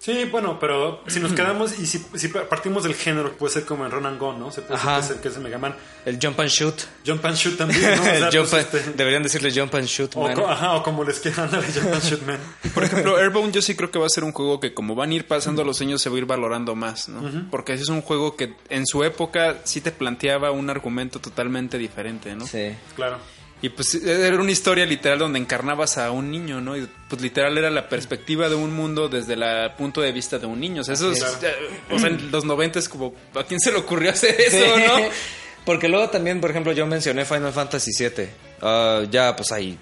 Sí, 0.05 0.25
bueno, 0.25 0.59
pero 0.59 1.01
si 1.07 1.19
nos 1.19 1.33
quedamos 1.33 1.79
y 1.79 1.87
si, 1.87 1.97
si 2.13 2.27
partimos 2.27 2.83
del 2.83 2.93
género, 2.93 3.31
que 3.31 3.37
puede 3.37 3.51
ser 3.53 3.65
como 3.65 3.85
en 3.87 3.91
Run 3.91 4.05
and 4.05 4.19
Gun, 4.19 4.39
¿no? 4.39 4.51
Se 4.51 4.61
puede 4.61 4.79
Ajá. 4.79 4.97
decir 4.97 5.15
que 5.15 5.15
es, 5.15 5.15
el- 5.17 5.21
que 5.23 5.27
es 5.29 5.35
el 5.37 5.41
Mega 5.41 5.57
Man. 5.57 5.75
El 6.05 6.19
Jump 6.21 6.39
and 6.41 6.49
Shoot. 6.49 6.75
Jump 7.03 7.25
and 7.25 7.35
Shoot 7.35 7.57
también, 7.57 7.81
¿no? 7.81 8.01
O 8.01 8.03
sea, 8.05 8.17
El 8.17 8.23
jump 8.37 8.49
pues, 8.51 8.53
este, 8.71 8.91
Deberían 8.91 9.23
decirle 9.23 9.51
Jump 9.51 9.73
and 9.73 9.87
Shoot, 9.87 10.15
o, 10.15 10.21
man. 10.21 10.35
co- 10.35 10.47
ajá, 10.47 10.73
o 10.73 10.83
como 10.83 11.03
les 11.03 11.19
quieran 11.19 11.49
darle 11.51 11.67
Jump 11.73 11.91
and 11.91 12.03
Shoot, 12.03 12.21
man. 12.21 12.39
Por 12.71 12.83
ejemplo, 12.83 13.17
Airbound 13.17 13.51
yo 13.51 13.63
sí 13.63 13.73
creo 13.75 13.89
que 13.89 13.97
va 13.97 14.05
a 14.05 14.09
ser 14.09 14.23
un 14.23 14.31
juego 14.31 14.59
que 14.59 14.75
como 14.75 14.93
van 14.93 15.09
a 15.09 15.13
ir 15.15 15.25
pasando 15.25 15.63
los 15.63 15.81
años 15.81 16.03
se 16.03 16.09
va 16.09 16.15
a 16.15 16.19
ir 16.19 16.25
valorando 16.27 16.75
más, 16.75 17.09
¿no? 17.09 17.49
Porque 17.49 17.73
ese 17.73 17.81
es 17.81 17.89
un 17.89 18.03
juego 18.03 18.35
que 18.35 18.53
en 18.69 18.85
su 18.85 19.03
época 19.03 19.57
sí 19.63 19.81
te 19.81 19.91
planteaba 19.91 20.51
un 20.51 20.69
argumento 20.69 21.19
totalmente 21.19 21.79
diferente, 21.79 22.35
¿no? 22.35 22.45
Sí. 22.45 22.75
Claro. 22.95 23.17
Y 23.65 23.69
pues 23.69 23.95
era 23.95 24.35
una 24.39 24.51
historia 24.51 24.85
literal 24.85 25.17
donde 25.17 25.39
encarnabas 25.39 25.97
a 25.97 26.11
un 26.11 26.29
niño, 26.29 26.61
¿no? 26.61 26.77
Y 26.77 26.87
pues 27.09 27.19
literal 27.19 27.57
era 27.57 27.71
la 27.71 27.89
perspectiva 27.89 28.47
de 28.47 28.53
un 28.53 28.71
mundo 28.75 29.09
desde 29.09 29.33
el 29.33 29.71
punto 29.71 30.01
de 30.01 30.11
vista 30.11 30.37
de 30.37 30.45
un 30.45 30.59
niño. 30.59 30.81
O 30.81 30.83
sea, 30.83 30.93
eso 30.93 31.11
es, 31.11 31.23
eh, 31.23 31.51
o 31.89 31.97
sea, 31.97 32.09
en 32.09 32.29
los 32.29 32.45
90 32.45 32.77
es 32.77 32.87
como, 32.87 33.15
¿a 33.33 33.43
quién 33.43 33.59
se 33.59 33.71
le 33.71 33.79
ocurrió 33.79 34.11
hacer 34.11 34.39
eso, 34.39 34.55
Sí. 34.75 34.83
no? 34.85 34.97
Porque 35.65 35.89
luego 35.89 36.07
también, 36.11 36.39
por 36.41 36.51
ejemplo, 36.51 36.73
yo 36.73 36.85
mencioné 36.85 37.25
Final 37.25 37.51
Fantasy 37.51 37.89
VII. 37.97 38.27
Ah, 38.61 39.01
ya, 39.09 39.35
pues 39.35 39.51
hay 39.51 39.79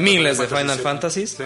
miles 0.00 0.38
de 0.38 0.48
Final 0.48 0.62
Final 0.62 0.78
Fantasy 0.80 1.26
Fantasies. 1.26 1.36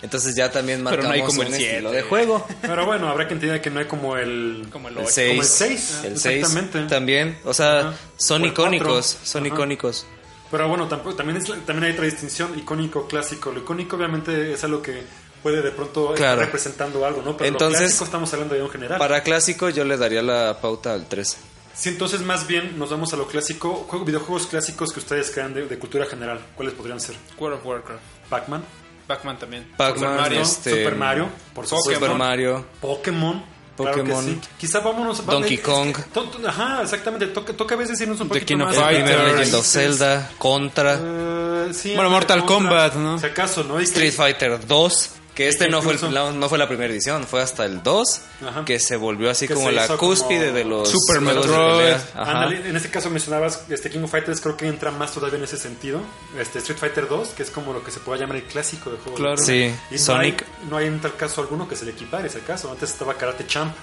Entonces 0.00 0.34
ya 0.34 0.50
también 0.50 0.78
Pero 0.82 1.02
marcamos 1.02 1.08
no 1.08 1.12
hay 1.14 1.20
como 1.28 1.42
el 1.42 1.48
un 1.48 1.54
estilo 1.54 1.92
de 1.92 2.02
juego. 2.02 2.46
Pero 2.62 2.86
bueno, 2.86 3.10
habrá 3.10 3.28
que 3.28 3.34
entender 3.34 3.60
que 3.60 3.68
no 3.68 3.80
hay 3.80 3.86
como 3.86 4.16
el... 4.16 4.66
Como 4.72 4.88
el 4.88 4.94
El 4.96 5.00
ocho. 5.04 5.10
6. 5.12 5.28
Como 5.28 5.42
el 5.42 5.48
seis, 5.48 6.00
El 6.04 6.18
6 6.18 6.36
exactamente. 6.36 6.88
también. 6.88 7.36
O 7.44 7.52
sea, 7.52 7.92
son 8.16 8.44
O 8.44 8.46
icónicos. 8.46 9.18
Son 9.24 9.44
icónicos. 9.44 10.06
Pero 10.50 10.68
bueno, 10.68 10.86
tampoco, 10.88 11.16
también, 11.16 11.38
es, 11.38 11.44
también 11.64 11.84
hay 11.84 11.92
otra 11.92 12.04
distinción, 12.04 12.56
icónico, 12.58 13.06
clásico. 13.08 13.50
Lo 13.50 13.60
icónico 13.60 13.96
obviamente 13.96 14.52
es 14.52 14.62
algo 14.64 14.80
que 14.82 15.02
puede 15.42 15.62
de 15.62 15.70
pronto 15.72 16.14
estar 16.14 16.16
Claro. 16.34 16.40
representando 16.42 17.04
algo, 17.04 17.22
¿no? 17.22 17.36
Pero 17.36 17.48
Entonces, 17.48 17.80
lo 17.80 17.86
clásico 17.86 18.04
estamos 18.04 18.32
hablando 18.32 18.54
de 18.54 18.62
un 18.62 18.70
general. 18.70 18.98
Para 18.98 19.22
clásico 19.22 19.68
yo 19.70 19.84
le 19.84 19.96
daría 19.96 20.22
la 20.22 20.58
pauta 20.60 20.92
al 20.94 21.06
3. 21.08 21.36
Sí, 21.74 21.88
entonces 21.88 22.20
más 22.20 22.46
bien 22.46 22.78
nos 22.78 22.90
vamos 22.90 23.12
a 23.12 23.16
lo 23.16 23.26
clásico. 23.26 23.74
Juego, 23.88 24.04
videojuegos 24.04 24.46
clásicos 24.46 24.92
que 24.92 25.00
ustedes 25.00 25.30
crean 25.32 25.52
de, 25.54 25.66
de 25.66 25.78
cultura 25.78 26.06
general. 26.06 26.38
¿Cuáles 26.54 26.72
podrían 26.74 27.00
ser? 27.00 27.16
World 27.38 27.58
of 27.58 27.66
Warcraft. 27.66 28.00
Pac-Man, 28.30 28.64
Pac-Man 29.08 29.38
también. 29.40 29.72
Pac-Man, 29.76 29.96
Super 30.10 30.20
Mario. 30.20 30.40
este, 30.40 30.70
Super 30.70 30.94
Mario, 30.94 31.28
por 31.52 31.66
supuesto. 31.66 31.94
Super 31.94 32.14
Mario. 32.16 32.64
Pokémon. 32.80 33.53
Claro 33.76 33.92
que 33.96 34.00
Pokémon. 34.02 34.24
sí. 34.24 34.40
Quizá 34.58 34.80
vámonos 34.80 35.26
Donkey 35.26 35.54
es 35.54 35.60
que- 35.60 35.66
Kong. 35.66 35.96
to- 36.12 36.24
to- 36.24 36.48
ajá, 36.48 36.82
exactamente. 36.82 37.26
Toca, 37.28 37.52
toca 37.52 37.74
a 37.74 37.78
veces 37.78 38.00
irnos 38.00 38.20
un 38.20 38.28
The 38.28 38.34
poquito 38.34 38.46
King 38.46 38.60
of 38.62 38.68
más. 38.68 38.76
El 38.76 38.82
Fighters. 38.82 39.10
primer 39.16 39.34
Legend 39.34 39.54
of. 39.56 39.66
Zelda. 39.66 40.30
Contra. 40.38 40.94
Eh, 41.02 41.70
sí, 41.74 41.94
Bueno, 41.94 42.10
Mortal. 42.10 42.44
Kombat, 42.44 42.94
¿no? 42.94 43.18
Si 43.18 43.26
acaso, 43.26 43.64
¿no? 43.64 43.80
Street 43.80 44.12
Fighter 44.12 44.64
2. 44.66 45.10
Que 45.34 45.48
este 45.48 45.68
no 45.68 45.82
fue, 45.82 45.94
el- 45.94 46.38
no 46.38 46.48
fue 46.48 46.58
la 46.58 46.68
primera 46.68 46.92
edición, 46.92 47.24
fue 47.26 47.42
hasta 47.42 47.64
el 47.64 47.82
2. 47.82 48.20
Ajá. 48.46 48.64
Que 48.64 48.78
se 48.78 48.96
volvió 48.96 49.30
así 49.30 49.48
Que 49.48 49.54
como 49.54 49.68
la 49.72 49.88
cúspide 49.96 50.46
como 50.46 50.58
de 50.58 50.64
los 50.64 50.88
Super 50.90 51.16
de 51.20 51.34
Metroid. 51.34 51.94
Ándale, 52.14 52.68
en 52.68 52.76
este 52.76 52.88
caso 52.88 53.10
mencionabas 53.10 53.64
este 53.68 53.90
King 53.90 54.04
of 54.04 54.12
Fighters, 54.12 54.40
creo 54.40 54.56
que 54.56 54.68
entra 54.68 54.92
más 54.92 55.10
todavía 55.12 55.38
en 55.38 55.44
ese 55.44 55.56
sentido. 55.56 56.00
Este 56.38 56.60
Street 56.60 56.78
Fighter 56.78 57.08
2, 57.08 57.30
que 57.30 57.42
es 57.42 57.50
como 57.50 57.72
lo 57.72 57.82
que 57.82 57.90
se 57.90 57.98
puede 57.98 58.20
llamar 58.20 58.36
el 58.36 58.44
clásico 58.44 58.90
de 58.90 58.98
juego. 58.98 59.16
Claro. 59.18 59.36
Sí, 59.38 59.74
Y 59.90 59.94
no 59.94 59.98
Sonic. 59.98 60.42
hay- 60.42 60.68
No 60.70 60.76
hay, 60.76 60.86
en 60.86 61.00
tal 61.00 61.16
caso 61.16 61.40
alguno 61.40 61.66
que 61.68 61.74
se 61.74 61.84
le 61.84 61.90
equipare 61.90 62.28
ese 62.28 62.38
caso. 62.40 62.70
Antes 62.70 62.90
estaba 62.90 63.14
Karate 63.14 63.44
Champ. 63.46 63.74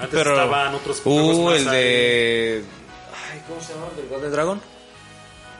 Antes 0.00 0.10
Pero- 0.18 0.32
estaban 0.32 0.74
otros 0.74 1.00
juegos 1.00 1.36
Uh, 1.36 1.44
más 1.44 1.56
el 1.60 1.68
ahí. 1.68 1.76
de. 1.76 2.64
Ay, 3.32 3.42
¿cómo 3.48 3.60
se 3.60 3.72
llama? 3.72 3.86
¿Del 3.96 4.08
Golden 4.08 4.32
Dragon? 4.32 4.60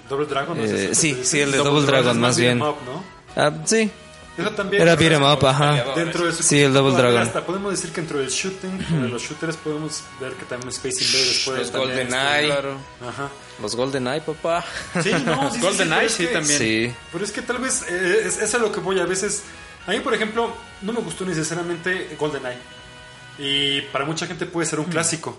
Double 0.08 0.26
Dragon. 0.26 0.56
¿no? 0.58 0.64
Eh, 0.64 0.66
¿Es 0.66 0.72
ese 0.72 0.88
que 0.88 0.94
sí, 0.96 1.20
sí, 1.24 1.40
el 1.40 1.52
de 1.52 1.58
Double 1.58 1.86
Dragon, 1.86 2.10
es 2.10 2.16
más 2.16 2.36
bien. 2.38 2.60
up, 2.60 2.74
¿no? 2.84 3.04
Ah, 3.36 3.52
sí. 3.66 3.88
Eso 4.38 4.50
también. 4.52 4.82
Era 4.82 4.94
beat'em 4.96 5.22
up, 5.22 5.44
ajá. 5.46 5.94
Dentro 5.94 6.26
de 6.26 6.32
su 6.32 6.42
Sí, 6.42 6.60
el 6.62 6.72
Double 6.72 6.96
Dragon. 6.96 7.20
Hasta 7.22 7.44
podemos 7.44 7.72
decir 7.72 7.90
que 7.90 8.00
dentro 8.00 8.18
del 8.18 8.28
shooting, 8.30 8.78
de 9.02 9.08
los 9.08 9.20
shooters, 9.22 9.56
podemos 9.56 10.02
ver 10.20 10.32
que 10.34 10.44
también 10.44 10.68
Space 10.70 11.04
Invaders 11.04 11.42
puede 11.44 11.58
Los 11.58 11.72
también, 11.72 12.08
GoldenEye. 12.08 12.46
Claro. 12.46 12.72
este, 13.00 13.08
Ajá. 13.08 13.28
Los 13.60 13.74
GoldenEye, 13.76 14.20
papá. 14.20 14.64
Sí, 15.02 15.10
no, 15.26 15.50
sí, 15.52 15.58
pero 15.60 16.00
es 16.00 16.12
sí, 16.12 16.26
que- 16.26 16.32
también. 16.32 16.58
Sí. 16.58 16.94
Pero 17.12 17.24
es 17.24 17.32
que 17.32 17.42
tal 17.42 17.58
vez 17.58 17.82
eh, 17.88 18.22
es, 18.26 18.38
es 18.38 18.54
a 18.54 18.58
lo 18.58 18.70
que 18.72 18.80
voy 18.80 19.00
a 19.00 19.04
veces. 19.04 19.42
A 19.86 19.90
mí, 19.92 20.00
por 20.00 20.14
ejemplo, 20.14 20.52
no 20.82 20.92
me 20.92 21.00
gustó 21.00 21.24
necesariamente 21.24 22.14
GoldenEye. 22.18 22.58
Y 23.38 23.82
para 23.92 24.04
mucha 24.04 24.26
gente 24.26 24.46
puede 24.46 24.66
ser 24.66 24.80
un 24.80 24.86
clásico. 24.86 25.38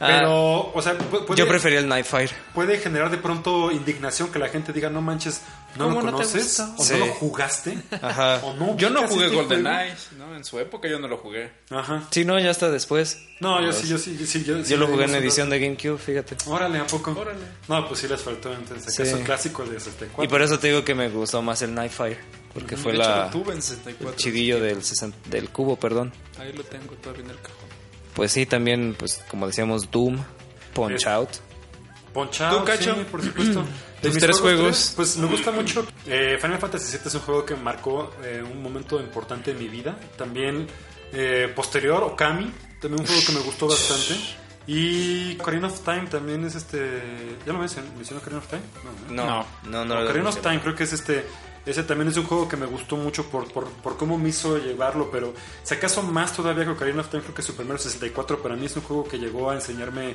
Ah, 0.00 0.06
Pero, 0.06 0.70
o 0.72 0.82
sea, 0.82 0.98
pu- 0.98 1.24
puede, 1.24 1.38
Yo 1.38 1.48
prefería 1.48 1.78
el 1.78 1.88
Nightfire. 1.88 2.30
puede 2.54 2.78
generar 2.78 3.10
de 3.10 3.16
pronto 3.18 3.70
indignación 3.70 4.30
que 4.30 4.38
la 4.38 4.48
gente 4.48 4.72
diga, 4.72 4.90
no 4.90 5.00
manches, 5.00 5.40
no 5.76 5.84
lo 5.88 5.94
¿Cómo 5.96 6.02
no 6.02 6.16
te 6.18 6.24
conoces, 6.24 6.60
o 6.60 6.82
Sí. 6.84 6.94
no 6.98 7.06
lo 7.06 7.12
jugaste, 7.14 7.78
Ajá. 8.02 8.40
o 8.44 8.54
no. 8.54 8.76
Yo 8.76 8.90
no 8.90 9.06
jugué 9.08 9.26
este. 9.26 9.36
GoldenEye, 9.36 9.94
¿no? 10.18 10.36
En 10.36 10.44
su 10.44 10.58
época 10.58 10.88
yo 10.88 10.98
no 10.98 11.08
lo 11.08 11.16
jugué. 11.18 11.50
Ajá. 11.70 12.04
Sí, 12.10 12.24
no, 12.24 12.38
ya 12.38 12.50
está 12.50 12.70
después. 12.70 13.18
No, 13.40 13.62
yo 13.64 13.72
sí, 13.72 13.88
yo 13.88 13.98
sí, 13.98 14.16
yo 14.18 14.26
sí. 14.26 14.44
Yo, 14.44 14.62
sí 14.64 14.76
lo 14.76 14.86
jugué 14.86 15.04
en 15.04 15.10
un 15.10 15.16
edición 15.16 15.48
de 15.48 15.58
GameCube, 15.60 15.98
fíjate. 15.98 16.36
Órale, 16.46 16.78
¿a 16.80 16.86
poco? 16.86 17.12
Órale. 17.18 17.38
No, 17.68 17.86
pues 17.88 18.00
sí 18.00 18.08
les 18.08 18.20
faltó 18.20 18.52
entonces. 18.52 18.94
Sí. 18.94 19.02
Acaso 19.02 19.20
clásico 19.24 19.62
el 19.62 19.70
de 19.70 19.80
64. 19.80 20.24
Y 20.24 20.28
por 20.28 20.42
eso 20.42 20.58
te 20.58 20.68
digo 20.68 20.84
que 20.84 20.94
me 20.94 21.08
gustó 21.08 21.40
más 21.42 21.62
el 21.62 21.74
Nightfire. 21.74 22.18
Porque 22.60 22.76
fue 22.76 22.92
de 22.92 22.98
hecho, 22.98 23.08
la, 23.08 23.24
lo 23.26 23.30
tuve 23.30 23.50
en 23.52 23.56
el 23.58 23.62
64. 23.62 24.16
chidillo 24.18 24.60
del, 24.60 24.82
60 24.82 25.30
del 25.30 25.48
cubo, 25.50 25.76
perdón. 25.76 26.12
Ahí 26.38 26.52
lo 26.52 26.64
tengo 26.64 26.94
todavía 26.96 27.24
en 27.24 27.30
el 27.30 27.36
cajón. 27.40 27.68
Pues 28.14 28.32
sí, 28.32 28.46
también, 28.46 28.94
pues 28.98 29.22
como 29.30 29.46
decíamos, 29.46 29.90
Doom, 29.90 30.18
Punch 30.74 30.92
Es- 31.02 31.06
Out. 31.06 31.30
Punch 32.12 32.40
Out, 32.40 32.68
sí, 32.80 32.90
por 33.10 33.22
supuesto. 33.22 33.64
De 34.02 34.08
mis 34.10 34.18
tres 34.18 34.40
juegos. 34.40 34.66
tres, 34.66 34.92
pues 34.96 35.16
me 35.18 35.26
gusta 35.26 35.50
mucho. 35.50 35.86
Eh, 36.06 36.38
Final 36.40 36.58
Fantasy 36.58 36.96
VII 36.96 37.06
es 37.06 37.14
un 37.14 37.20
juego 37.20 37.44
que 37.44 37.54
marcó 37.54 38.12
eh, 38.24 38.42
un 38.42 38.62
momento 38.62 38.98
importante 39.00 39.50
en 39.50 39.58
mi 39.58 39.68
vida. 39.68 39.96
También 40.16 40.66
eh, 41.12 41.52
posterior, 41.54 42.02
Okami, 42.02 42.50
también 42.80 43.00
un 43.02 43.06
juego 43.06 43.22
que 43.26 43.32
me 43.32 43.40
gustó 43.40 43.68
bastante. 43.68 44.14
Y 44.66 45.36
Ocarina 45.40 45.66
of 45.68 45.80
Time 45.80 46.06
también 46.10 46.44
es 46.44 46.54
este... 46.54 47.36
¿Ya 47.46 47.52
lo 47.54 47.58
mencioné? 47.58 47.88
¿Mencionó 47.96 48.20
Ocarina 48.20 48.38
of 48.40 48.48
Time? 48.48 48.62
No, 49.10 49.14
¿no? 49.24 49.46
No, 49.64 49.70
no, 49.70 49.84
no. 49.84 49.94
lo 49.96 50.04
Ocarina 50.04 50.28
of. 50.28 50.40
Time 50.42 50.60
creo 50.60 50.74
que 50.74 50.84
es 50.84 50.92
este... 50.92 51.24
Ese 51.68 51.82
también 51.82 52.08
es 52.08 52.16
un 52.16 52.24
juego 52.24 52.48
que 52.48 52.56
me 52.56 52.66
gustó 52.66 52.96
mucho 52.96 53.26
por, 53.26 53.52
por, 53.52 53.68
por 53.68 53.96
cómo 53.96 54.16
me 54.16 54.30
hizo 54.30 54.56
llevarlo, 54.58 55.10
pero 55.10 55.34
si 55.62 55.74
acaso 55.74 56.02
más 56.02 56.32
todavía 56.32 56.64
que 56.64 56.70
Ocarina 56.70 57.02
of 57.02 57.08
Time, 57.08 57.22
creo 57.22 57.34
que 57.34 57.42
su 57.42 57.54
primero 57.54 57.78
64 57.78 58.40
para 58.42 58.56
mí 58.56 58.66
es 58.66 58.76
un 58.76 58.82
juego 58.82 59.04
que 59.04 59.18
llegó 59.18 59.50
a 59.50 59.54
enseñarme 59.54 60.14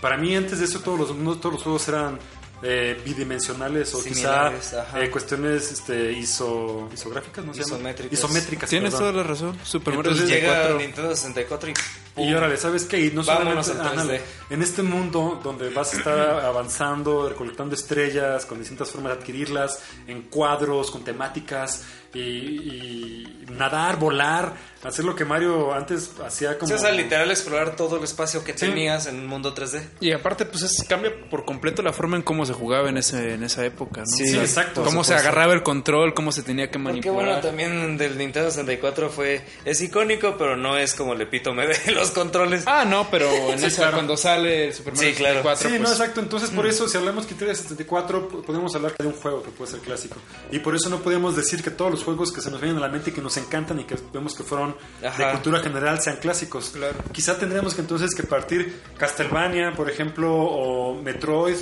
para 0.00 0.16
mí 0.16 0.34
antes 0.36 0.58
de 0.58 0.64
eso 0.64 0.80
todos 0.80 0.98
los, 0.98 1.16
no 1.16 1.36
todos 1.36 1.54
los 1.54 1.62
juegos 1.62 1.88
eran 1.88 2.18
eh, 2.62 3.00
bidimensionales 3.04 3.94
o 3.94 4.00
Similares, 4.00 4.60
quizá 4.70 5.00
eh, 5.00 5.10
cuestiones 5.10 5.70
este, 5.70 6.12
iso, 6.12 6.88
isográficas, 6.92 7.44
¿no 7.44 7.54
se? 7.54 7.60
Isométricas. 7.60 8.18
Isométricas. 8.18 8.70
Tienes 8.70 8.94
perdón. 8.94 9.12
toda 9.12 9.22
la 9.22 9.28
razón. 9.28 9.58
Super 9.62 9.94
Mario 9.94 10.10
Entonces 10.10 10.28
Llega 10.28 10.54
64. 10.54 10.78
Nintendo 10.78 11.14
64 11.14 11.70
y... 11.70 12.22
Y 12.24 12.34
órale, 12.34 12.56
¿sabes 12.56 12.84
qué? 12.84 12.98
Y 12.98 13.10
no 13.12 13.22
Vámonos 13.22 13.66
solamente 13.66 13.90
al 13.90 13.96
3D. 13.96 14.00
ándale, 14.00 14.22
en 14.50 14.62
este 14.62 14.82
mundo 14.82 15.40
donde 15.42 15.70
vas 15.70 15.94
a 15.94 15.96
estar 15.98 16.18
avanzando, 16.44 17.28
recolectando 17.28 17.74
estrellas, 17.74 18.46
con 18.46 18.58
distintas 18.58 18.90
formas 18.90 19.12
de 19.14 19.18
adquirirlas, 19.20 19.80
en 20.06 20.22
cuadros, 20.22 20.90
con 20.90 21.04
temáticas, 21.04 21.84
y, 22.14 22.20
y 22.20 23.46
nadar, 23.50 23.98
volar, 23.98 24.54
hacer 24.82 25.04
lo 25.04 25.14
que 25.14 25.26
Mario 25.26 25.74
antes 25.74 26.12
hacía 26.24 26.58
como... 26.58 26.74
O 26.74 26.78
sea, 26.78 26.90
literal 26.90 27.30
explorar 27.30 27.76
todo 27.76 27.98
el 27.98 28.04
espacio 28.04 28.42
que 28.44 28.52
Sí. 28.54 28.60
tenías 28.66 29.06
en 29.06 29.16
un 29.16 29.26
mundo 29.26 29.54
3D. 29.54 29.82
Y 30.00 30.12
aparte, 30.12 30.46
pues 30.46 30.62
es, 30.62 30.84
cambia 30.88 31.12
por 31.30 31.44
completo 31.44 31.82
la 31.82 31.92
forma 31.92 32.16
en 32.16 32.22
cómo 32.22 32.46
se 32.46 32.54
jugaba 32.54 32.88
en, 32.88 32.96
ese, 32.96 33.34
en 33.34 33.42
esa 33.42 33.64
época, 33.66 34.00
¿no? 34.00 34.06
Sí, 34.06 34.26
Sí, 34.26 34.38
exacto. 34.38 34.82
Cómo 34.84 35.04
se 35.04 35.14
agarraba 35.14 35.52
el 35.52 35.62
control, 35.62 36.14
cómo 36.14 36.32
se 36.32 36.42
tenía 36.42 36.68
que 36.70 36.78
Porque 36.78 36.88
manipular. 37.10 37.14
bueno, 37.26 37.40
también 37.40 37.98
del 37.98 38.16
Nintendo 38.16 38.50
64 38.50 39.10
fue... 39.10 39.44
Es 39.66 39.82
icónico, 39.82 40.36
pero 40.38 40.56
no 40.56 40.78
es 40.78 40.94
como 40.94 41.12
el 41.12 41.20
epítome 41.20 41.66
de 41.66 41.92
los 41.92 42.10
controles. 42.12 42.62
Ah, 42.66 42.86
no, 42.86 43.08
pero 43.10 43.30
en 43.52 43.58
Sí, 43.58 43.66
esa, 43.66 43.82
claro. 43.82 43.96
cuando 43.98 44.16
sale 44.16 44.37
el 44.46 44.72
Super 44.74 44.94
Mario 44.94 45.10
Sí, 45.10 45.16
claro. 45.16 45.34
64, 45.42 45.68
Sí, 45.70 45.74
no, 45.78 45.84
pues, 45.84 45.92
exacto. 45.98 46.20
Entonces, 46.20 46.50
por 46.50 46.66
eso, 46.66 46.88
si 46.88 46.96
hablamos 46.96 47.26
que 47.26 47.34
de 47.34 47.54
64, 47.54 48.28
p- 48.28 48.36
podemos 48.38 48.74
hablar 48.74 48.94
de 48.98 49.06
un 49.06 49.12
juego 49.14 49.42
que 49.42 49.50
puede 49.50 49.70
ser 49.70 49.80
clásico. 49.80 50.16
Y 50.50 50.58
por 50.60 50.74
eso 50.74 50.88
no 50.88 50.98
podemos 51.00 51.36
decir 51.36 51.62
que 51.62 51.70
todos 51.70 51.90
los 51.90 52.04
juegos 52.04 52.32
que 52.32 52.40
se 52.40 52.50
nos 52.50 52.60
vienen 52.60 52.78
a 52.78 52.86
la 52.86 52.88
mente 52.92 53.10
y 53.10 53.12
que 53.12 53.20
nos 53.22 53.36
encantan 53.36 53.80
y 53.80 53.84
que 53.84 53.96
vemos 54.12 54.34
que 54.34 54.42
fueron 54.42 54.76
Ajá. 55.04 55.26
de 55.26 55.32
cultura 55.32 55.60
general 55.60 56.00
sean 56.02 56.16
clásicos. 56.16 56.70
Claro. 56.70 56.96
Quizá 57.12 57.38
tendríamos 57.38 57.74
que 57.74 57.80
entonces 57.80 58.14
que 58.14 58.22
partir 58.22 58.80
Castlevania, 58.98 59.72
por 59.76 59.88
ejemplo, 59.90 60.34
o 60.34 60.94
Metroid. 61.02 61.56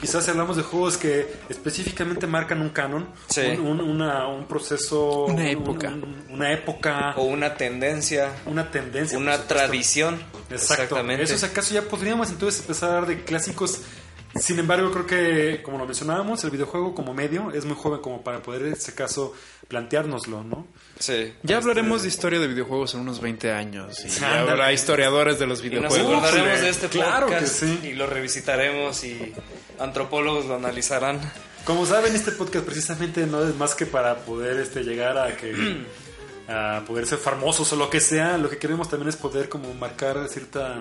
Quizás 0.00 0.24
si 0.24 0.30
hablamos 0.30 0.56
de 0.56 0.62
juegos 0.62 0.96
que 0.96 1.26
específicamente 1.48 2.26
marcan 2.26 2.60
un 2.62 2.70
canon, 2.70 3.08
Sí. 3.28 3.42
un, 3.58 3.66
un- 3.66 3.80
una- 3.80 4.26
un 4.28 4.46
proceso, 4.46 5.24
Una 5.24 5.42
un- 5.42 5.46
época. 5.48 5.88
un- 5.88 6.24
una 6.30 6.52
época, 6.52 7.14
O 7.16 7.24
una 7.24 7.54
tendencia, 7.54 8.30
una 8.46 8.70
tendencia, 8.70 9.18
una 9.18 9.36
tradición. 9.46 10.14
Exacto. 10.48 10.82
Exactamente. 10.84 11.24
Eso 11.24 11.34
es 11.34 11.42
acaso 11.44 11.74
ya 11.74 11.82
podríamos 11.82 12.15
entonces 12.24 12.60
empezar 12.60 12.90
a 12.90 12.94
hablar 12.96 13.08
de 13.16 13.24
clásicos 13.24 13.80
Sin 14.34 14.58
embargo, 14.58 14.90
creo 14.90 15.06
que, 15.06 15.62
como 15.62 15.78
lo 15.78 15.86
mencionábamos, 15.86 16.44
el 16.44 16.50
videojuego 16.50 16.94
como 16.94 17.14
medio 17.14 17.50
es 17.52 17.64
muy 17.64 17.74
joven 17.74 18.00
como 18.02 18.22
para 18.22 18.42
poder, 18.42 18.66
en 18.66 18.72
este 18.74 18.92
caso, 18.92 19.32
planteárnoslo, 19.68 20.44
¿no? 20.44 20.66
Sí. 20.98 21.32
Ya 21.42 21.56
hablaremos 21.56 22.02
de 22.02 22.08
historia 22.08 22.38
de 22.38 22.46
videojuegos 22.46 22.92
en 22.94 23.00
unos 23.00 23.20
20 23.22 23.52
años. 23.52 24.04
Y 24.04 24.08
ya 24.08 24.40
habrá 24.40 24.72
historiadores 24.74 25.38
de 25.38 25.46
los 25.46 25.64
Y 25.64 25.70
nos 25.70 25.94
videojuegos. 25.94 26.24
acordaremos 26.24 26.60
de 26.60 26.68
este 26.68 26.88
Claro 26.88 27.28
que 27.28 27.32
podcast 27.34 27.60
sí. 27.60 27.80
y 27.84 27.92
lo 27.94 28.06
revisitaremos 28.06 29.04
y 29.04 29.32
antropólogos 29.78 30.44
lo 30.44 30.56
analizarán. 30.56 31.18
Como 31.64 31.86
saben, 31.86 32.14
este 32.14 32.32
podcast 32.32 32.66
precisamente 32.66 33.26
no 33.26 33.42
es 33.42 33.54
más 33.56 33.74
que 33.74 33.86
para 33.86 34.16
poder 34.18 34.58
este, 34.58 34.82
llegar 34.84 35.16
a 35.16 35.34
que 35.34 35.54
a 36.48 36.82
poder 36.86 37.06
ser 37.06 37.18
famosos 37.18 37.72
o 37.72 37.76
lo 37.76 37.88
que 37.88 38.00
sea. 38.00 38.36
Lo 38.36 38.50
que 38.50 38.58
queremos 38.58 38.90
también 38.90 39.08
es 39.08 39.16
poder 39.16 39.48
como 39.48 39.72
marcar 39.74 40.28
cierta, 40.28 40.76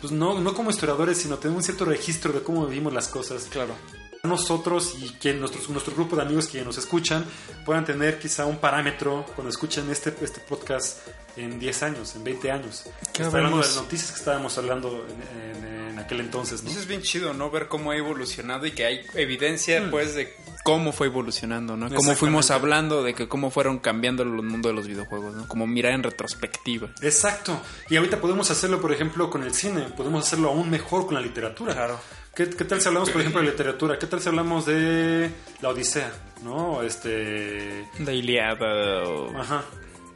pues 0.00 0.12
no, 0.12 0.40
no 0.40 0.54
como 0.54 0.70
historiadores, 0.70 1.18
sino 1.18 1.38
tener 1.38 1.56
un 1.56 1.62
cierto 1.62 1.84
registro 1.84 2.32
de 2.32 2.42
cómo 2.42 2.66
vivimos 2.66 2.92
las 2.92 3.08
cosas. 3.08 3.44
Claro. 3.50 3.74
Nosotros 4.22 4.96
y 5.00 5.10
quien 5.10 5.40
nuestros, 5.40 5.68
nuestro 5.70 5.94
grupo 5.94 6.16
de 6.16 6.22
amigos 6.22 6.46
que 6.46 6.62
nos 6.62 6.76
escuchan 6.76 7.24
puedan 7.64 7.84
tener 7.84 8.18
quizá 8.18 8.44
un 8.44 8.58
parámetro 8.58 9.24
cuando 9.34 9.50
escuchen 9.50 9.90
este, 9.90 10.14
este 10.20 10.40
podcast 10.40 10.98
en 11.44 11.58
10 11.58 11.82
años, 11.82 12.14
en 12.16 12.24
20 12.24 12.50
años. 12.50 12.84
¿Qué 13.12 13.22
Está 13.22 13.36
hablando 13.36 13.58
de 13.58 13.64
las 13.64 13.76
noticias 13.76 14.12
que 14.12 14.18
estábamos 14.18 14.56
hablando 14.58 15.06
en, 15.08 15.64
en- 15.64 15.80
en 15.90 15.98
aquel 15.98 16.20
entonces, 16.20 16.62
¿no? 16.62 16.70
Eso 16.70 16.78
es 16.80 16.86
bien 16.86 17.02
chido, 17.02 17.34
¿no? 17.34 17.50
Ver 17.50 17.68
cómo 17.68 17.90
ha 17.90 17.96
evolucionado 17.96 18.64
y 18.66 18.70
que 18.72 18.84
hay 18.86 19.00
evidencia, 19.14 19.88
pues, 19.90 20.14
de 20.14 20.34
cómo 20.64 20.92
fue 20.92 21.08
evolucionando, 21.08 21.76
¿no? 21.76 21.92
Cómo 21.94 22.14
fuimos 22.14 22.50
hablando 22.50 23.02
de 23.02 23.12
que 23.14 23.28
cómo 23.28 23.50
fueron 23.50 23.78
cambiando 23.80 24.22
el 24.22 24.28
mundo 24.30 24.68
de 24.68 24.74
los 24.74 24.86
videojuegos, 24.86 25.34
¿no? 25.34 25.48
Como 25.48 25.66
mirar 25.66 25.92
en 25.92 26.02
retrospectiva. 26.04 26.88
Exacto. 27.02 27.60
Y 27.90 27.96
ahorita 27.96 28.20
podemos 28.20 28.50
hacerlo, 28.50 28.80
por 28.80 28.92
ejemplo, 28.92 29.28
con 29.30 29.42
el 29.42 29.52
cine. 29.52 29.82
Podemos 29.96 30.24
hacerlo 30.26 30.50
aún 30.50 30.70
mejor 30.70 31.06
con 31.06 31.14
la 31.16 31.20
literatura. 31.20 31.74
Claro. 31.74 32.00
¿Qué, 32.34 32.48
qué 32.48 32.64
tal 32.64 32.80
si 32.80 32.86
hablamos, 32.88 33.10
por 33.10 33.20
ejemplo, 33.20 33.42
de 33.42 33.48
literatura? 33.50 33.98
¿Qué 33.98 34.06
tal 34.06 34.20
si 34.22 34.28
hablamos 34.28 34.64
de 34.66 35.30
la 35.60 35.68
Odisea? 35.70 36.12
¿No? 36.44 36.82
Este... 36.82 37.84
De 37.98 38.14
Iliada 38.14 39.02
o... 39.04 39.36
Ajá. 39.36 39.64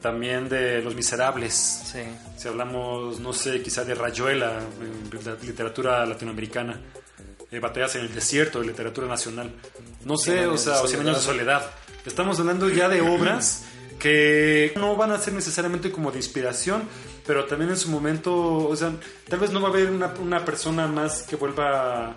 También 0.04 0.50
de 0.50 0.82
Los 0.82 0.94
Miserables. 0.94 1.54
Sí. 1.54 2.00
Si 2.36 2.46
hablamos, 2.46 3.20
no 3.20 3.32
sé, 3.32 3.62
quizá 3.62 3.86
de 3.86 3.94
Rayuela, 3.94 4.60
literatura 5.40 6.04
latinoamericana. 6.04 6.78
Eh, 7.50 7.58
Batallas 7.58 7.94
en 7.94 8.02
el 8.02 8.14
desierto, 8.14 8.60
de 8.60 8.66
literatura 8.66 9.06
nacional. 9.06 9.50
No 10.04 10.18
sé, 10.18 10.46
o 10.46 10.58
sea, 10.58 10.82
o 10.82 10.86
Cien 10.86 11.00
años 11.00 11.16
de 11.16 11.22
soledad. 11.22 11.70
Estamos 12.04 12.38
hablando 12.38 12.68
ya 12.68 12.90
de 12.90 13.00
obras 13.00 13.64
que 13.98 14.74
no 14.76 14.94
van 14.94 15.10
a 15.10 15.18
ser 15.18 15.32
necesariamente 15.32 15.90
como 15.90 16.12
de 16.12 16.18
inspiración, 16.18 16.82
pero 17.26 17.46
también 17.46 17.70
en 17.70 17.78
su 17.78 17.88
momento, 17.88 18.34
o 18.68 18.76
sea, 18.76 18.92
tal 19.26 19.38
vez 19.38 19.52
no 19.52 19.62
va 19.62 19.68
a 19.68 19.70
haber 19.70 19.90
una, 19.90 20.12
una 20.20 20.44
persona 20.44 20.86
más 20.86 21.22
que 21.22 21.36
vuelva, 21.36 22.14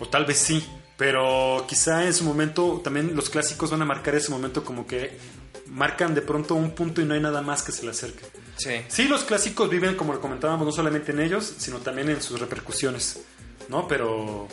o 0.00 0.08
tal 0.08 0.24
vez 0.24 0.38
sí, 0.38 0.66
pero 0.96 1.64
quizá 1.68 2.04
en 2.04 2.14
su 2.14 2.24
momento 2.24 2.80
también 2.82 3.14
los 3.16 3.30
clásicos 3.30 3.70
van 3.70 3.82
a 3.82 3.84
marcar 3.84 4.14
ese 4.14 4.30
momento 4.30 4.64
como 4.64 4.86
que 4.86 5.18
marcan 5.66 6.14
de 6.14 6.22
pronto 6.22 6.54
un 6.54 6.70
punto 6.70 7.00
y 7.00 7.04
no 7.04 7.14
hay 7.14 7.20
nada 7.20 7.42
más 7.42 7.62
que 7.62 7.72
se 7.72 7.84
le 7.84 7.90
acerque. 7.90 8.24
Sí. 8.56 8.82
Sí, 8.88 9.08
los 9.08 9.24
clásicos 9.24 9.68
viven, 9.68 9.96
como 9.96 10.12
lo 10.12 10.20
comentábamos, 10.20 10.64
no 10.66 10.72
solamente 10.72 11.12
en 11.12 11.20
ellos, 11.20 11.54
sino 11.58 11.78
también 11.78 12.08
en 12.10 12.22
sus 12.22 12.38
repercusiones, 12.38 13.20
¿no? 13.68 13.88
Pero 13.88 14.46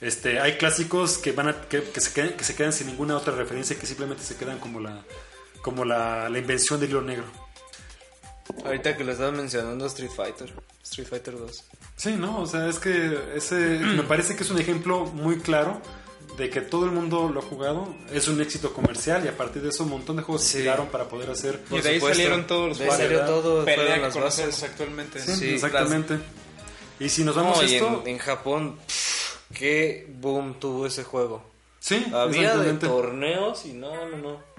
este, 0.00 0.40
hay 0.40 0.54
clásicos 0.58 1.18
que 1.18 1.32
van 1.32 1.48
a, 1.48 1.60
que, 1.62 1.82
que 1.82 2.00
se 2.00 2.12
quedan, 2.12 2.32
que 2.32 2.44
se 2.44 2.56
quedan 2.56 2.72
sin 2.72 2.88
ninguna 2.88 3.16
otra 3.16 3.34
referencia, 3.34 3.78
que 3.78 3.86
simplemente 3.86 4.24
se 4.24 4.36
quedan 4.36 4.58
como 4.58 4.80
la, 4.80 5.04
como 5.62 5.84
la, 5.84 6.28
la 6.28 6.38
invención 6.38 6.80
del 6.80 6.90
hilo 6.90 7.02
negro. 7.02 7.24
Ahorita 8.64 8.96
que 8.96 9.04
lo 9.04 9.12
estaba 9.12 9.30
mencionando 9.30 9.86
Street 9.86 10.10
Fighter. 10.10 10.52
Street 10.82 11.08
Fighter 11.08 11.38
2. 11.38 11.64
Sí, 11.96 12.12
¿no? 12.16 12.40
O 12.40 12.46
sea, 12.46 12.68
es 12.68 12.78
que 12.78 13.18
ese 13.36 13.54
me 13.80 14.02
parece 14.08 14.36
que 14.36 14.42
es 14.42 14.50
un 14.50 14.58
ejemplo 14.58 15.04
muy 15.06 15.38
claro 15.38 15.80
de 16.36 16.50
que 16.50 16.60
todo 16.60 16.84
el 16.86 16.90
mundo 16.90 17.30
lo 17.32 17.38
ha 17.40 17.42
jugado, 17.44 17.94
es 18.12 18.26
un 18.26 18.40
éxito 18.40 18.72
comercial 18.72 19.24
y 19.24 19.28
a 19.28 19.36
partir 19.36 19.62
de 19.62 19.68
eso 19.68 19.84
un 19.84 19.90
montón 19.90 20.16
de 20.16 20.22
juegos 20.24 20.42
se 20.42 20.56
Sí. 20.56 20.58
crearon 20.62 20.88
para 20.88 21.08
poder 21.08 21.30
hacer... 21.30 21.62
Y 21.70 21.80
de 21.80 21.88
ahí 21.90 21.94
supuesto. 21.96 22.08
salieron 22.08 22.46
todos 22.48 22.68
los 22.70 22.78
juegos 22.78 22.96
salió 22.96 23.20
todo, 23.24 23.64
pelea 23.64 24.10
que 24.10 24.18
bases. 24.20 24.62
actualmente. 24.64 25.20
Sí, 25.20 25.36
Sí, 25.36 25.48
exactamente. 25.54 26.18
Y 26.98 27.08
si 27.08 27.22
nos 27.22 27.36
vamos 27.36 27.58
No, 27.58 27.62
a 27.62 27.66
esto... 27.66 28.02
en, 28.04 28.08
en 28.14 28.18
Japón, 28.18 28.76
pff, 28.84 29.36
qué 29.54 30.08
boom 30.18 30.58
tuvo 30.58 30.86
ese 30.86 31.04
juego. 31.04 31.44
Sí, 31.78 32.04
Había 32.12 32.56
de 32.56 32.72
torneos 32.74 33.64
y 33.66 33.72
no, 33.74 33.94
no, 34.08 34.16
no. 34.16 34.53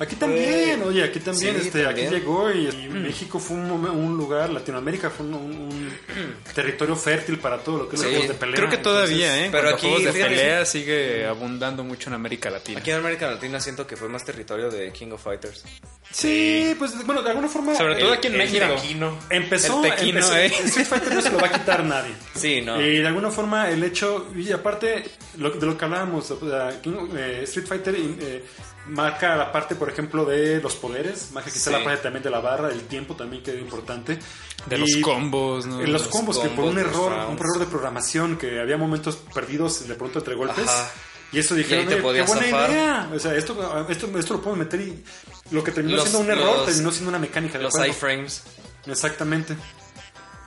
Aquí 0.00 0.16
también, 0.16 0.82
oye, 0.82 1.04
aquí 1.04 1.20
también, 1.20 1.56
Sí, 1.60 1.66
este, 1.66 1.84
también. 1.84 2.06
aquí 2.08 2.16
llegó 2.16 2.50
y, 2.50 2.68
y 2.68 2.88
México 2.88 3.38
fue 3.38 3.56
un, 3.58 3.70
un 3.70 4.16
lugar, 4.16 4.48
Latinoamérica 4.50 5.10
fue 5.10 5.26
un, 5.26 5.34
un- 5.34 5.52
un 5.52 5.90
territorio 6.54 6.96
fértil 6.96 7.38
para 7.38 7.58
todo 7.58 7.78
lo 7.78 7.88
que 7.88 7.96
es 7.96 8.00
Sí, 8.02 8.06
los 8.06 8.16
juegos 8.16 8.28
de 8.34 8.40
pelea. 8.40 8.56
Creo 8.56 8.68
que 8.70 8.78
todavía, 8.78 9.26
Entonces, 9.26 9.46
¿eh? 9.46 9.48
pero 9.52 9.62
Pero 9.64 9.74
aquí, 9.76 9.86
juegos 9.88 10.14
de 10.14 10.22
pelea 10.22 10.64
sigue 10.64 11.26
abundando 11.26 11.84
mucho 11.84 12.08
en 12.08 12.14
América 12.14 12.48
Latina. 12.50 12.80
Aquí 12.80 12.90
en 12.90 12.96
América 12.96 13.30
Latina 13.30 13.60
siento 13.60 13.86
que 13.86 13.96
fue 13.96 14.08
más 14.08 14.24
territorio 14.24 14.70
de 14.70 14.90
King 14.90 15.12
of 15.12 15.22
Fighters. 15.22 15.64
Sí, 16.10 16.74
pues 16.78 17.04
bueno, 17.06 17.22
de 17.22 17.30
alguna 17.30 17.48
forma. 17.48 17.74
Sobre 17.76 17.96
todo 17.96 18.12
aquí 18.14 18.26
en 18.28 18.32
el 18.32 18.38
México. 18.38 18.66
tequino. 18.80 19.18
Empezó, 19.28 19.84
El 19.84 19.90
tequino, 19.92 20.18
empezó- 20.18 20.36
eh. 20.36 20.46
Street 20.64 20.86
Fighter 20.86 21.14
no 21.14 21.20
se 21.22 21.30
lo 21.30 21.38
va 21.38 21.46
a 21.46 21.52
quitar 21.52 21.84
nadie. 21.84 22.12
Sí, 22.34 22.62
no. 22.62 22.80
Y 22.80 22.98
de 22.98 23.06
alguna 23.06 23.30
forma 23.30 23.68
el 23.70 23.84
hecho, 23.84 24.28
y 24.34 24.50
aparte 24.50 25.04
lo, 25.36 25.50
de 25.50 25.66
lo 25.66 25.76
que 25.76 25.84
hablábamos, 25.84 26.30
o 26.30 26.40
sea, 26.48 26.80
King- 26.80 27.10
eh, 27.16 27.40
Street 27.44 27.66
Fighter 27.66 27.94
eh, 27.96 28.44
marca 28.86 29.36
la 29.36 29.52
parte, 29.52 29.74
por 29.74 29.88
ejemplo, 29.88 30.24
de 30.24 30.60
los 30.60 30.74
poderes, 30.76 31.30
marca 31.32 31.50
quizá 31.50 31.70
Sí. 31.70 31.76
la 31.78 31.84
parte 31.84 32.02
también 32.02 32.22
de 32.22 32.30
la 32.30 32.40
barra, 32.40 32.70
el 32.70 32.82
tiempo 32.82 33.14
también 33.14 33.42
que 33.42 33.52
era 33.52 33.60
importante. 33.60 34.18
De 34.66 34.76
Y- 34.76 34.80
los 34.80 34.96
combos, 35.02 35.66
¿no? 35.66 35.80
En 35.80 35.92
los 35.92 36.08
combos, 36.08 36.38
que 36.38 36.48
por 36.48 36.64
un 36.66 36.74
los 36.74 36.84
error, 36.84 37.12
rounds. 37.12 37.28
un 37.30 37.36
error 37.38 37.58
de 37.58 37.66
programación, 37.66 38.36
que 38.36 38.60
había 38.60 38.76
momentos 38.76 39.16
perdidos 39.16 39.86
de 39.86 39.94
pronto 39.94 40.18
entre 40.18 40.34
golpes. 40.34 40.68
Ajá. 40.68 40.90
Y 41.32 41.38
eso 41.38 41.54
dijeron, 41.54 41.84
Y 41.88 41.92
ahí 41.94 42.00
te 42.00 42.04
"Oye, 42.06 42.20
qué 42.20 42.26
buena 42.26 42.42
zafar". 42.46 42.70
idea. 42.70 43.10
O 43.14 43.18
sea, 43.20 43.34
esto, 43.36 43.86
esto, 43.88 44.18
esto 44.18 44.34
lo 44.34 44.42
puedo 44.42 44.56
meter 44.56 44.80
y 44.80 45.04
lo 45.52 45.62
que 45.62 45.70
terminó 45.70 45.96
Los- 45.98 46.08
siendo 46.08 46.20
un 46.32 46.38
error 46.38 46.56
los- 46.56 46.66
terminó 46.66 46.90
siendo 46.90 47.08
una 47.10 47.18
mecánica 47.20 47.56
de 47.58 47.64
Los 47.64 47.74
iframes. 47.86 48.42
Exactamente. 48.86 49.56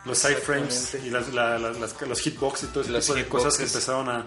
Los 0.05 0.22
iframes 0.30 0.97
y 1.01 1.10
las, 1.10 1.34
la- 1.34 1.57
la- 1.57 1.72
las- 1.72 2.01
los 2.01 2.19
hitbox 2.19 2.64
y 2.64 2.68
todo 2.68 2.81
ese 2.81 2.91
Los 2.91 3.05
tipo 3.05 3.15
de 3.18 3.26
cosas 3.27 3.55
que 3.57 3.64
empezaron 3.64 4.10
a 4.10 4.26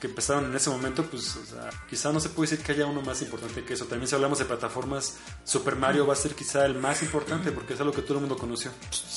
que 0.00 0.08
empezaron 0.08 0.44
en 0.46 0.54
ese 0.56 0.68
momento, 0.70 1.04
pues 1.04 1.36
o 1.36 1.44
sea, 1.46 1.70
quizá 1.88 2.12
no 2.12 2.20
se 2.20 2.28
puede 2.28 2.50
decir 2.50 2.64
que 2.66 2.72
haya 2.72 2.84
uno 2.86 3.00
más 3.00 3.22
importante 3.22 3.64
que 3.64 3.74
eso. 3.74 3.86
También 3.86 4.08
si 4.08 4.14
hablamos 4.14 4.38
de 4.38 4.44
plataformas, 4.44 5.16
Super 5.44 5.76
Mario 5.76 6.06
va 6.06 6.12
a 6.12 6.16
ser 6.16 6.34
quizá 6.34 6.66
el 6.66 6.74
más 6.74 7.02
importante 7.02 7.52
porque 7.52 7.74
es 7.74 7.80
algo 7.80 7.92
que 7.92 8.02
todo 8.02 8.14
el 8.14 8.20
mundo 8.20 8.36
conoció. 8.36 8.70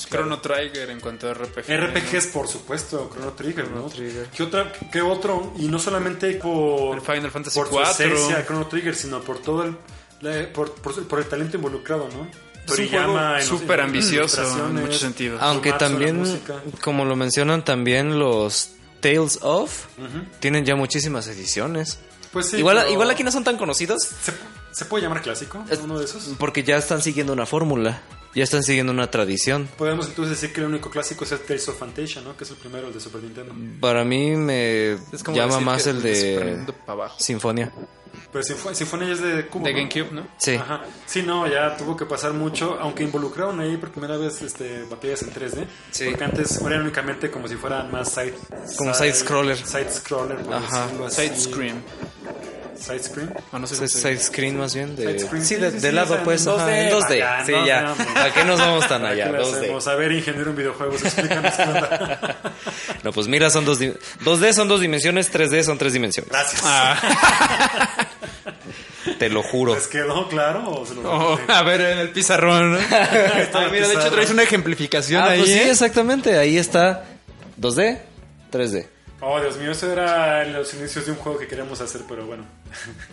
Chrono 0.08 0.40
Trigger 0.40 0.88
en 0.90 1.00
cuanto 1.00 1.28
a 1.28 1.34
RPG. 1.34 1.66
RPGs, 1.68 2.26
por 2.28 2.48
supuesto, 2.48 3.10
Chrono 3.12 3.32
Trigger, 3.32 3.70
¿no? 3.70 3.82
Trigger. 3.88 4.28
¿Qué, 4.34 4.42
otra, 4.44 4.72
¿Qué 4.90 5.02
otro? 5.02 5.52
Y 5.58 5.68
no 5.68 5.78
solamente 5.78 6.34
por, 6.36 6.96
El 6.96 7.02
Final 7.02 7.30
Fantasy 7.30 7.58
por 7.58 7.68
su 7.68 7.74
IV. 7.74 7.82
esencia, 7.90 8.46
Chrono 8.46 8.66
Trigger, 8.68 8.94
sino 8.94 9.20
por 9.20 9.40
todo 9.40 9.64
el, 9.64 9.76
la- 10.20 10.50
por, 10.52 10.72
por- 10.74 11.06
por 11.06 11.18
el 11.18 11.26
talento 11.26 11.56
involucrado, 11.56 12.08
¿no? 12.14 12.28
Toriyama 12.66 13.40
súper 13.42 13.80
ambicioso 13.80 14.42
en 14.66 14.74
muchos 14.74 15.00
sentidos. 15.00 15.40
Aunque 15.42 15.72
también, 15.72 16.40
como 16.82 17.04
lo 17.04 17.16
mencionan 17.16 17.64
también 17.64 18.18
los 18.18 18.70
Tales 19.00 19.38
of, 19.42 19.86
tienen 20.40 20.64
ya 20.64 20.74
muchísimas 20.76 21.26
ediciones. 21.28 21.98
Pues 22.32 22.50
sí, 22.50 22.58
igual, 22.58 22.76
pero- 22.78 22.90
igual 22.92 23.10
aquí 23.10 23.24
no 23.24 23.32
son 23.32 23.42
tan 23.42 23.56
conocidos 23.56 24.02
¿Se, 24.02 24.32
se 24.72 24.84
puede 24.84 25.02
llamar 25.04 25.22
clásico? 25.22 25.64
Es- 25.70 25.78
¿Uno 25.80 25.98
de 25.98 26.04
esos? 26.04 26.24
porque 26.38 26.62
ya 26.62 26.76
están 26.76 27.00
siguiendo 27.00 27.32
una 27.32 27.46
fórmula, 27.46 28.02
ya 28.34 28.44
están 28.44 28.62
siguiendo 28.62 28.92
una 28.92 29.10
tradición. 29.10 29.66
Podemos 29.78 30.08
entonces 30.08 30.38
decir 30.38 30.54
que 30.54 30.60
el 30.60 30.66
único 30.66 30.90
clásico 30.90 31.24
es 31.24 31.32
el 31.32 31.38
Tales 31.40 31.66
of 31.68 31.78
Fantasia, 31.78 32.20
¿no? 32.20 32.36
Que 32.36 32.44
es 32.44 32.50
el 32.50 32.56
primero, 32.56 32.88
el 32.88 32.92
de 32.94 33.00
Super 33.00 33.22
Nintendo. 33.22 33.54
Para 33.80 34.04
mí 34.04 34.36
me 34.36 34.98
llama 35.32 35.58
más 35.60 35.86
el 35.86 35.96
Super 35.96 36.14
de 36.14 36.44
Nintendo 36.56 36.74
pa' 38.32 38.38
abajo. 38.38 38.42
Sinfonia. 38.42 38.44
Pero 38.44 38.44
Sinfo- 38.44 38.74
Sinfonia 38.74 39.12
es 39.12 39.20
de 39.20 39.46
Cubo, 39.46 39.64
De 39.64 39.72
¿no? 39.72 39.78
GameCube, 39.78 40.12
¿no? 40.12 40.26
Sí. 40.36 40.54
Ajá. 40.54 40.82
Sí, 41.06 41.22
no, 41.22 41.46
ya 41.46 41.76
tuvo 41.76 41.96
que 41.96 42.04
pasar 42.06 42.32
mucho, 42.32 42.76
aunque 42.80 43.02
involucraron 43.04 43.58
ahí 43.60 43.76
por 43.76 43.90
primera 43.90 44.16
vez 44.16 44.42
este, 44.42 44.84
batallas 44.84 45.22
en 45.22 45.30
3D. 45.32 45.66
Sí. 45.90 46.06
Porque 46.10 46.24
antes 46.24 46.60
eran 46.60 46.82
únicamente 46.82 47.30
como 47.30 47.48
si 47.48 47.56
fueran 47.56 47.90
más 47.90 48.10
side... 48.12 48.34
Como 48.76 48.92
side-scroller. 48.94 49.56
Side-scroller, 49.56 50.38
Ajá. 50.52 50.88
así. 51.06 51.22
Side 52.80 53.02
Screen. 53.02 53.28
Side-screen. 53.28 53.30
O 53.52 53.58
no 53.58 53.66
sé 53.66 53.84
Es 53.84 53.92
side 53.92 54.18
screen 54.18 54.56
más 54.58 54.74
bien. 54.74 54.96
De, 54.96 55.04
Side-screen, 55.18 55.44
sí, 55.44 55.54
sí, 55.56 55.60
de, 55.60 55.70
sí, 55.72 55.78
de 55.80 55.88
sí, 55.90 55.94
lado 55.94 56.18
pues. 56.24 56.46
en 56.46 56.52
ajá, 56.52 56.66
2D, 56.68 56.78
en 56.78 56.90
2D. 56.92 57.08
vaya, 57.08 57.44
sí, 57.44 57.52
no, 57.52 57.66
ya. 57.66 57.80
no, 57.82 57.94
no. 57.96 58.14
¿Para 58.14 58.32
qué 58.32 58.44
nos 58.44 58.58
vamos 58.60 58.88
tan 58.88 59.02
¿Para 59.02 59.12
allá? 59.14 59.24
qué 59.26 59.32
le 59.32 59.38
2D. 59.38 59.56
hacemos? 59.56 59.88
A 59.88 59.94
ver, 59.96 60.12
ingeniero 60.12 60.50
en 60.50 60.56
videojuegos, 60.56 61.02
explícanos 61.04 61.54
qué 61.54 61.62
onda. 61.62 62.36
No, 63.04 63.12
pues 63.12 63.28
mira, 63.28 63.48
son 63.50 63.64
dos... 63.64 63.78
di- 63.78 63.92
2D 64.24 64.52
son 64.52 64.68
dos 64.68 64.80
dimensiones, 64.80 65.32
3D 65.32 65.62
son 65.62 65.78
tres 65.78 65.92
dimensiones. 65.92 66.30
Gracias. 66.30 66.62
Te 69.18 69.28
lo 69.28 69.42
juro. 69.42 69.74
¿Les 69.74 69.86
quedó 69.86 70.28
claro 70.28 70.70
o 70.70 70.86
se 70.86 70.94
lo 70.94 71.02
Oh, 71.10 71.38
a 71.48 71.62
ver, 71.62 71.80
en 71.80 71.98
el 71.98 72.10
pizarrón. 72.10 72.72
¿no? 72.74 72.78
Ah, 73.54 73.68
mira, 73.72 73.88
de 73.88 73.94
hecho 73.94 74.10
traes 74.10 74.30
una 74.30 74.42
ejemplificación 74.42 75.22
Ah, 75.22 75.30
ahí. 75.30 75.38
pues 75.38 75.50
sí, 75.50 75.58
¿eh? 75.58 75.70
exactamente. 75.70 76.36
Ahí 76.38 76.58
está 76.58 77.04
2D, 77.60 77.98
3D. 78.52 78.86
Oh, 79.20 79.40
Dios 79.40 79.56
mío, 79.58 79.72
eso 79.72 79.90
era 79.90 80.44
los 80.44 80.72
inicios 80.74 81.06
de 81.06 81.12
un 81.12 81.18
juego 81.18 81.38
que 81.38 81.46
queríamos 81.48 81.80
hacer, 81.80 82.02
pero 82.08 82.24
bueno. 82.26 82.44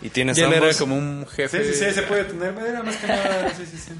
Y 0.02 0.08
tienes 0.10 0.38
Y 0.38 0.42
él 0.42 0.52
era 0.52 0.72
como 0.74 0.96
un 0.96 1.26
Sí, 1.28 1.34
jefe. 1.36 1.64
sí, 1.74 1.84
sí, 1.84 1.90
se 1.92 2.02
puede 2.02 2.24
tener. 2.24 2.54
Era 2.58 2.82
más 2.82 2.96
que 2.96 3.06
nada. 3.08 3.52
Sí, 3.56 3.64
sí, 3.70 3.76
sí. 3.76 3.92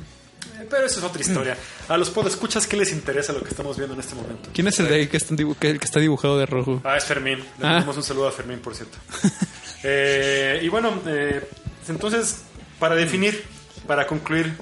Pero 0.70 0.86
eso 0.86 1.00
es 1.00 1.04
otra 1.04 1.20
historia. 1.20 1.56
A 1.88 1.96
los 1.98 2.08
podescuchas, 2.10 2.66
¿qué 2.66 2.76
les 2.76 2.92
interesa 2.92 3.32
lo 3.32 3.42
que 3.42 3.50
estamos 3.50 3.76
viendo 3.76 3.94
en 3.94 4.00
este 4.00 4.14
momento? 4.14 4.50
¿Quién 4.54 4.68
es 4.68 4.78
el 4.80 4.88
de 4.88 4.94
ahí 4.94 5.06
que 5.08 5.16
está, 5.16 5.34
dibu- 5.34 5.56
que- 5.56 5.78
que 5.78 5.84
está 5.84 6.00
dibujado 6.00 6.38
de 6.38 6.46
rojo? 6.46 6.80
Ah, 6.84 6.96
es 6.96 7.04
Fermín. 7.04 7.38
Le 7.40 7.44
Ah. 7.66 7.72
mandamos 7.72 7.96
un 7.96 8.02
saludo 8.02 8.28
a 8.28 8.32
Fermín, 8.32 8.60
por 8.60 8.74
cierto. 8.74 8.96
Eh, 9.88 10.60
y 10.62 10.68
bueno, 10.68 11.00
eh, 11.06 11.46
entonces, 11.88 12.42
para 12.80 12.94
definir, 12.96 13.44
para 13.86 14.06
concluir, 14.06 14.56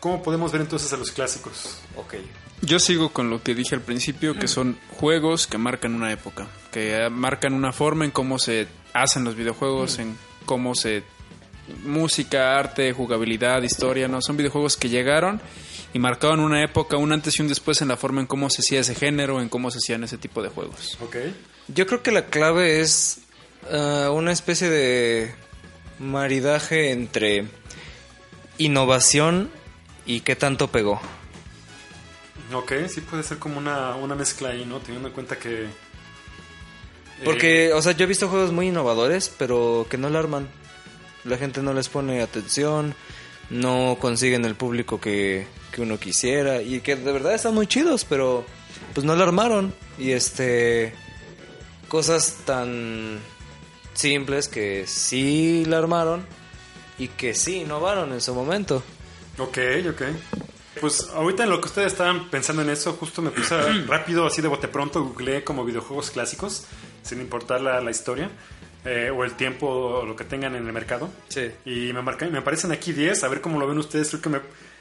¿cómo 0.00 0.20
podemos 0.22 0.50
ver 0.50 0.62
entonces 0.62 0.92
a 0.92 0.96
los 0.96 1.12
clásicos? 1.12 1.78
Ok. 1.96 2.14
Yo 2.64 2.78
sigo 2.78 3.10
con 3.10 3.30
lo 3.30 3.42
que 3.42 3.54
dije 3.54 3.74
al 3.74 3.82
principio, 3.82 4.34
que 4.34 4.48
son 4.48 4.78
juegos 4.90 5.46
que 5.46 5.58
marcan 5.58 5.94
una 5.94 6.12
época, 6.12 6.46
que 6.72 6.96
eh, 6.96 7.10
marcan 7.10 7.52
una 7.52 7.72
forma 7.72 8.04
en 8.04 8.10
cómo 8.10 8.38
se 8.38 8.68
hacen 8.94 9.24
los 9.24 9.36
videojuegos, 9.36 9.98
en 9.98 10.16
cómo 10.46 10.74
se 10.74 11.02
música, 11.84 12.58
arte, 12.58 12.92
jugabilidad, 12.92 13.62
historia, 13.62 14.08
no, 14.08 14.20
son 14.22 14.36
videojuegos 14.36 14.76
que 14.76 14.88
llegaron 14.88 15.40
y 15.92 15.98
marcaron 15.98 16.40
una 16.40 16.62
época, 16.62 16.96
un 16.96 17.12
antes 17.12 17.38
y 17.38 17.42
un 17.42 17.48
después 17.48 17.80
en 17.82 17.88
la 17.88 17.96
forma 17.96 18.20
en 18.20 18.26
cómo 18.26 18.50
se 18.50 18.62
hacía 18.62 18.80
ese 18.80 18.94
género, 18.94 19.40
en 19.40 19.48
cómo 19.48 19.70
se 19.70 19.78
hacían 19.78 20.04
ese 20.04 20.18
tipo 20.18 20.42
de 20.42 20.48
juegos. 20.48 20.98
¿Ok? 21.00 21.16
Yo 21.68 21.86
creo 21.86 22.02
que 22.02 22.12
la 22.12 22.26
clave 22.26 22.80
es 22.80 23.20
ah, 23.70 24.10
una 24.12 24.32
especie 24.32 24.68
de 24.68 25.34
maridaje 25.98 26.92
entre 26.92 27.46
innovación 28.58 29.50
y 30.06 30.20
qué 30.20 30.36
tanto 30.36 30.68
pegó. 30.68 31.00
Ok, 32.52 32.72
sí 32.88 33.00
puede 33.00 33.22
ser 33.22 33.38
como 33.38 33.58
una, 33.58 33.94
una 33.96 34.14
mezcla 34.14 34.50
ahí, 34.50 34.64
¿no? 34.64 34.78
Teniendo 34.80 35.08
en 35.08 35.14
cuenta 35.14 35.38
que... 35.38 35.64
eh, 35.64 35.68
Porque, 37.24 37.72
o 37.72 37.80
sea, 37.82 37.92
yo 37.92 38.04
he 38.04 38.08
visto 38.08 38.28
juegos 38.28 38.52
muy 38.52 38.68
innovadores, 38.68 39.32
pero 39.38 39.86
que 39.88 39.96
no 39.98 40.10
la 40.10 40.18
arman. 40.18 40.48
La 41.24 41.38
gente 41.38 41.62
no 41.62 41.72
les 41.72 41.88
pone 41.88 42.20
atención, 42.22 42.94
no 43.48 43.96
consiguen 43.98 44.44
el 44.44 44.56
público 44.56 45.00
que, 45.00 45.46
que 45.72 45.80
uno 45.80 45.98
quisiera 45.98 46.60
y 46.60 46.80
que 46.80 46.96
de 46.96 47.12
verdad 47.12 47.34
están 47.34 47.54
muy 47.54 47.66
chidos, 47.66 48.04
pero 48.04 48.44
pues 48.92 49.06
no 49.06 49.16
la 49.16 49.24
armaron. 49.24 49.74
Y 49.98 50.10
este, 50.12 50.92
cosas 51.88 52.36
tan 52.44 53.20
simples 53.94 54.48
que 54.48 54.86
sí 54.86 55.64
la 55.66 55.78
armaron 55.78 56.26
y 56.98 57.08
que 57.08 57.34
sí 57.34 57.62
innovaron 57.62 58.12
en 58.12 58.20
su 58.20 58.34
momento. 58.34 58.82
Ok, 59.38 59.58
ok. 59.90 60.02
Pues 60.84 61.08
ahorita 61.14 61.44
en 61.44 61.48
lo 61.48 61.62
que 61.62 61.68
ustedes 61.68 61.92
estaban 61.92 62.28
pensando 62.28 62.60
en 62.60 62.68
eso, 62.68 62.92
justo 62.92 63.22
me 63.22 63.30
puse 63.30 63.56
rápido, 63.86 64.26
así 64.26 64.42
de 64.42 64.48
bote 64.48 64.68
pronto, 64.68 65.02
googleé 65.02 65.42
como 65.42 65.64
videojuegos 65.64 66.10
clásicos, 66.10 66.66
sin 67.02 67.22
importar 67.22 67.62
la, 67.62 67.80
la 67.80 67.90
historia 67.90 68.28
eh, 68.84 69.10
o 69.10 69.24
el 69.24 69.32
tiempo 69.32 69.66
o 69.66 70.04
lo 70.04 70.14
que 70.14 70.24
tengan 70.24 70.54
en 70.56 70.66
el 70.66 70.72
mercado. 70.74 71.08
Sí. 71.28 71.50
Y 71.64 71.90
me, 71.94 72.02
marca, 72.02 72.26
me 72.26 72.36
aparecen 72.36 72.70
aquí 72.70 72.92
10, 72.92 73.24
a 73.24 73.28
ver 73.28 73.40
cómo 73.40 73.58
lo 73.58 73.66
ven 73.66 73.78
ustedes. 73.78 74.10
Creo 74.10 74.20
que 74.20 74.28
me- 74.28 74.40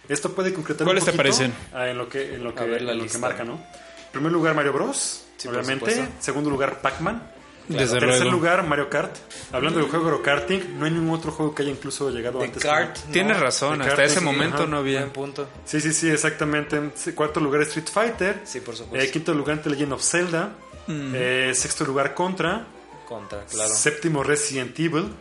esto 0.09 0.33
puede 0.33 0.53
concretar 0.53 0.83
¿Cuáles 0.83 1.05
un 1.05 1.11
te 1.11 1.15
parecen? 1.15 1.53
ah, 1.73 1.87
en 1.87 1.97
lo 1.97 2.09
que, 2.09 2.35
en 2.35 2.43
lo 2.43 2.53
que, 2.53 2.63
A 2.63 2.65
ver 2.65 2.81
la 2.81 2.91
en 2.91 2.97
lo 2.99 3.05
que 3.07 3.17
marca, 3.19 3.45
¿no? 3.45 3.53
En 3.53 4.11
primer 4.11 4.33
lugar, 4.33 4.53
Mario 4.55 4.73
Bros. 4.73 5.23
Sí, 5.37 5.47
obviamente. 5.47 6.05
Segundo 6.19 6.49
lugar, 6.49 6.81
Pac-Man. 6.81 7.31
Desde 7.67 7.99
Tercer 7.99 8.21
luego. 8.23 8.31
lugar, 8.31 8.67
Mario 8.67 8.89
Kart. 8.89 9.15
Hablando 9.51 9.79
del 9.79 9.89
juego 9.89 10.21
Karting, 10.21 10.77
no 10.77 10.85
hay 10.85 10.91
ningún 10.91 11.15
otro 11.15 11.31
juego 11.31 11.55
que 11.55 11.63
haya 11.63 11.71
incluso 11.71 12.09
llegado 12.09 12.39
The 12.39 12.45
antes. 12.45 12.63
Kart. 12.63 12.97
Tienes 13.11 13.37
No, 13.37 13.43
razón, 13.43 13.79
de 13.79 13.85
hasta 13.85 14.03
ese 14.03 14.19
sí, 14.19 14.25
momento 14.25 14.57
ajá. 14.57 14.65
no 14.67 14.77
había. 14.77 14.99
Buen 14.99 15.11
punto. 15.11 15.47
Sí, 15.65 15.79
sí, 15.79 15.93
sí, 15.93 16.09
exactamente. 16.09 16.75
En 16.75 16.91
cuarto 17.15 17.39
lugar 17.39 17.61
Street 17.61 17.87
Fighter. 17.91 18.41
Sí, 18.43 18.59
por 18.59 18.75
supuesto. 18.75 19.07
Eh, 19.07 19.11
quinto 19.11 19.33
lugar 19.33 19.61
The 19.61 19.69
Legend 19.69 19.93
of 19.93 20.03
Zelda. 20.03 20.51
Eh, 20.87 21.51
sexto 21.55 21.85
lugar 21.85 22.13
Contra. 22.13 22.65
Contra, 23.07 23.45
claro. 23.45 23.73
Séptimo 23.73 24.23
Resident 24.23 24.77
Evil. 24.79 25.13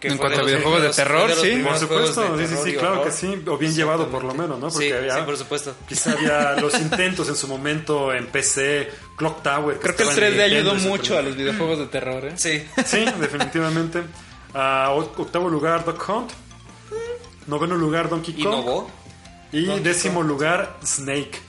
Que 0.00 0.08
En 0.08 0.16
cuanto 0.18 0.40
a 0.40 0.44
videojuegos 0.44 0.82
de 0.82 0.90
terror, 0.90 1.30
sí. 1.34 1.60
Por 1.64 1.76
supuesto, 1.78 2.38
sí, 2.38 2.46
sí, 2.46 2.54
sí, 2.64 2.72
claro 2.74 3.02
que 3.02 3.10
sí. 3.10 3.42
O 3.48 3.58
bien 3.58 3.74
llevado 3.74 4.08
por 4.08 4.22
lo 4.22 4.32
menos, 4.32 4.58
¿no? 4.60 4.70
Sí, 4.70 4.92
había- 4.92 5.16
sí, 5.16 5.20
por 5.22 5.36
supuesto. 5.36 5.74
Quizá 5.88 6.12
había 6.12 6.52
los 6.60 6.74
intentos 6.78 7.28
en 7.28 7.34
su 7.34 7.48
momento 7.48 8.14
en 8.14 8.26
PC, 8.28 8.90
Clock 9.16 9.42
Tower. 9.42 9.78
Creo 9.80 9.96
que 9.96 10.02
el 10.04 10.08
estaba 10.10 10.26
en 10.28 10.34
3D 10.34 10.42
ayudó 10.44 10.74
mucho 10.76 11.18
a 11.18 11.22
los 11.22 11.34
videojuegos 11.36 11.78
de 11.80 11.86
terror, 11.86 12.24
¿eh? 12.26 12.32
Sí. 12.36 12.64
Sí, 12.86 13.04
definitivamente. 13.20 14.02
O- 14.54 15.12
octavo 15.16 15.48
lugar 15.48 15.84
Duck 15.84 16.08
Hunt. 16.08 16.30
Noveno 17.48 17.74
lugar 17.74 18.08
Donkey 18.08 18.34
Kong. 18.34 18.42
¿Innovó? 18.54 18.90
Y 19.52 19.64
Donkey 19.64 19.82
décimo 19.84 20.22
lugar 20.22 20.76
Snake. 20.84 21.40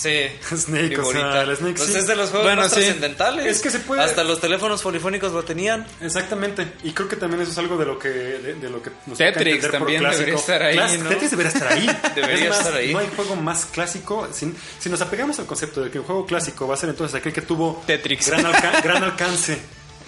Sí. 0.00 0.28
Snake, 0.56 0.96
o 0.98 1.10
sea, 1.10 1.42
el 1.42 1.56
Snake 1.56 1.74
Pues 1.76 1.90
sí. 1.90 1.98
es 1.98 2.06
de 2.06 2.14
los 2.16 2.30
juegos 2.30 2.46
Bueno, 2.46 2.62
más 2.62 2.70
sí. 2.70 2.76
trascendentales. 2.80 3.46
Es 3.46 3.60
que 3.60 3.70
se 3.70 3.80
puede- 3.80 4.02
Hasta 4.02 4.22
los 4.24 4.40
teléfonos 4.40 4.80
polifónicos 4.82 5.32
lo 5.32 5.42
tenían. 5.44 5.86
Exactamente, 6.00 6.74
y 6.84 6.92
creo 6.92 7.08
que 7.08 7.16
también 7.16 7.42
eso 7.42 7.50
es 7.52 7.58
algo 7.58 7.76
de 7.76 7.84
lo 7.86 7.98
que 7.98 8.08
de, 8.08 8.54
de 8.54 8.70
lo 8.70 8.82
que 8.82 8.90
nos 9.06 9.18
Tetris 9.18 9.70
también 9.70 10.02
debería 10.02 10.34
estar 10.34 10.62
ahí, 10.62 10.76
Clas- 10.76 10.98
¿no? 11.00 11.08
Tetris 11.08 11.30
debería 11.32 11.52
estar 11.52 11.72
ahí. 11.72 11.86
Debería 12.14 12.44
Es 12.44 12.48
más, 12.50 12.58
estar 12.60 12.74
ahí. 12.74 12.92
No 12.92 12.98
hay 13.00 13.08
juego 13.16 13.36
más 13.36 13.66
clásico. 13.66 14.28
Si, 14.32 14.52
si 14.78 14.88
nos 14.88 15.00
apegamos 15.00 15.38
al 15.38 15.46
concepto 15.46 15.80
de 15.82 15.90
que 15.90 15.98
un 15.98 16.04
juego 16.04 16.24
clásico 16.26 16.66
va 16.68 16.74
a 16.74 16.76
ser 16.76 16.90
entonces 16.90 17.14
aquel 17.16 17.32
que 17.32 17.42
tuvo 17.42 17.82
Tetris. 17.86 18.28
gran, 18.28 18.46
alca- 18.46 18.80
gran 18.84 19.02
alcance, 19.02 19.58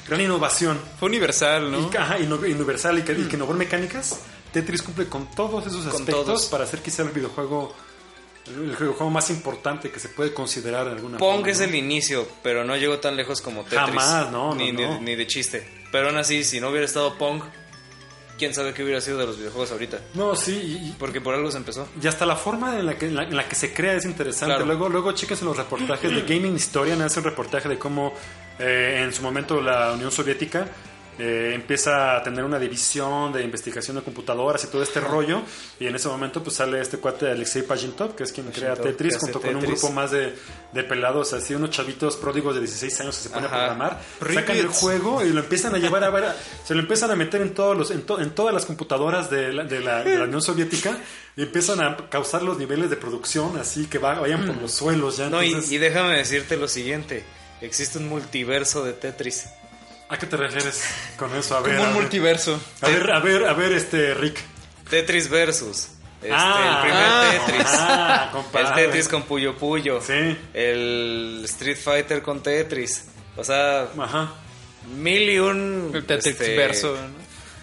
gran 0.09 0.21
innovación, 0.21 0.79
Fue 0.99 1.09
universal, 1.09 1.71
¿no? 1.71 1.91
y, 1.93 1.97
ajá, 1.97 2.17
universal 2.19 2.99
y 2.99 3.03
que, 3.03 3.13
y 3.13 3.25
que 3.25 3.37
innovó 3.37 3.53
en 3.53 3.59
mecánicas, 3.59 4.21
Tetris 4.53 4.83
cumple 4.83 5.07
con 5.07 5.31
todos 5.33 5.67
esos 5.67 5.85
Con 5.87 6.01
aspectos 6.03 6.25
todos. 6.27 6.47
para 6.47 6.65
hacer 6.65 6.81
quizá 6.81 7.03
el 7.03 7.11
videojuego 7.11 7.75
el 8.47 8.61
videojuego 8.63 9.11
más 9.11 9.31
importante 9.31 9.91
que 9.91 10.01
se 10.01 10.09
puede 10.09 10.33
considerar 10.35 10.87
de 10.87 10.93
alguna 10.93 11.19
Pong 11.19 11.37
forma. 11.37 11.51
es 11.51 11.59
¿no? 11.59 11.65
el 11.65 11.75
inicio, 11.75 12.29
pero 12.43 12.65
no 12.65 12.77
llegó 12.77 12.99
tan 12.99 13.17
lejos 13.17 13.41
como 13.41 13.63
Tetris. 13.63 13.79
Jamás, 13.81 14.31
no, 14.33 14.51
no, 14.51 14.55
ni, 14.55 14.73
no. 14.73 14.99
Ni, 14.99 15.05
ni 15.07 15.15
de 15.17 15.27
chiste. 15.27 15.67
Pero 15.93 16.09
aún 16.09 16.17
así, 16.19 16.43
si 16.45 16.61
no 16.61 16.69
hubiera 16.71 16.87
estado 16.87 17.17
Pong, 17.19 17.43
quién 18.39 18.55
sabe 18.55 18.73
qué 18.73 18.83
hubiera 18.83 19.01
sido 19.01 19.19
de 19.19 19.27
los 19.27 19.37
videojuegos 19.37 19.71
ahorita. 19.73 20.01
No, 20.15 20.35
sí, 20.35 20.53
y- 20.89 20.97
Porque 20.99 21.21
por 21.21 21.35
algo 21.35 21.51
se 21.51 21.59
empezó. 21.59 21.87
Y 22.03 22.07
hasta 22.07 22.25
la 22.27 22.37
forma 22.37 22.79
en 22.79 22.87
la 22.87 22.97
que, 22.97 23.07
en 23.07 23.15
la, 23.17 23.25
en 23.25 23.37
la 23.37 23.47
que 23.49 23.55
se 23.55 23.73
crea 23.75 23.95
es 23.95 24.05
interesante. 24.07 24.55
Claro. 24.55 24.65
Luego, 24.67 24.89
luego 24.89 25.13
chéquense 25.13 25.45
los 25.45 25.57
reportajes 25.57 26.11
de 26.11 26.23
Gaming 26.35 26.57
Historian, 26.57 27.03
hace 27.03 27.19
un 27.21 27.25
reportaje 27.27 27.69
de 27.69 27.79
cómo 27.79 28.15
eh, 28.59 29.03
en 29.05 29.13
su 29.13 29.23
momento 29.23 29.61
la 29.61 29.93
Unión 29.93 30.11
Soviética 30.11 30.67
eh, 31.23 31.53
empieza 31.55 32.17
a 32.17 32.23
tener 32.23 32.43
una 32.45 32.59
división 32.59 33.31
de 33.33 33.43
investigación 33.43 33.97
de 33.97 34.03
computadoras 34.03 34.65
y 34.65 34.69
todo 34.69 34.83
este 34.83 35.01
rollo. 35.01 35.43
Y 35.79 35.87
en 35.87 35.95
ese 35.95 36.09
momento 36.09 36.43
pues 36.43 36.57
sale 36.57 36.81
este 36.81 36.97
cuate 36.97 37.31
Alexei 37.31 37.61
Pajintov, 37.63 38.15
que 38.17 38.23
es 38.25 38.33
quien 38.33 38.47
crea 38.51 38.75
Tetris, 38.83 39.19
junto 39.19 39.41
con 39.41 39.51
un 39.57 39.63
grupo 39.81 39.93
más 39.93 40.11
de, 40.13 40.35
de 40.73 40.85
pelados, 40.85 41.33
así 41.35 41.55
unos 41.55 41.71
chavitos 41.71 42.17
pródigos 42.17 42.55
de 42.55 42.61
16 42.61 43.01
años 43.03 43.17
que 43.19 43.23
se 43.25 43.29
ponen 43.29 43.45
a 43.47 43.49
programar. 43.51 44.01
Sacan 44.41 44.57
el 44.57 44.69
juego 44.81 45.23
y 45.25 45.29
lo 45.33 45.41
empiezan 45.41 45.75
a 45.75 45.79
llevar 45.79 46.05
a 46.05 46.11
ver, 46.11 46.25
a- 46.25 46.37
se 46.65 46.75
lo 46.75 46.81
empiezan 46.81 47.11
a 47.11 47.17
meter 47.17 47.43
en 47.43 47.53
todos 47.55 47.77
los, 47.77 47.91
en, 47.91 48.03
to- 48.03 48.21
en 48.21 48.31
todas 48.31 48.55
las 48.55 48.65
computadoras 48.65 49.29
de 49.31 49.53
la, 49.53 49.65
de 49.65 49.81
la- 49.81 50.03
de 50.03 50.17
la 50.19 50.25
Unión 50.25 50.41
Soviética 50.41 50.97
y 51.37 51.43
empiezan 51.43 51.81
a 51.83 51.97
causar 52.09 52.43
los 52.43 52.57
niveles 52.59 52.89
de 52.89 52.97
producción 52.97 53.59
así 53.59 53.87
que 53.87 53.99
va- 53.99 54.19
vayan 54.21 54.47
por 54.47 54.57
los 54.57 54.73
suelos 54.73 55.19
ya. 55.19 55.29
No, 55.29 55.43
y, 55.43 55.49
entonces- 55.49 55.71
y 55.73 55.77
déjame 55.79 56.17
decirte 56.17 56.57
lo 56.57 56.67
siguiente. 56.67 57.25
Existe 57.61 57.99
un 57.99 58.09
multiverso 58.09 58.83
de 58.85 58.95
Tetris. 58.95 59.47
¿A 60.11 60.19
qué 60.19 60.27
te 60.27 60.37
refieres 60.37 60.83
con 61.17 61.35
eso? 61.37 61.57
A 61.57 61.61
ver, 61.61 61.77
Como 61.77 61.85
a 61.85 61.89
un 61.89 61.95
ver. 61.95 62.03
multiverso. 62.03 62.61
A 62.81 62.89
ver, 62.89 63.11
a 63.13 63.21
ver, 63.21 63.45
a 63.47 63.53
ver, 63.55 63.73
este 63.73 64.13
Rick. 64.15 64.41
Tetris 64.89 65.29
Versus. 65.31 65.89
Este, 66.21 66.33
Ah, 66.35 66.81
el 66.83 66.91
primer 66.91 67.07
ah, 67.07 67.31
Tetris. 67.47 67.67
Ah, 67.71 68.43
el. 68.55 68.75
Tetris 68.75 69.09
con 69.09 69.23
Puyo 69.23 69.57
Puyo. 69.57 70.01
Sí. 70.01 70.37
El 70.53 71.43
Street 71.45 71.79
Fighter 71.79 72.23
con 72.23 72.43
Tetris. 72.43 73.05
O 73.37 73.45
sea, 73.45 73.89
Ajá. 73.99 74.35
mil 74.97 75.31
y 75.31 75.39
un 75.39 75.93
El 75.95 76.05
Tetris 76.05 76.27
este, 76.39 76.57
verso. 76.57 76.95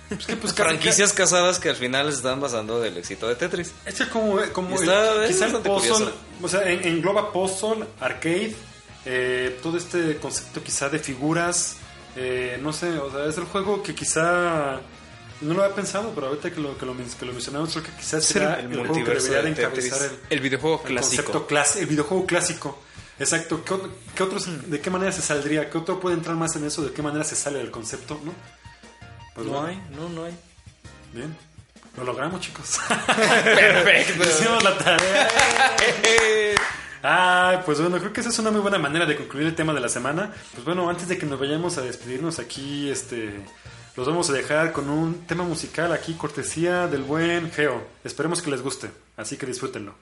¿no? 0.10 0.15
Es 0.18 0.26
que 0.26 0.38
pues 0.38 0.53
franquicias 0.53 1.11
casadas 1.11 1.60
que 1.60 1.68
al 1.69 1.76
final 1.76 2.10
se 2.11 2.18
están 2.19 2.40
basando 2.40 2.80
del 2.80 2.95
éxito 2.98 3.28
de 3.28 3.36
Tetris. 3.36 3.74
Es 3.86 3.95
que 3.95 4.07
como, 4.07 4.40
como 4.53 4.76
Está- 4.80 5.26
es 5.26 5.32
quizá 5.36 5.48
el 5.48 5.52
puzzle, 5.57 5.69
curioso. 5.74 6.14
o 6.41 6.48
sea, 6.48 6.61
en- 6.72 6.88
engloba 6.88 7.34
puzzle, 7.34 7.84
arcade, 7.99 8.56
eh, 9.06 9.60
todo 9.61 9.78
este 9.78 10.15
concepto 10.18 10.64
quizá 10.64 10.88
de 10.88 10.99
figuras, 10.99 11.76
eh, 12.16 12.60
no 12.62 12.74
sé, 12.74 12.98
o 12.98 13.12
sea, 13.12 13.26
es 13.26 13.38
el 13.38 13.44
juego 13.46 13.84
que 13.84 13.94
quizá 13.94 14.80
no 15.42 15.54
lo 15.54 15.64
había 15.64 15.76
pensado, 15.76 16.12
pero 16.16 16.28
ahorita 16.28 16.50
que 16.52 16.60
lo, 16.60 16.78
que 16.78 16.86
lo, 16.86 16.96
que 16.96 17.26
lo 17.26 17.34
mencionamos, 17.34 17.72
creo 17.72 17.84
que 17.84 17.92
quizás 17.92 18.24
Ser 18.26 18.42
será 18.42 18.60
el 18.60 18.72
el, 18.72 18.78
juego 18.88 18.94
que 19.06 19.14
debería 19.14 19.42
de 19.44 19.50
encabezar 19.50 20.02
el, 20.02 20.20
El 20.30 20.40
videojuego 20.40 20.82
el 20.88 20.96
concepto 20.96 21.46
clásico. 21.48 21.80
el 21.80 21.86
videojuego 21.88 22.26
clásico. 22.26 22.80
Exacto, 23.20 23.64
¿Qué, 23.66 23.74
ot- 23.74 23.90
qué 24.16 24.24
otros, 24.24 24.70
¿de 24.70 24.80
qué 24.80 24.90
manera 24.92 25.12
se 25.12 25.22
saldría? 25.24 25.70
¿Qué 25.72 25.78
otro 25.80 26.00
puede 26.00 26.16
entrar 26.16 26.36
más 26.36 26.56
en 26.56 26.66
eso? 26.66 26.84
¿De 26.84 26.92
qué 26.94 27.02
manera 27.02 27.24
se 27.24 27.36
sale 27.36 27.58
del 27.60 27.72
concepto? 27.72 28.20
¿no? 28.24 28.32
Pues 29.34 29.46
No 29.48 29.54
bueno, 29.54 29.68
hay, 29.68 29.82
no, 29.96 30.10
no 30.10 30.26
hay. 30.26 30.38
Bien, 31.14 31.36
lo 31.98 32.04
logramos 32.04 32.42
chicos. 32.42 32.78
Perfecto. 33.08 34.24
Hicimos 34.30 34.64
la 34.64 34.78
tarea. 34.78 35.28
Ay, 37.02 37.60
pues 37.65 37.80
bueno, 37.80 37.98
creo 37.99 38.14
que 38.14 38.22
esa 38.22 38.30
es 38.30 38.40
una 38.40 38.52
muy 38.52 38.61
buena 38.61 38.80
manera 38.80 39.06
de 39.06 39.15
concluir 39.15 39.48
el 39.48 39.56
tema 39.56 39.74
de 39.74 39.80
la 39.80 39.90
semana. 39.90 40.32
Pues 40.53 40.65
bueno, 40.65 40.90
antes 40.90 41.07
de 41.07 41.18
que 41.18 41.26
nos 41.26 41.40
vayamos 41.40 41.78
a 41.78 41.82
despedirnos 41.82 42.40
aquí, 42.40 42.90
este, 42.90 43.34
los 43.95 44.07
vamos 44.07 44.30
a 44.30 44.34
dejar 44.34 44.72
con 44.72 44.90
un 44.90 45.26
tema 45.26 45.44
musical 45.44 45.91
aquí, 45.91 46.14
cortesía 46.14 46.88
del 46.88 47.03
buen 47.03 47.52
Geo. 47.52 47.82
Esperemos 48.03 48.41
que 48.41 48.52
les 48.52 48.61
guste, 48.61 48.90
así 49.15 49.38
que 49.38 49.45
disfrútenlo. 49.45 49.95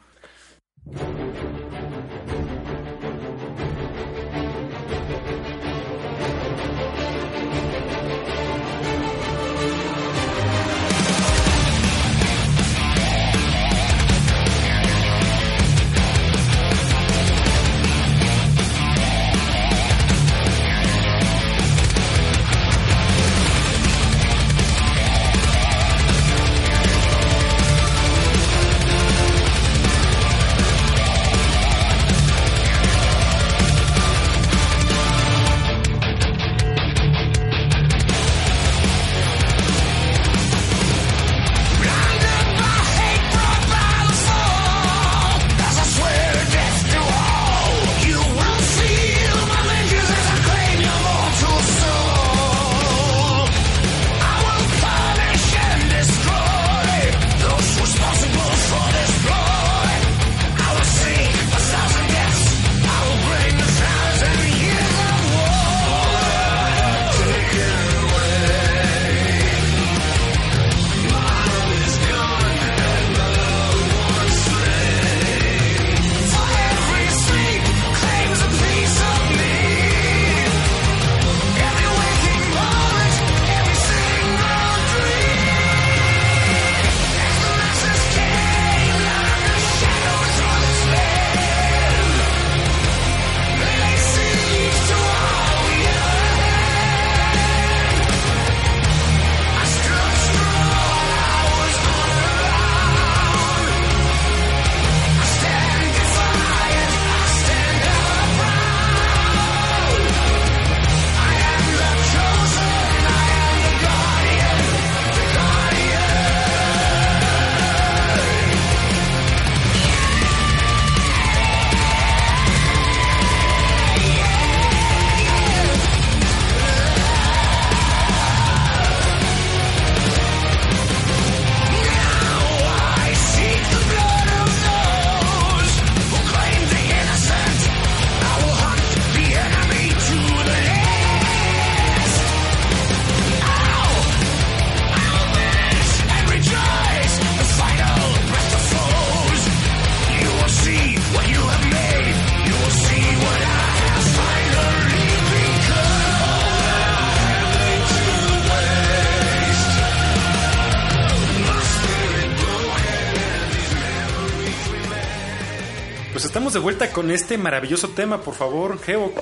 De 166.55 166.61
vuelta 166.61 166.89
con 166.93 167.11
este 167.11 167.37
maravilloso 167.37 167.89
tema, 167.89 168.21
por 168.21 168.33
favor, 168.33 168.81
Geo. 168.81 169.13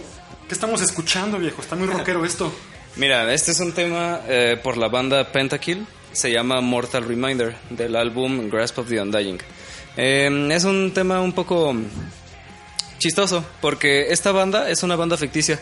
¿Qué 0.47 0.53
estamos 0.53 0.81
escuchando, 0.83 1.39
viejo? 1.39 1.63
Está 1.63 1.75
muy 1.75 1.87
rockero 1.87 2.23
esto. 2.25 2.53
Mira, 2.95 3.33
este 3.33 3.51
es 3.51 3.59
un 3.59 3.71
tema 3.71 4.21
eh, 4.27 4.59
por 4.61 4.77
la 4.77 4.87
banda 4.87 5.31
Pentakill. 5.31 5.83
Se 6.11 6.31
llama 6.31 6.61
Mortal 6.61 7.05
Reminder 7.05 7.55
del 7.71 7.95
álbum 7.95 8.51
Grasp 8.51 8.77
of 8.77 8.87
the 8.87 9.01
Undying. 9.01 9.39
Eh, 9.97 10.47
es 10.51 10.63
un 10.63 10.91
tema 10.93 11.21
un 11.21 11.33
poco 11.33 11.75
chistoso 12.99 13.43
porque 13.61 14.11
esta 14.11 14.31
banda 14.31 14.69
es 14.69 14.83
una 14.83 14.95
banda 14.95 15.17
ficticia 15.17 15.59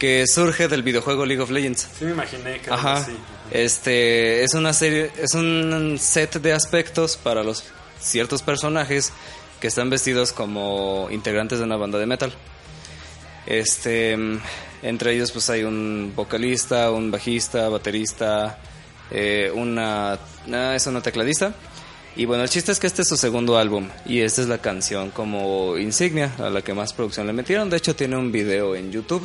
que 0.00 0.26
surge 0.26 0.66
del 0.66 0.82
videojuego 0.82 1.24
League 1.24 1.40
of 1.40 1.50
Legends. 1.50 1.88
Sí, 1.96 2.06
me 2.06 2.10
imaginé 2.10 2.58
que 2.60 2.72
Ajá. 2.72 2.94
así. 2.94 3.16
Este 3.52 4.42
es 4.42 4.52
una 4.54 4.72
serie, 4.72 5.12
es 5.16 5.34
un 5.34 5.96
set 6.00 6.40
de 6.40 6.52
aspectos 6.52 7.16
para 7.16 7.44
los 7.44 7.62
ciertos 8.00 8.42
personajes 8.42 9.12
que 9.60 9.66
están 9.66 9.90
vestidos 9.90 10.32
como 10.32 11.08
integrantes 11.10 11.58
de 11.58 11.64
una 11.64 11.76
banda 11.76 11.98
de 11.98 12.06
metal. 12.06 12.32
Este, 13.46 14.16
entre 14.82 15.14
ellos 15.14 15.32
pues 15.32 15.48
hay 15.50 15.64
un 15.64 16.12
vocalista, 16.14 16.90
un 16.90 17.10
bajista, 17.10 17.68
baterista, 17.68 18.58
eh, 19.10 19.50
una, 19.54 20.12
ah, 20.52 20.74
es 20.74 20.86
una 20.86 21.00
tecladista. 21.00 21.54
Y 22.16 22.24
bueno, 22.24 22.42
el 22.42 22.48
chiste 22.48 22.72
es 22.72 22.80
que 22.80 22.86
este 22.86 23.02
es 23.02 23.08
su 23.08 23.16
segundo 23.16 23.58
álbum 23.58 23.88
y 24.04 24.20
esta 24.20 24.42
es 24.42 24.48
la 24.48 24.58
canción 24.58 25.10
como 25.10 25.78
insignia 25.78 26.34
a 26.38 26.50
la 26.50 26.62
que 26.62 26.74
más 26.74 26.92
producción 26.92 27.26
le 27.26 27.32
metieron. 27.32 27.70
De 27.70 27.76
hecho 27.76 27.94
tiene 27.94 28.16
un 28.16 28.32
video 28.32 28.74
en 28.74 28.90
YouTube 28.90 29.24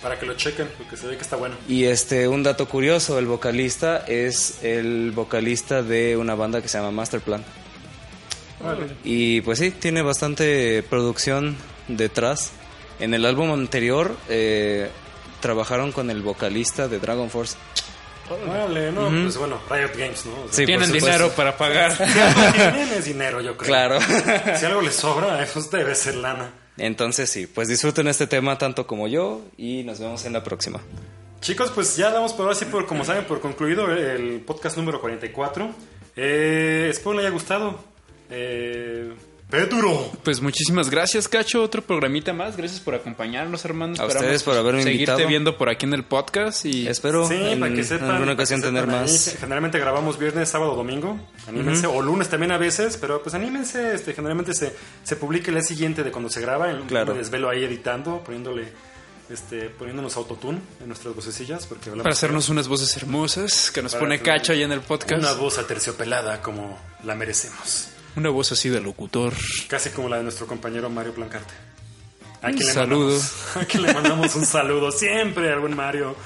Para 0.00 0.18
que 0.18 0.24
lo 0.24 0.34
chequen, 0.34 0.68
porque 0.78 0.96
se 0.96 1.06
ve 1.06 1.16
que 1.16 1.22
está 1.22 1.36
bueno. 1.36 1.56
y 1.68 1.84
este, 1.84 2.26
un 2.26 2.42
dato 2.42 2.68
curioso, 2.68 3.18
el 3.18 3.26
vocalista 3.26 3.98
es 4.06 4.62
el 4.62 5.12
vocalista 5.12 5.82
de 5.82 6.16
una 6.16 6.34
banda 6.34 6.62
que 6.62 6.68
se 6.68 6.78
llama 6.78 6.90
Masterplan. 6.90 7.44
Y 9.04 9.40
pues 9.42 9.58
sí, 9.58 9.70
tiene 9.70 10.02
bastante 10.02 10.82
producción 10.88 11.56
detrás. 11.88 12.52
En 12.98 13.14
el 13.14 13.26
álbum 13.26 13.52
anterior 13.52 14.16
eh, 14.28 14.90
trabajaron 15.40 15.92
con 15.92 16.10
el 16.10 16.22
vocalista 16.22 16.88
de 16.88 16.98
Dragon 16.98 17.30
Force. 17.30 17.56
Vale, 18.48 18.90
no, 18.90 19.08
pues 19.08 19.36
bueno, 19.36 19.60
Riot 19.70 19.92
Games, 19.96 20.26
¿no? 20.26 20.32
O 20.32 20.48
sea, 20.48 20.52
Sí, 20.52 20.62
por 20.62 20.66
Tienen 20.66 20.92
dinero 20.92 21.30
para 21.30 21.56
pagar. 21.56 21.96
Tienen 22.74 23.04
dinero, 23.04 23.40
yo 23.40 23.56
creo. 23.56 23.68
Claro. 23.68 23.98
Si 24.56 24.64
algo 24.64 24.82
les 24.82 24.94
sobra, 24.94 25.42
eso 25.44 25.60
debe 25.70 25.94
ser 25.94 26.16
lana. 26.16 26.50
Entonces 26.76 27.30
sí, 27.30 27.46
pues 27.46 27.68
disfruten 27.68 28.08
este 28.08 28.26
tema 28.26 28.58
tanto 28.58 28.86
como 28.86 29.08
yo 29.08 29.42
y 29.56 29.82
nos 29.84 30.00
vemos 30.00 30.24
en 30.24 30.32
la 30.32 30.42
próxima. 30.42 30.80
Chicos, 31.40 31.70
pues 31.70 31.96
ya 31.96 32.10
damos 32.10 32.32
por 32.32 32.46
ahora 32.46 32.58
sí, 32.58 32.64
por, 32.64 32.86
como 32.86 33.04
saben, 33.04 33.24
por 33.24 33.40
concluido 33.40 33.90
el 33.92 34.40
podcast 34.40 34.76
número 34.76 35.00
44. 35.00 35.70
Eh, 36.16 36.88
espero 36.90 37.12
les 37.14 37.26
haya 37.26 37.32
gustado. 37.32 37.95
Eh, 38.30 39.12
Pedro. 39.48 40.10
Pues 40.24 40.40
muchísimas 40.40 40.90
gracias, 40.90 41.28
Cacho. 41.28 41.62
Otro 41.62 41.80
programita 41.80 42.32
más. 42.32 42.56
Gracias 42.56 42.80
por 42.80 42.96
acompañarnos, 42.96 43.64
hermanos. 43.64 44.00
A 44.00 44.06
ustedes 44.06 44.42
por 44.42 44.56
haberme 44.56 44.82
seguirte 44.82 45.12
invitado. 45.12 45.28
viendo 45.28 45.56
por 45.56 45.68
aquí 45.68 45.86
en 45.86 45.94
el 45.94 46.02
podcast. 46.02 46.64
Y 46.66 46.88
Espero 46.88 47.28
Sí, 47.28 47.34
en, 47.34 47.60
para 47.60 47.72
que 47.72 47.78
en 47.80 47.84
sepan. 47.86 48.10
alguna 48.10 48.24
para 48.24 48.34
ocasión 48.34 48.60
que 48.60 48.66
tener 48.66 48.84
sepan 48.86 49.00
más. 49.02 49.36
Generalmente 49.38 49.78
grabamos 49.78 50.18
viernes, 50.18 50.48
sábado, 50.48 50.74
domingo. 50.74 51.20
Anímense. 51.46 51.86
O 51.86 52.02
lunes 52.02 52.28
también 52.28 52.50
a 52.50 52.58
veces, 52.58 52.96
pero 53.00 53.22
pues 53.22 53.36
anímense. 53.36 53.94
Este, 53.94 54.14
generalmente 54.14 54.52
se, 54.52 54.74
se 55.04 55.14
publica 55.14 55.48
el 55.52 55.54
día 55.54 55.62
siguiente 55.62 56.02
de 56.02 56.10
cuando 56.10 56.28
se 56.28 56.40
graba. 56.40 56.70
En- 56.72 56.82
Claro. 56.86 57.12
Me 57.12 57.18
desvelo 57.20 57.48
ahí 57.48 57.62
editando, 57.62 58.22
poniéndole. 58.24 58.64
Este, 59.30 59.70
poniéndonos 59.70 60.16
autotune 60.16 60.60
en 60.80 60.86
nuestras 60.86 61.12
vocecillas 61.12 61.66
porque 61.66 61.90
para 61.90 62.10
hacernos 62.10 62.48
unas 62.48 62.68
voces 62.68 62.96
hermosas 62.96 63.72
que 63.72 63.82
nos 63.82 63.90
Para 63.92 64.04
pone 64.04 64.20
Cacho 64.20 64.52
ahí 64.52 64.62
en 64.62 64.70
el 64.70 64.80
podcast. 64.82 65.20
Una, 65.20 65.32
voz 65.32 65.58
aterciopelada 65.58 66.40
como 66.40 66.78
la 67.02 67.16
merecemos. 67.16 67.88
Voz 68.30 68.52
así 68.52 68.68
de 68.68 68.80
locutor. 68.80 69.32
Casi 69.68 69.90
como 69.90 70.08
la 70.08 70.16
de 70.18 70.22
nuestro 70.24 70.46
compañero 70.46 70.88
Mario 70.90 71.12
Blancarte. 71.12 71.52
A 72.42 72.48
Un 72.48 72.66
le 72.66 72.72
saludo. 72.72 73.10
mandamos- 73.18 73.56
A 73.56 73.64
quien 73.64 73.82
le 73.82 73.94
mandamos 73.94 74.34
un 74.36 74.44
saludo 74.46 74.90
siempre 74.92 75.52
al 75.52 75.60
buen 75.60 75.74
Mario. 75.76 76.16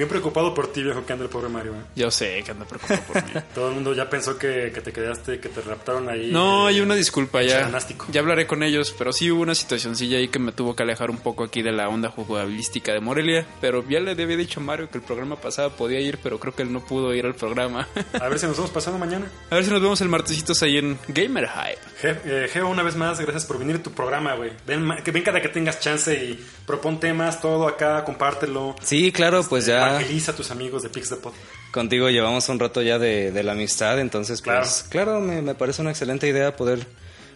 Bien 0.00 0.08
preocupado 0.08 0.54
por 0.54 0.72
ti, 0.72 0.82
viejo, 0.82 1.04
que 1.04 1.12
anda 1.12 1.26
el 1.26 1.30
pobre 1.30 1.50
Mario. 1.50 1.72
¿eh? 1.72 1.82
Yo 1.94 2.10
sé 2.10 2.42
que 2.42 2.52
anda 2.52 2.64
preocupado 2.64 3.02
por 3.02 3.22
mí. 3.22 3.32
Todo 3.54 3.68
el 3.68 3.74
mundo 3.74 3.92
ya 3.92 4.08
pensó 4.08 4.38
que, 4.38 4.72
que 4.72 4.80
te 4.80 4.94
quedaste, 4.94 5.40
que 5.40 5.50
te 5.50 5.60
raptaron 5.60 6.08
ahí. 6.08 6.30
No, 6.32 6.66
eh, 6.66 6.72
hay 6.72 6.80
una 6.80 6.94
disculpa 6.94 7.42
ya. 7.42 7.64
Gimnástico. 7.64 8.06
Ya 8.10 8.22
hablaré 8.22 8.46
con 8.46 8.62
ellos, 8.62 8.94
pero 8.96 9.12
sí 9.12 9.30
hubo 9.30 9.42
una 9.42 9.54
situacioncilla 9.54 10.16
ahí 10.16 10.28
que 10.28 10.38
me 10.38 10.52
tuvo 10.52 10.74
que 10.74 10.84
alejar 10.84 11.10
un 11.10 11.18
poco 11.18 11.44
aquí 11.44 11.60
de 11.60 11.72
la 11.72 11.90
onda 11.90 12.08
jugabilística 12.08 12.94
de 12.94 13.00
Morelia. 13.00 13.44
Pero 13.60 13.86
ya 13.86 14.00
le 14.00 14.12
había 14.12 14.38
dicho 14.38 14.60
a 14.60 14.62
Mario 14.62 14.88
que 14.88 14.96
el 14.96 15.04
programa 15.04 15.36
pasado 15.36 15.72
podía 15.72 16.00
ir, 16.00 16.18
pero 16.22 16.40
creo 16.40 16.54
que 16.54 16.62
él 16.62 16.72
no 16.72 16.80
pudo 16.80 17.14
ir 17.14 17.26
al 17.26 17.34
programa. 17.34 17.86
A 18.18 18.28
ver 18.30 18.38
si 18.38 18.46
nos 18.46 18.56
vamos 18.56 18.70
pasando 18.70 18.98
mañana. 18.98 19.30
a 19.50 19.54
ver 19.54 19.66
si 19.66 19.70
nos 19.70 19.82
vemos 19.82 20.00
el 20.00 20.08
martesitos 20.08 20.62
ahí 20.62 20.78
en 20.78 20.98
Gamer 21.08 21.46
Hype. 21.46 22.18
Eh, 22.24 22.48
Geo, 22.50 22.68
una 22.70 22.82
vez 22.82 22.96
más, 22.96 23.20
gracias 23.20 23.44
por 23.44 23.58
venir 23.58 23.76
a 23.76 23.82
tu 23.82 23.90
programa, 23.90 24.34
güey. 24.34 24.52
Ven, 24.66 24.88
ven 24.88 25.22
cada 25.22 25.42
que 25.42 25.50
tengas 25.50 25.78
chance 25.78 26.14
y 26.14 26.42
propon 26.64 26.98
temas, 26.98 27.42
todo 27.42 27.68
acá, 27.68 28.02
compártelo. 28.02 28.76
Sí, 28.82 29.12
claro, 29.12 29.44
pues 29.46 29.66
ya 29.66 29.89
Evangeliza 29.90 30.32
a 30.32 30.36
tus 30.36 30.50
amigos 30.50 30.82
de 30.82 30.88
Pix 30.88 31.10
de 31.10 31.16
Pod. 31.16 31.32
contigo 31.72 32.08
llevamos 32.10 32.48
un 32.48 32.58
rato 32.58 32.82
ya 32.82 32.98
de, 32.98 33.30
de 33.32 33.42
la 33.42 33.52
amistad, 33.52 33.98
entonces 34.00 34.42
pues 34.42 34.84
claro, 34.88 35.20
me, 35.20 35.42
me 35.42 35.54
parece 35.54 35.82
una 35.82 35.90
excelente 35.90 36.26
idea 36.28 36.56
poder 36.56 36.86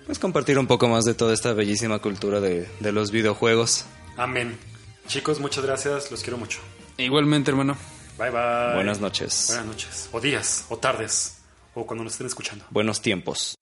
pues 0.06 0.18
compartir 0.18 0.58
un 0.58 0.66
poco 0.66 0.88
más 0.88 1.04
de 1.04 1.14
toda 1.14 1.32
esta 1.32 1.52
bellísima 1.52 1.98
cultura 2.00 2.40
de, 2.40 2.68
de 2.80 2.92
los 2.92 3.10
videojuegos. 3.10 3.84
Amén. 4.16 4.58
Chicos, 5.06 5.40
muchas 5.40 5.64
gracias, 5.64 6.10
los 6.10 6.22
quiero 6.22 6.36
mucho. 6.38 6.60
Igualmente, 6.98 7.50
hermano. 7.50 7.76
Bye 8.18 8.30
bye. 8.30 8.74
Buenas 8.74 9.00
noches. 9.00 9.46
Buenas 9.48 9.66
noches. 9.66 10.08
O 10.12 10.20
días, 10.20 10.66
o 10.68 10.76
tardes, 10.76 11.38
o 11.74 11.84
cuando 11.86 12.04
nos 12.04 12.12
estén 12.14 12.26
escuchando. 12.26 12.64
Buenos 12.70 13.00
tiempos. 13.00 13.56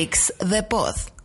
Pix 0.00 0.30
the 0.38 0.62
Pod. 0.62 1.19